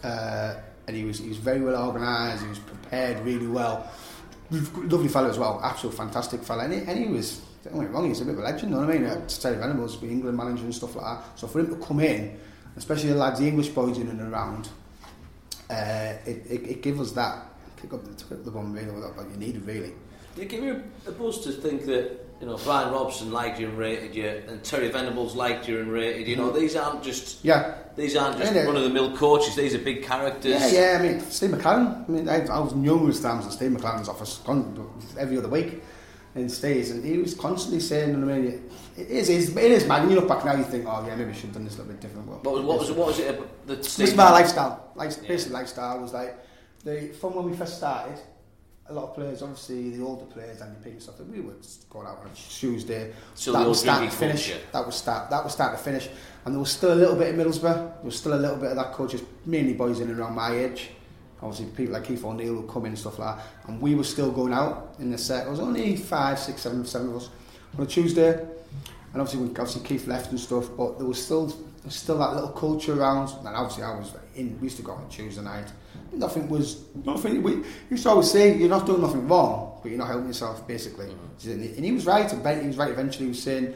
Uh, 0.02 0.56
and 0.86 0.94
he 0.94 1.04
was 1.04 1.18
he 1.18 1.28
was 1.28 1.38
very 1.38 1.62
well 1.62 1.82
organised. 1.82 2.42
He 2.42 2.48
was 2.48 2.58
prepared 2.58 3.20
really 3.24 3.46
well. 3.46 3.90
Lovely 4.50 5.08
fellow 5.08 5.30
as 5.30 5.38
well, 5.38 5.60
absolute 5.62 5.94
fantastic 5.94 6.42
fellow. 6.42 6.62
And 6.62 6.72
he, 6.72 6.78
and 6.80 6.98
he 6.98 7.06
was 7.06 7.40
don't 7.64 7.80
get 7.80 7.90
wrong, 7.90 8.08
he's 8.08 8.20
a 8.20 8.24
bit 8.24 8.34
of 8.34 8.40
a 8.40 8.42
legend. 8.42 8.72
You 8.72 8.76
know 8.76 8.86
what 8.86 8.94
I 8.94 8.98
mean? 8.98 9.06
Uh, 9.06 9.26
Terry 9.26 9.56
Venables, 9.56 9.96
been 9.96 10.10
England 10.10 10.36
manager 10.36 10.64
and 10.64 10.74
stuff 10.74 10.94
like 10.96 11.04
that. 11.04 11.38
So 11.38 11.46
for 11.46 11.60
him 11.60 11.68
to 11.68 11.86
come 11.86 12.00
in, 12.00 12.38
especially 12.76 13.10
the 13.10 13.16
lads, 13.16 13.40
the 13.40 13.48
English 13.48 13.68
boys 13.68 13.96
in 13.98 14.08
and 14.08 14.20
around, 14.20 14.68
uh, 15.70 16.14
it, 16.26 16.44
it, 16.46 16.84
it 16.84 16.98
us 16.98 17.12
that 17.12 17.46
pick 17.76 17.92
up 17.92 18.04
the, 18.04 18.34
the 18.34 18.50
really 18.50 18.90
what 18.90 19.30
you 19.30 19.36
needed 19.36 19.64
really. 19.66 19.92
Did 20.34 20.44
it 20.44 20.48
give 20.48 20.64
you 20.64 20.82
a 21.06 21.12
buzz 21.12 21.40
to 21.44 21.52
think 21.52 21.86
that 21.86 22.23
you 22.44 22.50
know 22.50 22.58
Brian 22.58 22.92
Robson 22.92 23.32
liked 23.32 23.58
you 23.58 23.68
and 23.68 23.78
rated 23.78 24.14
you, 24.14 24.42
and 24.48 24.62
Terry 24.62 24.90
Venables 24.90 25.34
liked 25.34 25.66
you 25.66 25.80
and 25.80 25.90
rated 25.90 26.28
you? 26.28 26.32
You 26.32 26.36
know 26.36 26.50
mm-hmm. 26.50 26.58
these 26.58 26.76
aren't 26.76 27.02
just 27.02 27.42
Yeah, 27.42 27.74
these 27.96 28.16
aren't 28.16 28.36
just 28.36 28.54
Yeah, 28.54 28.64
run 28.64 28.76
of 28.76 28.82
the 28.82 28.90
mill 28.90 29.16
coaches. 29.16 29.56
These 29.56 29.74
are 29.74 29.78
big 29.78 30.02
characters. 30.02 30.52
yeah, 30.72 30.92
yeah. 30.92 30.98
I 30.98 31.02
mean, 31.02 31.20
Steve 31.20 31.50
McClaren. 31.50 32.06
I 32.06 32.12
mean, 32.12 32.28
I, 32.28 32.44
I 32.46 32.58
was 32.58 32.74
numerous 32.74 33.22
times 33.22 33.46
at 33.46 33.52
Steve 33.52 33.70
McClaren's 33.70 34.10
office 34.10 34.42
every 35.18 35.38
other 35.38 35.48
week 35.48 35.82
in 36.34 36.50
stays, 36.50 36.90
and 36.90 37.02
he 37.02 37.16
was 37.16 37.32
constantly 37.32 37.80
saying, 37.80 38.10
you 38.10 38.16
know 38.18 38.26
what 38.26 38.34
I 38.34 38.38
mean, 38.40 38.70
it 38.98 39.08
is, 39.08 39.30
it 39.30 39.36
is, 39.36 39.56
it 39.56 39.72
is 39.72 39.86
man. 39.86 40.10
You 40.10 40.16
look 40.16 40.28
back 40.28 40.44
now, 40.44 40.54
you 40.54 40.64
think, 40.64 40.84
oh 40.86 41.02
yeah, 41.06 41.14
maybe 41.14 41.30
I 41.30 41.32
should 41.32 41.44
have 41.44 41.54
done 41.54 41.64
this 41.64 41.76
a 41.76 41.78
little 41.78 41.92
bit 41.92 42.02
different. 42.02 42.26
But 42.26 42.44
What 42.44 42.54
was 42.64 42.64
what 42.64 42.78
was 42.80 42.90
it, 42.90 42.96
what 42.98 43.06
was 43.06 43.18
it 43.20 43.66
the 43.66 44.02
It's 44.02 44.14
my 44.14 44.30
lifestyle. 44.30 44.90
Like, 44.94 45.12
Yeah. 45.22 45.28
Basic 45.28 45.50
lifestyle 45.50 45.98
was 46.00 46.12
like 46.12 46.36
the 46.84 47.08
from 47.18 47.36
when 47.36 47.50
we 47.50 47.56
first 47.56 47.78
started. 47.78 48.20
A 48.86 48.92
lot 48.92 49.04
of 49.04 49.14
players, 49.14 49.40
obviously 49.40 49.96
the 49.96 50.04
older 50.04 50.26
players 50.26 50.60
and 50.60 50.76
the 50.76 50.80
people 50.80 51.00
stuff, 51.00 51.16
that 51.16 51.26
we 51.30 51.40
would 51.40 51.66
go 51.88 52.02
out 52.02 52.18
on 52.18 52.26
a 52.26 52.34
Tuesday. 52.34 53.12
So 53.34 53.52
that 53.52 53.66
was 53.66 53.80
start 53.80 54.10
to 54.10 54.14
finish. 54.14 54.50
culture. 54.50 54.64
That 54.72 54.84
was 54.84 54.96
start. 54.96 55.30
That 55.30 55.42
was 55.42 55.54
start 55.54 55.78
to 55.78 55.82
finish. 55.82 56.08
And 56.44 56.54
there 56.54 56.60
was 56.60 56.70
still 56.70 56.92
a 56.92 56.94
little 56.94 57.16
bit 57.16 57.34
of 57.34 57.40
Middlesbrough. 57.40 57.62
There 57.62 58.04
was 58.04 58.18
still 58.18 58.34
a 58.34 58.36
little 58.36 58.56
bit 58.56 58.70
of 58.70 58.76
that 58.76 58.92
coaches, 58.92 59.22
mainly 59.46 59.72
boys 59.72 60.00
in 60.00 60.10
and 60.10 60.20
around 60.20 60.34
my 60.34 60.54
age. 60.54 60.90
Obviously, 61.40 61.66
people 61.74 61.94
like 61.94 62.04
Keith 62.04 62.24
O'Neill 62.24 62.56
would 62.56 62.68
come 62.68 62.84
in 62.84 62.92
and 62.92 62.98
stuff 62.98 63.18
like 63.18 63.36
that. 63.36 63.44
And 63.66 63.80
we 63.80 63.94
were 63.94 64.04
still 64.04 64.30
going 64.30 64.52
out 64.52 64.94
in 64.98 65.10
the 65.10 65.18
set. 65.18 65.46
It 65.46 65.50
was 65.50 65.60
only 65.60 65.96
five, 65.96 66.38
six, 66.38 66.60
seven, 66.60 66.84
seven 66.84 67.08
of 67.08 67.16
us 67.16 67.30
on 67.78 67.84
a 67.84 67.86
Tuesday. 67.86 68.32
And 68.32 69.20
obviously, 69.20 69.40
when 69.40 69.50
obviously 69.50 69.82
Keith 69.82 70.06
left 70.06 70.30
and 70.30 70.40
stuff, 70.40 70.68
but 70.76 70.98
there 70.98 71.06
was 71.06 71.22
still 71.22 71.54
there 71.84 71.88
was 71.88 71.96
still 71.96 72.18
that 72.18 72.32
little 72.32 72.48
culture 72.48 72.98
around. 72.98 73.28
And 73.40 73.48
obviously, 73.48 73.84
I 73.84 73.94
was 73.94 74.10
in. 74.36 74.58
We 74.58 74.64
used 74.64 74.78
to 74.78 74.82
go 74.82 74.92
on 74.92 75.06
Tuesday 75.10 75.42
night. 75.42 75.70
Nothing 76.12 76.48
was 76.48 76.82
nothing. 77.04 77.42
We 77.42 77.62
used 77.90 78.04
to 78.04 78.08
always 78.08 78.30
say 78.30 78.56
you're 78.56 78.70
not 78.70 78.86
doing 78.86 79.02
nothing 79.02 79.28
wrong, 79.28 79.80
but 79.82 79.90
you're 79.90 79.98
not 79.98 80.08
helping 80.08 80.28
yourself, 80.28 80.66
basically. 80.66 81.08
Mm-hmm. 81.08 81.50
And 81.76 81.84
he 81.84 81.92
was 81.92 82.06
right. 82.06 82.30
He 82.30 82.66
was 82.66 82.78
right. 82.78 82.90
Eventually, 82.90 83.26
he 83.26 83.28
was 83.28 83.42
saying 83.42 83.74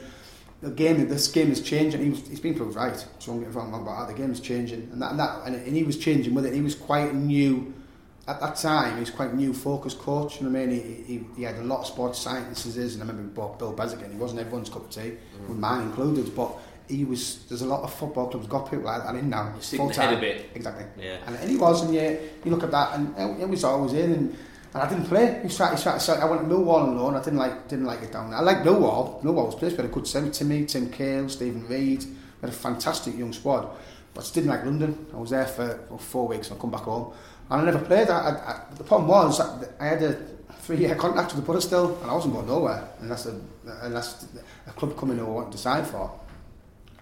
the 0.63 0.71
game, 0.71 1.07
this 1.07 1.29
game 1.29 1.51
is 1.51 1.61
changing. 1.61 2.03
He 2.03 2.11
was, 2.11 2.27
he's 2.27 2.41
been 2.41 2.55
proved 2.55 2.77
right. 2.77 2.97
So 3.19 3.33
I'm 3.33 3.41
get 3.41 3.51
me 3.51 3.55
wrong 3.55 3.75
about 3.75 4.07
that. 4.07 4.15
The 4.15 4.19
game 4.19 4.33
is 4.33 4.41
changing, 4.41 4.89
and 4.91 5.03
that, 5.03 5.11
and 5.11 5.21
that, 5.21 5.43
and, 5.45 5.55
and 5.55 5.77
he 5.77 5.83
was 5.83 5.99
changing 5.99 6.33
with 6.33 6.47
it. 6.47 6.55
He 6.55 6.63
was 6.63 6.75
quite 6.75 7.15
new 7.15 7.75
at 8.27 8.41
that 8.41 8.57
time. 8.57 8.95
He 8.95 9.01
was 9.01 9.11
quite 9.11 9.35
new 9.35 9.53
focus 9.53 9.93
coach. 9.93 10.41
You 10.41 10.49
know 10.49 10.59
what 10.59 10.63
I 10.63 10.67
mean? 10.67 10.81
He, 10.83 11.03
he, 11.03 11.27
he 11.37 11.43
had 11.43 11.57
a 11.57 11.63
lot 11.63 11.81
of 11.81 11.87
sports 11.87 12.19
sciences, 12.19 12.95
and 12.95 13.03
I 13.03 13.07
remember 13.07 13.29
we 13.29 13.35
bought 13.35 13.59
Bill 13.59 13.73
Beswick. 13.73 14.11
He 14.11 14.17
wasn't 14.17 14.41
everyone's 14.41 14.71
cup 14.71 14.85
of 14.85 14.91
tea, 14.91 15.01
mm-hmm. 15.01 15.49
with 15.49 15.59
mine 15.59 15.83
included, 15.83 16.35
but. 16.35 16.57
He 16.89 17.05
was. 17.05 17.45
There's 17.49 17.62
a 17.62 17.66
lot 17.66 17.82
of 17.82 17.93
football 17.93 18.28
clubs 18.28 18.47
got 18.47 18.70
people 18.70 18.86
like 18.86 19.05
that 19.05 19.14
in 19.14 19.28
now. 19.28 19.53
You're 19.53 19.62
sticking 19.62 19.89
the 19.89 19.95
head 19.95 20.14
a 20.14 20.20
bit. 20.20 20.51
Exactly. 20.55 20.86
Yeah. 21.05 21.18
And, 21.26 21.36
and 21.36 21.51
he 21.51 21.57
was, 21.57 21.84
and 21.84 21.95
yeah, 21.95 22.11
you 22.45 22.51
look 22.51 22.62
at 22.62 22.70
that, 22.70 22.99
and 22.99 23.41
it 23.41 23.49
was 23.49 23.64
always 23.64 23.93
in, 23.93 24.12
and, 24.12 24.36
and 24.74 24.82
I 24.82 24.89
didn't 24.89 25.07
play. 25.07 25.41
He 25.43 25.49
tried, 25.49 25.76
he 25.76 25.82
tried, 25.82 25.99
so 25.99 26.14
I 26.14 26.24
went 26.24 26.43
to 26.43 26.49
Millwall 26.49 26.82
on 26.82 26.97
loan. 26.97 27.14
I 27.14 27.22
didn't 27.22 27.39
like, 27.39 27.68
didn't 27.68 27.84
like 27.84 28.03
it 28.03 28.12
down 28.12 28.30
there. 28.30 28.39
I 28.39 28.43
like 28.43 28.59
Millwall. 28.59 29.22
Millwall 29.22 29.47
was. 29.47 29.61
We 29.61 29.68
had 29.70 29.84
a 29.84 29.89
good 29.89 30.07
semi 30.07 30.30
Timmy, 30.30 30.64
Tim 30.64 30.91
Cahill, 30.91 31.28
Stephen 31.28 31.66
Reid. 31.68 32.05
Had 32.41 32.51
a 32.51 32.53
fantastic 32.53 33.16
young 33.18 33.32
squad, 33.32 33.68
but 34.14 34.20
I 34.20 34.22
just 34.22 34.34
didn't 34.34 34.51
like 34.51 34.64
London. 34.64 35.07
I 35.12 35.16
was 35.16 35.30
there 35.30 35.47
for 35.47 35.80
well, 35.91 35.99
four 35.99 36.28
weeks, 36.28 36.49
and 36.51 36.59
I 36.59 36.61
come 36.61 36.70
back 36.70 36.82
home, 36.82 37.12
and 37.51 37.62
I 37.62 37.64
never 37.64 37.84
played. 37.84 38.09
I, 38.09 38.18
I, 38.18 38.30
I, 38.30 38.74
the 38.76 38.84
problem 38.84 39.09
was 39.09 39.39
that 39.39 39.70
I 39.80 39.86
had 39.86 40.03
a 40.03 40.16
three-year 40.61 40.95
contract 40.95 41.34
with 41.34 41.45
the 41.45 41.47
Butter 41.47 41.61
still, 41.61 41.97
and 42.01 42.11
I 42.11 42.14
wasn't 42.14 42.34
going 42.34 42.47
nowhere 42.47 42.89
unless 43.01 43.26
a, 43.26 43.41
unless 43.82 44.26
a 44.66 44.70
club 44.72 44.97
coming 44.97 45.18
who 45.18 45.26
I 45.26 45.30
wanted 45.30 45.53
to 45.53 45.59
sign 45.59 45.84
for. 45.84 46.12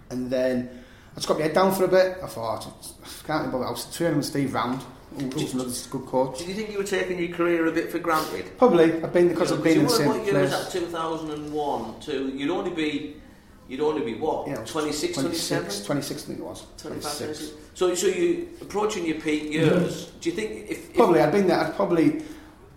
And 0.09 0.29
then 0.29 0.69
I 1.11 1.15
just 1.15 1.27
got 1.27 1.37
my 1.37 1.43
head 1.43 1.53
down 1.53 1.73
for 1.73 1.85
a 1.85 1.87
bit. 1.87 2.17
I 2.23 2.27
thought, 2.27 2.67
oh, 2.67 2.95
I 3.03 3.27
can't 3.27 3.45
remember, 3.45 3.65
I 3.65 3.71
was 3.71 3.85
training 3.95 4.17
with 4.17 4.25
Steve 4.25 4.53
Round, 4.53 4.81
who 5.17 5.27
was 5.27 5.53
another 5.53 5.71
good 5.89 6.05
coach. 6.05 6.39
Did 6.39 6.47
you 6.49 6.53
think 6.53 6.71
you 6.71 6.77
were 6.77 6.83
taking 6.83 7.19
your 7.19 7.35
career 7.35 7.65
a 7.67 7.71
bit 7.71 7.91
for 7.91 7.99
granted? 7.99 8.57
Probably, 8.57 8.93
I've 9.03 9.13
been, 9.13 9.29
because 9.29 9.51
know, 9.51 9.57
I've 9.57 9.63
been 9.63 9.79
in 9.79 9.83
the 9.85 9.89
same 9.89 10.07
What 10.09 10.25
year 10.25 10.41
was 10.41 10.51
that, 10.51 10.71
2001 10.71 11.99
to, 12.01 12.29
you'd 12.29 12.51
only 12.51 12.71
be, 12.71 13.15
you'd 13.67 13.81
only 13.81 14.05
be 14.05 14.19
what, 14.19 14.47
Yeah, 14.47 14.63
26, 14.65 15.17
27? 15.17 15.63
26, 15.63 15.85
26 15.85 16.23
I 16.23 16.25
think 16.27 16.39
it 16.39 16.45
was. 16.45 16.65
26. 16.77 17.17
26. 17.17 17.51
So, 17.73 17.95
so 17.95 18.07
you 18.07 18.49
approaching 18.61 19.05
your 19.05 19.19
peak 19.19 19.43
mm-hmm. 19.43 19.53
years. 19.53 20.11
Do 20.21 20.29
you 20.29 20.35
think 20.35 20.69
if, 20.69 20.89
if 20.89 20.95
Probably, 20.95 21.21
I'd 21.21 21.31
been 21.31 21.47
there, 21.47 21.59
I'd 21.59 21.75
probably, 21.75 22.21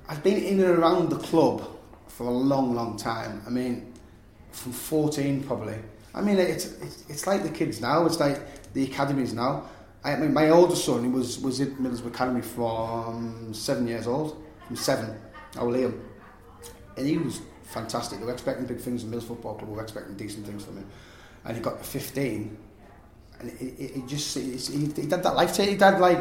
I'd 0.08 0.22
been 0.22 0.42
in 0.42 0.60
and 0.60 0.78
around 0.78 1.10
the 1.10 1.18
club 1.18 1.68
for 2.08 2.26
a 2.26 2.30
long, 2.30 2.74
long 2.74 2.96
time. 2.96 3.42
I 3.46 3.50
mean, 3.50 3.92
from 4.52 4.72
14 4.72 5.44
probably. 5.44 5.76
I 6.14 6.20
mean, 6.20 6.38
it's, 6.38 6.66
it's, 6.80 7.04
it's 7.08 7.26
like 7.26 7.42
the 7.42 7.50
kids 7.50 7.80
now, 7.80 8.04
it's 8.06 8.20
like 8.20 8.72
the 8.72 8.84
academies 8.84 9.32
now. 9.32 9.68
I 10.02 10.16
mean, 10.16 10.32
my 10.32 10.48
oldest 10.48 10.84
son, 10.84 11.04
he 11.04 11.10
was, 11.10 11.38
was 11.40 11.60
at 11.60 11.68
Middlesbrough 11.68 12.08
Academy 12.08 12.40
from 12.40 13.52
seven 13.52 13.86
years 13.86 14.06
old, 14.06 14.42
from 14.66 14.76
seven, 14.76 15.20
our 15.56 15.66
Liam. 15.66 16.00
And 16.96 17.06
he 17.06 17.18
was 17.18 17.40
fantastic. 17.64 18.18
They 18.18 18.24
were 18.24 18.32
expecting 18.32 18.66
big 18.66 18.78
things 18.78 19.02
from 19.02 19.10
Mills 19.10 19.24
Football 19.24 19.54
Club, 19.54 19.68
we 19.68 19.76
were 19.76 19.82
expecting 19.82 20.16
decent 20.16 20.46
things 20.46 20.64
from 20.64 20.78
him. 20.78 20.86
And 21.44 21.56
he 21.56 21.62
got 21.62 21.84
15, 21.84 22.56
and 23.40 23.50
he, 23.52 23.70
he, 23.70 23.86
he 23.88 24.02
just, 24.02 24.36
he, 24.36 24.56
he 24.56 24.86
did 24.86 25.10
that 25.10 25.34
life. 25.34 25.56
He 25.56 25.76
did 25.76 25.98
like, 25.98 26.18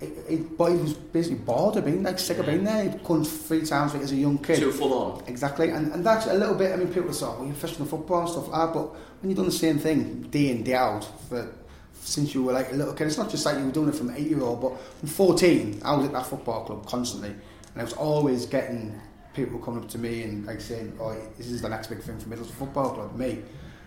he, 0.00 0.36
but 0.36 0.72
he 0.72 0.76
was 0.76 0.92
basically 0.92 1.38
bored 1.38 1.76
of 1.76 1.84
being 1.84 2.02
like 2.02 2.18
sick 2.18 2.38
of 2.38 2.46
being 2.46 2.64
there. 2.64 2.84
He'd 2.84 3.02
come 3.04 3.24
three 3.24 3.64
times 3.64 3.94
week 3.94 4.02
as 4.02 4.12
a 4.12 4.16
young 4.16 4.38
kid. 4.38 4.58
too 4.58 4.72
full 4.72 4.92
on? 4.92 5.24
Exactly, 5.26 5.70
and, 5.70 5.92
and 5.92 6.04
that's 6.04 6.26
a 6.26 6.34
little 6.34 6.54
bit. 6.54 6.72
I 6.72 6.76
mean, 6.76 6.92
people 6.92 7.12
say, 7.12 7.26
"Well, 7.26 7.44
you're 7.44 7.54
professional 7.54 7.88
football 7.88 8.20
and 8.20 8.28
stuff 8.28 8.48
like 8.48 8.66
that," 8.66 8.74
but 8.74 8.94
when 9.20 9.30
you've 9.30 9.36
done 9.36 9.46
the 9.46 9.52
same 9.52 9.78
thing 9.78 10.22
day 10.22 10.50
in 10.50 10.64
day 10.64 10.74
out 10.74 11.08
for 11.28 11.50
since 11.94 12.34
you 12.34 12.42
were 12.42 12.52
like 12.52 12.72
a 12.72 12.74
little 12.76 12.92
kid, 12.92 13.06
it's 13.06 13.16
not 13.16 13.30
just 13.30 13.46
like 13.46 13.58
you 13.58 13.64
were 13.64 13.72
doing 13.72 13.88
it 13.88 13.94
from 13.94 14.10
eight 14.10 14.28
year 14.28 14.42
old, 14.42 14.60
but 14.60 14.78
from 14.98 15.08
fourteen, 15.08 15.80
I 15.84 15.96
was 15.96 16.06
at 16.06 16.12
that 16.12 16.26
football 16.26 16.64
club 16.64 16.86
constantly, 16.86 17.30
and 17.30 17.80
I 17.80 17.82
was 17.82 17.94
always 17.94 18.44
getting 18.46 19.00
people 19.34 19.58
coming 19.58 19.82
up 19.82 19.88
to 19.90 19.98
me 19.98 20.22
and 20.24 20.44
like 20.46 20.60
saying, 20.60 20.92
"Oh, 21.00 21.16
this 21.38 21.46
is 21.46 21.62
the 21.62 21.70
next 21.70 21.86
big 21.86 22.02
thing 22.02 22.18
for 22.18 22.28
Middlesbrough 22.28 22.50
Football 22.50 22.90
Club, 22.90 23.16
me," 23.16 23.42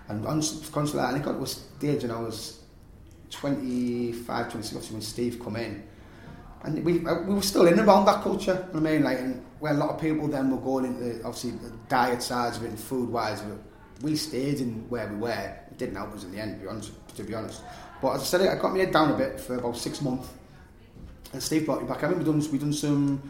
and 0.07 0.26
constantly, 0.26 1.01
and 1.01 1.18
it 1.18 1.24
got 1.24 1.34
to 1.34 1.43
a 1.43 1.47
stage, 1.47 2.03
and 2.03 2.12
I 2.12 2.20
was 2.20 2.60
25, 3.30 4.51
26, 4.51 4.76
obviously 4.76 4.93
when 4.95 5.01
Steve 5.01 5.39
come 5.39 5.55
in. 5.55 5.84
And 6.64 6.84
we, 6.84 7.05
uh, 7.05 7.22
we 7.22 7.36
were 7.36 7.41
still 7.41 7.68
in 7.68 7.80
around 7.80 8.05
that 8.05 8.22
culture, 8.22 8.68
I 8.74 8.80
mean? 8.80 9.03
Like, 9.03 9.20
and 9.20 9.45
where 9.60 9.74
a 9.74 9.78
lot 9.78 9.89
of 9.91 10.01
people 10.01 10.28
then 10.28 10.51
were 10.51 10.57
going 10.57 10.86
into, 10.86 11.24
obviously, 11.24 11.51
the 11.51 11.72
diet 11.88 12.22
sides 12.22 12.57
of 12.57 12.64
it 12.64 12.70
and 12.70 12.80
food 12.80 13.10
wise, 13.10 13.41
but 13.41 13.57
we 14.01 14.16
stayed 14.16 14.60
in 14.60 14.88
where 14.89 15.07
we 15.07 15.16
were. 15.16 15.55
It 15.72 15.78
didn't 15.78 15.95
help 15.95 16.14
us 16.14 16.24
in 16.24 16.32
the 16.32 16.39
end, 16.39 16.55
to 16.55 16.62
be 16.62 16.68
honest. 16.68 16.91
To 17.16 17.24
be 17.24 17.34
honest. 17.34 17.62
But 18.01 18.16
as 18.16 18.22
I 18.22 18.26
said, 18.26 18.41
I 18.41 18.62
got 18.62 18.72
my 18.72 18.80
head 18.80 18.91
down 18.91 19.12
a 19.12 19.18
bit 19.18 19.39
for 19.39 19.55
about 19.55 19.78
six 19.78 20.01
months. 20.01 20.30
And 21.34 21.43
Steve 21.43 21.66
brought 21.66 21.82
me 21.82 21.88
back. 21.88 21.99
I 22.03 22.07
remember 22.07 22.32
we 22.32 22.39
done, 22.39 22.51
we 22.51 22.57
done 22.57 22.74
some 22.74 23.22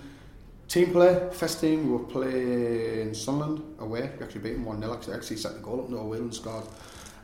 team 0.67 0.91
play, 0.91 1.29
first 1.31 1.59
team. 1.59 1.85
We 1.85 1.97
were 1.97 2.05
playing 2.05 3.13
Sunderland 3.13 3.63
away. 3.79 4.11
We 4.17 4.25
actually 4.25 4.41
beat 4.41 4.53
them 4.53 4.65
1 4.65 4.81
0. 4.81 4.93
Actually, 4.93 5.13
actually 5.15 5.37
set 5.37 5.53
the 5.55 5.59
goal 5.59 5.81
up, 5.81 5.89
Noel 5.89 6.07
Whelan 6.07 6.31
scored. 6.31 6.65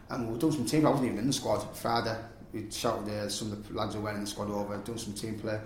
And 0.09 0.27
we 0.27 0.33
were 0.33 0.39
doing 0.39 0.53
some 0.53 0.65
team. 0.65 0.81
play. 0.81 0.89
I 0.89 0.91
wasn't 0.91 1.07
even 1.07 1.19
in 1.19 1.27
the 1.27 1.33
squad 1.33 1.59
Friday. 1.75 2.17
We 2.51 2.69
shouted 2.71 3.09
uh, 3.09 3.29
some 3.29 3.51
of 3.51 3.67
the 3.67 3.73
lads 3.73 3.95
were 3.95 4.09
in 4.11 4.21
the 4.21 4.27
squad 4.27 4.49
over, 4.49 4.77
doing 4.77 4.97
some 4.97 5.13
team 5.13 5.39
play. 5.39 5.59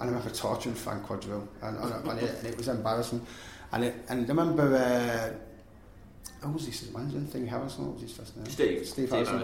And 0.00 0.08
I 0.08 0.12
remember 0.12 0.30
torturing 0.30 0.74
Frank 0.74 1.04
Quadrille, 1.04 1.48
and, 1.62 1.76
and, 1.76 2.08
and, 2.08 2.20
it, 2.20 2.38
and 2.38 2.46
it 2.46 2.56
was 2.56 2.68
embarrassing. 2.68 3.24
And 3.72 3.84
it, 3.84 3.96
and 4.08 4.24
I 4.24 4.28
remember, 4.28 4.76
uh, 4.76 6.46
who 6.46 6.52
was 6.52 6.66
his 6.66 6.92
manager? 6.92 7.20
Thing 7.20 7.46
Harrison, 7.46 7.86
what 7.86 7.94
was 7.94 8.02
his 8.02 8.12
first 8.12 8.36
name? 8.36 8.46
Steve. 8.46 8.86
Steve 8.86 9.10
Harrison. 9.10 9.42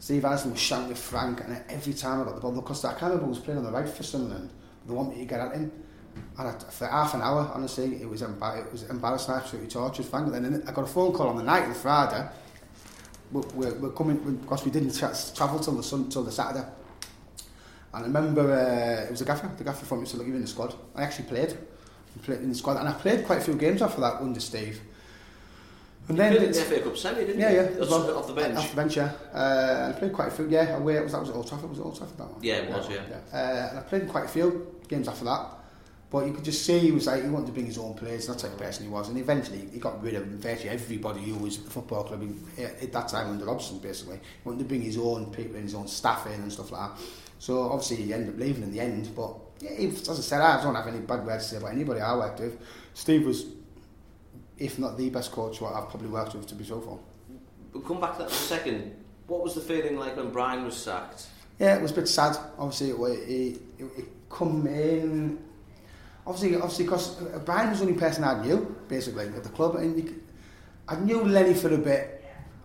Steve 0.00 0.22
Harrison 0.22 0.50
was 0.50 0.60
shouting 0.60 0.90
at 0.90 0.98
Frank, 0.98 1.40
and 1.42 1.62
every 1.68 1.92
time 1.92 2.20
I 2.20 2.24
got 2.24 2.34
the 2.34 2.40
ball, 2.40 2.50
because 2.50 2.84
I 2.84 2.90
can't 2.94 3.02
remember 3.02 3.24
who 3.26 3.30
was 3.30 3.38
playing 3.38 3.58
on 3.58 3.64
the 3.64 3.70
right 3.70 3.88
for 3.88 4.02
Sunderland, 4.02 4.50
they 4.86 4.92
want 4.92 5.10
me 5.10 5.18
to 5.20 5.24
get 5.24 5.38
at 5.38 5.54
him. 5.54 5.70
And 6.36 6.48
I, 6.48 6.52
for 6.58 6.88
half 6.88 7.14
an 7.14 7.22
hour, 7.22 7.50
honestly, 7.54 8.02
it 8.02 8.08
was, 8.08 8.22
embar- 8.22 8.66
it 8.66 8.72
was 8.72 8.82
embarrassing, 8.90 9.34
absolutely 9.34 9.70
tortured 9.70 10.06
Frank. 10.06 10.34
And 10.34 10.44
then 10.44 10.64
I 10.66 10.72
got 10.72 10.82
a 10.82 10.88
phone 10.88 11.12
call 11.12 11.28
on 11.28 11.36
the 11.36 11.44
night 11.44 11.62
of 11.62 11.68
the 11.68 11.74
Friday. 11.76 12.28
We're, 13.30 13.42
we're, 13.54 13.74
we're 13.74 13.90
coming, 13.92 14.16
because 14.16 14.64
we 14.64 14.72
didn't 14.72 14.92
tra- 14.98 15.16
travel 15.34 15.60
till 15.60 15.74
the, 15.74 15.82
sun, 15.84 16.10
till 16.10 16.24
the 16.24 16.32
Saturday. 16.32 16.66
And 17.94 18.04
I 18.04 18.06
remember 18.06 18.52
uh, 18.52 19.04
it 19.06 19.10
was 19.10 19.20
the 19.20 19.26
gaffer, 19.26 19.50
the 19.56 19.64
gaffer 19.64 19.84
from 19.84 20.00
me 20.00 20.06
said, 20.06 20.18
look, 20.18 20.26
you're 20.26 20.36
in 20.36 20.42
the 20.42 20.48
squad. 20.48 20.74
I 20.94 21.02
actually 21.02 21.26
played. 21.26 21.52
I 21.52 22.24
played 22.24 22.40
in 22.40 22.48
the 22.48 22.54
squad, 22.54 22.78
and 22.78 22.88
I 22.88 22.92
played 22.92 23.24
quite 23.24 23.38
a 23.38 23.44
few 23.44 23.54
games 23.54 23.82
after 23.82 24.00
that 24.00 24.20
under 24.20 24.40
Steve. 24.40 24.80
And 26.08 26.16
You 26.16 26.22
then 26.24 26.36
played 26.36 26.48
in 26.48 26.52
the 26.52 26.60
FA 26.60 26.80
Cup 26.80 26.96
semi, 26.96 27.20
didn't 27.20 27.40
yeah, 27.40 27.50
you? 27.50 27.56
yeah. 27.56 27.78
Well. 27.78 28.18
Off 28.18 28.26
the 28.26 28.32
bench. 28.34 28.56
Off 28.56 28.70
the 28.70 28.76
bench, 28.76 28.96
yeah. 28.96 29.12
Uh, 29.32 29.92
I 29.94 29.98
played 29.98 30.12
quite 30.12 30.28
a 30.28 30.30
few, 30.30 30.48
yeah. 30.48 30.76
Away, 30.76 31.00
was, 31.00 31.12
that 31.12 31.20
was 31.20 31.30
at 31.30 31.36
Old 31.36 31.46
Trafford, 31.48 31.70
was 31.70 31.78
it 31.78 31.82
Old 31.82 31.96
Trafford 31.96 32.18
that 32.18 32.30
one? 32.30 32.42
Yeah, 32.42 32.54
it 32.56 32.70
was, 32.70 32.88
yeah. 32.90 32.96
Uh, 33.32 33.68
and 33.70 33.78
I 33.78 33.82
played 33.82 34.02
in 34.02 34.08
quite 34.08 34.24
a 34.24 34.28
few 34.28 34.80
games 34.88 35.06
after 35.06 35.24
that. 35.26 35.46
But 36.10 36.26
you 36.26 36.34
could 36.34 36.44
just 36.44 36.66
see 36.66 36.78
he 36.78 36.92
was 36.92 37.06
like, 37.06 37.22
he 37.22 37.30
wanted 37.30 37.46
to 37.46 37.52
bring 37.52 37.64
his 37.64 37.78
own 37.78 37.94
players, 37.94 38.26
that's 38.26 38.42
the 38.42 38.48
type 38.48 38.58
of 38.58 38.62
person 38.62 38.84
he 38.84 38.90
was. 38.90 39.08
And 39.08 39.16
eventually 39.16 39.66
he 39.72 39.78
got 39.78 40.02
rid 40.02 40.14
of 40.14 40.26
virtually 40.26 40.68
everybody 40.68 41.20
who 41.20 41.36
was 41.36 41.56
at 41.58 41.64
the 41.64 41.70
football 41.70 42.04
club 42.04 42.20
in, 42.20 42.38
at 42.58 42.92
that 42.92 43.08
time 43.08 43.28
under 43.30 43.46
Robson, 43.46 43.78
basically. 43.78 44.16
He 44.16 44.46
wanted 44.48 44.58
to 44.58 44.64
bring 44.66 44.82
his 44.82 44.98
own 44.98 45.32
people 45.32 45.58
his 45.58 45.74
own 45.74 45.88
staff 45.88 46.26
in 46.26 46.34
and 46.34 46.52
stuff 46.52 46.70
like 46.70 46.90
that. 46.90 47.04
So 47.42 47.60
obviously 47.62 47.96
he 47.96 48.14
ended 48.14 48.28
up 48.28 48.38
leaving 48.38 48.62
in 48.62 48.70
the 48.70 48.78
end. 48.78 49.10
But 49.16 49.34
yeah, 49.58 49.74
he, 49.76 49.88
as 49.88 50.10
I 50.10 50.14
said, 50.14 50.40
I 50.40 50.62
don't 50.62 50.76
have 50.76 50.86
any 50.86 51.00
bad 51.00 51.26
words 51.26 51.46
to 51.46 51.50
say 51.50 51.56
about 51.56 51.72
anybody 51.72 52.00
I 52.00 52.14
worked 52.14 52.38
with. 52.38 52.56
Steve 52.94 53.26
was, 53.26 53.46
if 54.58 54.78
not 54.78 54.96
the 54.96 55.10
best 55.10 55.32
coach 55.32 55.60
what 55.60 55.74
I've 55.74 55.88
probably 55.88 56.06
worked 56.06 56.34
with 56.34 56.46
to 56.46 56.54
be 56.54 56.62
so 56.62 56.80
far. 56.80 56.98
We'll 57.72 57.82
come 57.82 58.00
back 58.00 58.12
to 58.12 58.18
that 58.18 58.28
in 58.28 58.32
a 58.32 58.36
second. 58.36 58.94
What 59.26 59.42
was 59.42 59.56
the 59.56 59.60
feeling 59.60 59.96
like 59.96 60.16
when 60.16 60.30
Brian 60.30 60.64
was 60.64 60.76
sacked? 60.76 61.26
Yeah, 61.58 61.74
it 61.74 61.82
was 61.82 61.90
a 61.90 61.94
bit 61.94 62.06
sad. 62.06 62.36
Obviously, 62.56 62.90
it, 62.90 63.28
it, 63.28 63.62
it, 63.76 63.84
it 63.98 64.04
come 64.30 64.64
in. 64.68 65.42
Obviously, 66.24 66.54
obviously, 66.54 66.84
because 66.84 67.20
uh, 67.22 67.40
Brian 67.44 67.70
was 67.70 67.80
the 67.80 67.86
only 67.86 67.98
person 67.98 68.22
I 68.22 68.40
knew 68.40 68.76
basically 68.86 69.26
at 69.26 69.42
the 69.42 69.50
club, 69.50 69.74
and 69.74 69.98
you, 69.98 70.22
I 70.86 70.94
knew 70.94 71.24
Lenny 71.24 71.54
for 71.54 71.74
a 71.74 71.78
bit. 71.78 72.21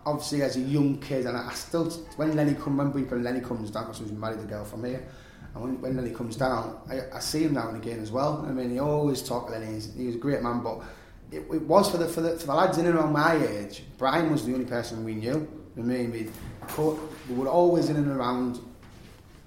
Obviously, 0.07 0.41
as 0.41 0.55
a 0.55 0.61
young 0.61 0.99
kid, 0.99 1.25
and 1.25 1.35
I, 1.35 1.49
I 1.49 1.53
still 1.53 1.89
when 2.15 2.33
Lenny 2.33 2.53
come, 2.53 2.79
remember 2.79 2.99
when 2.99 3.23
Lenny 3.23 3.41
comes 3.41 3.69
down 3.71 3.87
because 3.87 4.09
he 4.09 4.15
married 4.15 4.39
a 4.39 4.43
girl 4.43 4.63
from 4.63 4.85
here, 4.85 5.03
and 5.53 5.63
when, 5.63 5.81
when 5.81 5.97
Lenny 5.97 6.15
comes 6.15 6.37
down, 6.37 6.79
I, 6.89 7.01
I 7.17 7.19
see 7.19 7.43
him 7.43 7.53
now 7.53 7.67
and 7.67 7.77
again 7.77 7.99
as 7.99 8.09
well. 8.09 8.45
I 8.47 8.51
mean, 8.51 8.69
he 8.71 8.79
always 8.79 9.21
talked 9.21 9.51
Lenny. 9.51 9.73
He's, 9.73 9.93
he 9.93 10.05
was 10.05 10.15
a 10.15 10.19
great 10.19 10.41
man, 10.41 10.61
but 10.61 10.79
it, 11.31 11.39
it 11.39 11.61
was 11.63 11.91
for 11.91 11.97
the, 11.97 12.07
for 12.07 12.21
the 12.21 12.37
for 12.37 12.47
the 12.47 12.55
lads 12.55 12.77
in 12.77 12.85
and 12.85 12.95
around 12.95 13.11
my 13.11 13.35
age. 13.35 13.83
Brian 13.97 14.31
was 14.31 14.45
the 14.45 14.53
only 14.53 14.65
person 14.65 15.03
we 15.03 15.15
knew. 15.15 15.45
I 15.77 15.81
mean, 15.81 16.11
we, 16.11 16.29
we 17.29 17.35
were 17.35 17.49
always 17.49 17.89
in 17.89 17.97
and 17.97 18.07
around 18.07 18.59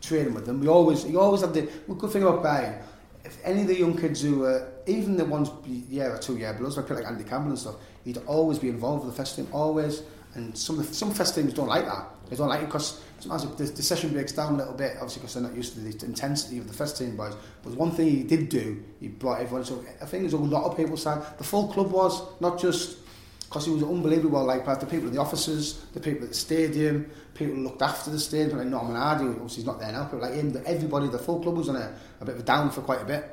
training 0.02 0.34
with 0.34 0.46
them. 0.46 0.60
We 0.60 0.68
always, 0.68 1.06
you 1.06 1.18
always 1.20 1.40
have 1.40 1.54
the 1.54 1.68
well, 1.86 1.96
good 1.96 2.10
thing 2.10 2.22
about 2.22 2.42
Brian. 2.42 2.78
If 3.24 3.38
any 3.44 3.62
of 3.62 3.68
the 3.68 3.78
young 3.78 3.96
kids 3.96 4.22
who 4.22 4.40
were, 4.40 4.68
even 4.86 5.16
the 5.16 5.24
ones 5.24 5.50
year 5.66 6.14
or 6.14 6.18
two 6.18 6.36
year 6.36 6.56
like 6.60 6.90
like 6.90 7.06
Andy 7.06 7.24
Campbell 7.24 7.50
and 7.50 7.58
stuff, 7.58 7.76
he'd 8.04 8.18
always 8.26 8.58
be 8.58 8.68
involved 8.68 9.04
with 9.04 9.14
the 9.14 9.22
first 9.22 9.36
team, 9.36 9.48
always. 9.52 10.02
And 10.34 10.56
some 10.56 10.82
some 10.84 11.12
first 11.12 11.34
teams 11.34 11.52
don't 11.54 11.68
like 11.68 11.84
that. 11.86 12.06
They 12.28 12.36
don't 12.36 12.48
like 12.48 12.62
it 12.62 12.66
because 12.66 13.00
sometimes 13.18 13.44
the, 13.56 13.64
the 13.64 13.82
session 13.82 14.10
breaks 14.12 14.30
down 14.32 14.54
a 14.54 14.58
little 14.58 14.74
bit, 14.74 14.92
obviously 14.94 15.20
because 15.20 15.34
they're 15.34 15.42
not 15.42 15.54
used 15.56 15.74
to 15.74 15.80
the 15.80 16.06
intensity 16.06 16.58
of 16.58 16.68
the 16.68 16.72
first 16.74 16.96
team 16.96 17.16
boys. 17.16 17.34
But 17.64 17.72
one 17.74 17.90
thing 17.90 18.08
he 18.08 18.22
did 18.22 18.48
do, 18.48 18.80
he 19.00 19.08
brought 19.08 19.40
everyone. 19.40 19.64
So 19.64 19.84
I 20.00 20.04
think 20.06 20.22
there's 20.22 20.34
a 20.34 20.38
lot 20.38 20.64
of 20.70 20.76
people 20.76 20.96
saying 20.96 21.20
the 21.38 21.44
full 21.44 21.66
club 21.68 21.90
was 21.90 22.22
not 22.40 22.60
just 22.60 22.98
because 23.48 23.64
he 23.66 23.72
was 23.72 23.82
unbelievable. 23.82 24.44
Like 24.44 24.64
the 24.64 24.86
people 24.86 25.08
in 25.08 25.14
the 25.14 25.20
offices, 25.20 25.84
the 25.92 25.98
people 25.98 26.22
at 26.22 26.28
the 26.28 26.36
stadium, 26.36 27.10
people 27.34 27.56
looked 27.56 27.82
after 27.82 28.12
the 28.12 28.20
stadium, 28.20 28.58
like 28.58 28.68
Norman 28.68 28.94
Hardy, 28.94 29.24
obviously 29.24 29.56
he's 29.56 29.66
not 29.66 29.80
there 29.80 29.90
now, 29.90 30.08
but 30.08 30.20
like 30.20 30.34
him, 30.34 30.56
everybody, 30.64 31.08
the 31.08 31.18
full 31.18 31.40
club 31.40 31.56
was 31.56 31.68
on 31.68 31.74
a, 31.74 31.92
a 32.20 32.24
bit 32.24 32.36
of 32.36 32.40
a 32.42 32.44
down 32.44 32.70
for 32.70 32.82
quite 32.82 33.02
a 33.02 33.04
bit. 33.04 33.28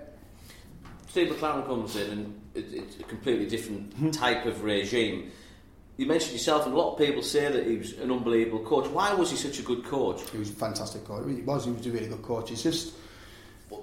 Steve 1.08 1.30
McClaren 1.34 1.66
comes 1.68 1.96
in 1.96 2.10
and 2.12 2.42
it, 2.56 2.66
it's 2.74 3.00
a 3.00 3.04
completely 3.04 3.48
different 3.48 3.92
Mm-hmm. 3.96 4.10
type 4.10 4.46
of 4.48 4.64
regime. 4.64 5.32
You 5.98 6.06
mentioned 6.06 6.34
yourself, 6.34 6.66
and 6.66 6.76
a 6.76 6.78
lot 6.78 6.94
of 6.94 7.00
people 7.00 7.24
say 7.24 7.52
that 7.52 7.66
he 7.66 7.78
was 7.78 7.94
an 7.94 8.12
unbelievable 8.12 8.60
coach. 8.64 8.88
Why 8.92 9.14
was 9.16 9.32
he 9.32 9.38
such 9.38 9.58
a 9.60 9.64
good 9.64 9.84
coach? 9.84 10.30
He 10.30 10.38
was 10.38 10.50
a 10.52 10.54
fantastic 10.54 11.04
coach. 11.06 11.26
He 11.28 11.42
was. 11.42 11.66
He 11.66 11.72
was 11.72 11.86
a 11.88 11.92
really 11.92 12.08
good 12.08 12.22
coach. 12.22 12.50
He's 12.50 12.62
just. 12.62 12.94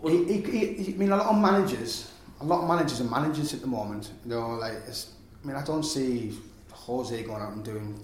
He, 0.07 0.25
he, 0.25 0.41
he, 0.41 0.67
he- 0.85 0.95
I 0.95 0.97
mean, 0.97 1.11
a 1.13 1.17
lot 1.17 1.27
of 1.27 1.41
managers, 1.41 2.11
a 2.41 2.45
lot 2.45 2.63
of 2.63 2.69
managers 2.69 3.01
are 3.01 3.05
managers 3.05 3.53
at 3.53 3.61
the 3.61 3.67
moment. 3.67 4.11
You 4.25 4.31
know, 4.31 4.51
like 4.55 4.75
it's, 4.87 5.13
I 5.43 5.47
mean, 5.47 5.57
I 5.57 5.65
don't 5.65 5.83
see 5.83 6.39
Jose 6.73 7.23
going 7.25 7.43
out 7.43 7.53
and 7.53 7.65
doing 7.65 7.99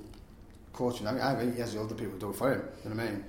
coaching. 0.73 1.07
I 1.07 1.13
mean, 1.13 1.21
I 1.23 1.35
think 1.37 1.55
he 1.55 1.61
has 1.61 1.75
the 1.75 1.81
other 1.81 1.95
people 1.95 2.19
do 2.19 2.31
it 2.31 2.37
for 2.37 2.53
him. 2.53 2.63
You 2.85 2.91
know 2.91 2.97
what 2.97 3.05
I 3.07 3.11
mean? 3.13 3.25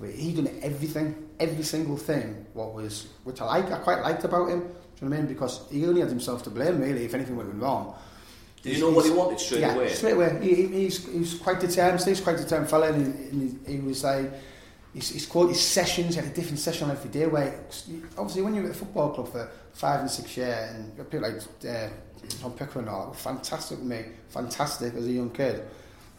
But 0.00 0.10
he 0.10 0.32
done 0.32 0.48
everything, 0.62 1.28
every 1.38 1.62
single 1.62 1.96
thing. 1.98 2.46
What 2.54 2.72
was, 2.74 3.06
which 3.24 3.40
I 3.42 3.44
like, 3.44 3.70
I 3.70 3.78
quite 3.78 4.00
liked 4.00 4.24
about 4.24 4.48
him. 4.48 4.60
Do 4.60 4.66
you 4.66 4.70
know 4.70 5.10
what 5.10 5.12
I 5.14 5.18
mean? 5.18 5.26
Because 5.26 5.60
he 5.70 5.86
only 5.86 6.00
had 6.00 6.10
himself 6.10 6.42
to 6.44 6.50
blame, 6.50 6.80
really, 6.80 7.04
if 7.04 7.12
anything 7.14 7.36
went 7.36 7.54
wrong. 7.54 7.94
Did 8.62 8.76
you 8.76 8.80
know 8.80 8.90
what 8.90 9.04
he 9.04 9.10
wanted 9.10 9.40
straight 9.40 9.62
yeah, 9.62 9.74
away? 9.74 9.88
straight 9.88 10.12
away. 10.12 10.38
He, 10.40 10.54
he, 10.54 10.66
he's, 10.68 11.06
he's 11.06 11.34
quite 11.34 11.58
determined. 11.58 12.04
He's 12.04 12.20
quite 12.20 12.36
determined 12.36 12.70
fella, 12.70 12.92
and 12.92 12.96
he, 12.96 13.28
and 13.28 13.60
he, 13.66 13.72
he 13.72 13.80
was 13.80 14.04
like, 14.04 14.32
he's, 14.94 15.08
he's 15.10 15.26
called 15.26 15.48
his 15.48 15.60
sessions. 15.60 16.14
He 16.14 16.20
had 16.20 16.30
a 16.30 16.34
different 16.34 16.60
session 16.60 16.88
every 16.88 17.10
day. 17.10 17.26
Where 17.26 17.60
obviously, 18.16 18.42
when 18.42 18.54
you're 18.54 18.64
at 18.64 18.70
a 18.70 18.74
football 18.74 19.10
club 19.10 19.32
for 19.32 19.50
five 19.72 20.00
and 20.00 20.10
six 20.10 20.36
years, 20.36 20.74
and 20.76 20.96
people 20.96 21.22
like 21.22 21.42
uh, 21.68 21.88
Tom 22.40 22.52
Pickering, 22.52 22.88
all 22.88 23.12
fantastic 23.12 23.78
with 23.78 23.86
me, 23.88 24.04
fantastic 24.28 24.94
as 24.94 25.06
a 25.06 25.10
young 25.10 25.30
kid. 25.30 25.64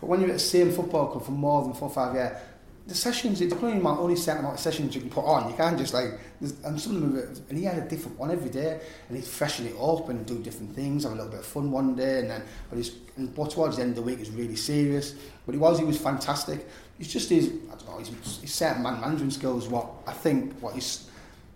But 0.02 0.08
when 0.08 0.20
you're 0.20 0.32
at 0.32 0.34
the 0.34 0.40
same 0.40 0.72
football 0.74 1.08
club 1.08 1.24
for 1.24 1.32
more 1.32 1.64
than 1.64 1.74
four 1.74 1.88
or 1.88 1.94
five 1.94 2.14
years, 2.14 2.38
the 2.86 2.94
sessions, 2.94 3.40
it's 3.40 3.54
probably 3.54 3.78
amount, 3.78 4.02
only 4.02 4.16
certain 4.18 4.40
amount 4.42 4.56
of 4.56 4.60
sessions 4.60 4.94
you 4.94 5.00
can 5.00 5.10
put 5.10 5.24
on. 5.24 5.50
You 5.50 5.56
can't 5.56 5.78
just 5.78 5.94
like, 5.94 6.20
and 6.42 6.80
some 6.80 6.96
of 6.98 7.02
them, 7.02 7.44
and 7.50 7.58
he 7.58 7.64
had 7.64 7.78
a 7.78 7.88
different 7.88 8.20
one 8.20 8.30
every 8.30 8.50
day, 8.50 8.80
and 9.08 9.18
he'd 9.18 9.26
freshen 9.26 9.66
it 9.68 9.76
up 9.80 10.10
and 10.10 10.26
do 10.26 10.38
different 10.40 10.76
things, 10.76 11.04
have 11.04 11.14
a 11.14 11.16
little 11.16 11.30
bit 11.32 11.40
of 11.40 11.46
fun 11.46 11.72
one 11.72 11.96
day, 11.96 12.20
and 12.20 12.30
then, 12.30 12.44
but 12.70 12.76
he's, 12.76 12.96
and 13.16 13.34
but 13.34 13.52
towards 13.52 13.78
the 13.78 13.84
end 13.84 13.92
of 13.92 13.96
the 13.98 14.02
week, 14.02 14.20
he's 14.20 14.32
really 14.32 14.58
serious. 14.58 15.16
But 15.46 15.54
he 15.54 15.60
was, 15.60 15.80
he 15.80 15.86
was 15.86 15.98
fantastic. 15.98 16.68
He's 16.98 17.12
just 17.12 17.30
his, 17.30 17.48
I 17.72 17.76
don't 17.76 17.88
know, 17.88 17.98
his, 18.00 18.10
his 18.42 18.54
certain 18.54 18.84
man 18.84 19.00
management 19.00 19.32
skills, 19.34 19.70
what 19.70 19.88
I 20.06 20.12
think, 20.12 20.54
what 20.60 20.74
he's, 20.74 21.10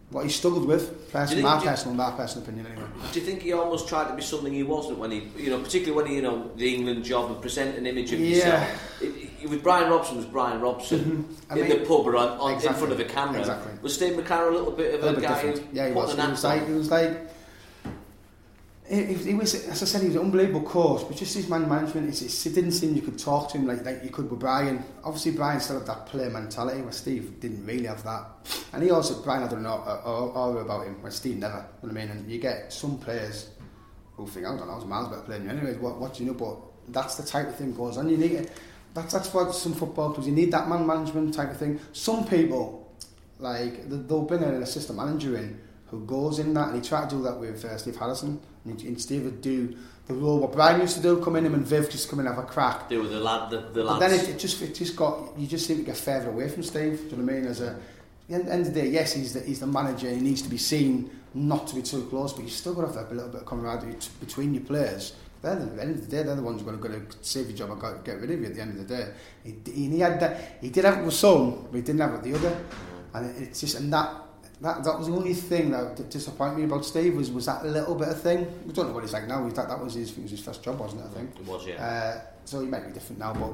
what 0.10 0.24
he 0.24 0.30
struggled 0.30 0.66
with, 0.66 1.12
personally, 1.12 1.44
my 1.44 1.60
personal, 1.62 1.94
my 1.94 2.12
personal 2.12 2.44
opinion 2.48 2.68
anyway. 2.68 2.88
Do 3.12 3.20
you 3.20 3.26
think 3.26 3.42
he 3.42 3.52
almost 3.52 3.90
tried 3.90 4.08
to 4.08 4.14
be 4.16 4.22
something 4.22 4.54
he 4.54 4.64
wasn't 4.64 4.98
when 5.00 5.12
he, 5.12 5.28
you 5.38 5.50
know, 5.50 5.60
particularly 5.62 6.02
when 6.02 6.10
he, 6.10 6.16
you 6.16 6.22
know, 6.22 6.50
the 6.56 6.74
England 6.74 7.04
job 7.04 7.30
and 7.32 7.42
present 7.42 7.78
an 7.78 7.86
image 7.86 8.14
of 8.14 8.20
Yeah. 8.22 8.28
yourself? 8.28 9.02
It, 9.02 9.06
it, 9.08 9.27
with 9.50 9.64
Brian 9.64 9.90
Robson 9.90 10.18
was 10.18 10.26
Brian 10.26 10.62
Robson 10.62 11.26
Mhm. 11.50 11.58
In 11.58 11.68
mean- 11.68 11.80
the 11.80 11.86
pub 11.86 12.08
or 12.08 12.16
on, 12.16 12.30
on, 12.40 12.54
in 12.54 12.60
front 12.60 12.92
of 12.92 13.00
a 13.00 13.06
camera. 13.06 13.40
Exactly. 13.40 13.74
Was 13.82 13.94
Steve 13.94 14.14
McClaren 14.14 14.50
a 14.50 14.56
little 14.56 14.72
bit 14.72 14.96
of 14.96 15.04
a 15.04 15.10
a, 15.10 15.14
bit 15.14 15.24
guy 15.24 15.42
different. 15.42 15.74
Yeah, 15.74 15.88
he 15.88 15.94
was. 15.94 16.14
an 16.14 16.22
He 16.22 16.32
was 16.32 16.44
like, 16.44 16.68
he 16.68 16.74
was 16.74 16.92
like, 16.92 17.28
he, 18.90 19.04
he, 19.16 19.34
was, 19.34 19.54
as 19.68 19.84
I 19.84 19.86
said, 19.86 20.02
he 20.02 20.08
was 20.08 20.16
an 20.16 20.22
unbelievable 20.22 20.62
coach, 20.62 21.06
but 21.06 21.18
just 21.18 21.36
his 21.36 21.50
man 21.50 21.68
management, 21.68 22.08
it's, 22.08 22.46
it 22.46 22.56
didn't 22.56 22.72
seem 22.72 22.96
you 22.96 23.02
could 23.02 23.20
talk 23.20 23.50
to 23.52 23.58
him 23.58 23.68
like, 23.68 23.84
like 23.86 24.02
you 24.02 24.10
could 24.10 24.32
with 24.32 24.40
Brian. 24.40 24.82
Obviously, 25.04 25.32
Brian 25.32 25.60
still 25.60 25.80
had 25.80 25.88
that 25.88 26.06
player 26.06 26.30
mentality, 26.30 26.82
where 26.82 26.94
Steve 26.94 27.40
didn't 27.42 27.66
really 27.66 27.86
have 27.88 28.02
that. 28.06 28.24
And 28.72 28.82
he 28.82 28.90
also, 28.92 29.22
Brian 29.24 29.42
had 29.42 29.52
an 29.52 29.66
aura 29.66 30.62
about 30.62 30.86
him, 30.88 31.02
where 31.02 31.12
Steve 31.12 31.38
never. 31.38 31.66
You 31.84 31.90
know 31.90 31.94
what 31.94 32.02
I 32.02 32.06
mean? 32.06 32.18
And 32.18 32.32
you 32.32 32.40
get 32.40 32.72
some 32.72 32.98
players 32.98 33.50
who 34.16 34.26
think, 34.26 34.46
I 34.46 34.56
don't 34.56 34.66
know, 34.66 34.74
I 34.74 34.76
was 34.78 34.86
miles 34.86 35.10
better 35.10 35.28
than 35.38 35.44
you 35.44 35.50
anyway, 35.50 35.76
what, 35.78 36.00
what 36.00 36.14
do 36.14 36.24
you 36.24 36.32
know? 36.32 36.38
But 36.38 36.58
that's 36.88 37.16
the 37.16 37.24
type 37.24 37.50
of 37.50 37.56
thing 37.56 37.74
goes 37.76 37.98
on. 37.98 38.08
You 38.08 38.18
need 38.18 38.32
it. 38.32 38.52
That's, 38.98 39.14
that's 39.14 39.32
what 39.32 39.54
some 39.54 39.74
football 39.74 40.12
clubs, 40.12 40.28
you 40.28 40.34
need 40.34 40.52
that 40.54 40.68
man 40.68 40.88
management 40.88 41.32
type 41.32 41.52
of 41.52 41.58
thing. 41.58 41.80
Some 41.94 42.26
people, 42.26 42.92
like, 43.38 43.88
th- 43.88 44.02
they'll 44.08 44.24
bring 44.24 44.42
an 44.42 44.64
assistant 44.64 44.98
manager 44.98 45.38
in 45.38 45.62
who 45.92 46.04
goes 46.06 46.40
in 46.40 46.52
that, 46.56 46.70
and 46.70 46.84
he 46.84 46.90
tried 46.90 47.08
to 47.12 47.18
do 47.18 47.22
that 47.22 47.40
with 47.40 47.64
uh, 47.64 47.78
Steve 47.78 47.96
Harrison, 47.96 48.42
and, 48.66 48.82
he, 48.82 48.88
and 48.88 49.00
Steve 49.00 49.26
would 49.26 49.42
do 49.42 49.78
the 50.08 50.16
role 50.16 50.40
what 50.40 50.52
Brian 50.52 50.82
used 50.82 50.96
to 50.96 51.04
do, 51.04 51.24
come 51.24 51.36
in 51.36 51.46
him 51.46 51.54
and 51.54 51.64
Viv 51.64 51.92
just 51.92 52.10
come 52.10 52.20
in 52.22 52.26
and 52.26 52.34
have 52.34 52.44
a 52.44 52.48
crack. 52.48 52.90
Were 52.90 53.04
the 53.04 53.20
lad, 53.20 53.52
the, 53.52 53.60
the 53.60 53.84
But 53.84 54.00
then 54.00 54.14
it, 54.14 54.30
it 54.30 54.40
just 54.40 54.60
it 54.64 54.74
just 54.74 54.96
got 54.96 55.38
you 55.38 55.46
just 55.46 55.68
seem 55.68 55.78
to 55.78 55.84
get 55.84 55.98
further 55.98 56.30
away 56.30 56.50
from 56.50 56.64
Steve. 56.64 56.98
Do 56.98 57.04
you 57.04 57.18
know 57.18 57.24
what 57.24 57.34
I 57.34 57.36
mean? 57.36 57.46
As 57.46 57.62
a 57.62 57.72
at 57.72 57.76
the 58.30 58.36
end 58.36 58.50
end 58.50 58.68
of 58.68 58.74
the 58.74 58.82
day, 58.82 58.88
yes, 58.88 59.14
he's 59.14 59.34
the, 59.34 59.42
he's 59.42 59.60
the 59.60 59.68
manager. 59.68 60.10
He 60.10 60.22
needs 60.22 60.42
to 60.42 60.50
be 60.50 60.58
seen 60.58 61.12
not 61.34 61.68
to 61.68 61.76
be 61.76 61.82
too 61.82 62.06
close, 62.10 62.34
but 62.34 62.44
you 62.44 62.50
still 62.50 62.74
got 62.74 62.92
to 62.92 62.98
have 62.98 63.12
a 63.12 63.14
little 63.14 63.30
bit 63.30 63.42
of 63.42 63.48
camaraderie 63.48 63.96
t- 63.96 64.10
between 64.20 64.54
your 64.54 64.64
players. 64.64 65.14
They're 65.48 65.56
the, 65.56 65.66
at 65.66 65.76
the 65.78 65.82
end 65.82 65.96
of 65.96 66.02
the 66.02 66.08
day, 66.18 66.24
they're 66.24 66.36
the 66.36 66.42
ones 66.42 66.62
who 66.62 66.70
are 66.70 66.74
going 66.76 67.08
to 67.08 67.18
save 67.22 67.48
your 67.48 67.58
job 67.58 67.72
and 67.72 67.80
go- 67.80 68.02
get 68.04 68.20
rid 68.20 68.32
of 68.32 68.40
you 68.42 68.46
at 68.48 68.56
the 68.56 68.62
end 68.62 68.78
of 68.80 68.88
the 68.88 68.96
day. 68.98 69.12
He, 69.44 69.72
he, 69.72 70.00
had 70.00 70.20
that. 70.20 70.58
He 70.62 70.70
did 70.70 70.84
have 70.86 70.98
it 71.00 71.06
with 71.06 71.14
some, 71.14 71.68
but 71.72 71.76
he 71.76 71.82
didn't 71.82 72.02
have 72.02 72.14
it 72.16 72.22
with 72.22 72.24
the 72.24 72.36
other. 72.36 72.58
And 73.14 73.30
it, 73.30 73.44
it's 73.44 73.62
just 73.62 73.80
and 73.80 73.92
that. 73.94 74.24
That, 74.60 74.84
that 74.86 74.98
was 74.98 75.06
the 75.08 75.14
only 75.14 75.36
thing 75.36 75.70
that 75.70 76.10
disappointed 76.10 76.58
me 76.58 76.64
about 76.64 76.84
Steve 76.84 77.16
was, 77.16 77.30
was 77.30 77.46
that 77.46 77.64
little 77.64 77.94
bit 77.94 78.08
of 78.08 78.20
thing. 78.20 78.48
We 78.66 78.74
don't 78.74 78.88
know 78.88 78.94
what 78.94 79.04
he's 79.04 79.14
like 79.14 79.28
now. 79.28 79.48
That, 79.50 79.68
that 79.68 79.80
was 79.80 79.94
his, 79.94 80.18
was 80.18 80.32
his 80.32 80.40
first 80.40 80.64
job, 80.64 80.80
wasn't 80.80 81.04
it? 81.04 81.06
I 81.06 81.14
think. 81.14 81.36
It 81.40 81.46
was, 81.46 81.68
yeah. 81.68 81.76
Uh, 81.76 82.22
so 82.44 82.62
he 82.62 82.66
might 82.66 82.88
be 82.88 82.92
different 82.92 83.20
now, 83.20 83.34
but 83.34 83.54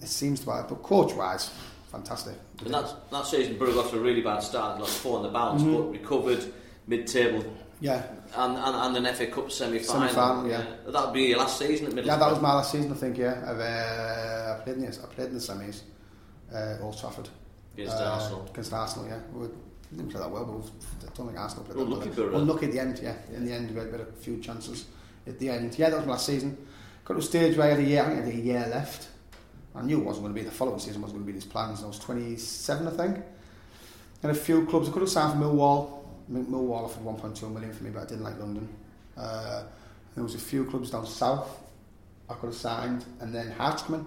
it 0.00 0.06
seems 0.06 0.38
to 0.44 0.50
have. 0.52 0.68
But 0.68 0.80
coach 0.84 1.12
wise, 1.14 1.50
fantastic. 1.90 2.34
And 2.64 2.72
that, 2.72 3.10
that 3.10 3.26
season, 3.26 3.58
Borough 3.58 3.74
got 3.74 3.92
a 3.92 3.98
really 3.98 4.22
bad 4.22 4.38
start, 4.38 4.78
lost 4.78 4.98
four 4.98 5.16
on 5.16 5.24
the 5.24 5.28
bounce, 5.30 5.60
Mhm. 5.62 5.74
but 5.76 5.90
recovered 5.90 6.44
mid-table 6.86 7.44
Yeah, 7.80 8.02
and, 8.36 8.56
and, 8.56 8.96
and 8.96 9.06
an 9.06 9.14
FA 9.14 9.26
Cup 9.26 9.50
semi-final. 9.50 10.00
Semi-final, 10.08 10.48
yeah. 10.48 10.64
That 10.86 11.04
would 11.06 11.14
be 11.14 11.22
your 11.24 11.38
last 11.38 11.58
season 11.58 11.86
at 11.86 11.92
Middlesbrough. 11.92 12.06
yeah, 12.06 12.16
that 12.16 12.30
was 12.30 12.40
my 12.40 12.54
last 12.54 12.72
season, 12.72 12.92
I 12.92 12.94
think. 12.96 13.18
Yeah, 13.18 13.42
I've, 13.46 13.58
uh, 13.60 14.56
I 14.60 14.64
played 14.64 14.76
in 14.76 14.82
the, 14.82 14.88
I 15.02 15.06
played 15.14 15.28
in 15.28 15.34
the 15.34 15.40
semis, 15.40 15.80
uh, 16.54 16.82
Old 16.84 16.98
Trafford 16.98 17.28
Against 17.74 17.96
uh, 17.96 18.04
Arsenal. 18.04 18.46
Against 18.50 18.72
Arsenal, 18.72 19.08
yeah. 19.08 19.20
We 19.32 19.48
didn't 19.96 20.10
play 20.10 20.20
that 20.20 20.30
well, 20.30 20.44
but 20.44 20.52
we- 20.56 21.08
I 21.08 21.10
don't 21.14 21.26
think 21.28 21.38
Arsenal 21.38 21.64
played 21.64 21.76
Unlucky 21.78 22.08
that 22.10 22.18
well. 22.18 22.28
Borough. 22.30 22.38
Unlucky 22.40 22.66
at 22.66 22.72
the 22.72 22.80
end, 22.80 23.00
yeah. 23.02 23.14
In 23.34 23.44
the 23.46 23.52
end, 23.52 23.70
we 23.70 23.76
had, 23.76 23.86
we 23.86 23.92
had 23.98 24.00
a 24.08 24.12
few 24.12 24.38
chances 24.38 24.86
at 25.26 25.38
the 25.38 25.48
end. 25.50 25.78
Yeah, 25.78 25.90
that 25.90 25.96
was 25.96 26.06
my 26.06 26.12
last 26.12 26.26
season. 26.26 26.56
Got 27.04 27.14
to 27.14 27.20
a 27.20 27.22
stage 27.22 27.56
where 27.56 27.66
I 27.68 27.70
had 27.70 27.78
a 27.80 27.84
year, 27.84 28.02
I 28.02 28.06
think 28.08 28.20
I 28.20 28.24
had 28.26 28.34
a 28.34 28.36
year 28.36 28.66
left. 28.70 29.08
I 29.74 29.82
knew 29.82 29.98
it 30.00 30.04
wasn't 30.04 30.24
going 30.24 30.34
to 30.34 30.40
be 30.40 30.44
the 30.44 30.54
following 30.54 30.78
season, 30.80 31.00
wasn't 31.02 31.18
going 31.20 31.26
to 31.26 31.32
be 31.32 31.34
his 31.34 31.44
plans. 31.44 31.82
I 31.84 31.86
was 31.86 31.98
27, 32.00 32.86
I 32.88 32.90
think. 32.90 33.24
And 34.22 34.32
a 34.32 34.34
few 34.34 34.66
clubs, 34.66 34.88
I 34.88 34.92
could 34.92 35.02
have 35.02 35.08
signed 35.10 35.38
for 35.38 35.44
Millwall. 35.44 35.97
Mi- 36.28 36.42
Millwall 36.42 36.84
offered 36.84 37.04
1.2 37.04 37.52
million 37.52 37.72
for 37.72 37.84
me, 37.84 37.90
but 37.90 38.02
I 38.02 38.06
didn't 38.06 38.24
like 38.24 38.38
London. 38.38 38.68
Uh, 39.16 39.64
there 40.14 40.24
was 40.24 40.34
a 40.34 40.38
few 40.38 40.64
clubs 40.64 40.90
down 40.90 41.06
south 41.06 41.60
I 42.30 42.34
could 42.34 42.48
have 42.48 42.54
signed, 42.56 43.04
and 43.20 43.34
then 43.34 43.50
Hearts 43.52 43.82
come 43.82 43.94
in. 43.96 44.06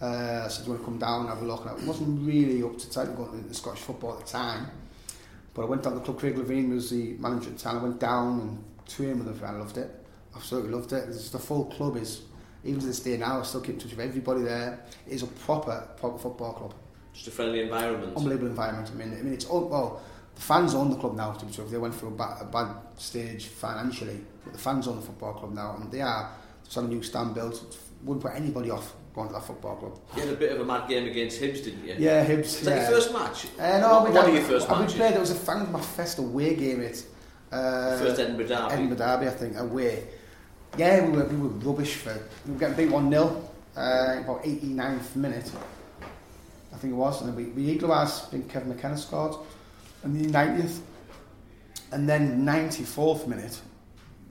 Uh, 0.00 0.42
I 0.44 0.48
said, 0.48 0.64
do 0.64 0.70
you 0.70 0.76
want 0.76 0.82
to 0.82 0.90
come 0.90 0.98
down 0.98 1.20
and 1.22 1.28
have 1.28 1.42
a 1.42 1.44
look? 1.44 1.60
And 1.62 1.70
I 1.70 1.86
wasn't 1.86 2.26
really 2.26 2.62
up 2.62 2.78
to 2.78 2.90
type 2.90 3.16
going 3.16 3.42
to 3.42 3.48
the 3.48 3.54
Scottish 3.54 3.80
football 3.80 4.14
at 4.18 4.26
the 4.26 4.32
time. 4.32 4.66
But 5.54 5.62
I 5.62 5.64
went 5.66 5.82
down 5.82 5.94
to 5.94 5.98
the 6.00 6.04
club, 6.04 6.18
Craig 6.18 6.36
Levein 6.36 6.70
was 6.70 6.90
the 6.90 7.14
manager 7.18 7.50
at 7.50 7.56
the 7.58 7.62
time. 7.62 7.78
I 7.78 7.82
went 7.82 7.98
down 8.00 8.40
and 8.40 8.64
trained 8.88 9.24
with 9.24 9.26
them, 9.26 9.48
and 9.48 9.56
I 9.56 9.58
loved 9.58 9.76
it. 9.78 9.90
Absolutely 10.34 10.70
loved 10.70 10.92
it. 10.92 11.08
It's 11.08 11.30
the 11.30 11.38
full 11.38 11.64
club 11.66 11.96
is, 11.96 12.22
even 12.64 12.80
to 12.80 12.86
this 12.86 13.00
day 13.00 13.16
now, 13.16 13.40
I 13.40 13.42
still 13.42 13.60
keep 13.60 13.74
in 13.74 13.80
touch 13.80 13.90
with 13.90 14.00
everybody 14.00 14.42
there. 14.42 14.84
It 15.06 15.14
is 15.14 15.22
a 15.22 15.26
proper, 15.26 15.88
proper 15.96 16.18
football 16.18 16.52
club. 16.52 16.74
Just 17.12 17.28
a 17.28 17.30
friendly 17.32 17.60
environment. 17.60 18.16
Unbelievable 18.16 18.48
environment. 18.48 18.90
I 18.92 18.96
mean, 18.96 19.18
I 19.18 19.22
mean, 19.22 19.32
it's 19.34 19.46
all, 19.46 19.68
well, 19.68 20.00
the 20.38 20.44
fans 20.44 20.72
own 20.74 20.90
the 20.90 20.96
club 20.96 21.16
now. 21.16 21.32
To 21.32 21.44
be 21.44 21.52
true, 21.52 21.66
they 21.68 21.78
went 21.78 21.94
through 21.96 22.10
a 22.10 22.12
bad, 22.12 22.40
a 22.40 22.44
bad 22.44 22.68
stage 22.96 23.46
financially, 23.46 24.20
but 24.44 24.52
the 24.52 24.58
fans 24.58 24.86
own 24.86 24.96
the 24.96 25.02
football 25.02 25.34
club 25.34 25.52
now, 25.52 25.76
and 25.80 25.90
they 25.90 26.00
are. 26.00 26.30
Just 26.64 26.76
had 26.76 26.84
a 26.84 26.88
new 26.88 27.02
stand 27.02 27.34
built. 27.34 27.76
Wouldn't 28.04 28.22
put 28.24 28.34
anybody 28.36 28.70
off 28.70 28.94
going 29.14 29.26
to 29.28 29.34
that 29.34 29.44
football 29.44 29.74
club. 29.76 29.98
You 30.14 30.22
had 30.22 30.32
a 30.32 30.36
bit 30.36 30.52
of 30.52 30.60
a 30.60 30.64
mad 30.64 30.88
game 30.88 31.08
against 31.08 31.40
Hibs, 31.40 31.64
didn't 31.64 31.84
you? 31.84 31.96
Yeah, 31.98 32.24
Hibs. 32.24 32.38
Was 32.38 32.60
that 32.62 32.82
your 32.90 33.00
first 33.00 33.12
match? 33.12 33.46
Uh, 33.58 33.78
no, 33.80 34.00
What 34.02 34.10
we 34.10 34.16
had- 34.16 34.32
your 34.32 34.42
first 34.42 34.70
uh, 34.70 34.86
we 34.86 34.92
played. 34.94 35.14
It 35.14 35.20
was 35.20 35.30
a 35.32 35.34
fan 35.34 35.72
my 35.72 35.80
first 35.80 36.18
away 36.18 36.54
game. 36.54 36.80
It. 36.82 37.04
Uh, 37.50 37.98
First 37.98 38.20
Edinburgh 38.20 38.46
derby. 38.46 38.72
Edinburgh 38.74 38.98
Derby, 38.98 39.26
I 39.26 39.30
think, 39.30 39.56
away. 39.58 40.06
Yeah, 40.76 41.04
we 41.06 41.16
were, 41.16 41.24
we 41.24 41.36
were 41.36 41.48
rubbish 41.48 41.94
for. 41.94 42.14
We 42.46 42.52
were 42.52 42.58
getting 42.58 42.76
beat 42.76 42.90
1 42.92 43.10
0, 43.10 43.24
uh, 43.76 44.16
about 44.20 44.44
89th 44.44 45.16
minute, 45.16 45.50
I 46.72 46.76
think 46.76 46.92
it 46.92 46.96
was. 46.96 47.22
And 47.22 47.30
then 47.30 47.36
we, 47.36 47.44
we 47.50 47.70
equalised, 47.72 48.24
I 48.26 48.30
think 48.32 48.50
Kevin 48.50 48.68
McKenna 48.68 48.98
scored, 48.98 49.34
in 50.04 50.22
the 50.22 50.28
90th. 50.28 50.80
And 51.90 52.08
then 52.08 52.44
94th 52.44 53.26
minute, 53.26 53.60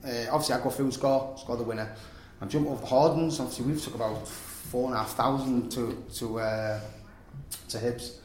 uh, 0.04 0.30
obviously 0.30 0.54
I 0.54 0.60
go 0.62 0.70
through 0.70 0.86
and 0.86 0.94
score, 0.94 1.36
score 1.38 1.56
the 1.56 1.64
winner. 1.64 1.94
I 2.40 2.46
jump 2.46 2.68
over 2.68 2.80
the 2.80 2.86
Hardens, 2.86 3.40
obviously 3.40 3.66
we've 3.66 3.82
took 3.82 3.96
about 3.96 4.26
four 4.28 4.86
and 4.86 4.94
a 4.94 4.98
half 4.98 5.14
thousand 5.14 5.70
to, 5.72 6.04
to, 6.14 6.38
uh, 6.38 6.80
to 7.68 7.78
Hibs. 7.78 8.18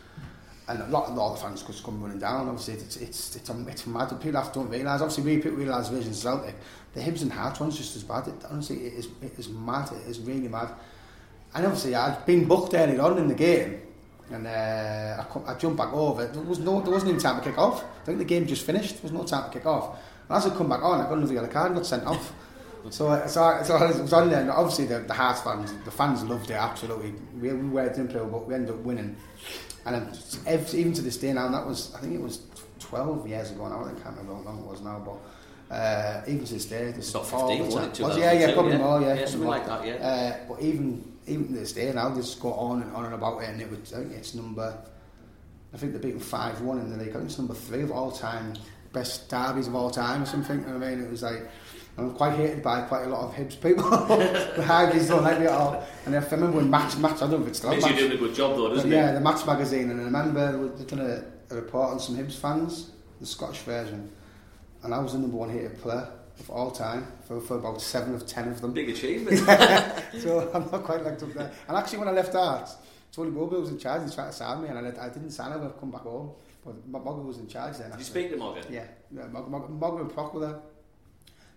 And 0.68 0.82
a 0.82 0.88
lot, 0.88 1.10
of 1.10 1.36
the 1.36 1.44
fans 1.44 1.62
just 1.62 1.84
come 1.84 2.02
running 2.02 2.20
down. 2.20 2.48
Obviously, 2.48 2.76
it's 2.76 2.96
it's 2.96 3.36
it's, 3.36 3.50
a, 3.50 3.66
it's 3.68 3.86
mad. 3.86 4.08
People 4.22 4.42
have 4.42 4.54
to 4.54 4.60
don't 4.60 4.70
realise. 4.70 5.02
Obviously, 5.02 5.24
we 5.24 5.42
people 5.42 5.58
realise 5.58 5.90
Vision 5.90 6.14
Celtic. 6.14 6.56
The 6.94 7.02
Hibs 7.02 7.22
and 7.22 7.34
Hearts 7.34 7.60
one's 7.60 7.78
just 7.78 7.98
as 7.98 8.04
bad. 8.04 8.30
It, 8.30 8.36
honestly, 8.50 8.78
it 8.86 8.94
is 8.94 9.08
it 9.22 9.38
is 9.38 9.50
mad. 9.50 9.92
It 9.92 10.10
is 10.10 10.22
really 10.22 10.48
mad. 10.48 10.70
And 11.54 11.66
obviously, 11.66 11.96
I'd 11.96 12.26
been 12.26 12.46
booked 12.46 12.74
earlier 12.76 13.02
on 13.02 13.18
in 13.18 13.28
the 13.28 13.36
game, 13.36 13.82
and 14.32 14.48
uh, 14.48 15.18
I, 15.22 15.26
come, 15.32 15.44
I 15.48 15.54
jumped 15.56 15.78
back 15.78 15.94
over. 15.94 16.26
There 16.26 16.42
was 16.42 16.60
no, 16.60 16.82
there 16.82 16.92
wasn't 16.92 17.10
even 17.12 17.22
time 17.22 17.40
to 17.42 17.44
kick 17.50 17.58
off. 17.58 17.84
I 18.02 18.06
think 18.06 18.18
the 18.20 18.26
game 18.26 18.48
just 18.48 18.66
finished. 18.66 18.96
There 19.02 19.04
was 19.04 19.12
no 19.12 19.24
time 19.24 19.50
to 19.50 19.58
kick 19.58 19.66
off. 19.66 20.00
And 20.30 20.38
as 20.38 20.46
I 20.46 20.50
come 20.56 20.70
back 20.70 20.82
on, 20.82 21.00
I 21.02 21.04
got 21.04 21.14
another 21.18 21.34
yellow 21.34 21.48
card 21.50 21.68
and 21.68 21.76
got 21.76 21.86
sent 21.86 22.06
off. 22.06 22.34
So, 22.90 23.26
so, 23.28 23.44
I- 23.44 23.64
so 23.64 23.76
I 23.76 23.88
was 24.02 24.12
on 24.14 24.30
there, 24.30 24.42
and 24.42 24.50
obviously 24.52 24.86
the, 24.86 25.00
the 25.00 25.14
Hearts 25.14 25.42
fans, 25.42 25.74
the 25.86 25.92
fans 25.92 26.24
loved 26.24 26.50
it 26.50 26.56
absolutely. 26.56 27.14
We, 27.40 27.54
we 27.54 27.70
were 27.70 27.88
didn't 27.88 28.12
but 28.14 28.46
we 28.48 28.54
ended 28.56 28.72
up 28.72 28.78
winning. 28.82 29.16
And 29.86 29.96
then 29.96 30.18
ev- 30.46 30.74
even 30.76 30.94
to 30.94 31.02
this 31.02 31.18
day 31.18 31.32
now, 31.34 31.46
and 31.46 31.54
that 31.54 31.66
was 31.66 31.94
I 31.96 32.00
think 32.00 32.14
it 32.14 32.22
was 32.22 32.40
12 32.80 33.28
years 33.28 33.52
ago 33.52 33.68
now. 33.70 33.86
I 33.86 33.92
can't 34.02 34.18
remember 34.18 34.34
how 34.36 34.42
long 34.42 34.60
it 34.60 34.66
was 34.66 34.82
now, 34.82 35.02
but 35.70 35.74
uh, 35.74 36.22
even 36.28 36.44
to 36.46 36.54
this 36.54 36.66
day, 36.66 36.94
It's 36.98 37.14
not 37.14 37.32
all 37.34 37.48
15, 37.50 37.66
was 37.66 38.00
it? 38.00 38.04
was- 38.04 38.18
yeah, 38.18 38.32
yeah, 38.34 38.54
probably 38.54 38.74
yeah. 38.74 38.78
more, 38.80 39.02
yeah, 39.02 39.14
Yeah, 39.14 39.26
something 39.26 39.42
more. 39.44 39.50
like 39.58 39.66
that, 39.66 39.86
yeah. 39.88 39.94
Uh, 39.96 40.38
but 40.50 40.62
even 40.62 41.13
even 41.28 41.48
to 41.48 41.54
this 41.54 41.74
day 41.74 41.92
now, 41.94 42.10
they 42.10 42.22
just 42.22 42.40
go 42.40 42.54
on 42.54 42.82
and 42.82 42.96
on 42.96 43.06
and 43.06 43.14
about 43.14 43.42
it, 43.42 43.50
and 43.50 43.62
it 43.62 43.70
would 43.70 43.82
I 43.94 43.98
think 44.00 44.12
it's 44.14 44.34
number. 44.34 44.78
I 45.74 45.78
think 45.78 45.94
they 45.94 46.00
beat 46.00 46.12
them 46.12 46.20
five 46.20 46.62
one 46.62 46.80
in 46.80 46.90
the 46.90 46.98
league. 46.98 47.10
I 47.10 47.14
think 47.14 47.26
it's 47.26 47.38
number 47.38 47.54
three 47.54 47.82
of 47.82 47.92
all 47.92 48.12
time 48.12 48.54
best 48.92 49.28
derbies 49.28 49.68
of 49.68 49.76
all 49.76 49.90
time 49.90 50.24
or 50.24 50.26
something. 50.26 50.60
You 50.60 50.68
know 50.68 50.78
what 50.78 50.84
I 50.84 50.96
mean, 50.96 51.04
it 51.04 51.10
was 51.10 51.24
like. 51.24 51.50
I'm 51.96 52.12
quite 52.16 52.36
hated 52.36 52.64
by 52.64 52.82
quite 52.82 53.04
a 53.04 53.08
lot 53.08 53.26
of 53.26 53.36
Hibs 53.36 53.62
people. 53.62 53.84
the 53.92 54.64
Highways 54.66 55.10
don't 55.10 55.24
like 55.24 55.40
me 55.40 55.46
at 55.46 55.52
all. 55.52 55.86
And 56.08 56.16
if 56.16 56.34
I 56.34 56.36
remember 56.38 56.58
when 56.58 56.68
Match, 56.68 56.98
Match, 56.98 57.18
I 57.18 57.30
don't 57.30 57.32
know 57.32 57.42
if 57.42 57.50
it's 57.50 57.60
still 57.60 57.72
you're 57.72 57.84
Match, 57.84 57.98
doing 58.00 58.12
a 58.14 58.18
good 58.18 58.34
job 58.34 58.56
though, 58.56 58.70
doesn't 58.74 58.90
yeah, 58.90 59.12
it? 59.12 59.14
the 59.14 59.20
Match 59.20 59.46
magazine, 59.46 59.92
and 59.92 60.02
I 60.02 60.04
remember 60.06 60.70
they'd 60.70 60.88
done 60.88 61.02
a, 61.02 61.24
a 61.54 61.56
report 61.56 61.92
on 61.92 62.00
some 62.00 62.18
Hibs 62.18 62.36
fans, 62.36 62.94
the 63.20 63.28
Scottish 63.28 63.60
version, 63.60 64.12
and 64.82 64.92
I 64.92 64.98
was 64.98 65.14
the 65.14 65.20
number 65.20 65.38
one 65.38 65.52
hated 65.52 65.80
player 65.82 66.10
of 66.40 66.50
all 66.50 66.72
time 66.72 67.08
for, 67.28 67.40
for 67.40 67.58
about 67.58 67.82
seven 67.82 68.14
of 68.16 68.26
ten 68.26 68.50
of 68.50 68.62
them. 68.62 68.74
Big 68.74 68.90
achievement. 68.90 69.38
so 70.20 70.52
I'm 70.54 70.70
not 70.72 70.84
quite 70.84 71.04
liked 71.04 71.24
up 71.24 71.34
there. 71.34 71.52
And 71.68 71.78
actually, 71.78 72.00
when 72.00 72.08
I 72.08 72.12
left 72.12 72.36
Arts, 72.36 72.76
Tony 73.12 73.30
Mowbray 73.30 73.60
was 73.60 73.70
in 73.70 73.78
charge. 73.80 74.10
He 74.10 74.16
tried 74.16 74.28
to 74.28 74.34
sign 74.34 74.62
me, 74.64 74.70
and 74.70 74.78
I, 74.78 75.06
I 75.06 75.10
didn't 75.10 75.32
sign 75.32 75.52
him. 75.52 75.64
I've 75.64 75.80
come 75.80 75.92
back 75.92 76.02
home. 76.02 76.32
But 76.66 76.88
Mogger 76.90 77.26
was 77.26 77.40
in 77.40 77.48
charge 77.48 77.78
then. 77.78 77.90
Did 77.92 78.00
you 78.00 78.06
speak 78.06 78.32
to 78.32 78.38
Morgan? 78.38 78.64
Yeah, 78.70 78.86
yeah 79.12 79.28
Mogger, 79.28 79.50
Mogger, 79.50 79.68
Mogger 79.70 80.02
and 80.02 80.14
Proc 80.14 80.34
were 80.34 80.40
there. 80.40 80.60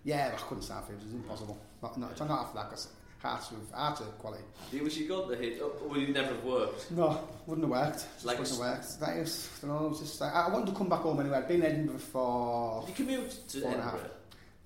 Yeah, 0.05 0.33
I 0.35 0.41
couldn't 0.41 0.63
sign 0.63 0.83
for 0.83 0.93
him. 0.93 0.99
It 0.99 1.05
was 1.05 1.15
impossible. 1.15 1.59
Not, 1.83 1.99
not, 1.99 2.19
not 2.19 2.31
after 2.31 2.59
that. 2.59 2.71
'cause 2.71 2.89
Hearts 3.19 3.51
with 3.51 3.73
Hearts 3.73 4.01
of 4.01 4.19
quality. 4.19 4.43
Do 4.71 4.77
oh, 4.77 4.77
you 4.77 4.85
wish 4.85 4.97
you 4.99 5.09
got 5.09 5.29
the 5.29 5.37
hit? 5.37 5.61
Or 5.61 5.71
would 5.89 6.03
it 6.03 6.11
never 6.11 6.35
have 6.35 6.45
worked? 6.45 6.91
No, 6.91 7.21
wouldn't 7.47 7.65
have 7.65 7.71
worked. 7.71 8.07
Just 8.15 8.25
Like 8.25 8.39
wouldn't 8.39 8.57
have 8.57 8.77
worked. 8.77 9.01
That 9.01 9.17
is, 9.17 9.51
you 9.63 9.69
know, 9.69 9.87
it 9.87 9.89
was 9.91 10.01
just 10.01 10.21
like, 10.21 10.35
I 10.35 10.49
wanted 10.49 10.67
to 10.67 10.77
come 10.77 10.89
back 10.89 11.01
home 11.01 11.19
anyway. 11.21 11.39
I'd 11.39 11.49
been 11.49 11.63
in 11.63 11.73
Edinburgh 11.73 11.99
for. 11.99 12.85
You 12.87 12.95
commute 12.95 13.49
to 13.49 13.61
Four 13.63 13.71
and 13.73 13.81
a 13.81 13.83
half. 13.83 13.95
Edinburgh. 13.95 14.17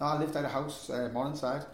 No, 0.00 0.06
I 0.06 0.18
lived 0.18 0.34
at 0.34 0.44
a 0.44 0.48
house, 0.48 0.88
uh, 0.90 1.10
Morningside. 1.12 1.64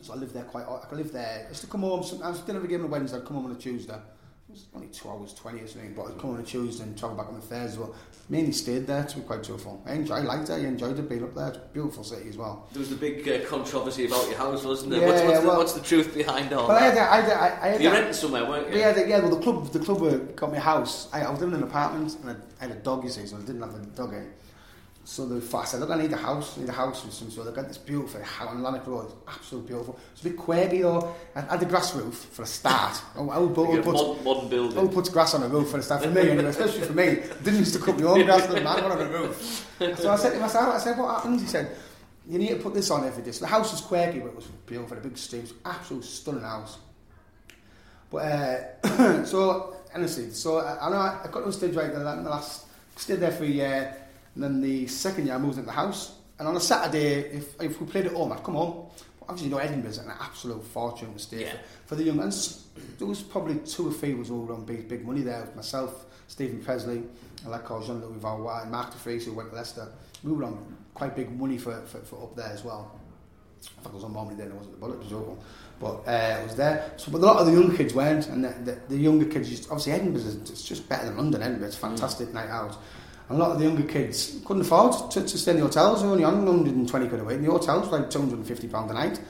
So 0.00 0.12
I 0.12 0.16
lived 0.16 0.32
there 0.32 0.44
quite. 0.44 0.64
I 0.64 0.86
could 0.88 0.98
live 0.98 1.12
there. 1.12 1.44
I 1.44 1.48
used 1.48 1.60
to 1.62 1.66
come 1.66 1.82
home. 1.82 2.02
Sometimes 2.04 2.40
dinner 2.40 2.62
a 2.64 2.66
game 2.68 2.80
on 2.80 2.86
a 2.86 2.88
Wednesday. 2.88 3.18
I'd 3.18 3.24
come 3.26 3.36
home 3.36 3.46
on 3.46 3.52
a 3.52 3.56
Tuesday. 3.56 3.94
It 3.94 4.52
was 4.52 4.64
only 4.74 4.86
two 4.88 5.10
hours, 5.10 5.34
twenty 5.34 5.60
or 5.60 5.66
something. 5.66 5.92
But 5.92 6.06
I'd 6.06 6.18
come 6.18 6.30
on 6.30 6.40
a 6.40 6.42
Tuesday 6.44 6.84
and 6.84 6.96
travel 6.96 7.16
back 7.16 7.28
on 7.28 7.34
a 7.34 7.40
Thursday. 7.40 7.80
Well, 7.80 7.94
mainly 8.28 8.52
stayed 8.52 8.86
there. 8.86 9.04
To 9.04 9.16
be 9.16 9.22
quite 9.22 9.42
truthful, 9.42 9.82
I 9.84 9.94
enjoyed. 9.94 10.18
I 10.18 10.22
liked 10.22 10.48
it. 10.50 10.52
I 10.52 10.58
enjoyed 10.60 10.98
it 11.00 11.08
being 11.08 11.24
up 11.24 11.34
there. 11.34 11.48
It's 11.48 11.56
a 11.58 11.60
beautiful 11.72 12.04
city 12.04 12.28
as 12.30 12.36
well. 12.38 12.68
There 12.72 12.78
was 12.78 12.90
the 12.90 12.96
big 12.96 13.28
uh, 13.28 13.44
controversy 13.46 14.06
about 14.06 14.28
your 14.28 14.38
house, 14.38 14.64
wasn't 14.64 14.92
there? 14.92 15.00
Yeah, 15.00 15.06
what's, 15.08 15.20
what's, 15.22 15.32
yeah, 15.34 15.40
the, 15.40 15.46
well- 15.48 15.58
what's 15.58 15.72
the 15.72 15.80
truth 15.82 16.14
behind 16.14 16.52
all 16.52 16.68
But 16.68 16.80
I 16.80 16.90
that? 16.90 16.96
had, 16.96 17.08
I 17.08 17.20
had, 17.20 17.32
I 17.62 17.66
had, 17.72 17.80
that- 17.82 17.92
renting 17.92 18.12
somewhere, 18.14 18.46
weren't 18.48 18.72
you? 18.72 18.78
Yeah, 18.78 18.92
the, 18.92 19.06
yeah. 19.08 19.18
Well, 19.18 19.34
the 19.34 19.42
club, 19.42 19.68
the 19.72 19.80
club 19.80 20.36
got 20.36 20.52
me 20.52 20.58
a 20.58 20.60
house. 20.60 21.08
I, 21.12 21.22
I 21.22 21.30
was 21.30 21.40
living 21.40 21.56
in 21.56 21.62
an 21.62 21.68
apartment 21.68 22.16
and 22.22 22.30
I, 22.30 22.34
I 22.64 22.68
had 22.68 22.76
a 22.76 22.80
dog. 22.80 23.02
You 23.04 23.10
see, 23.10 23.26
so 23.26 23.36
I 23.36 23.40
didn't 23.40 23.60
have 23.62 23.74
a 23.74 23.84
dog 23.84 24.14
in. 24.14 24.30
So 25.08 25.24
the 25.24 25.56
I 25.56 25.64
said, 25.64 25.80
look, 25.80 25.88
I 25.88 25.96
need 25.96 26.12
a 26.12 26.18
house. 26.18 26.58
I 26.58 26.60
need 26.60 26.68
a 26.68 26.72
house 26.72 27.02
with 27.02 27.14
some 27.14 27.30
sort. 27.30 27.48
I 27.48 27.52
got 27.52 27.66
this 27.66 27.78
beautiful 27.78 28.22
house 28.22 28.50
on 28.50 28.62
Lanark 28.62 28.86
Road. 28.86 29.06
It's 29.06 29.14
absolutely 29.26 29.68
beautiful. 29.68 29.98
It's 30.12 30.20
a 30.20 30.24
bit 30.24 30.36
quirky 30.36 30.82
though. 30.82 31.14
I 31.34 31.40
had 31.40 31.60
the 31.60 31.64
grass 31.64 31.94
roof 31.96 32.14
for 32.30 32.42
a 32.42 32.46
start. 32.46 33.00
Oh, 33.16 33.30
I 33.30 33.38
would, 33.38 33.56
I 33.58 33.70
would 33.70 33.84
put, 33.84 33.94
modern, 33.94 34.22
modern 34.22 34.48
building. 34.50 34.78
who 34.78 34.88
puts 34.90 35.08
grass 35.08 35.32
on 35.32 35.42
a 35.44 35.48
roof 35.48 35.70
for 35.70 35.78
a 35.78 35.82
start? 35.82 36.02
For 36.02 36.10
me, 36.10 36.20
anyway, 36.20 36.44
especially 36.44 36.82
for 36.82 36.92
me. 36.92 37.22
Didn't 37.42 37.60
used 37.60 37.72
to 37.72 37.80
cut 37.80 37.98
my 37.98 38.04
own 38.04 38.26
grass, 38.26 38.46
the 38.48 38.60
man 38.60 38.82
one 38.82 38.92
on 38.92 39.00
a 39.00 39.08
roof. 39.08 39.66
So 39.96 40.10
I 40.10 40.16
said 40.16 40.34
to 40.34 40.40
myself, 40.40 40.74
I 40.74 40.78
said, 40.78 40.98
what 40.98 41.14
happens? 41.14 41.40
He 41.40 41.48
said, 41.48 41.74
you 42.28 42.38
need 42.38 42.50
to 42.50 42.56
put 42.56 42.74
this 42.74 42.90
on 42.90 43.06
every 43.06 43.22
day. 43.22 43.32
So 43.32 43.46
the 43.46 43.50
house 43.50 43.72
was 43.72 43.80
quirky, 43.80 44.18
but 44.18 44.28
it 44.28 44.36
was 44.36 44.44
beautiful. 44.66 44.98
A 44.98 45.00
big 45.00 45.16
street, 45.16 45.38
it 45.38 45.42
was 45.42 45.54
absolute 45.64 46.04
stunning 46.04 46.42
house. 46.42 46.76
But 48.10 48.78
uh, 48.84 49.24
so 49.24 49.74
honestly, 49.94 50.32
so 50.32 50.58
I, 50.58 50.86
I 50.86 50.90
know 50.90 50.96
I, 50.96 51.20
I 51.24 51.28
got 51.28 51.40
to 51.40 51.48
a 51.48 51.52
stage 51.52 51.74
right 51.74 51.90
there. 51.90 52.06
In 52.12 52.24
the 52.24 52.30
last 52.30 52.66
stayed 52.96 53.20
there 53.20 53.30
for 53.30 53.44
a 53.44 53.48
year, 53.48 53.96
and 54.34 54.42
then 54.44 54.60
the 54.60 54.86
second 54.86 55.26
year 55.26 55.34
I 55.34 55.38
moved 55.38 55.54
into 55.58 55.66
the 55.66 55.72
house. 55.72 56.14
And 56.38 56.46
on 56.46 56.56
a 56.56 56.60
Saturday, 56.60 57.20
if 57.36 57.60
if 57.60 57.80
we 57.80 57.86
played 57.86 58.06
at 58.06 58.12
home, 58.12 58.32
I'd 58.32 58.42
come 58.44 58.54
home. 58.54 58.86
Obviously, 59.22 59.48
you 59.48 59.54
know, 59.54 59.58
Edinburgh's 59.58 59.98
an 59.98 60.10
absolute 60.20 60.64
fortune 60.64 61.12
to 61.12 61.18
stay 61.18 61.42
Yeah. 61.42 61.50
for, 61.82 61.88
for 61.88 61.94
the 61.96 62.04
young 62.04 62.16
ones. 62.16 62.66
There 62.98 63.06
was 63.06 63.20
probably 63.22 63.56
two 63.56 63.88
or 63.88 63.92
three 63.92 64.14
was 64.14 64.30
all 64.30 64.50
on 64.52 64.64
big 64.64 64.88
big 64.88 65.04
money 65.04 65.20
there. 65.22 65.46
Myself, 65.56 66.06
Steven 66.28 66.62
Pressley, 66.62 67.02
a 67.44 67.48
lad 67.50 67.64
called 67.64 67.84
Jean 67.86 68.00
Louis 68.00 68.18
Valois, 68.18 68.62
and 68.62 68.70
Mark 68.70 68.90
de 68.92 68.96
Vries 68.98 69.26
who 69.26 69.32
went 69.34 69.50
to 69.50 69.56
Leicester. 69.56 69.88
We 70.24 70.32
were 70.32 70.44
on 70.44 70.76
quite 70.94 71.14
big 71.14 71.30
money 71.38 71.58
for, 71.58 71.80
for, 71.82 71.98
for 71.98 72.22
up 72.22 72.36
there 72.36 72.50
as 72.52 72.64
well. 72.64 72.98
I 73.60 73.82
think 73.82 73.86
it 73.86 73.94
was 73.94 74.04
on 74.04 74.12
more 74.12 74.24
money 74.24 74.36
then, 74.36 74.48
it 74.48 74.54
wasn't 74.54 74.74
the 74.74 74.80
bullet, 74.80 74.94
it 75.02 75.12
was. 75.12 75.38
But 75.80 76.08
uh, 76.10 76.40
it 76.40 76.44
was 76.44 76.56
there. 76.56 76.92
So, 76.96 77.10
but 77.12 77.18
a 77.18 77.24
lot 77.26 77.36
of 77.36 77.46
the 77.46 77.52
young 77.52 77.76
kids 77.76 77.92
went, 77.94 78.28
and 78.28 78.44
the, 78.44 78.48
the, 78.64 78.80
the 78.88 78.96
younger 78.96 79.26
kids, 79.26 79.50
used, 79.50 79.64
obviously 79.64 79.92
Edinburgh 79.92 80.22
is 80.22 80.34
it's 80.36 80.62
just 80.62 80.88
better 80.88 81.06
than 81.06 81.16
London, 81.16 81.42
Edinburgh. 81.42 81.68
It's 81.68 81.76
a 81.76 81.80
fantastic 81.80 82.32
night 82.32 82.48
out. 82.50 82.76
And 83.28 83.38
a 83.38 83.40
lot 83.40 83.52
of 83.52 83.58
the 83.58 83.64
younger 83.64 83.82
kids 83.82 84.40
couldn't 84.44 84.62
afford 84.62 85.10
to, 85.10 85.20
to 85.22 85.38
stay 85.38 85.50
in 85.50 85.58
the 85.58 85.64
hotels, 85.64 86.00
they 86.00 86.06
were 86.06 86.12
only 86.12 86.24
on 86.24 86.44
120 86.44 87.08
quid 87.08 87.20
a 87.20 87.24
week, 87.24 87.36
and 87.36 87.46
the 87.46 87.50
hotels 87.50 87.88
were 87.88 87.98
like 87.98 88.10
250 88.10 88.68
pounds 88.68 88.90
a 88.90 88.94
night. 88.94 89.20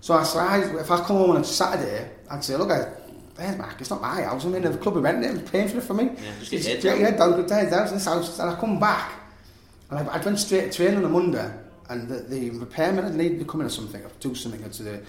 So 0.00 0.14
I 0.14 0.24
said, 0.24 0.74
if 0.74 0.90
I 0.90 0.96
come 0.98 1.16
home 1.16 1.30
on 1.30 1.36
a 1.38 1.44
Saturday, 1.44 2.10
I'd 2.30 2.42
say, 2.42 2.56
look, 2.56 2.70
I, 2.70 2.88
there's 3.36 3.56
Mark, 3.56 3.80
it's 3.80 3.90
not 3.90 4.00
my 4.00 4.22
house, 4.22 4.44
I'm 4.44 4.54
in 4.54 4.62
the 4.62 4.76
club 4.78 4.96
of 4.96 5.02
renting 5.02 5.30
it, 5.30 5.38
I'm 5.38 5.44
paying 5.44 5.68
for 5.68 5.78
it 5.78 5.82
for 5.82 5.94
me. 5.94 6.04
Yeah, 6.04 6.32
just 6.40 6.50
get 6.50 6.84
your 6.84 6.96
head 6.96 7.16
down. 7.16 7.30
yeah, 7.30 7.36
down, 7.36 7.36
good 7.36 7.48
down 7.48 7.86
to 7.88 7.94
this 7.94 8.04
house, 8.04 8.38
and 8.38 8.50
I 8.50 8.60
come 8.60 8.80
back, 8.80 9.12
and 9.90 10.00
I, 10.00 10.14
I 10.14 10.24
went 10.24 10.38
straight 10.38 10.72
to 10.72 10.76
training 10.76 10.98
on 10.98 11.04
a 11.04 11.08
Monday, 11.08 11.50
and 11.88 12.08
the, 12.08 12.20
the 12.20 12.50
repairman 12.50 13.04
had 13.04 13.14
needed 13.14 13.38
to 13.38 13.44
come 13.44 13.60
in 13.60 13.68
or 13.68 13.70
something, 13.70 14.02
or 14.02 14.10
do 14.20 14.34
something 14.34 14.68
to 14.68 14.82
the 14.82 15.02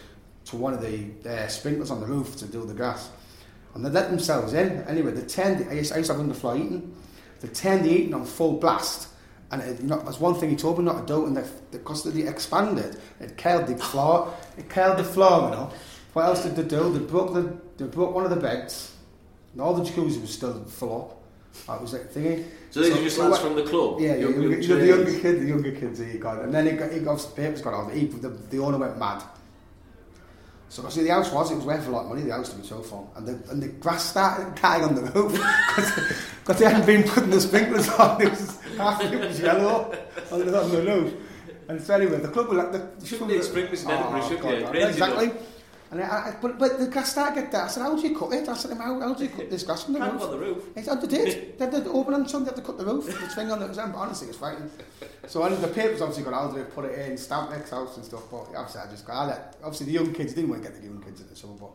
to 0.47 0.55
one 0.55 0.73
of 0.73 0.81
the 0.81 1.29
uh, 1.29 1.47
sprinklers 1.47 1.91
on 1.91 1.99
the 1.99 2.05
roof 2.05 2.35
to 2.37 2.45
do 2.45 2.65
the 2.65 2.73
grass. 2.73 3.09
And 3.75 3.85
they 3.85 3.89
let 3.89 4.09
themselves 4.09 4.53
in. 4.53 4.81
Anyway, 4.83 5.11
they 5.11 5.27
turned, 5.27 5.67
I 5.69 5.73
used, 5.73 5.93
I 5.93 5.97
used 5.97 6.09
to 6.09 6.15
have 6.15 6.25
underfloor 6.25 6.57
heating, 6.57 6.95
they 7.41 7.47
turned 7.49 7.85
the 7.85 7.89
heating 7.89 8.13
on 8.13 8.25
full 8.25 8.57
blast, 8.57 9.09
and 9.51 9.61
it, 9.61 9.87
that's 9.87 10.19
one 10.19 10.35
thing 10.35 10.49
he 10.49 10.55
told 10.55 10.77
me 10.79 10.85
not 10.85 11.07
to 11.07 11.13
do, 11.13 11.25
and 11.25 11.37
they, 11.37 11.43
they 11.71 12.27
expanded, 12.27 12.97
it 13.19 13.37
curled 13.37 13.67
the 13.67 13.77
floor, 13.77 14.33
it 14.57 14.69
curled 14.69 14.97
the 14.97 15.03
floor, 15.03 15.49
you 15.49 15.55
know. 15.55 15.71
What 16.13 16.25
else 16.25 16.43
did 16.43 16.55
they 16.55 16.63
do? 16.63 16.91
They 16.93 17.05
broke, 17.05 17.33
the, 17.33 17.55
they 17.77 17.85
broke 17.89 18.13
one 18.13 18.23
of 18.23 18.29
the 18.31 18.35
beds, 18.37 18.95
and 19.53 19.61
all 19.61 19.73
the 19.73 19.83
jacuzzi 19.83 20.19
was 20.19 20.33
still 20.33 20.63
full 20.65 21.01
up. 21.01 21.13
That 21.67 21.81
was 21.81 21.93
like 21.93 22.11
thingy. 22.13 22.45
So 22.69 22.81
these 22.81 22.95
are 22.95 23.01
just 23.01 23.17
lads 23.17 23.39
from 23.39 23.55
the 23.55 23.63
club? 23.63 23.99
yeah, 23.99 24.09
yeah, 24.13 24.15
Young- 24.27 24.33
younger, 24.41 24.59
young 24.59 24.79
the 24.79 24.87
younger 24.87 25.19
kids, 25.19 25.39
the 25.39 25.47
younger 25.47 25.71
kids 25.71 25.99
he 25.99 26.17
got, 26.19 26.41
and 26.41 26.53
then 26.53 26.65
he 26.67 26.71
got, 26.73 26.91
he 26.91 26.99
got 26.99 27.31
papers 27.35 27.61
got 27.61 27.73
out. 27.73 27.91
He, 27.91 28.05
the, 28.05 28.29
the 28.29 28.59
owner 28.59 28.77
went 28.77 28.97
mad. 28.99 29.23
So 30.69 30.85
I 30.85 30.89
see 30.89 31.03
the 31.03 31.09
house 31.09 31.31
was 31.31 31.51
it 31.51 31.55
was 31.55 31.65
worth 31.65 31.87
a 31.87 31.91
lot 31.91 32.03
of 32.03 32.09
money. 32.09 32.23
The 32.23 32.33
house 32.33 32.49
to 32.49 32.57
be 32.57 32.67
so 32.67 32.81
full, 32.81 33.11
and 33.15 33.27
the 33.27 33.51
and 33.51 33.63
the 33.63 33.69
grass 33.69 34.09
started 34.09 34.59
dying 34.61 34.83
on 34.83 34.95
the 34.95 35.01
roof 35.01 35.31
because 36.39 36.59
they 36.59 36.65
hadn't 36.65 36.85
been 36.85 37.03
putting 37.03 37.29
the 37.29 37.39
sprinklers 37.39 37.87
on. 37.89 38.21
It 38.21 38.29
was 38.29 38.59
half 38.77 39.01
of 39.01 39.13
it 39.13 39.19
was 39.19 39.39
yellow 39.39 39.95
on 40.31 40.39
the, 40.39 40.61
on 40.61 40.71
the 40.71 40.81
roof. 40.81 41.13
And 41.69 41.81
so 41.81 41.95
anyway, 41.95 42.19
the 42.19 42.27
club 42.27 42.49
were 42.49 42.55
like 42.55 42.71
the 42.71 43.05
Shouldn't 43.05 43.29
need 43.29 43.43
sprinklers 43.43 43.83
in 43.83 43.91
oh, 43.91 43.93
Edinburgh, 43.93 44.29
should 44.29 44.41
God. 44.41 44.71
Crazy 44.71 44.87
exactly. 44.87 45.31
And 45.89 46.01
I, 46.01 46.05
I, 46.05 46.37
but, 46.41 46.59
but 46.59 46.79
the 46.79 46.87
to 46.87 47.31
get 47.33 47.51
there. 47.51 47.63
I 47.63 47.67
said, 47.67 47.81
how 47.81 47.95
do 47.95 48.05
you 48.05 48.17
cut 48.17 48.33
it? 48.33 48.49
I 48.49 48.53
said, 48.55 48.77
how, 48.77 48.99
how 48.99 49.13
do 49.13 49.23
you 49.23 49.29
cut 49.29 49.49
this 49.49 49.63
grass 49.63 49.85
from 49.85 49.93
the 49.93 50.01
roof? 50.01 50.21
on 50.21 50.31
the 50.31 50.37
roof. 50.37 50.63
He 50.75 50.81
said, 50.81 51.01
they 51.01 51.07
did. 51.07 51.57
They 51.57 51.69
did 51.69 51.87
open 51.87 52.13
on 52.13 52.27
Sunday, 52.27 52.49
they 52.49 52.55
had 52.55 52.65
to 52.65 52.67
cut 52.67 52.77
the 52.77 52.85
roof. 52.85 53.05
The 53.05 53.27
thing 53.29 53.51
on 53.51 53.61
it, 53.61 53.77
honestly, 53.77 54.27
it's 54.27 54.37
frightening. 54.37 54.69
So 55.27 55.43
I, 55.43 55.49
the 55.49 55.67
papers 55.67 56.01
obviously 56.01 56.25
got 56.25 56.33
out 56.33 56.51
of 56.51 56.57
it, 56.57 56.73
put 56.73 56.85
it 56.85 56.99
in, 56.99 57.17
stamped 57.17 57.53
next 57.53 57.69
house 57.69 57.95
and 57.95 58.05
stuff, 58.05 58.23
but 58.29 58.47
obviously 58.55 58.81
I 58.81 58.89
just 58.89 59.05
got, 59.05 59.15
I 59.15 59.25
let, 59.27 59.55
obviously 59.63 59.85
the 59.87 59.93
young 59.93 60.13
kids 60.13 60.33
didn't 60.33 60.49
want 60.49 60.63
to 60.63 60.69
get 60.69 60.77
the 60.79 60.85
young 60.85 61.01
kids 61.01 61.21
in 61.21 61.29
the 61.29 61.35
summer, 61.35 61.53
but 61.53 61.71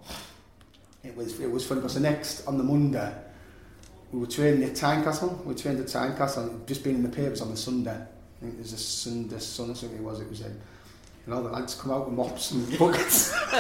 it 1.05 1.17
was, 1.17 1.41
it 1.41 1.51
was 1.51 1.67
fun 1.67 1.79
because 1.79 1.95
the 1.95 2.01
next, 2.01 2.47
on 2.47 2.59
the 2.59 2.65
Monday, 2.65 3.15
we 4.13 4.21
were 4.21 4.27
training 4.27 4.63
at 4.65 4.73
Tynecastle, 4.73 5.43
we 5.45 5.55
trained 5.55 5.81
at 5.81 5.87
Tynecastle, 5.87 6.51
and 6.51 6.67
just 6.67 6.85
been 6.85 6.97
in 6.97 7.03
the 7.03 7.09
papers 7.09 7.41
on 7.41 7.51
the 7.51 7.57
Sunday. 7.57 7.93
I 7.97 8.45
think 8.45 8.55
it 8.55 8.59
was 8.59 8.73
a 8.75 8.79
Sunday, 8.79 9.39
Sun 9.39 9.71
or 9.71 9.75
something 9.75 9.99
it 9.99 10.05
was, 10.05 10.21
it 10.21 10.29
was 10.29 10.43
in. 10.43 10.61
And 11.25 11.35
all 11.35 11.43
the 11.43 11.51
lads 11.51 11.75
come 11.77 11.93
out 11.93 12.07
with 12.09 12.17
mops 12.17 12.51
and 12.51 12.79
buckets. 12.79 13.27
so 13.27 13.37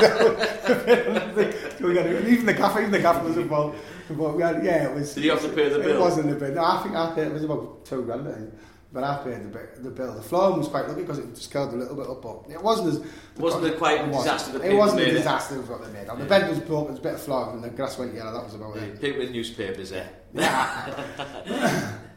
we 1.80 1.94
got, 1.94 2.06
and 2.06 2.28
even 2.28 2.46
the 2.46 2.54
gaffer, 2.54 2.80
even 2.80 2.90
the 2.90 2.98
gaffer 2.98 3.24
was 3.24 3.36
involved. 3.36 3.78
But 4.10 4.34
we 4.36 4.42
had, 4.42 4.64
yeah, 4.64 4.88
it 4.90 4.94
was. 4.94 5.14
Did 5.14 5.24
you 5.24 5.30
have 5.30 5.42
to 5.42 5.48
pay 5.48 5.68
the 5.68 5.78
bill? 5.78 5.96
It 5.96 6.00
wasn't 6.00 6.32
a 6.32 6.34
bit. 6.34 6.54
No, 6.54 6.64
I 6.64 6.82
think 6.82 6.96
I 6.96 7.14
paid. 7.14 7.28
It 7.28 7.32
was 7.32 7.44
about 7.44 7.84
two 7.84 8.02
grand, 8.02 8.28
I 8.28 8.32
think. 8.32 8.54
But 8.92 9.04
I 9.04 9.22
paid 9.24 9.52
the, 9.52 9.68
the 9.80 9.90
bill. 9.90 10.12
The 10.12 10.22
floor 10.22 10.58
was 10.58 10.68
quite 10.68 10.86
lucky 10.88 11.02
because 11.02 11.18
it 11.18 11.34
just 11.34 11.50
curled 11.52 11.72
a 11.72 11.76
little 11.76 11.94
bit 11.94 12.08
up. 12.08 12.20
But 12.20 12.50
it 12.52 12.60
wasn't 12.62 12.88
as. 12.88 13.06
Wasn't 13.38 13.64
it 13.64 13.78
quite 13.78 14.00
a 14.00 14.08
wasn't. 14.08 14.24
disaster 14.38 14.58
that 14.58 14.68
It 14.70 14.76
wasn't 14.76 15.00
a 15.02 15.10
disaster. 15.12 15.54
It 15.54 15.58
was 15.60 15.68
what 15.70 15.84
they 15.86 15.92
made. 15.92 16.08
The 16.08 16.16
Yeah. 16.18 16.24
bed 16.24 16.48
was 16.50 16.58
broken. 16.58 16.88
It 16.88 16.90
was 16.90 16.98
a 16.98 17.02
bit 17.02 17.14
of 17.14 17.22
floor, 17.22 17.52
and 17.52 17.62
the 17.64 17.70
grass 17.70 17.96
went 17.96 18.12
yellow. 18.14 18.32
That 18.32 18.44
was 18.44 18.54
about 18.54 18.74
Yeah, 18.76 18.82
it. 18.82 19.00
People 19.00 19.22
in 19.22 19.32
newspapers 19.32 19.90
there. 19.90 20.10
Yeah. 20.34 21.92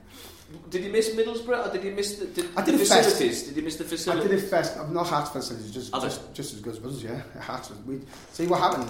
Did 0.70 0.84
you 0.84 0.92
miss 0.92 1.10
Middlesbrough 1.10 1.68
or 1.68 1.72
did 1.72 1.84
you 1.84 1.92
miss 1.92 2.18
the, 2.18 2.28
did, 2.28 2.50
I 2.56 2.64
did 2.64 2.76
the 2.76 2.80
facilities? 2.80 3.44
Did 3.44 3.58
you 3.58 3.64
miss 3.64 3.76
the 3.76 3.84
facilities? 3.84 4.26
I 4.26 4.28
did 4.28 4.44
it 4.44 4.48
first. 4.48 4.78
I'm 4.78 4.94
not 4.94 5.08
Hearts 5.08 5.32
facilities, 5.32 5.72
just 5.72 5.94
just, 5.94 6.34
just 6.34 6.54
as 6.54 6.62
good 6.62 6.76
as 6.76 6.84
us, 6.84 7.04
yeah. 7.04 7.22
Hearts. 7.40 7.72
We 7.86 8.02
see 8.32 8.48
what 8.48 8.60
happened 8.60 8.90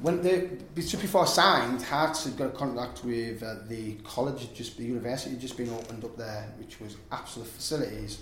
when 0.00 0.22
they 0.22 0.50
just 0.74 1.00
before 1.00 1.22
I 1.22 1.26
signed. 1.26 1.82
Hearts 1.82 2.24
had 2.24 2.36
got 2.36 2.46
a 2.46 2.50
contract 2.50 3.04
with 3.04 3.42
uh, 3.42 3.56
the 3.68 3.94
college, 4.04 4.52
just 4.54 4.76
the 4.76 4.84
university, 4.84 5.30
had 5.30 5.40
just 5.40 5.56
been 5.56 5.70
opened 5.70 6.04
up 6.04 6.16
there, 6.16 6.52
which 6.58 6.80
was 6.80 6.96
absolute 7.10 7.48
facilities. 7.48 8.20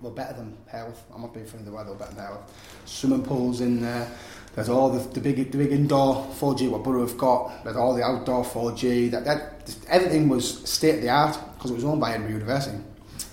Well, 0.00 0.12
better 0.12 0.32
than 0.32 0.56
health. 0.66 1.04
I'm 1.14 1.20
not 1.20 1.34
being 1.34 1.44
funny. 1.44 1.62
The 1.62 1.72
weather 1.72 1.94
better 1.94 2.14
than 2.14 2.24
health. 2.24 2.82
Swimming 2.86 3.22
pools 3.22 3.60
in 3.60 3.82
there. 3.82 4.10
There's 4.54 4.70
all 4.70 4.90
the, 4.90 4.98
the 5.10 5.20
big 5.20 5.52
the 5.52 5.58
big 5.58 5.72
indoor 5.72 6.26
4G 6.38 6.70
what 6.70 6.82
Borough 6.82 7.06
have 7.06 7.18
got. 7.18 7.64
There's 7.64 7.76
all 7.76 7.94
the 7.94 8.02
outdoor 8.02 8.44
4G. 8.44 9.10
That, 9.10 9.24
that 9.24 9.76
everything 9.88 10.28
was 10.28 10.68
state 10.68 10.96
of 10.96 11.02
the 11.02 11.10
art 11.10 11.38
because 11.60 11.72
it 11.72 11.74
was 11.74 11.84
owned 11.84 12.00
by 12.00 12.12
Edinburgh 12.12 12.32
University. 12.32 12.78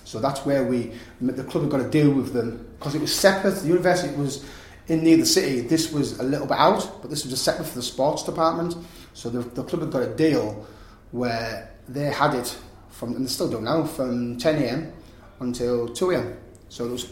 So 0.04 0.20
that's 0.20 0.44
where 0.44 0.64
we, 0.64 0.92
the 1.18 1.44
club 1.44 1.64
had 1.64 1.70
got 1.70 1.78
to 1.78 1.88
deal 1.88 2.10
with 2.10 2.34
them 2.34 2.68
because 2.78 2.94
it 2.94 3.00
was 3.00 3.14
separate. 3.14 3.52
The 3.52 3.68
university 3.68 4.14
was 4.16 4.44
in 4.86 5.02
near 5.02 5.16
the 5.16 5.24
city. 5.24 5.62
This 5.62 5.90
was 5.90 6.18
a 6.18 6.22
little 6.22 6.46
bit 6.46 6.58
out, 6.58 7.00
but 7.00 7.08
this 7.08 7.24
was 7.24 7.32
a 7.32 7.38
separate 7.38 7.68
for 7.68 7.76
the 7.76 7.82
sports 7.82 8.22
department. 8.22 8.76
So 9.14 9.30
the, 9.30 9.40
the 9.40 9.64
club 9.64 9.80
had 9.80 9.90
got 9.90 10.02
a 10.02 10.14
deal 10.14 10.66
where 11.10 11.74
they 11.88 12.04
had 12.04 12.34
it 12.34 12.54
from, 12.90 13.16
and 13.16 13.24
they 13.24 13.30
still 13.30 13.50
do 13.50 13.62
now, 13.62 13.84
from 13.84 14.36
10 14.36 14.62
a.m. 14.62 14.92
until 15.40 15.88
2 15.88 16.10
a.m. 16.10 16.36
So 16.68 16.84
it 16.84 16.90
was 16.90 17.04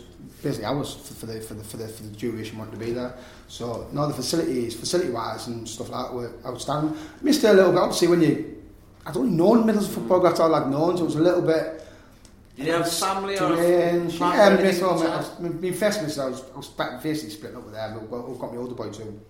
basically 0.42 0.66
hours 0.66 0.94
for, 0.94 1.14
for 1.14 1.26
the 1.26 1.40
for 1.40 1.54
the 1.54 1.64
for 1.64 1.76
the 1.78 1.88
for 1.88 2.02
the 2.02 2.10
duration 2.10 2.58
wanted 2.58 2.72
to 2.72 2.76
be 2.76 2.92
there. 2.92 3.16
So 3.48 3.88
no, 3.92 4.06
the 4.06 4.14
facilities, 4.14 4.78
facility 4.78 5.10
wise 5.10 5.46
and 5.46 5.66
stuff 5.66 5.88
like 5.88 6.06
that 6.06 6.14
were 6.14 6.32
outstanding. 6.44 6.94
Missed 7.22 7.44
it 7.44 7.48
a 7.48 7.52
little 7.54 7.72
bit. 7.72 7.80
Obviously, 7.80 8.08
when 8.08 8.20
you, 8.20 8.55
I 9.06 9.12
don't 9.12 9.36
know 9.36 9.52
Middlesbrough 9.54 9.94
football 9.94 10.20
got 10.20 10.40
all 10.40 10.48
like 10.48 10.66
known, 10.66 10.96
so 10.96 11.04
it 11.04 11.06
was 11.06 11.14
a 11.14 11.20
little 11.20 11.42
bit. 11.42 11.82
Did 12.56 12.66
you 12.66 12.72
have 12.72 12.92
family 12.92 13.34
or 13.34 13.54
Strange. 13.54 14.14
flat 14.14 14.34
Yeah, 14.34 14.40
or 14.40 14.42
I 14.42 14.46
anything 14.48 14.66
miss 14.66 14.82
all 14.82 14.98
like 14.98 15.08
my, 15.08 15.46
I 15.46 15.50
that? 15.50 15.76
first 15.76 16.00
I 16.18 16.28
was, 16.28 16.42
I 16.52 16.56
was 16.56 16.68
basically 17.02 17.30
splitting 17.30 17.58
up 17.58 17.64
with 17.64 17.74
them. 17.74 17.98
I've 18.02 18.10
got, 18.10 18.30
I've 18.30 18.38
got 18.38 18.52
my 18.52 18.58
older 18.58 18.74
boy 18.74 18.90
too. 18.90 19.20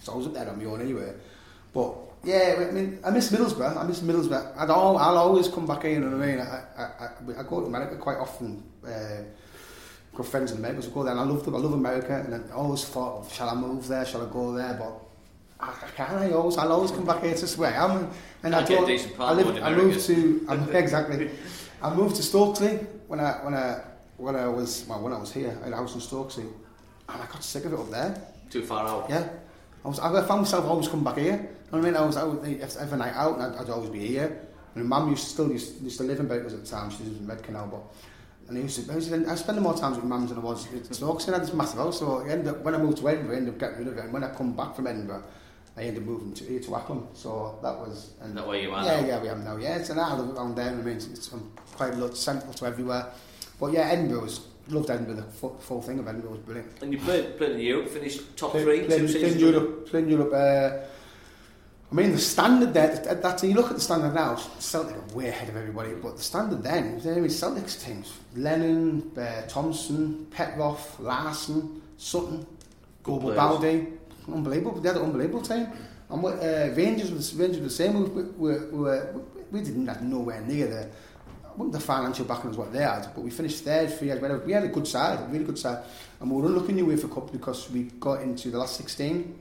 So 0.00 0.12
I 0.12 0.16
was 0.16 0.26
up 0.28 0.34
there 0.34 0.48
on 0.48 0.58
my 0.58 0.64
own 0.64 0.80
anyway. 0.80 1.12
But 1.74 1.94
yeah, 2.24 2.66
I 2.68 2.70
mean, 2.70 3.00
I 3.04 3.10
miss 3.10 3.30
Middlesbrough. 3.30 3.76
I 3.76 3.84
miss 3.84 4.00
Middlesbrough. 4.00 4.56
I'd 4.56 4.70
all, 4.70 4.96
I'll 4.96 5.18
always 5.18 5.48
come 5.48 5.66
back 5.66 5.82
here, 5.82 5.92
you 5.92 6.00
know 6.00 6.16
what 6.16 6.22
I 6.22 6.26
mean? 6.26 6.40
I, 6.40 6.64
I, 6.76 6.82
I, 6.82 7.40
I 7.40 7.42
go 7.42 7.60
to 7.60 7.66
America 7.66 7.96
quite 7.96 8.18
often. 8.18 8.62
Uh, 8.86 9.22
got 10.14 10.26
friends 10.26 10.52
in 10.52 10.58
America, 10.58 10.82
so 10.82 10.90
go 10.90 11.02
there, 11.02 11.12
and 11.12 11.20
I 11.20 11.24
love 11.24 11.44
them. 11.44 11.56
I 11.56 11.58
love 11.58 11.72
America, 11.72 12.14
and 12.24 12.50
I 12.50 12.54
always 12.54 12.84
thought, 12.84 13.30
shall 13.30 13.48
I 13.48 13.54
move 13.54 13.88
there? 13.88 14.06
Shall 14.06 14.26
I 14.26 14.32
go 14.32 14.52
there? 14.52 14.74
But 14.74 15.01
I, 15.62 15.88
can't. 15.96 16.10
I 16.12 16.30
always, 16.32 16.58
I'll 16.58 16.72
always 16.72 16.90
come 16.90 17.04
back 17.04 17.22
here 17.22 17.34
to 17.34 17.46
where 17.58 17.72
I 17.72 17.84
am, 17.84 18.10
and 18.42 18.54
I 18.54 18.64
don't. 18.64 18.90
I 19.20 19.32
live. 19.32 19.62
I 19.62 19.74
moved 19.74 20.04
to 20.06 20.46
exactly. 20.72 21.30
I 21.80 21.94
moved 21.94 22.16
to 22.16 22.22
Stokesley 22.22 22.84
when 23.06 23.20
I 23.20 23.32
when 23.44 23.54
I 23.54 23.80
when 24.16 24.36
I 24.36 24.48
was 24.48 24.84
well, 24.88 25.00
when 25.00 25.12
I 25.12 25.18
was 25.18 25.32
here. 25.32 25.56
I 25.60 25.64
had 25.64 25.72
a 25.72 25.76
house 25.76 25.94
in 25.94 26.00
Stokesley, 26.00 26.46
and 27.08 27.22
I 27.22 27.26
got 27.26 27.44
sick 27.44 27.64
of 27.64 27.72
it 27.72 27.78
up 27.78 27.90
there. 27.90 28.20
Too 28.50 28.62
far 28.62 28.86
out. 28.86 29.08
Yeah. 29.08 29.28
I 29.84 29.88
was. 29.88 30.00
I 30.00 30.10
found 30.26 30.42
myself 30.42 30.64
always 30.64 30.88
coming 30.88 31.04
back 31.04 31.18
here. 31.18 31.32
You 31.34 31.38
know 31.38 31.48
what 31.70 31.78
I 31.78 31.82
mean? 31.82 31.96
I 31.96 32.04
was 32.04 32.16
out 32.16 32.44
every 32.80 32.98
night 32.98 33.14
out, 33.14 33.38
and 33.38 33.54
I'd, 33.54 33.62
I'd 33.62 33.70
always 33.70 33.90
be 33.90 34.04
here. 34.04 34.46
And 34.74 34.84
my 34.84 34.98
mum 34.98 35.10
used 35.10 35.24
to 35.24 35.30
still 35.30 35.52
used, 35.52 35.82
used 35.82 35.98
to 35.98 36.04
live 36.04 36.18
in 36.18 36.26
Bakers 36.26 36.54
at 36.54 36.64
the 36.64 36.70
time. 36.70 36.90
She 36.90 37.04
was 37.04 37.12
in 37.12 37.26
Medcanal, 37.26 37.70
but 37.70 37.82
and 38.48 38.58
I 38.58 38.60
used 38.62 38.84
to. 38.84 38.92
I, 38.92 38.96
used 38.96 39.10
to, 39.10 39.30
I 39.30 39.34
spent 39.36 39.60
more 39.62 39.76
times 39.76 39.96
with 39.96 40.06
mums 40.06 40.30
than 40.30 40.38
I 40.38 40.42
was 40.42 40.66
at. 40.66 40.72
And 40.72 41.34
I 41.34 41.38
had 41.38 41.42
this 41.42 41.54
massive 41.54 41.78
house. 41.78 42.00
So 42.00 42.18
I 42.26 42.30
ended 42.30 42.48
up, 42.48 42.62
when 42.62 42.74
I 42.74 42.78
moved 42.78 42.98
to 42.98 43.08
Edinburgh, 43.08 43.34
I 43.34 43.38
ended 43.38 43.54
up 43.54 43.60
getting 43.60 43.78
rid 43.78 43.88
of 43.88 43.98
it. 43.98 44.04
And 44.04 44.12
when 44.12 44.24
I 44.24 44.34
come 44.34 44.54
back 44.54 44.74
from 44.74 44.86
Edinburgh, 44.86 45.22
I 45.76 45.82
ended 45.84 46.02
up 46.02 46.08
moving 46.08 46.32
to 46.34 46.60
to 46.60 46.70
Acklam. 46.70 47.06
So 47.14 47.58
that 47.62 47.78
was. 47.78 48.12
And 48.20 48.36
that 48.36 48.46
where 48.46 48.60
you 48.60 48.72
are 48.72 48.84
Yeah, 48.84 49.00
now? 49.00 49.06
yeah, 49.06 49.22
we 49.22 49.28
am 49.28 49.44
now. 49.44 49.56
Yeah, 49.56 49.76
it's 49.78 49.90
an 49.90 49.98
hour 49.98 50.22
around 50.34 50.54
there. 50.56 50.70
I 50.70 50.74
mean, 50.74 50.96
it's, 50.96 51.06
it's 51.06 51.30
quite 51.76 51.94
a 51.94 51.96
lot 51.96 52.16
central 52.16 52.52
to 52.52 52.66
everywhere. 52.66 53.06
But 53.58 53.72
yeah, 53.72 53.88
Edinburgh 53.88 54.22
was 54.22 54.40
loved 54.68 54.90
Edinburgh. 54.90 55.16
The 55.16 55.22
full, 55.22 55.56
full 55.58 55.82
thing 55.82 55.98
of 55.98 56.06
Edinburgh 56.08 56.32
was 56.32 56.40
brilliant. 56.40 56.82
And 56.82 56.92
you 56.92 56.98
played, 56.98 57.36
played 57.38 57.52
in 57.52 57.60
Europe, 57.60 57.88
finished 57.88 58.36
top 58.36 58.50
Play- 58.52 58.64
three, 58.64 58.80
playing, 58.86 59.00
two 59.02 59.08
seasons. 59.08 59.40
Europe, 59.40 59.88
playing 59.88 60.08
Europe. 60.10 60.32
Uh, 60.32 60.84
I 61.90 61.94
mean, 61.94 62.12
the 62.12 62.18
standard 62.18 62.72
there, 62.72 62.88
that, 62.96 63.20
that, 63.20 63.42
you 63.42 63.52
look 63.52 63.66
at 63.68 63.74
the 63.74 63.80
standard 63.82 64.14
now, 64.14 64.36
Celtic 64.58 64.96
are 64.96 65.14
way 65.14 65.28
ahead 65.28 65.50
of 65.50 65.56
everybody, 65.56 65.92
but 65.92 66.16
the 66.16 66.22
standard 66.22 66.62
then, 66.62 66.98
there 67.00 67.20
was 67.20 67.38
Celtic's 67.38 67.76
teams. 67.76 68.18
Lennon, 68.34 69.12
uh, 69.16 69.42
Thompson, 69.46 70.26
Petrov, 70.30 70.98
Larsson, 71.00 71.82
Sutton, 71.98 72.46
Gobo 73.04 73.20
players. 73.20 73.36
Baldi. 73.36 73.86
Unbelievable. 74.28 74.80
They 74.80 74.88
had 74.88 74.98
an 74.98 75.04
unbelievable 75.04 75.42
team. 75.42 75.68
And 76.10 76.24
uh, 76.24 76.74
Rangers, 76.74 77.10
was, 77.10 77.34
Rangers 77.34 77.62
the 77.62 77.70
same. 77.70 78.14
We, 78.14 78.22
we, 78.22 78.58
we, 78.66 78.98
we 79.50 79.60
didn't 79.60 79.86
have 79.86 80.02
nowhere 80.02 80.40
near 80.42 80.66
the, 80.66 80.88
the 81.70 81.80
financial 81.80 82.24
backing 82.24 82.50
as 82.50 82.56
what 82.56 82.72
they 82.72 82.82
had, 82.82 83.08
but 83.14 83.22
we 83.22 83.30
finished 83.30 83.64
third 83.64 83.92
three 83.92 84.08
years. 84.08 84.20
We 84.44 84.52
had 84.52 84.64
a, 84.64 84.68
good 84.68 84.86
side, 84.86 85.20
a 85.20 85.32
really 85.32 85.44
good 85.44 85.58
side. 85.58 85.84
And 86.20 86.30
we 86.30 86.40
were 86.40 86.48
unlucky 86.48 86.70
in 86.70 86.76
the 86.76 86.82
UEFA 86.82 87.12
Cup 87.12 87.32
because 87.32 87.70
we 87.70 87.84
got 87.98 88.22
into 88.22 88.50
the 88.50 88.58
last 88.58 88.76
16. 88.76 89.38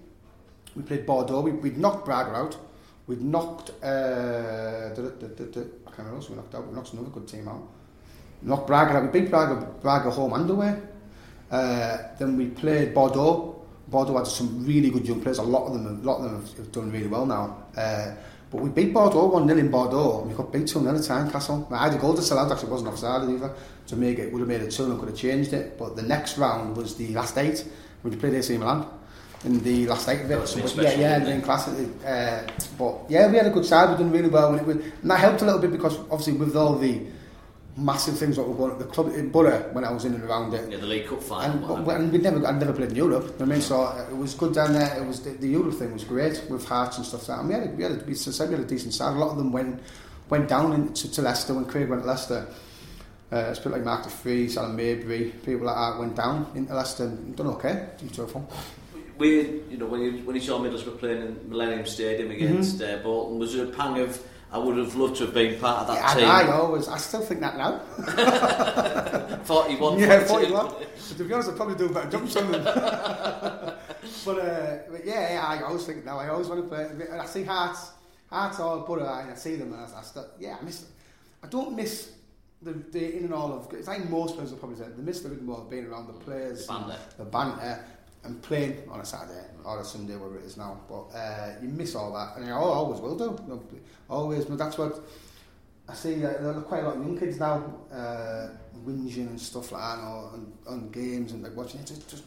We 0.75 0.83
played 0.83 1.05
Bordeaux. 1.05 1.41
We, 1.41 1.51
we'd 1.51 1.77
knocked 1.77 2.05
Braga 2.05 2.35
out. 2.35 2.57
We'd 3.07 3.21
knocked. 3.21 3.71
Uh, 3.83 4.91
I 4.91 5.95
can't 5.95 6.07
remember 6.07 6.25
we 6.29 6.35
knocked 6.35 6.55
out. 6.55 6.67
We 6.67 6.73
knocked 6.73 6.93
another 6.93 7.09
good 7.09 7.27
team 7.27 7.47
out. 7.47 7.67
Knocked 8.41 8.67
Braga 8.67 8.93
out. 8.93 9.11
We 9.11 9.19
beat 9.19 9.29
Braga, 9.29 9.67
Braga 9.81 10.11
home 10.11 10.33
and 10.33 10.49
away. 10.49 10.79
Uh, 11.49 11.97
then 12.17 12.37
we 12.37 12.47
played 12.47 12.93
Bordeaux. 12.93 13.60
Bordeaux 13.91 14.17
had 14.17 14.25
some 14.25 14.65
really 14.65 14.89
good 14.89 15.05
young 15.05 15.21
players. 15.21 15.37
A 15.37 15.43
lot 15.43 15.67
of 15.67 15.73
them, 15.73 15.85
a 15.85 16.05
lot 16.05 16.17
of 16.17 16.23
them 16.23 16.41
have, 16.41 16.57
have 16.57 16.71
done 16.71 16.91
really 16.91 17.07
well 17.07 17.25
now. 17.25 17.65
Uh, 17.75 18.15
but 18.49 18.61
we 18.61 18.69
beat 18.69 18.93
Bordeaux 18.93 19.27
1 19.27 19.47
0 19.47 19.59
in 19.59 19.69
Bordeaux. 19.69 20.21
and 20.21 20.31
We 20.31 20.35
got 20.35 20.51
beat 20.51 20.67
2 20.67 20.79
0 20.79 20.95
at 20.95 21.01
Tynecastle. 21.01 21.71
I 21.71 21.89
had 21.89 21.93
a 21.93 21.97
goal 21.97 22.17
out, 22.17 22.51
actually, 22.51 22.69
wasn't 22.69 22.89
offside 22.89 23.29
either. 23.29 23.53
To 23.87 23.95
make 23.95 24.19
it, 24.19 24.31
would 24.31 24.39
have 24.39 24.47
made 24.47 24.61
it 24.61 24.71
2 24.71 24.91
and 24.91 24.99
could 24.99 25.09
have 25.09 25.17
changed 25.17 25.53
it. 25.53 25.77
But 25.77 25.95
the 25.95 26.01
next 26.01 26.37
round 26.37 26.77
was 26.77 26.95
the 26.95 27.09
last 27.09 27.37
eight. 27.37 27.65
We 28.03 28.15
played 28.15 28.33
AC 28.33 28.57
Milan 28.57 28.87
in 29.43 29.61
the 29.63 29.87
last 29.87 30.07
eight 30.07 30.21
of 30.21 30.31
it. 30.31 30.47
So, 30.47 30.59
yeah, 30.59 30.65
special, 30.65 30.99
yeah, 30.99 31.19
didn't 31.19 31.33
in 31.33 31.39
it? 31.39 31.43
class. 31.43 31.67
Uh, 31.67 32.47
but 32.77 32.95
yeah, 33.09 33.29
we 33.29 33.37
had 33.37 33.47
a 33.47 33.51
good 33.51 33.65
side. 33.65 33.89
We 33.91 34.03
done 34.03 34.11
really 34.11 34.29
well. 34.29 34.53
And, 34.53 34.65
was, 34.65 34.77
and 34.77 35.11
that 35.11 35.19
helped 35.19 35.41
a 35.41 35.45
little 35.45 35.59
bit 35.59 35.71
because 35.71 35.97
obviously 36.09 36.33
with 36.33 36.55
all 36.55 36.75
the 36.75 37.01
massive 37.77 38.17
things 38.17 38.35
that 38.35 38.43
were 38.43 38.53
going 38.53 38.71
on 38.71 38.81
at 38.81 38.85
the 38.85 38.93
club 38.93 39.13
in 39.15 39.29
Boro 39.29 39.57
when 39.73 39.83
I 39.83 39.91
was 39.91 40.05
in 40.05 40.13
and 40.13 40.23
around 40.23 40.53
it. 40.53 40.69
Yeah, 40.69 40.77
the 40.77 40.85
League 40.87 41.07
Cup 41.07 41.23
final. 41.23 41.75
And, 41.75 41.85
but, 41.85 41.95
and 41.99 42.11
we'd 42.11 42.21
never, 42.23 42.45
I'd 42.45 42.59
never 42.59 42.73
played 42.73 42.89
in 42.89 42.95
Europe. 42.95 43.23
you 43.23 43.29
know 43.29 43.35
what 43.37 43.41
I 43.41 43.45
mean, 43.45 43.61
so 43.61 43.81
uh, 43.81 44.07
it 44.09 44.17
was 44.17 44.33
good 44.33 44.53
down 44.53 44.73
there. 44.73 44.97
It 44.97 45.05
was 45.05 45.21
the, 45.21 45.31
the 45.31 45.47
Europe 45.47 45.75
thing 45.75 45.93
was 45.93 46.03
great 46.03 46.43
with 46.49 46.65
Hearts 46.67 46.97
and 46.97 47.05
stuff. 47.05 47.27
Like 47.29 47.37
that. 47.37 47.39
And 47.39 47.47
we 47.49 47.53
had, 47.53 47.63
a, 47.63 47.71
we 47.75 47.83
had, 47.83 47.91
a, 47.91 48.05
we 48.05 48.13
said 48.13 48.49
we 48.49 48.55
had 48.55 48.63
a 48.63 48.67
decent 48.67 48.93
side. 48.93 49.15
A 49.15 49.19
lot 49.19 49.31
of 49.31 49.37
them 49.37 49.51
went 49.51 49.81
went 50.29 50.47
down 50.47 50.73
into 50.73 51.11
to 51.11 51.21
Leicester 51.21 51.53
when 51.53 51.65
Craig 51.65 51.89
went 51.89 52.03
to 52.03 52.07
Leicester. 52.07 52.47
Uh, 53.31 53.37
it's 53.49 53.59
a 53.59 53.63
bit 53.63 53.71
like 53.71 53.83
Mark 53.83 54.03
de 54.03 54.09
Vries, 54.09 54.57
Alan 54.57 54.75
Maybury, 54.75 55.33
people 55.45 55.65
like 55.65 55.75
that 55.75 55.97
went 55.99 56.15
down 56.15 56.51
into 56.55 56.73
Leicester 56.73 57.05
and 57.05 57.35
done 57.35 57.47
okay. 57.47 57.87
To 57.97 58.03
be 58.03 58.13
truthful. 58.13 58.49
we, 59.17 59.61
you 59.69 59.77
know, 59.77 59.85
when 59.85 60.01
you 60.01 60.11
when 60.25 60.35
you 60.35 60.41
saw 60.41 60.59
Middlesbrough 60.59 60.99
playing 60.99 61.21
in 61.21 61.49
Millennium 61.49 61.85
Stadium 61.85 62.31
against 62.31 62.79
Mm-hmm. 62.79 62.99
uh, 62.99 63.03
Bolton, 63.03 63.39
was 63.39 63.53
there 63.53 63.65
a 63.65 63.69
pang 63.69 63.99
of 63.99 64.21
I 64.53 64.57
would 64.57 64.77
have 64.77 64.95
loved 64.95 65.15
to 65.17 65.25
have 65.25 65.33
been 65.33 65.59
part 65.59 65.81
of 65.81 65.87
that 65.95 65.95
Yeah, 66.19 66.19
team? 66.19 66.29
I 66.29 66.51
always, 66.51 66.87
I 66.89 66.97
still 66.97 67.21
think 67.21 67.39
that 67.39 67.55
now. 67.57 67.79
41, 69.45 69.99
yeah, 69.99 70.19
41. 70.25 70.73
To 71.17 71.23
be 71.23 71.33
honest, 71.33 71.49
I'd 71.51 71.55
probably 71.55 71.75
do 71.75 71.85
a 71.85 71.93
better 71.93 72.09
job 72.09 72.27
than 72.27 72.51
them. 72.51 72.63
but, 72.63 74.37
uh, 74.39 74.77
but 74.91 75.05
yeah, 75.05 75.33
yeah, 75.33 75.45
I 75.45 75.61
always 75.63 75.85
think 75.85 76.03
now. 76.05 76.19
I 76.19 76.27
always 76.29 76.47
want 76.47 76.61
to 76.63 76.67
play. 76.67 76.83
And 77.09 77.21
I 77.21 77.25
see 77.25 77.43
Hearts, 77.43 77.91
Hearts 78.29 78.59
or 78.59 78.79
Boro, 78.85 79.05
and 79.07 79.31
I 79.31 79.35
see 79.35 79.55
them, 79.55 79.71
and 79.73 79.81
I, 79.81 79.99
I 79.99 80.01
still, 80.01 80.27
yeah, 80.39 80.57
I 80.59 80.63
miss. 80.65 80.81
Them. 80.81 80.89
I 81.43 81.47
don't 81.47 81.75
miss 81.75 82.11
the, 82.61 82.73
the 82.73 83.17
in 83.17 83.23
and 83.25 83.33
all 83.33 83.53
of. 83.53 83.73
It's 83.73 83.87
like 83.87 84.07
most 84.09 84.35
players 84.35 84.51
will 84.51 84.57
probably 84.59 84.77
say 84.77 84.85
they 84.95 85.01
miss 85.01 85.21
the 85.21 85.29
rigmarole 85.29 85.61
of 85.61 85.69
being 85.69 85.85
around 85.87 86.07
the 86.07 86.13
players, 86.13 86.67
The 86.67 86.73
banter. 86.73 86.97
the 87.17 87.25
banter, 87.25 87.85
and 88.23 88.41
playing 88.41 88.83
on 88.89 88.99
a 88.99 89.05
Saturday 89.05 89.45
or 89.63 89.79
a 89.79 89.83
Sunday, 89.83 90.15
whatever 90.15 90.39
it 90.39 90.45
is 90.45 90.57
now. 90.57 90.79
But 90.87 91.15
uh, 91.15 91.53
you 91.61 91.69
miss 91.69 91.95
all 91.95 92.13
that, 92.13 92.37
and 92.37 92.47
I 92.47 92.51
always 92.51 92.99
will 92.99 93.17
do. 93.17 93.61
Always, 94.09 94.45
but 94.45 94.57
that's 94.57 94.77
what. 94.77 94.99
I 95.89 95.93
see 95.93 96.23
uh, 96.23 96.29
there 96.29 96.51
are 96.51 96.61
quite 96.61 96.83
a 96.83 96.87
lot 96.87 96.97
of 96.97 97.03
young 97.03 97.17
kids 97.17 97.39
now 97.39 97.79
uh, 97.91 98.47
whinging 98.85 99.27
and 99.27 99.41
stuff 99.41 99.71
like 99.71 99.81
that, 99.81 100.03
on, 100.03 100.53
on 100.67 100.89
games 100.89 101.33
and 101.33 101.43
like 101.43 101.55
watching 101.55 101.81
it. 101.81 101.87
Just, 101.87 102.07
just, 102.09 102.23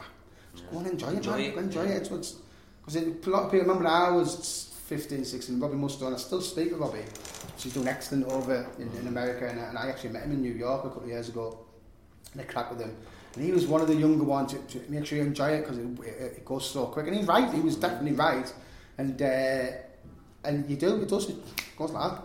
just 0.54 0.70
go 0.70 0.78
and 0.78 0.88
enjoy, 0.88 1.08
Enjoy 1.08 1.38
it, 1.40 1.48
it. 1.48 1.56
man. 1.56 1.64
Enjoy 1.64 1.84
it. 1.84 2.10
It's 2.12 2.36
because 2.84 2.96
a 2.96 3.30
lot 3.30 3.44
of 3.44 3.52
people 3.52 3.66
remember 3.66 3.88
I 3.88 4.10
was 4.10 4.74
15, 4.86 5.24
16. 5.24 5.60
Robbie 5.60 5.76
Mustoe. 5.76 6.12
I 6.12 6.16
still 6.18 6.42
speak 6.42 6.70
to 6.70 6.76
Robbie. 6.76 7.04
She's 7.56 7.72
doing 7.72 7.88
excellent 7.88 8.26
over 8.26 8.66
in, 8.78 8.90
in 8.98 9.06
America, 9.06 9.48
and, 9.48 9.58
and 9.58 9.78
I 9.78 9.88
actually 9.88 10.10
met 10.10 10.24
him 10.24 10.32
in 10.32 10.42
New 10.42 10.52
York 10.52 10.84
a 10.84 10.88
couple 10.88 11.04
of 11.04 11.08
years 11.08 11.28
ago. 11.30 11.58
And 12.32 12.42
I 12.42 12.44
cracked 12.44 12.72
with 12.72 12.82
him. 12.82 12.94
And 13.34 13.44
he 13.44 13.52
was 13.52 13.66
one 13.66 13.80
of 13.80 13.88
the 13.88 13.96
younger 13.96 14.24
ones 14.24 14.52
to, 14.52 14.58
to 14.58 14.90
make 14.90 15.06
sure 15.06 15.18
you 15.18 15.24
enjoy 15.24 15.50
it 15.50 15.62
because 15.62 15.78
it, 15.78 15.86
it, 16.00 16.32
it 16.38 16.44
goes 16.44 16.68
so 16.70 16.86
quick. 16.86 17.06
And 17.06 17.16
he's 17.16 17.26
right. 17.26 17.52
He 17.52 17.60
was 17.60 17.76
definitely 17.76 18.12
right. 18.12 18.52
And 18.98 19.20
uh, 19.20 19.66
and 20.44 20.68
you 20.68 20.76
do. 20.76 21.02
It 21.02 21.08
does. 21.08 21.28
It 21.28 21.36
goes 21.76 21.90
like 21.90 22.12
that. 22.12 22.22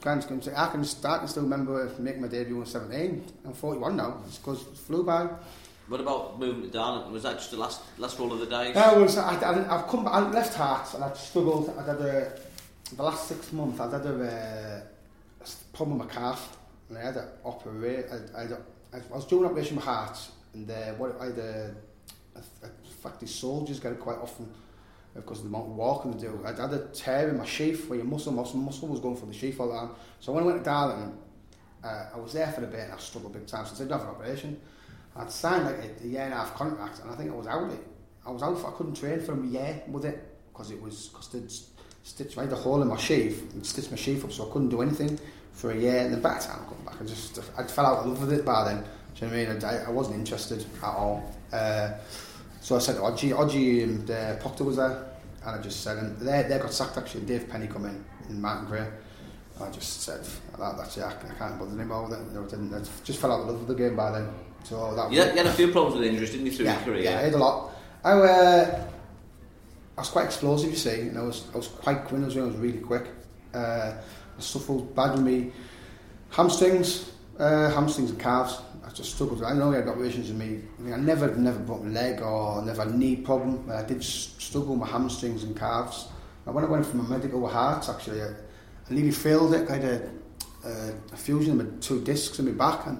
Can 0.00 0.40
say, 0.40 0.52
I 0.56 0.68
can 0.68 0.82
start 0.84 1.20
and 1.20 1.28
still 1.28 1.42
remember 1.42 1.92
making 1.98 2.22
my 2.22 2.28
debut 2.28 2.54
when 2.54 2.62
I 2.62 2.64
was 2.64 2.70
17. 2.72 3.24
I'm 3.44 3.52
41 3.52 3.96
now. 3.96 4.22
It's 4.26 4.38
because 4.38 4.62
it 4.62 4.78
flew 4.78 5.04
by. 5.04 5.28
What 5.88 6.00
about 6.00 6.38
moving 6.38 6.62
to 6.62 6.68
Darlington? 6.68 7.12
Was 7.12 7.24
that 7.24 7.36
just 7.36 7.50
the 7.50 7.58
last 7.58 7.82
last 7.98 8.18
roll 8.18 8.32
of 8.32 8.38
the 8.38 8.46
dice? 8.46 8.76
I 8.76 8.96
was, 8.96 9.18
I, 9.18 9.34
I, 9.34 9.78
I've 9.78 9.88
come, 9.88 10.04
back 10.04 10.14
I 10.14 10.20
left 10.30 10.54
Hearts 10.54 10.94
and 10.94 11.04
I'd 11.04 11.16
struggled. 11.16 11.68
I'd 11.78 11.86
had 11.86 12.00
a, 12.00 12.38
the 12.96 13.02
last 13.02 13.28
six 13.28 13.52
months, 13.52 13.78
I'd 13.80 13.92
had 13.92 14.06
a, 14.06 14.84
uh, 15.42 15.44
a 15.44 15.76
problem 15.76 15.98
with 15.98 16.08
my 16.08 16.14
calf. 16.14 16.56
And 16.88 16.96
I 16.96 17.02
had 17.02 17.14
to 17.14 17.28
operate. 17.44 18.06
I, 18.10 18.38
I, 18.38 18.42
had 18.42 18.52
a- 18.52 18.62
I 18.92 19.14
was 19.14 19.26
doing 19.26 19.44
operation 19.44 19.76
with 19.76 19.84
Hearts 19.84 20.32
and 20.52 20.68
uh, 20.70 20.92
what 20.94 21.20
I 21.20 21.26
had 21.26 21.38
a, 21.38 21.74
fact, 23.00 23.20
these 23.20 23.34
soldiers 23.34 23.80
get 23.80 23.92
it 23.92 24.00
quite 24.00 24.18
often 24.18 24.52
because 25.14 25.38
of 25.38 25.44
the 25.44 25.48
amount 25.48 25.70
of 25.70 25.76
walking 25.76 26.12
they 26.12 26.18
do. 26.18 26.40
I'd 26.44 26.58
had 26.58 26.72
a 26.72 26.86
tear 26.88 27.28
in 27.30 27.38
my 27.38 27.44
sheath 27.44 27.88
where 27.88 27.98
your 27.98 28.06
muscle, 28.06 28.32
muscle, 28.32 28.58
muscle 28.58 28.88
was 28.88 29.00
going 29.00 29.16
for 29.16 29.26
the 29.26 29.32
sheath 29.32 29.58
all 29.58 29.68
the 29.68 29.74
time. 29.74 29.90
So 30.20 30.32
when 30.32 30.44
I 30.44 30.46
went 30.46 30.58
to 30.58 30.64
Darlington, 30.64 31.18
uh, 31.82 32.04
I 32.14 32.18
was 32.18 32.32
there 32.32 32.50
for 32.52 32.62
a 32.62 32.66
bit 32.66 32.80
and 32.80 32.92
I 32.92 32.98
struggled 32.98 33.32
big 33.32 33.46
time. 33.46 33.66
So 33.66 33.72
I 33.72 33.78
said, 33.78 33.90
have 33.90 34.02
an 34.02 34.08
operation. 34.08 34.60
I'd 35.16 35.30
signed 35.30 35.64
like 35.64 35.78
a, 35.78 36.04
a 36.04 36.06
year 36.06 36.22
and 36.22 36.32
a 36.32 36.36
half 36.36 36.54
contract 36.54 37.00
and 37.00 37.10
I 37.10 37.14
think 37.16 37.32
I 37.32 37.34
was 37.34 37.46
out 37.46 37.70
it. 37.72 37.86
I 38.24 38.30
was 38.30 38.42
out 38.42 38.58
for, 38.60 38.68
I 38.68 38.76
couldn't 38.76 38.94
train 38.94 39.20
for 39.20 39.40
a 39.40 39.46
year 39.46 39.82
with 39.88 40.04
it 40.04 40.22
because 40.52 40.70
it 40.70 40.80
was, 40.80 41.08
because 41.08 41.28
they'd 41.28 41.50
stitched, 42.02 42.38
I 42.38 42.42
had 42.42 42.52
a 42.52 42.56
hole 42.56 42.80
in 42.82 42.88
my 42.88 42.96
sheath 42.96 43.52
and 43.52 43.66
stitched 43.66 43.90
my 43.90 43.96
sheath 43.96 44.24
up 44.24 44.32
so 44.32 44.48
I 44.48 44.52
couldn't 44.52 44.68
do 44.68 44.82
anything 44.82 45.18
for 45.52 45.70
a 45.70 45.76
year 45.76 45.98
and 45.98 46.14
then 46.14 46.22
time 46.22 46.40
I 46.40 46.64
come 46.64 46.84
back 46.84 47.00
I 47.00 47.04
just, 47.04 47.38
I 47.58 47.64
fell 47.64 47.86
out 47.86 47.98
of 47.98 48.06
love 48.06 48.20
with 48.20 48.32
it 48.32 48.44
by 48.44 48.64
then. 48.64 48.82
Do 49.14 49.26
you 49.26 49.30
know 49.30 49.36
what 49.36 49.48
I 49.48 49.52
mean? 49.54 49.64
I, 49.64 49.84
I 49.88 49.90
wasn't 49.90 50.16
interested 50.16 50.64
at 50.82 50.84
all. 50.84 51.34
Uh, 51.52 51.92
so 52.60 52.76
I 52.76 52.78
said 52.78 52.96
to 52.96 53.02
Odgie, 53.02 53.32
Odgie 53.32 53.84
and 53.84 54.10
uh, 54.10 54.36
Proctor 54.36 54.64
was 54.64 54.76
there 54.76 55.10
and 55.44 55.58
I 55.58 55.62
just 55.62 55.82
said, 55.82 55.98
and 55.98 56.18
they, 56.18 56.42
they 56.42 56.58
got 56.58 56.72
sacked 56.72 56.96
actually, 56.96 57.22
Dave 57.22 57.48
Penney 57.48 57.66
come 57.66 57.86
in, 57.86 58.04
in 58.28 58.40
Martin 58.40 58.66
Gray. 58.66 58.86
I 59.60 59.70
just 59.70 60.02
said, 60.02 60.24
that, 60.58 60.76
that's 60.78 60.96
it, 60.96 61.04
I, 61.04 61.12
can't 61.38 61.58
bother 61.58 61.78
anymore 61.78 62.08
with 62.08 62.18
it. 62.18 62.32
Know, 62.32 62.44
I, 62.44 62.48
didn't, 62.48 62.74
I 62.74 62.78
just 63.04 63.20
fell 63.20 63.32
out 63.32 63.40
of 63.40 63.46
love 63.48 63.58
with 63.58 63.68
the 63.68 63.74
game 63.74 63.96
by 63.96 64.10
then. 64.10 64.28
So 64.64 64.94
that 64.94 65.12
You 65.12 65.20
had, 65.20 65.30
you 65.32 65.36
had 65.38 65.46
a 65.46 65.52
few 65.52 65.68
problems 65.68 65.98
with 65.98 66.08
injuries, 66.08 66.30
didn't 66.30 66.46
you, 66.46 66.52
through 66.52 66.66
yeah, 66.66 66.74
your 66.76 66.84
career? 66.84 67.02
Yeah, 67.02 67.18
I 67.18 67.22
had 67.22 67.34
a 67.34 67.38
lot. 67.38 67.72
I, 68.04 68.12
uh, 68.12 68.88
I 69.96 70.00
was 70.00 70.08
quite 70.08 70.26
explosive, 70.26 70.70
you 70.70 70.76
see, 70.76 71.00
and 71.00 71.18
I 71.18 71.22
was, 71.22 71.44
I 71.52 71.56
was 71.58 71.68
quite 71.68 72.04
quick, 72.04 72.22
was, 72.22 72.36
I 72.36 72.42
was 72.42 72.56
really 72.56 72.78
quick. 72.78 73.06
Uh, 73.52 73.94
was 74.40 74.82
bad 74.94 75.12
with 75.12 75.22
me. 75.22 75.52
Hamstrings, 76.30 77.10
uh, 77.38 77.70
hamstrings 77.70 78.10
and 78.10 78.20
calves. 78.20 78.60
I 78.86 78.90
just 78.90 79.14
struggled. 79.14 79.42
I 79.44 79.52
know 79.52 79.72
I 79.72 79.80
got 79.80 79.90
operations 79.90 80.30
in 80.30 80.38
me. 80.38 80.62
I 80.78 80.82
mean, 80.82 80.94
I 80.94 80.96
never, 80.96 81.34
never 81.36 81.58
broke 81.58 81.82
my 81.84 81.90
leg 81.90 82.20
or 82.22 82.62
never 82.64 82.84
had 82.84 82.92
a 82.92 82.96
knee 82.96 83.16
problem. 83.16 83.64
but 83.66 83.76
I 83.76 83.82
did 83.86 84.02
struggle 84.02 84.76
with 84.76 84.88
hamstrings 84.88 85.44
and 85.44 85.56
calves. 85.56 86.08
And 86.46 86.54
when 86.54 86.64
I 86.64 86.68
went 86.68 86.86
for 86.86 86.98
a 86.98 87.02
medical 87.02 87.40
with 87.40 87.52
hearts, 87.52 87.88
actually, 87.88 88.22
I, 88.22 88.28
I 88.28 88.90
nearly 88.90 89.10
failed 89.10 89.54
it. 89.54 89.70
I 89.70 89.74
had 89.74 89.84
a, 89.84 90.10
uh, 90.64 90.92
a 91.12 91.16
fusion 91.16 91.58
with 91.58 91.80
two 91.82 92.02
discs 92.02 92.38
in 92.38 92.46
my 92.46 92.52
back, 92.52 92.86
and 92.86 92.98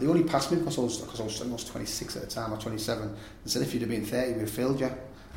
they 0.00 0.06
only 0.06 0.24
passed 0.24 0.50
me 0.50 0.58
because 0.58 0.78
I 0.78 0.82
was 0.82 0.98
because 0.98 1.20
I 1.20 1.24
was 1.24 1.40
almost 1.40 1.68
26 1.68 2.16
at 2.16 2.22
the 2.22 2.28
time 2.28 2.52
or 2.52 2.56
27. 2.56 3.14
They 3.44 3.50
said 3.50 3.62
if 3.62 3.72
you'd 3.72 3.82
have 3.82 3.90
been 3.90 4.04
30, 4.04 4.32
we'd 4.32 4.40
have 4.40 4.50
failed 4.50 4.80
you, 4.80 4.90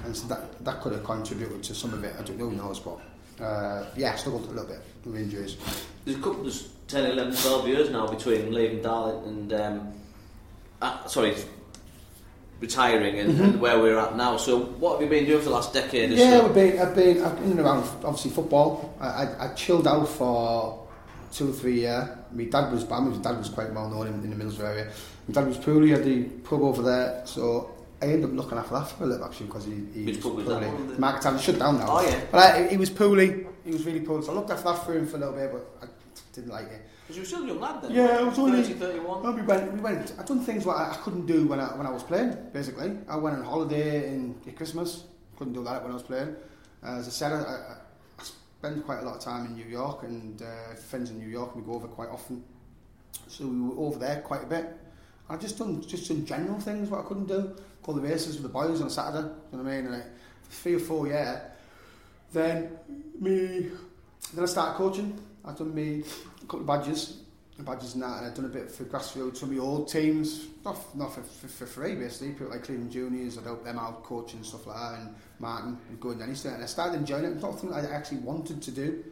and 0.03 0.15
so 0.15 0.27
that 0.27 0.63
that 0.65 0.81
could 0.81 0.93
have 0.93 1.03
contributed 1.03 1.61
to 1.63 1.75
some 1.75 1.93
of 1.93 2.03
it. 2.03 2.15
I 2.17 2.23
don't 2.23 2.37
know, 2.37 2.49
who 2.49 2.55
knows, 2.55 2.79
but 2.79 2.99
uh, 3.41 3.85
yeah, 3.97 4.15
struggled 4.15 4.45
a 4.45 4.47
little 4.51 4.65
bit 4.65 4.81
with 5.05 5.15
injuries. 5.17 5.57
There's 6.05 6.17
a 6.17 6.21
couple, 6.21 6.43
there's 6.43 6.69
10, 6.87 7.11
11, 7.11 7.35
12 7.35 7.67
years 7.67 7.89
now 7.89 8.07
between 8.07 8.53
leaving 8.53 8.81
Darlington 8.81 9.29
and 9.51 9.53
um, 9.53 9.93
uh, 10.81 11.05
sorry, 11.07 11.35
retiring 12.59 13.19
and, 13.19 13.33
Mm-hmm. 13.33 13.43
and 13.43 13.61
where 13.61 13.79
we're 13.79 13.97
at 13.99 14.15
now. 14.15 14.37
So, 14.37 14.59
what 14.59 14.93
have 14.93 15.01
you 15.01 15.09
been 15.09 15.25
doing 15.25 15.39
for 15.39 15.45
the 15.49 15.55
last 15.55 15.73
decade? 15.73 16.11
or 16.11 16.15
Yeah, 16.15 16.39
so? 16.39 16.45
I've 16.45 16.53
been, 16.53 16.79
I've 16.79 16.95
been, 16.95 17.23
I've 17.23 17.39
been 17.39 17.59
around 17.59 17.83
obviously 18.03 18.31
football. 18.31 18.93
I, 18.99 19.07
I, 19.07 19.45
I 19.45 19.53
chilled 19.53 19.87
out 19.87 20.07
for 20.07 20.87
two 21.31 21.49
or 21.49 21.53
three 21.53 21.79
years. 21.81 22.07
My 22.31 22.45
dad 22.45 22.71
was, 22.71 22.87
my 22.89 22.99
dad 23.21 23.37
was 23.37 23.49
quite 23.49 23.71
well 23.73 23.89
known 23.89 24.07
in, 24.07 24.13
in 24.23 24.37
the 24.37 24.43
Middlesbrough 24.43 24.63
area. 24.69 24.91
My 25.27 25.33
dad 25.33 25.47
was 25.47 25.57
poorly, 25.57 25.89
had 25.89 26.03
the 26.05 26.23
pub 26.23 26.61
over 26.61 26.81
there, 26.81 27.23
so 27.25 27.71
I 28.01 28.05
ended 28.05 28.25
up 28.25 28.35
looking 28.35 28.57
after 28.57 28.73
that 28.75 28.89
for 28.89 29.03
a 29.03 29.07
little 29.07 29.23
bit 29.25 29.31
actually 29.31 29.45
because 29.47 29.65
he, 29.65 29.83
he 29.93 30.05
Which 30.05 30.23
was 30.23 30.43
poorly. 30.45 30.67
The- 30.93 30.99
Market 30.99 31.39
shut 31.39 31.59
down 31.59 31.77
now. 31.79 31.85
Oh, 31.89 32.01
yeah. 32.01 32.19
But 32.31 32.39
I, 32.55 32.67
he 32.67 32.77
was 32.77 32.89
poorly, 32.89 33.45
he 33.63 33.71
was 33.71 33.85
really 33.85 34.01
poorly, 34.01 34.25
so 34.25 34.31
I 34.31 34.35
looked 34.35 34.49
after 34.51 34.65
that 34.65 34.85
for 34.85 34.93
him 34.97 35.07
for 35.07 35.17
a 35.17 35.19
little 35.19 35.33
bit, 35.33 35.51
but 35.51 35.85
I 35.87 35.87
didn't 36.33 36.51
like 36.51 36.65
it. 36.67 36.81
Because 37.07 37.15
you 37.17 37.21
were 37.21 37.27
still 37.27 37.43
a 37.43 37.47
young 37.47 37.59
lad 37.61 37.81
then. 37.83 37.91
Yeah, 37.91 38.17
I 38.19 38.23
was 38.23 38.39
only 38.39 38.63
30, 38.63 38.73
31. 38.79 39.23
Well, 39.23 39.33
we 39.33 39.41
went. 39.43 39.73
We 39.73 39.79
went. 39.79 40.13
I 40.19 40.23
done 40.23 40.39
things 40.39 40.65
what 40.65 40.77
I, 40.77 40.91
I 40.91 40.95
couldn't 41.03 41.27
do 41.27 41.45
when 41.45 41.59
I 41.59 41.67
when 41.77 41.85
I 41.85 41.91
was 41.91 42.01
playing. 42.01 42.35
Basically, 42.51 42.97
I 43.07 43.15
went 43.15 43.37
on 43.37 43.43
holiday 43.45 44.07
in 44.07 44.35
at 44.47 44.55
Christmas. 44.55 45.03
Couldn't 45.37 45.53
do 45.53 45.63
that 45.65 45.83
when 45.83 45.91
I 45.91 45.93
was 45.93 46.01
playing. 46.03 46.35
Uh, 46.83 46.95
as 46.97 47.07
I 47.07 47.11
said, 47.11 47.31
I, 47.31 47.37
I, 47.43 47.75
I 48.19 48.23
spend 48.23 48.83
quite 48.85 48.99
a 48.99 49.03
lot 49.03 49.17
of 49.17 49.21
time 49.21 49.45
in 49.45 49.53
New 49.55 49.65
York 49.65 50.01
and 50.01 50.41
uh, 50.41 50.73
friends 50.75 51.11
in 51.11 51.19
New 51.19 51.27
York. 51.29 51.55
We 51.55 51.61
go 51.61 51.73
over 51.73 51.87
quite 51.87 52.09
often, 52.09 52.43
so 53.27 53.45
we 53.45 53.59
were 53.61 53.77
over 53.85 53.99
there 53.99 54.21
quite 54.21 54.41
a 54.41 54.47
bit. 54.47 54.65
I 55.29 55.37
just 55.37 55.59
done 55.59 55.83
just 55.87 56.07
some 56.07 56.25
general 56.25 56.59
things 56.59 56.89
what 56.89 57.01
I 57.01 57.07
couldn't 57.07 57.27
do. 57.27 57.55
Go 57.85 57.93
the 57.93 58.01
races 58.01 58.33
with 58.33 58.43
the 58.43 58.49
boys 58.49 58.81
on 58.81 58.89
Saturday. 58.89 59.27
You 59.51 59.57
know 59.57 59.63
what 59.63 59.71
I 59.71 59.75
mean? 59.75 59.85
And 59.85 59.95
I, 59.95 60.01
for 60.41 60.51
three 60.51 60.73
or 60.73 60.79
four 60.79 61.07
years, 61.07 61.39
then 62.33 62.71
me. 63.19 63.69
Then 64.33 64.43
I 64.43 64.47
started 64.47 64.75
coaching. 64.75 65.19
I've 65.45 65.55
done 65.55 65.75
me 65.75 66.01
a 66.01 66.41
couple 66.45 66.61
of 66.61 66.65
badges, 66.65 67.19
badges 67.59 67.93
and 67.93 68.01
that, 68.01 68.17
and 68.17 68.25
I've 68.25 68.33
done 68.33 68.45
a 68.45 68.49
bit 68.49 68.71
for 68.71 68.85
grassroots 68.85 69.37
for 69.37 69.45
my 69.45 69.59
old 69.59 69.87
teams, 69.87 70.47
not, 70.65 70.95
not 70.95 71.13
for, 71.13 71.21
for, 71.21 71.47
for 71.47 71.65
free 71.67 71.93
basically. 71.93 72.29
People 72.29 72.49
like 72.49 72.63
Cleveland 72.63 72.91
Juniors, 72.91 73.37
I'd 73.37 73.43
help 73.43 73.63
them 73.63 73.77
out 73.77 74.03
coaching 74.03 74.37
and 74.37 74.45
stuff 74.45 74.65
like 74.65 74.77
that, 74.77 74.99
and 75.01 75.15
Martin 75.37 75.77
would 75.91 75.99
go 75.99 76.09
in 76.09 76.21
any. 76.23 76.33
And 76.45 76.63
I 76.63 76.65
started 76.65 76.97
enjoying 76.97 77.25
it. 77.25 77.27
It 77.27 77.33
was 77.35 77.43
not 77.43 77.59
something 77.59 77.73
I 77.77 77.87
actually 77.95 78.17
wanted 78.17 78.63
to 78.63 78.71
do 78.71 79.03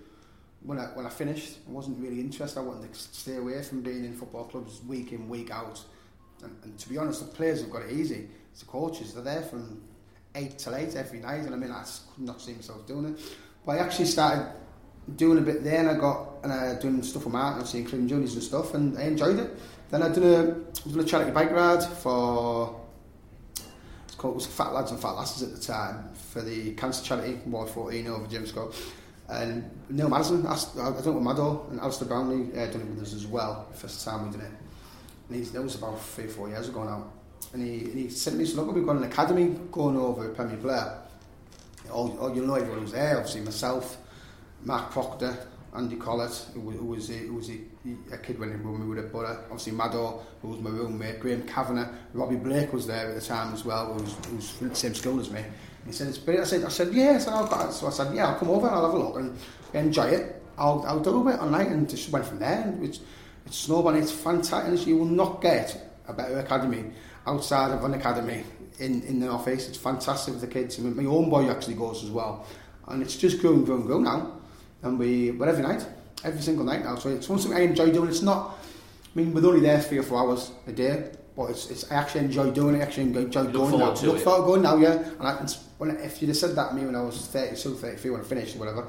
when 0.63 0.79
I 0.79 0.85
when 0.95 1.05
I 1.05 1.09
finished. 1.09 1.59
I 1.69 1.71
wasn't 1.71 1.99
really 1.99 2.19
interested. 2.19 2.59
I 2.59 2.63
wanted 2.63 2.91
to 2.91 2.99
stay 2.99 3.37
away 3.37 3.61
from 3.61 3.81
being 3.81 4.03
in 4.03 4.15
football 4.15 4.45
clubs 4.45 4.81
week 4.87 5.11
in 5.11 5.29
week 5.29 5.51
out. 5.51 5.79
And, 6.41 6.57
and 6.63 6.79
to 6.79 6.89
be 6.89 6.97
honest, 6.97 7.19
the 7.19 7.27
players 7.31 7.61
have 7.61 7.69
got 7.69 7.83
it 7.83 7.91
easy. 7.91 8.27
The 8.59 8.65
coaches. 8.65 9.13
They're 9.13 9.23
there 9.23 9.41
from 9.41 9.81
eight 10.35 10.57
till 10.57 10.75
eight 10.75 10.95
every 10.95 11.19
night, 11.19 11.41
and 11.41 11.53
I 11.53 11.57
mean 11.57 11.71
I 11.71 11.83
could 12.15 12.25
not 12.25 12.41
see 12.41 12.53
myself 12.53 12.85
doing 12.87 13.05
it. 13.05 13.19
But 13.65 13.73
I 13.73 13.77
actually 13.79 14.05
started 14.05 14.47
doing 15.15 15.37
a 15.37 15.41
bit 15.41 15.63
there, 15.63 15.79
and 15.79 15.89
I 15.89 15.95
got 15.95 16.29
and 16.43 16.51
I 16.51 16.75
doing 16.79 17.01
stuff 17.03 17.25
with 17.25 17.33
Martin, 17.33 17.59
obviously 17.59 17.81
including 17.81 18.07
juniors 18.07 18.33
and 18.33 18.43
stuff, 18.43 18.73
and 18.73 18.97
I 18.97 19.03
enjoyed 19.03 19.39
it. 19.39 19.51
Then 19.89 20.03
I 20.03 20.09
did 20.09 20.23
a 20.23 20.55
I 20.85 20.89
did 20.89 20.97
a 20.97 21.03
charity 21.03 21.31
bike 21.31 21.51
ride 21.51 21.83
for 21.83 22.79
it's 24.05 24.15
called 24.15 24.33
it 24.33 24.35
was 24.35 24.45
Fat 24.45 24.73
Lads 24.73 24.91
and 24.91 24.99
Fat 24.99 25.11
Lasses 25.11 25.43
at 25.43 25.55
the 25.55 25.61
time 25.61 26.13
for 26.13 26.41
the 26.41 26.73
cancer 26.73 27.03
charity 27.03 27.39
Ward 27.45 27.69
14 27.69 28.07
over 28.07 28.27
Jim 28.27 28.45
Scott. 28.45 28.75
And 29.29 29.69
Neil 29.89 30.09
Maddison, 30.09 30.45
asked, 30.45 30.77
I 30.77 30.91
don't 30.91 31.05
know 31.05 31.11
what 31.13 31.23
Mado 31.23 31.67
and 31.71 31.79
Alistair 31.79 32.07
Brownlee 32.07 32.51
uh, 32.51 32.65
done 32.67 32.81
it 32.81 32.87
with 32.87 33.01
us 33.01 33.13
as 33.13 33.25
well. 33.25 33.67
First 33.73 34.05
time 34.05 34.25
we 34.25 34.31
did 34.31 34.41
it. 34.41 34.51
And 35.29 35.37
he's, 35.37 35.51
that 35.53 35.61
was 35.63 35.75
about 35.75 35.99
three 36.01 36.25
or 36.25 36.29
four 36.29 36.49
years 36.49 36.67
ago 36.67 36.83
now. 36.83 37.05
And 37.53 37.61
he, 37.61 37.85
and 37.85 37.93
he 37.93 38.09
said 38.09 38.33
me, 38.33 38.45
so 38.45 38.61
look, 38.61 38.75
we've 38.75 38.85
got 38.85 38.95
an 38.95 39.03
academy 39.03 39.55
going 39.71 39.97
over 39.97 40.29
at 40.29 40.35
Premier 40.35 40.57
Blair. 40.57 40.99
All, 41.91 42.17
all, 42.19 42.33
you'll 42.33 42.47
know 42.47 42.55
everyone 42.55 42.83
was 42.83 42.93
there, 42.93 43.17
obviously 43.17 43.41
myself, 43.41 43.97
Mark 44.63 44.91
Proctor, 44.91 45.37
Andy 45.75 45.95
Collett, 45.95 46.45
who, 46.53 46.71
who 46.71 46.85
was, 46.85 47.09
a, 47.09 47.13
who 47.13 47.33
was 47.33 47.49
a, 47.49 47.57
a 48.11 48.17
kid 48.17 48.39
when 48.39 48.89
with 48.89 48.99
it, 48.99 49.11
but 49.11 49.25
uh, 49.25 49.37
obviously 49.45 49.73
Mado, 49.73 50.23
who 50.41 50.49
was 50.49 50.59
my 50.59 50.69
roommate, 50.69 51.19
Graham 51.19 51.43
Kavanagh, 51.43 51.89
Robbie 52.13 52.35
Blake 52.35 52.71
was 52.71 52.87
there 52.87 53.09
at 53.09 53.15
the 53.15 53.21
time 53.21 53.53
as 53.53 53.65
well, 53.65 53.93
who 53.93 54.03
was, 54.03 54.15
who 54.27 54.35
was 54.35 54.51
from 54.51 54.69
the 54.69 54.75
same 54.75 54.93
school 54.93 55.19
as 55.19 55.31
me. 55.31 55.39
And 55.39 55.87
he 55.87 55.91
said, 55.91 56.07
it's 56.07 56.17
brilliant. 56.17 56.47
I 56.47 56.49
said, 56.49 56.63
I 56.63 56.69
said, 56.69 56.93
yeah, 56.93 57.11
I 57.11 57.17
said, 57.17 57.33
I'll 57.33 57.47
go. 57.47 57.71
So 57.71 57.87
I 57.87 57.89
said, 57.89 58.15
yeah, 58.15 58.27
I'll 58.27 58.39
come 58.39 58.49
over 58.49 58.67
and 58.67 58.75
I'll 58.75 58.85
have 58.85 58.93
a 58.93 58.97
look 58.97 59.15
and 59.17 59.37
enjoy 59.73 60.05
it. 60.05 60.41
I'll, 60.57 60.83
I'll 60.87 60.99
do 60.99 61.27
it 61.27 61.39
online 61.39 61.67
and 61.67 61.89
just 61.89 62.09
went 62.09 62.25
from 62.25 62.39
there. 62.39 62.61
And 62.61 62.85
it's, 62.85 63.01
it's 63.45 63.57
snowball, 63.57 63.95
it's 63.95 64.11
fantastic. 64.11 64.87
You 64.87 64.97
will 64.97 65.05
not 65.05 65.41
get 65.41 65.99
a 66.07 66.13
better 66.13 66.39
academy 66.39 66.85
outside 67.25 67.71
of 67.71 67.83
an 67.83 67.93
academy 67.93 68.43
in, 68.79 69.01
in 69.03 69.19
the 69.19 69.27
office. 69.29 69.67
It's 69.67 69.77
fantastic 69.77 70.33
with 70.33 70.41
the 70.41 70.47
kids. 70.47 70.79
I 70.79 70.81
mean, 70.83 70.95
my 70.95 71.05
own 71.09 71.29
boy 71.29 71.49
actually 71.49 71.75
goes 71.75 72.03
as 72.03 72.09
well. 72.09 72.45
And 72.87 73.01
it's 73.01 73.15
just 73.15 73.39
grown, 73.39 73.63
grown, 73.63 73.85
grown 73.85 74.03
now. 74.03 74.39
And 74.81 74.99
we, 74.99 75.31
but 75.31 75.47
every 75.47 75.63
night, 75.63 75.85
every 76.23 76.41
single 76.41 76.65
night 76.65 76.83
now. 76.83 76.95
So 76.95 77.09
it's 77.09 77.29
one 77.29 77.39
thing 77.39 77.53
I 77.53 77.61
enjoy 77.61 77.91
doing. 77.91 78.09
It's 78.09 78.21
not, 78.21 78.57
I 79.15 79.19
mean, 79.19 79.33
we're 79.33 79.45
only 79.45 79.61
there 79.61 79.79
three 79.81 79.99
or 79.99 80.03
four 80.03 80.19
hours 80.19 80.51
a 80.67 80.73
day, 80.73 81.11
but 81.35 81.51
it's, 81.51 81.69
it's 81.71 81.89
I 81.91 81.95
actually 81.95 82.25
enjoy 82.25 82.51
doing 82.51 82.75
it. 82.75 82.79
I 82.79 82.81
actually 82.81 83.03
enjoy 83.03 83.41
Look 83.43 83.53
going 83.53 83.79
now. 83.79 83.93
to 83.93 84.05
Look 84.07 84.17
it. 84.17 84.23
forward 84.23 84.41
to 84.41 84.47
going 84.47 84.61
now, 84.63 84.77
yeah. 84.77 84.93
And 85.19 85.27
I, 85.27 85.47
when, 85.77 85.91
if 85.97 86.21
you'd 86.21 86.27
have 86.29 86.37
said 86.37 86.55
that 86.55 86.69
to 86.69 86.75
me 86.75 86.85
when 86.85 86.95
I 86.95 87.01
was 87.01 87.25
32, 87.27 87.75
33, 87.75 88.11
when 88.11 88.21
I 88.21 88.23
finished 88.23 88.55
or 88.55 88.59
whatever, 88.59 88.87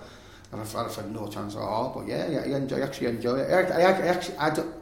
and 0.51 0.61
I've, 0.61 0.77
I'd 0.77 0.83
have 0.83 0.97
had 0.97 1.13
no 1.13 1.29
chance 1.29 1.55
at 1.55 1.61
all. 1.61 1.93
But 1.97 2.09
yeah, 2.09 2.29
yeah, 2.29 2.41
I, 2.41 2.57
enjoy, 2.59 2.79
I 2.79 2.83
actually 2.83 3.07
enjoy 3.09 3.37
it. 3.39 3.53
I, 3.53 3.81
I, 3.81 3.81
I 3.81 4.07
actually, 4.09 4.37
I 4.39 4.51
don't, 4.51 4.75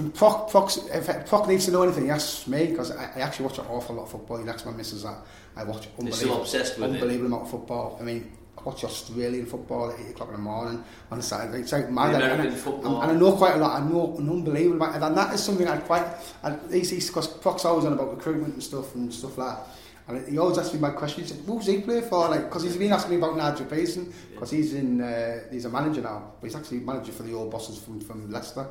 and 0.00 0.14
Proc, 0.14 0.50
Proc, 0.50 0.70
if 0.92 1.26
Proc 1.28 1.46
needs 1.48 1.66
to 1.66 1.70
know 1.72 1.82
anything, 1.82 2.04
he 2.04 2.10
asks 2.10 2.46
me 2.46 2.66
because 2.66 2.90
I, 2.90 3.04
I 3.16 3.20
actually 3.20 3.46
watch 3.46 3.58
an 3.58 3.66
awful 3.66 3.94
lot 3.96 4.04
of 4.04 4.10
football. 4.10 4.42
He 4.42 4.48
asks 4.48 4.64
my 4.64 4.72
missus 4.72 5.02
that. 5.02 5.18
I 5.56 5.64
watch 5.64 5.88
unbelievable, 5.98 6.42
obsessed 6.42 6.78
with 6.78 6.94
it. 6.94 7.02
amount 7.20 7.42
of 7.42 7.50
football. 7.50 7.98
I 8.00 8.04
mean, 8.04 8.32
I 8.58 8.62
watch 8.62 8.84
Australian 8.84 9.46
football 9.46 9.90
at 9.90 10.00
8 10.00 10.10
o'clock 10.10 10.28
in 10.28 10.34
the 10.36 10.40
morning 10.40 10.84
on 11.10 11.18
a 11.18 11.22
Saturday. 11.22 11.60
It's 11.60 11.72
like 11.72 11.90
mad. 11.90 12.12
The 12.12 12.14
And 12.16 12.24
I- 12.24 12.28
American 12.34 12.58
football. 12.58 13.02
and 13.02 13.12
I 13.12 13.14
know 13.14 13.32
quite 13.32 13.54
a 13.54 13.58
lot. 13.58 13.80
I 13.80 13.84
know 13.88 14.16
an 14.16 14.28
unbelievable 14.28 14.76
amount. 14.76 15.02
And 15.02 15.16
that 15.16 15.34
is 15.34 15.42
something 15.42 15.66
I'd 15.66 15.84
quite... 15.84 16.06
And 16.42 16.72
he's 16.72 17.06
because 17.06 17.26
Proc's 17.26 17.64
always 17.64 17.84
on 17.84 17.92
about 17.94 18.16
recruitment 18.16 18.54
and 18.54 18.62
stuff 18.62 18.94
and 18.94 19.12
stuff 19.12 19.36
like 19.38 19.56
that. 19.56 19.66
And 20.08 20.28
he 20.28 20.38
always 20.38 20.58
asks 20.58 20.74
me 20.74 20.80
my 20.80 20.90
question. 20.90 21.22
He 21.22 21.28
said, 21.28 21.38
"Who's 21.46 21.66
he 21.66 21.82
play 21.82 22.00
for?" 22.00 22.28
Like, 22.28 22.44
because 22.44 22.64
he's 22.64 22.76
been 22.76 22.90
asking 22.92 23.12
me 23.12 23.16
about 23.18 23.36
Nigel 23.36 23.66
Pearson 23.66 24.12
because 24.32 24.50
he's 24.50 24.74
in, 24.74 25.00
uh, 25.00 25.40
he's 25.52 25.66
a 25.66 25.68
manager 25.68 26.00
now, 26.00 26.32
but 26.40 26.48
he's 26.48 26.56
actually 26.56 26.80
manager 26.80 27.12
for 27.12 27.22
the 27.22 27.32
old 27.32 27.50
bosses 27.52 27.78
from, 27.78 28.00
from 28.00 28.28
Leicester. 28.28 28.66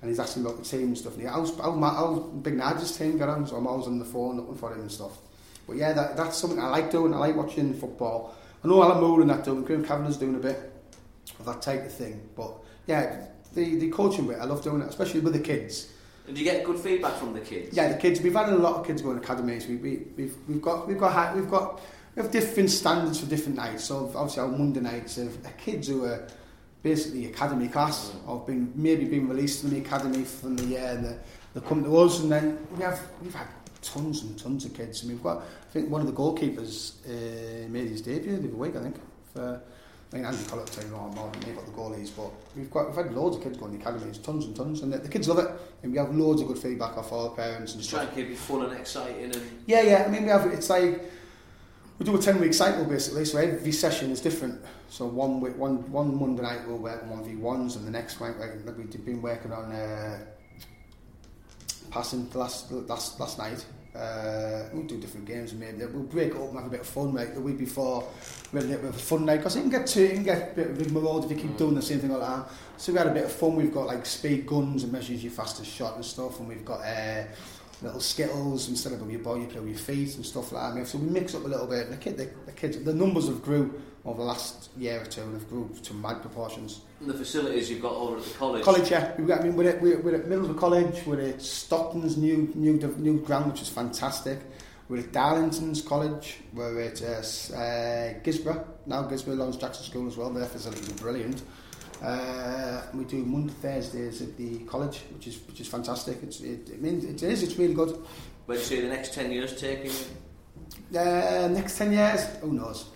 And 0.00 0.08
he's 0.08 0.20
asking 0.20 0.44
about 0.44 0.58
the 0.58 0.64
team 0.64 0.88
and 0.88 0.98
stuff. 0.98 1.14
And 1.14 1.22
he, 1.22 1.28
how's, 1.28 1.58
how, 1.58 1.72
ma- 1.72 1.94
how 1.94 2.14
big 2.14 2.56
Nigel's 2.56 2.96
team 2.96 3.18
get 3.18 3.28
on? 3.28 3.46
So 3.46 3.56
I'm 3.56 3.66
always 3.66 3.86
on 3.86 3.98
the 3.98 4.04
phone 4.04 4.36
looking 4.36 4.54
for 4.56 4.72
him 4.72 4.80
and 4.80 4.92
stuff. 4.92 5.18
But 5.66 5.76
yeah, 5.76 5.92
that, 5.92 6.16
that's 6.16 6.36
something 6.36 6.58
I 6.58 6.68
like 6.68 6.90
doing. 6.90 7.12
I 7.12 7.18
like 7.18 7.36
watching 7.36 7.74
football. 7.74 8.34
I 8.64 8.68
know 8.68 8.82
Alan 8.82 9.00
Moore 9.00 9.20
and 9.20 9.30
that 9.30 9.44
doing. 9.44 9.64
Graham 9.64 9.84
Kavanagh's 9.84 10.16
doing 10.16 10.34
a 10.34 10.38
bit 10.38 10.72
of 11.38 11.46
that 11.46 11.62
type 11.62 11.84
of 11.84 11.92
thing. 11.92 12.28
But 12.36 12.52
yeah, 12.86 13.26
the 13.54 13.76
the 13.78 13.90
coaching 13.90 14.26
bit, 14.26 14.38
I 14.38 14.44
love 14.44 14.62
doing 14.62 14.82
it, 14.82 14.88
especially 14.88 15.20
with 15.20 15.34
the 15.34 15.40
kids. 15.40 15.92
And 16.26 16.36
do 16.36 16.42
you 16.42 16.50
get 16.50 16.64
good 16.64 16.78
feedback 16.78 17.14
from 17.14 17.32
the 17.32 17.40
kids? 17.40 17.76
Yeah, 17.76 17.92
the 17.92 17.98
kids. 17.98 18.20
We've 18.20 18.34
had 18.34 18.48
a 18.50 18.56
lot 18.56 18.76
of 18.76 18.86
kids 18.86 19.02
going 19.02 19.18
to 19.18 19.22
academies. 19.22 19.66
We, 19.66 19.76
we, 19.76 20.02
we've 20.16 20.36
we've 20.48 20.62
got 20.62 20.88
we've 20.88 20.98
got 20.98 21.12
high, 21.12 21.34
we've 21.34 21.50
got 21.50 21.80
we 22.14 22.22
have 22.22 22.32
different 22.32 22.70
standards 22.70 23.20
for 23.20 23.26
different 23.26 23.56
nights. 23.56 23.84
So 23.84 24.10
obviously 24.14 24.42
our 24.42 24.48
Monday 24.48 24.80
nights 24.80 25.18
of 25.18 25.38
kids 25.58 25.88
who 25.88 26.04
are 26.04 26.26
basically 26.82 27.26
academy 27.26 27.68
class 27.68 28.14
or 28.26 28.40
been 28.40 28.72
maybe 28.74 29.04
been 29.04 29.28
released 29.28 29.60
from 29.60 29.70
the 29.70 29.78
academy 29.78 30.24
from 30.24 30.56
the 30.56 30.64
year 30.64 30.86
and 30.94 31.04
they, 31.04 31.16
they 31.54 31.60
come 31.66 31.82
to 31.82 31.96
us 31.98 32.20
and 32.20 32.30
then 32.30 32.58
we 32.76 32.82
have 32.82 33.00
we've 33.22 33.34
had 33.34 33.48
tons 33.82 34.22
and 34.22 34.38
tons 34.38 34.64
of 34.64 34.74
kids 34.74 35.02
and 35.02 35.12
we've 35.12 35.22
got 35.22 35.38
I 35.38 35.72
think 35.72 35.90
one 35.90 36.00
of 36.00 36.06
the 36.06 36.12
goalkeepers 36.12 36.94
uh, 37.06 37.68
made 37.68 37.88
his 37.88 38.02
debut 38.02 38.36
the 38.36 38.48
other 38.48 38.56
week 38.56 38.76
I 38.76 38.82
think 38.82 38.96
for 39.32 39.60
I 40.12 40.16
mean 40.16 40.24
Andy 40.24 40.42
Collett 40.44 40.66
tell 40.68 40.84
you 40.84 40.90
more, 40.90 41.30
than 41.32 41.40
me 41.48 41.52
about 41.52 41.66
the 41.66 41.72
goalies 41.72 42.10
but 42.16 42.30
we've 42.56 42.70
got 42.70 42.86
we've 42.86 42.96
had 42.96 43.12
loads 43.14 43.36
of 43.36 43.42
kids 43.42 43.58
going 43.58 43.72
to 43.72 43.78
the 43.78 43.82
academies 43.82 44.18
tons 44.18 44.44
and 44.44 44.54
tons 44.54 44.82
and 44.82 44.92
the, 44.92 44.98
the 44.98 45.08
kids 45.08 45.28
love 45.28 45.38
it 45.38 45.50
and 45.82 45.92
we 45.92 45.98
have 45.98 46.14
loads 46.14 46.40
of 46.40 46.48
good 46.48 46.58
feedback 46.58 46.96
off 46.96 47.12
all 47.12 47.24
the 47.24 47.36
parents 47.36 47.74
and 47.74 47.84
stuff 47.84 48.00
try 48.00 48.08
and 48.08 48.16
keep 48.16 48.30
it 48.30 48.38
fun 48.38 48.62
and 48.62 48.78
exciting 48.78 49.24
and 49.24 49.42
yeah, 49.68 49.82
yeah. 49.82 50.04
I 50.06 50.10
mean, 50.10 50.22
we 50.22 50.30
have. 50.30 50.46
It's 50.46 50.70
like 50.70 51.02
we 51.98 52.06
do 52.06 52.16
a 52.16 52.18
ten 52.18 52.40
week 52.40 52.54
cycle 52.54 52.84
basically. 52.84 53.24
So 53.24 53.38
every 53.38 53.72
session 53.72 54.10
is 54.10 54.20
different. 54.20 54.60
So 54.88 55.06
one 55.06 55.40
week, 55.40 55.56
one 55.56 55.90
one 55.90 56.18
Monday 56.18 56.42
night 56.42 56.66
we'll 56.66 56.78
work 56.78 57.02
on 57.02 57.10
one 57.10 57.24
v 57.24 57.36
ones, 57.36 57.76
and 57.76 57.86
the 57.86 57.90
next 57.90 58.20
week 58.20 58.34
we've 58.38 59.04
been 59.04 59.20
working 59.20 59.52
on 59.52 59.72
uh, 59.72 60.18
passing 61.90 62.30
last 62.34 62.70
last 62.70 63.18
last 63.20 63.38
night. 63.38 63.64
Uh, 63.96 64.68
we'll 64.72 64.84
do 64.84 65.00
different 65.00 65.26
games 65.26 65.52
maybe 65.54 65.84
we'll 65.86 66.04
break 66.04 66.32
up 66.34 66.42
and 66.42 66.56
have 66.56 66.66
a 66.66 66.70
bit 66.70 66.80
of 66.80 66.86
fun. 66.86 67.14
Like 67.14 67.34
the 67.34 67.40
week 67.40 67.58
before, 67.58 68.06
we 68.52 68.60
had 68.60 68.70
a 68.70 68.76
bit 68.76 68.84
of 68.84 68.94
a 68.94 68.98
fun 68.98 69.24
night 69.24 69.38
because 69.38 69.56
you 69.56 69.62
can 69.62 69.70
get 69.70 69.86
to 69.88 70.02
you 70.02 70.10
can 70.10 70.22
get 70.22 70.52
a 70.52 70.54
bit 70.54 70.70
of 70.70 70.78
rigmarole 70.78 71.24
if 71.24 71.30
you 71.30 71.36
keep 71.36 71.56
doing 71.56 71.74
the 71.74 71.82
same 71.82 71.98
thing 71.98 72.12
all 72.12 72.20
the 72.20 72.26
time. 72.26 72.44
So 72.76 72.92
we 72.92 72.98
had 72.98 73.08
a 73.08 73.14
bit 73.14 73.24
of 73.24 73.32
fun. 73.32 73.56
We've 73.56 73.74
got 73.74 73.86
like 73.86 74.06
speed 74.06 74.46
guns 74.46 74.84
and 74.84 74.92
measures 74.92 75.24
your 75.24 75.32
fastest 75.32 75.72
shot 75.72 75.96
and 75.96 76.04
stuff, 76.04 76.38
and 76.38 76.48
we've 76.48 76.64
got. 76.64 76.80
Uh, 76.80 77.24
little 77.82 78.00
skittles 78.00 78.68
instead 78.68 78.92
of 78.92 79.00
with 79.00 79.10
your 79.10 79.20
body, 79.20 79.42
you 79.42 79.46
play 79.46 79.60
with 79.60 79.70
your 79.70 79.78
feet 79.78 80.16
and 80.16 80.26
stuff 80.26 80.52
like 80.52 80.62
that. 80.62 80.72
I 80.72 80.74
mean, 80.74 80.86
so 80.86 80.98
we 80.98 81.08
mix 81.08 81.34
up 81.34 81.44
a 81.44 81.48
little 81.48 81.66
bit. 81.66 81.86
And 81.86 81.92
the 81.92 81.96
kid, 81.96 82.16
the, 82.16 82.28
the 82.46 82.52
kids, 82.52 82.78
the 82.78 82.94
numbers 82.94 83.28
have 83.28 83.42
grew 83.42 83.80
over 84.04 84.18
the 84.18 84.24
last 84.24 84.70
year 84.76 85.02
or 85.02 85.04
two 85.04 85.22
and 85.22 85.34
have 85.34 85.48
grew 85.48 85.70
to 85.82 85.94
mad 85.94 86.20
proportions. 86.20 86.80
And 87.00 87.10
the 87.10 87.14
facilities 87.14 87.70
you've 87.70 87.82
got 87.82 87.94
over 87.94 88.16
at 88.16 88.24
the 88.24 88.30
college. 88.30 88.64
College, 88.64 88.90
yeah. 88.90 89.14
We've 89.16 89.28
got, 89.28 89.40
I 89.40 89.44
mean, 89.44 89.56
we're 89.56 89.70
at, 89.70 89.80
we're, 89.80 90.00
we're 90.00 90.16
at 90.16 90.24
Middlesbrough 90.24 90.58
College, 90.58 91.06
we're 91.06 91.20
at 91.20 91.42
Stockton's 91.42 92.16
new 92.16 92.50
new 92.54 92.74
new 92.98 93.20
ground, 93.20 93.52
which 93.52 93.62
is 93.62 93.68
fantastic. 93.68 94.40
We're 94.88 95.00
at 95.00 95.12
Darlington's 95.12 95.82
College, 95.82 96.38
we're 96.54 96.80
at 96.80 97.02
uh, 97.02 97.06
uh, 97.06 98.14
Guisborough, 98.24 98.64
now 98.86 99.02
Guisborough 99.02 99.36
Laurence 99.36 99.58
Jackson 99.58 99.84
School 99.84 100.08
as 100.08 100.16
well, 100.16 100.30
their 100.30 100.46
facilities 100.46 100.88
are 100.88 100.94
brilliant. 100.94 101.42
Uh, 102.02 102.82
we 102.94 103.04
do 103.04 103.24
Monday 103.24 103.52
Thursdays 103.54 104.22
at 104.22 104.36
the 104.36 104.60
college, 104.60 105.00
which 105.14 105.26
is 105.26 105.38
which 105.48 105.60
is 105.60 105.66
fantastic. 105.66 106.18
It's, 106.22 106.40
it, 106.40 106.70
it 106.70 106.80
means 106.80 107.04
it 107.04 107.22
is. 107.22 107.42
It's 107.42 107.56
really 107.56 107.74
good. 107.74 107.98
Where 108.46 108.56
do 108.56 108.62
you 108.62 108.68
see 108.68 108.80
the 108.80 108.88
next 108.88 109.14
ten 109.14 109.32
years 109.32 109.60
taking? 109.60 109.90
Uh, 110.96 111.48
next 111.50 111.76
ten 111.76 111.92
years, 111.92 112.24
who 112.40 112.52
knows? 112.52 112.86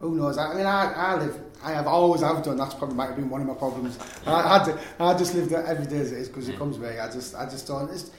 Who 0.00 0.16
knows? 0.16 0.36
I, 0.38 0.54
mean, 0.54 0.66
I, 0.66 0.92
I 0.92 1.14
live. 1.16 1.38
I 1.62 1.72
have 1.72 1.86
always 1.86 2.22
have 2.22 2.42
done. 2.42 2.56
That's 2.56 2.74
probably 2.74 2.96
might 2.96 3.06
have 3.06 3.16
been 3.16 3.30
one 3.30 3.42
of 3.42 3.46
my 3.46 3.54
problems. 3.54 3.98
I, 4.26 4.32
I 4.32 4.58
had 4.58 4.64
to, 4.64 4.78
I 4.98 5.16
just 5.16 5.34
live 5.34 5.48
there 5.48 5.64
every 5.66 5.86
day 5.86 5.98
as 5.98 6.10
it 6.10 6.18
is 6.18 6.28
because 6.28 6.48
it 6.48 6.58
comes 6.58 6.78
me. 6.78 6.88
I 6.88 7.10
just 7.10 7.36
I 7.36 7.44
just 7.44 7.68
don't. 7.68 7.88
It's, 7.90 8.10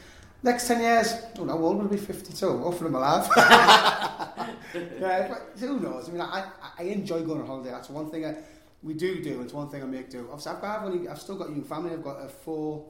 next 0.43 0.67
ten 0.67 0.79
years, 0.79 1.13
I 1.13 1.35
don't 1.35 1.47
know. 1.47 1.57
How 1.57 1.63
old 1.63 1.77
will 1.77 1.87
I 1.87 1.89
be? 1.89 1.97
Fifty-two. 1.97 2.57
Hopefully, 2.59 2.87
I'm 2.87 2.95
alive. 2.95 3.27
yeah, 3.35 5.27
but 5.27 5.59
who 5.59 5.79
knows? 5.79 6.07
I 6.07 6.11
mean, 6.13 6.21
I, 6.21 6.45
I 6.79 6.83
enjoy 6.83 7.21
going 7.23 7.41
on 7.41 7.47
holiday. 7.47 7.71
That's 7.71 7.89
one 7.89 8.09
thing 8.09 8.25
I 8.25 8.35
we 8.83 8.93
do 8.93 9.21
do, 9.21 9.41
it's 9.41 9.53
one 9.53 9.69
thing 9.69 9.83
I 9.83 9.85
make 9.85 10.09
do. 10.09 10.27
Obviously, 10.31 10.51
I've, 10.53 10.61
got, 10.61 10.79
I've, 10.79 10.85
only, 10.85 11.07
I've 11.07 11.19
still 11.19 11.35
got 11.35 11.49
a 11.49 11.51
young 11.51 11.63
family. 11.63 11.91
I've 11.91 12.03
got 12.03 12.23
a 12.23 12.27
four, 12.27 12.85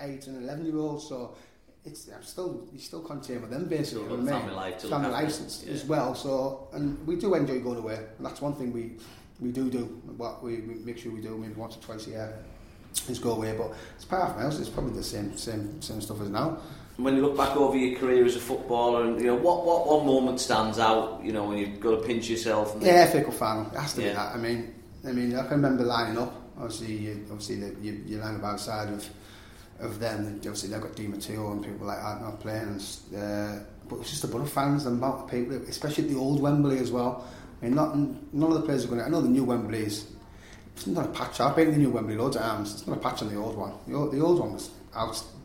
eight, 0.00 0.26
and 0.26 0.42
eleven 0.42 0.66
year 0.66 0.76
old. 0.76 1.02
So 1.02 1.36
it's 1.84 2.08
I'm 2.14 2.22
still 2.22 2.68
you 2.72 2.78
still 2.78 3.00
contain 3.00 3.40
with 3.40 3.50
them 3.50 3.66
basically. 3.66 4.04
Still 4.04 4.26
family 4.26 4.54
life, 4.54 4.82
family 4.82 5.10
life 5.10 5.38
yeah. 5.64 5.72
as 5.72 5.84
well. 5.84 6.14
So 6.14 6.68
and 6.72 7.04
we 7.06 7.16
do 7.16 7.34
enjoy 7.34 7.60
going 7.60 7.78
away. 7.78 7.98
And 8.16 8.26
that's 8.26 8.40
one 8.40 8.54
thing 8.54 8.72
we 8.72 8.92
we 9.40 9.50
do 9.50 9.70
do. 9.70 9.84
What 10.16 10.42
we, 10.42 10.60
we 10.60 10.74
make 10.74 10.98
sure 10.98 11.12
we 11.12 11.20
do 11.20 11.36
maybe 11.36 11.54
once 11.54 11.76
or 11.76 11.80
twice 11.80 12.06
a 12.06 12.10
year 12.10 12.38
is 13.08 13.18
go 13.18 13.32
away. 13.32 13.54
But 13.56 13.72
it's 13.96 14.04
part 14.04 14.30
of 14.30 14.36
my 14.36 14.42
house. 14.42 14.58
It's 14.58 14.68
probably 14.68 14.94
the 14.94 15.02
same 15.02 15.36
same 15.36 15.80
same 15.82 16.00
stuff 16.00 16.20
as 16.20 16.28
now. 16.28 16.58
When 16.98 17.16
you 17.16 17.22
look 17.22 17.36
back 17.36 17.56
over 17.56 17.76
your 17.76 17.98
career 17.98 18.24
as 18.26 18.36
a 18.36 18.40
footballer, 18.40 19.04
and 19.04 19.20
you 19.20 19.28
know 19.28 19.36
what 19.36 19.64
what 19.64 19.86
one 19.86 20.06
moment 20.06 20.40
stands 20.40 20.78
out, 20.78 21.20
you 21.24 21.32
know 21.32 21.44
when 21.44 21.58
you've 21.58 21.80
got 21.80 22.00
to 22.00 22.06
pinch 22.06 22.28
yourself. 22.28 22.74
And 22.74 22.82
yeah, 22.82 23.06
FA 23.06 23.24
Cup 23.24 23.34
final. 23.34 23.66
It 23.72 23.78
has 23.78 23.94
to 23.94 24.02
yeah. 24.02 24.08
be 24.08 24.14
that. 24.14 24.34
I 24.34 24.38
mean, 24.38 24.74
I 25.06 25.12
mean, 25.12 25.34
I 25.34 25.42
can 25.42 25.62
remember 25.62 25.84
lining 25.84 26.18
up. 26.18 26.34
Obviously, 26.56 26.92
you, 26.92 27.26
obviously 27.30 27.56
the, 27.56 27.74
you, 27.80 28.02
you 28.06 28.18
line 28.18 28.36
up 28.36 28.44
outside 28.44 28.88
of 28.92 29.08
of 29.82 29.98
them. 29.98 30.36
Obviously, 30.36 30.70
they've 30.70 30.80
got 30.80 30.94
Di 30.94 31.06
Matteo 31.06 31.52
and 31.52 31.64
people 31.64 31.86
like 31.86 31.98
that 31.98 32.20
not 32.20 32.40
playing. 32.40 32.62
And, 32.62 32.80
uh, 33.16 33.58
but 33.88 33.98
it's 33.98 34.10
just 34.10 34.22
the 34.22 34.28
Boro 34.28 34.44
fans, 34.44 34.84
the 34.84 34.90
amount 34.90 35.24
of 35.24 35.30
people, 35.30 35.56
especially 35.68 36.04
the 36.04 36.18
old 36.18 36.40
Wembley 36.40 36.78
as 36.78 36.90
well. 36.90 37.26
I 37.60 37.66
mean, 37.66 37.74
not, 37.74 37.96
none 37.96 38.52
of 38.52 38.54
the 38.54 38.62
players 38.62 38.84
are 38.84 38.88
going 38.88 39.00
to. 39.00 39.06
I 39.06 39.08
know 39.08 39.20
the 39.20 39.28
new 39.28 39.44
Wembley 39.44 39.80
is. 39.80 40.06
It's 40.74 40.86
not 40.86 41.04
a 41.04 41.08
patch. 41.08 41.40
I've 41.40 41.54
been 41.54 41.70
the 41.70 41.76
new 41.76 41.90
Wembley 41.90 42.16
loads 42.16 42.36
of 42.36 42.42
times. 42.42 42.72
It's 42.72 42.86
not 42.86 42.96
a 42.96 43.00
patch 43.00 43.22
on 43.22 43.28
the 43.28 43.36
old 43.36 43.56
one. 43.56 43.74
The 43.86 43.94
old, 43.94 44.12
the 44.12 44.20
old 44.20 44.40
one 44.40 44.52
was 44.52 44.70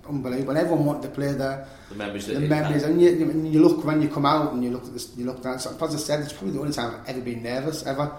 unbelievable. 0.08 0.52
And 0.52 0.60
everyone 0.60 0.86
wanted 0.86 1.02
to 1.04 1.10
play 1.10 1.34
there. 1.34 1.68
The 1.90 1.96
memories. 1.96 2.28
The 2.28 2.40
memories. 2.40 2.84
And 2.84 3.02
you, 3.02 3.10
you, 3.10 3.50
you, 3.50 3.62
look 3.62 3.84
when 3.84 4.02
you 4.02 4.08
come 4.08 4.26
out 4.26 4.54
and 4.54 4.64
you 4.64 4.70
look 4.70 4.86
at 4.86 4.94
this. 4.94 5.16
You 5.18 5.26
look 5.26 5.42
down. 5.42 5.60
So, 5.60 5.72
as 5.84 5.96
I 5.96 5.98
said, 5.98 6.22
it's 6.22 6.32
probably 6.32 6.54
the 6.54 6.62
only 6.62 6.74
time 6.74 6.96
I've 6.96 7.10
ever 7.10 7.22
been 7.22 7.44
nervous 7.44 7.86
ever 7.86 8.16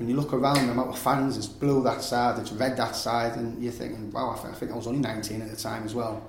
when 0.00 0.08
you 0.08 0.16
look 0.16 0.32
around 0.32 0.66
the 0.66 0.72
amount 0.72 0.88
of 0.88 0.98
fans, 0.98 1.36
it's 1.36 1.46
blue 1.46 1.82
that 1.82 2.00
side, 2.00 2.38
it's 2.38 2.52
red 2.52 2.74
that 2.78 2.96
side, 2.96 3.36
and 3.36 3.62
you're 3.62 3.70
thinking, 3.70 4.10
wow, 4.10 4.30
I 4.30 4.54
think 4.54 4.72
I 4.72 4.74
was 4.74 4.86
only 4.86 5.00
19 5.00 5.42
at 5.42 5.50
the 5.50 5.56
time 5.56 5.84
as 5.84 5.94
well. 5.94 6.26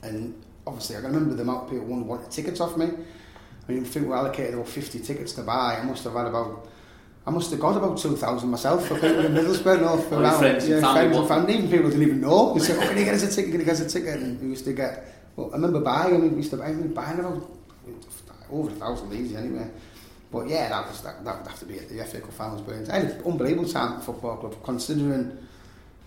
And 0.00 0.34
obviously, 0.66 0.96
I 0.96 1.00
can 1.00 1.10
remember 1.12 1.34
the 1.34 1.42
amount 1.42 1.64
of 1.64 1.70
people 1.70 1.84
who 1.84 2.02
wanted 2.02 2.30
tickets 2.30 2.62
off 2.62 2.78
me. 2.78 2.86
I 2.86 3.72
mean, 3.72 3.84
I 3.84 3.86
think 3.86 4.06
we 4.06 4.12
allocated 4.14 4.54
about 4.54 4.68
50 4.68 5.00
tickets 5.00 5.34
to 5.34 5.42
buy. 5.42 5.78
I 5.78 5.84
must 5.84 6.02
have 6.04 6.14
had 6.14 6.28
about, 6.28 6.66
I 7.26 7.30
must 7.30 7.50
have 7.50 7.60
got 7.60 7.76
about 7.76 7.98
2,000 7.98 8.48
myself 8.48 8.88
for 8.88 8.94
people 8.94 9.26
in 9.26 9.34
Middlesbrough, 9.34 9.82
no, 9.82 9.98
for 9.98 10.22
around, 10.22 10.38
friends, 10.38 10.66
yeah, 10.66 10.80
family, 10.80 11.00
friends 11.00 11.16
and 11.18 11.28
family, 11.28 11.54
even 11.58 11.70
people 11.70 11.90
didn't 11.90 12.06
even 12.06 12.22
know. 12.22 12.54
They 12.54 12.60
said, 12.60 12.82
oh, 12.82 12.88
can 12.88 12.96
you 12.96 13.04
get 13.04 13.16
us 13.16 13.22
a 13.22 13.36
ticket, 13.36 13.50
can 13.50 13.60
you 13.60 13.66
get 13.66 13.74
us 13.74 13.80
a 13.80 13.88
ticket? 14.00 14.14
And 14.14 14.40
we 14.40 14.48
used 14.48 14.64
to 14.64 14.72
get, 14.72 15.04
well, 15.36 15.50
I 15.50 15.56
remember 15.56 15.80
buying, 15.80 16.14
I 16.14 16.16
mean, 16.16 16.30
we 16.30 16.38
used 16.38 16.52
to 16.52 16.56
buy, 16.56 16.68
I 16.68 16.72
mean, 16.72 16.94
buying 16.94 17.18
about 17.18 17.50
over 18.50 18.70
a 18.70 18.72
thousand 18.72 19.12
easy 19.12 19.36
anyway. 19.36 19.68
But 20.30 20.48
yeah, 20.48 20.68
that 20.68 20.86
was 20.86 21.00
that, 21.02 21.24
that 21.24 21.38
would 21.38 21.48
have 21.48 21.58
to 21.60 21.64
be 21.64 21.74
it. 21.74 21.88
The 21.88 22.04
FA 22.04 22.20
Cup 22.20 22.32
final 22.32 22.54
was 22.56 22.62
brilliant. 22.62 22.90
I 22.90 22.98
an 22.98 23.22
unbelievable 23.24 23.68
time 23.68 23.94
at 23.94 24.04
football 24.04 24.36
club, 24.36 24.56
considering 24.62 25.38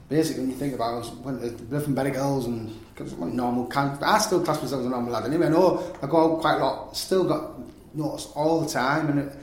basically 0.09 0.41
when 0.41 0.51
you 0.51 0.57
think 0.57 0.75
about 0.75 1.05
it, 1.05 1.09
when 1.23 1.39
the 1.39 1.49
different 1.49 1.95
Berry 1.95 2.11
girls 2.11 2.45
and 2.45 2.69
cause 2.95 3.13
normal 3.13 3.65
camp. 3.65 4.01
I 4.03 4.19
still 4.19 4.43
class 4.43 4.61
myself 4.61 4.81
as 4.81 4.85
a 4.85 4.89
normal 4.89 5.13
lad 5.13 5.25
anyway. 5.25 5.47
I 5.47 5.49
know 5.49 5.95
I 6.01 6.07
go 6.07 6.35
out 6.35 6.41
quite 6.41 6.57
a 6.57 6.65
lot. 6.65 6.95
Still 6.95 7.23
got 7.23 7.53
noticed 7.95 8.29
all 8.35 8.61
the 8.61 8.69
time. 8.69 9.09
And 9.09 9.19
it, 9.19 9.35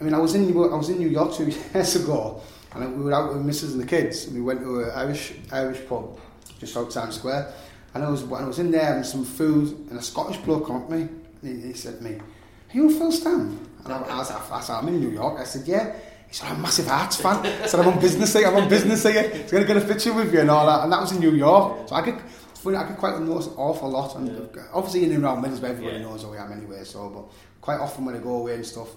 I 0.00 0.04
mean, 0.04 0.12
I 0.12 0.18
was 0.18 0.34
in 0.34 0.50
I 0.50 0.76
was 0.76 0.90
in 0.90 0.98
New 0.98 1.08
York 1.08 1.32
two 1.32 1.46
years 1.74 1.96
ago, 1.96 2.42
and 2.74 2.98
we 2.98 3.04
were 3.04 3.14
out 3.14 3.32
with 3.32 3.46
Mrs. 3.46 3.72
and 3.72 3.80
the 3.80 3.86
kids. 3.86 4.26
And 4.26 4.34
we 4.34 4.42
went 4.42 4.60
to 4.60 4.80
an 4.80 4.90
Irish 4.90 5.34
Irish 5.52 5.86
pub 5.88 6.18
just 6.58 6.76
outside 6.76 7.02
Times 7.04 7.14
Square. 7.16 7.52
And 7.94 8.02
I 8.04 8.10
was 8.10 8.24
when 8.24 8.42
I 8.42 8.46
was 8.46 8.58
in 8.58 8.70
there 8.70 8.84
having 8.84 9.04
some 9.04 9.24
food, 9.24 9.68
and 9.88 9.98
a 9.98 10.02
Scottish 10.02 10.38
bloke 10.38 10.66
to 10.66 10.94
me, 10.94 11.02
and 11.42 11.62
he, 11.62 11.68
he 11.68 11.74
said 11.74 11.98
to 11.98 12.04
me, 12.04 12.16
"Are 12.16 12.76
you 12.76 12.90
Phil 12.90 13.12
Stamp?" 13.12 13.68
And 13.84 13.92
I, 13.92 13.98
I, 14.00 14.18
was, 14.18 14.30
I, 14.30 14.60
said, 14.60 14.74
I'm 14.74 14.88
in 14.88 15.00
New 15.00 15.10
York. 15.10 15.40
I 15.40 15.44
said, 15.44 15.66
yeah. 15.66 15.94
He 16.28 16.34
said, 16.34 16.48
I'm 16.48 16.56
a 16.56 16.60
massive 16.60 16.86
Hearts 16.86 17.16
fan. 17.20 17.44
I 17.44 17.66
said, 17.66 17.80
I'm 17.80 17.88
on 17.88 18.00
business 18.00 18.32
here, 18.32 18.46
I'm 18.46 18.56
on 18.56 18.68
business 18.68 19.02
here. 19.02 19.28
He's 19.28 19.50
going 19.50 19.66
to 19.66 19.74
get 19.74 19.82
a 19.82 19.86
picture 19.86 20.12
with 20.12 20.32
you 20.32 20.40
and 20.40 20.50
all 20.50 20.66
that. 20.66 20.84
And 20.84 20.92
that 20.92 21.00
was 21.00 21.12
in 21.12 21.20
New 21.20 21.34
York. 21.34 21.88
So 21.88 21.94
I 21.94 22.02
could, 22.02 22.14
I 22.14 22.84
could 22.84 22.96
quite 22.96 23.20
notice 23.20 23.48
an 23.48 23.54
awful 23.56 23.90
lot. 23.90 24.16
And 24.16 24.28
yeah. 24.28 24.62
obviously 24.72 25.04
in 25.04 25.12
and 25.12 25.24
around 25.24 25.44
Middlesbrough, 25.44 25.70
everybody 25.70 25.96
yeah. 25.96 26.02
knows 26.02 26.22
who 26.22 26.32
I 26.34 26.44
am 26.44 26.52
anyway. 26.52 26.84
So, 26.84 27.10
but 27.10 27.60
quite 27.60 27.80
often 27.80 28.04
when 28.04 28.14
I 28.14 28.18
go 28.18 28.36
away 28.36 28.54
and 28.54 28.66
stuff, 28.66 28.88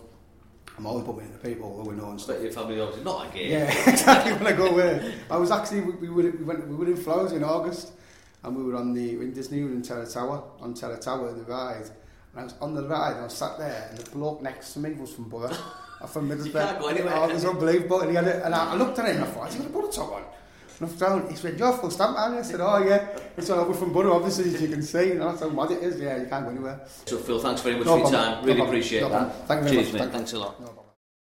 I'm 0.77 0.85
always 0.85 1.05
bumping 1.05 1.25
into 1.27 1.37
people 1.37 1.75
who 1.75 1.89
we 1.89 1.95
know 1.95 2.09
and 2.09 2.19
stuff. 2.19 2.37
But 2.37 2.43
your 2.43 2.51
family 2.51 2.79
obviously 2.79 3.05
not 3.05 3.33
again. 3.33 3.51
Yeah, 3.51 3.89
exactly. 3.91 4.33
when 4.33 4.47
I 4.47 4.51
go 4.51 4.67
away, 4.67 5.15
I 5.29 5.37
was 5.37 5.51
actually 5.51 5.81
we, 5.81 5.91
we, 5.93 6.09
were, 6.09 6.31
we 6.31 6.43
went 6.43 6.67
we 6.67 6.75
were 6.75 6.87
in 6.87 6.97
Flowers 6.97 7.31
in 7.31 7.43
August, 7.43 7.93
and 8.43 8.55
we 8.55 8.63
were 8.63 8.75
on 8.75 8.93
the 8.93 9.11
in 9.11 9.33
Disney 9.33 9.59
we 9.59 9.69
were 9.69 9.75
in 9.75 9.81
Terror 9.81 10.05
Tower 10.05 10.43
on 10.59 10.73
Terror 10.73 10.97
Tower 10.97 11.33
the 11.33 11.43
ride, 11.43 11.89
and 12.35 12.41
I 12.41 12.43
was 12.43 12.53
on 12.61 12.75
the 12.75 12.83
ride 12.83 13.13
and 13.13 13.21
I 13.21 13.23
was 13.23 13.33
sat 13.33 13.57
there 13.57 13.87
and 13.89 13.97
the 13.97 14.11
bloke 14.11 14.41
next 14.41 14.73
to 14.73 14.79
me 14.79 14.91
was 14.93 15.13
from 15.13 15.29
Boro. 15.29 15.51
from 16.07 16.29
Middlesbrough. 16.29 16.45
You 16.45 16.51
can't 16.51 16.79
go 16.79 16.87
anywhere. 16.87 17.13
Oh, 17.15 17.29
it 17.29 17.33
was 17.33 17.45
unbelievable. 17.45 18.01
And, 18.01 18.09
he 18.11 18.15
had 18.15 18.27
a, 18.27 18.45
and 18.45 18.53
I, 18.53 18.73
I 18.73 18.75
looked 18.75 18.99
at 18.99 19.07
him 19.07 19.15
and 19.15 19.25
I 19.25 19.27
thought, 19.27 19.45
has 19.45 19.53
he 19.53 19.59
got 19.59 19.69
a 19.69 19.71
Boro 19.71 19.87
top 19.89 20.11
on? 20.11 20.23
And 20.79 20.89
I 20.89 20.91
found, 20.91 21.31
he 21.31 21.37
said, 21.37 21.57
you're 21.57 21.73
full 21.73 21.89
stamp, 21.89 22.17
man. 22.17 22.33
I 22.37 22.41
said, 22.41 22.59
oh, 22.59 22.77
yeah. 22.79 23.17
He 23.35 23.41
said, 23.41 23.57
oh, 23.57 23.67
we're 23.67 23.73
from 23.75 23.93
Boro, 23.93 24.13
obviously, 24.13 24.53
as 24.53 24.61
you 24.61 24.67
can 24.67 24.83
see. 24.83 25.11
And 25.11 25.21
that's 25.21 25.39
how 25.39 25.49
mad 25.49 25.71
it 25.71 25.81
is. 25.81 25.99
Yeah, 25.99 26.17
you 26.21 26.27
can't 26.27 26.45
go 26.45 26.51
anywhere. 26.51 26.81
So, 27.05 27.17
Phil, 27.17 27.39
thanks 27.39 27.61
very 27.61 27.77
much 27.77 27.85
no 27.85 27.93
for 27.93 27.99
your 27.99 28.11
time. 28.11 28.45
Really 28.45 28.59
no 28.59 28.65
appreciate 28.65 29.01
no 29.01 29.09
that. 29.09 29.47
Thank 29.47 29.63
you 29.63 29.69
very 29.69 29.83
Cheers, 29.83 29.93
much. 29.93 30.01
mate. 30.01 30.11
Thanks 30.11 30.33
a 30.33 30.39
lot. 30.39 30.61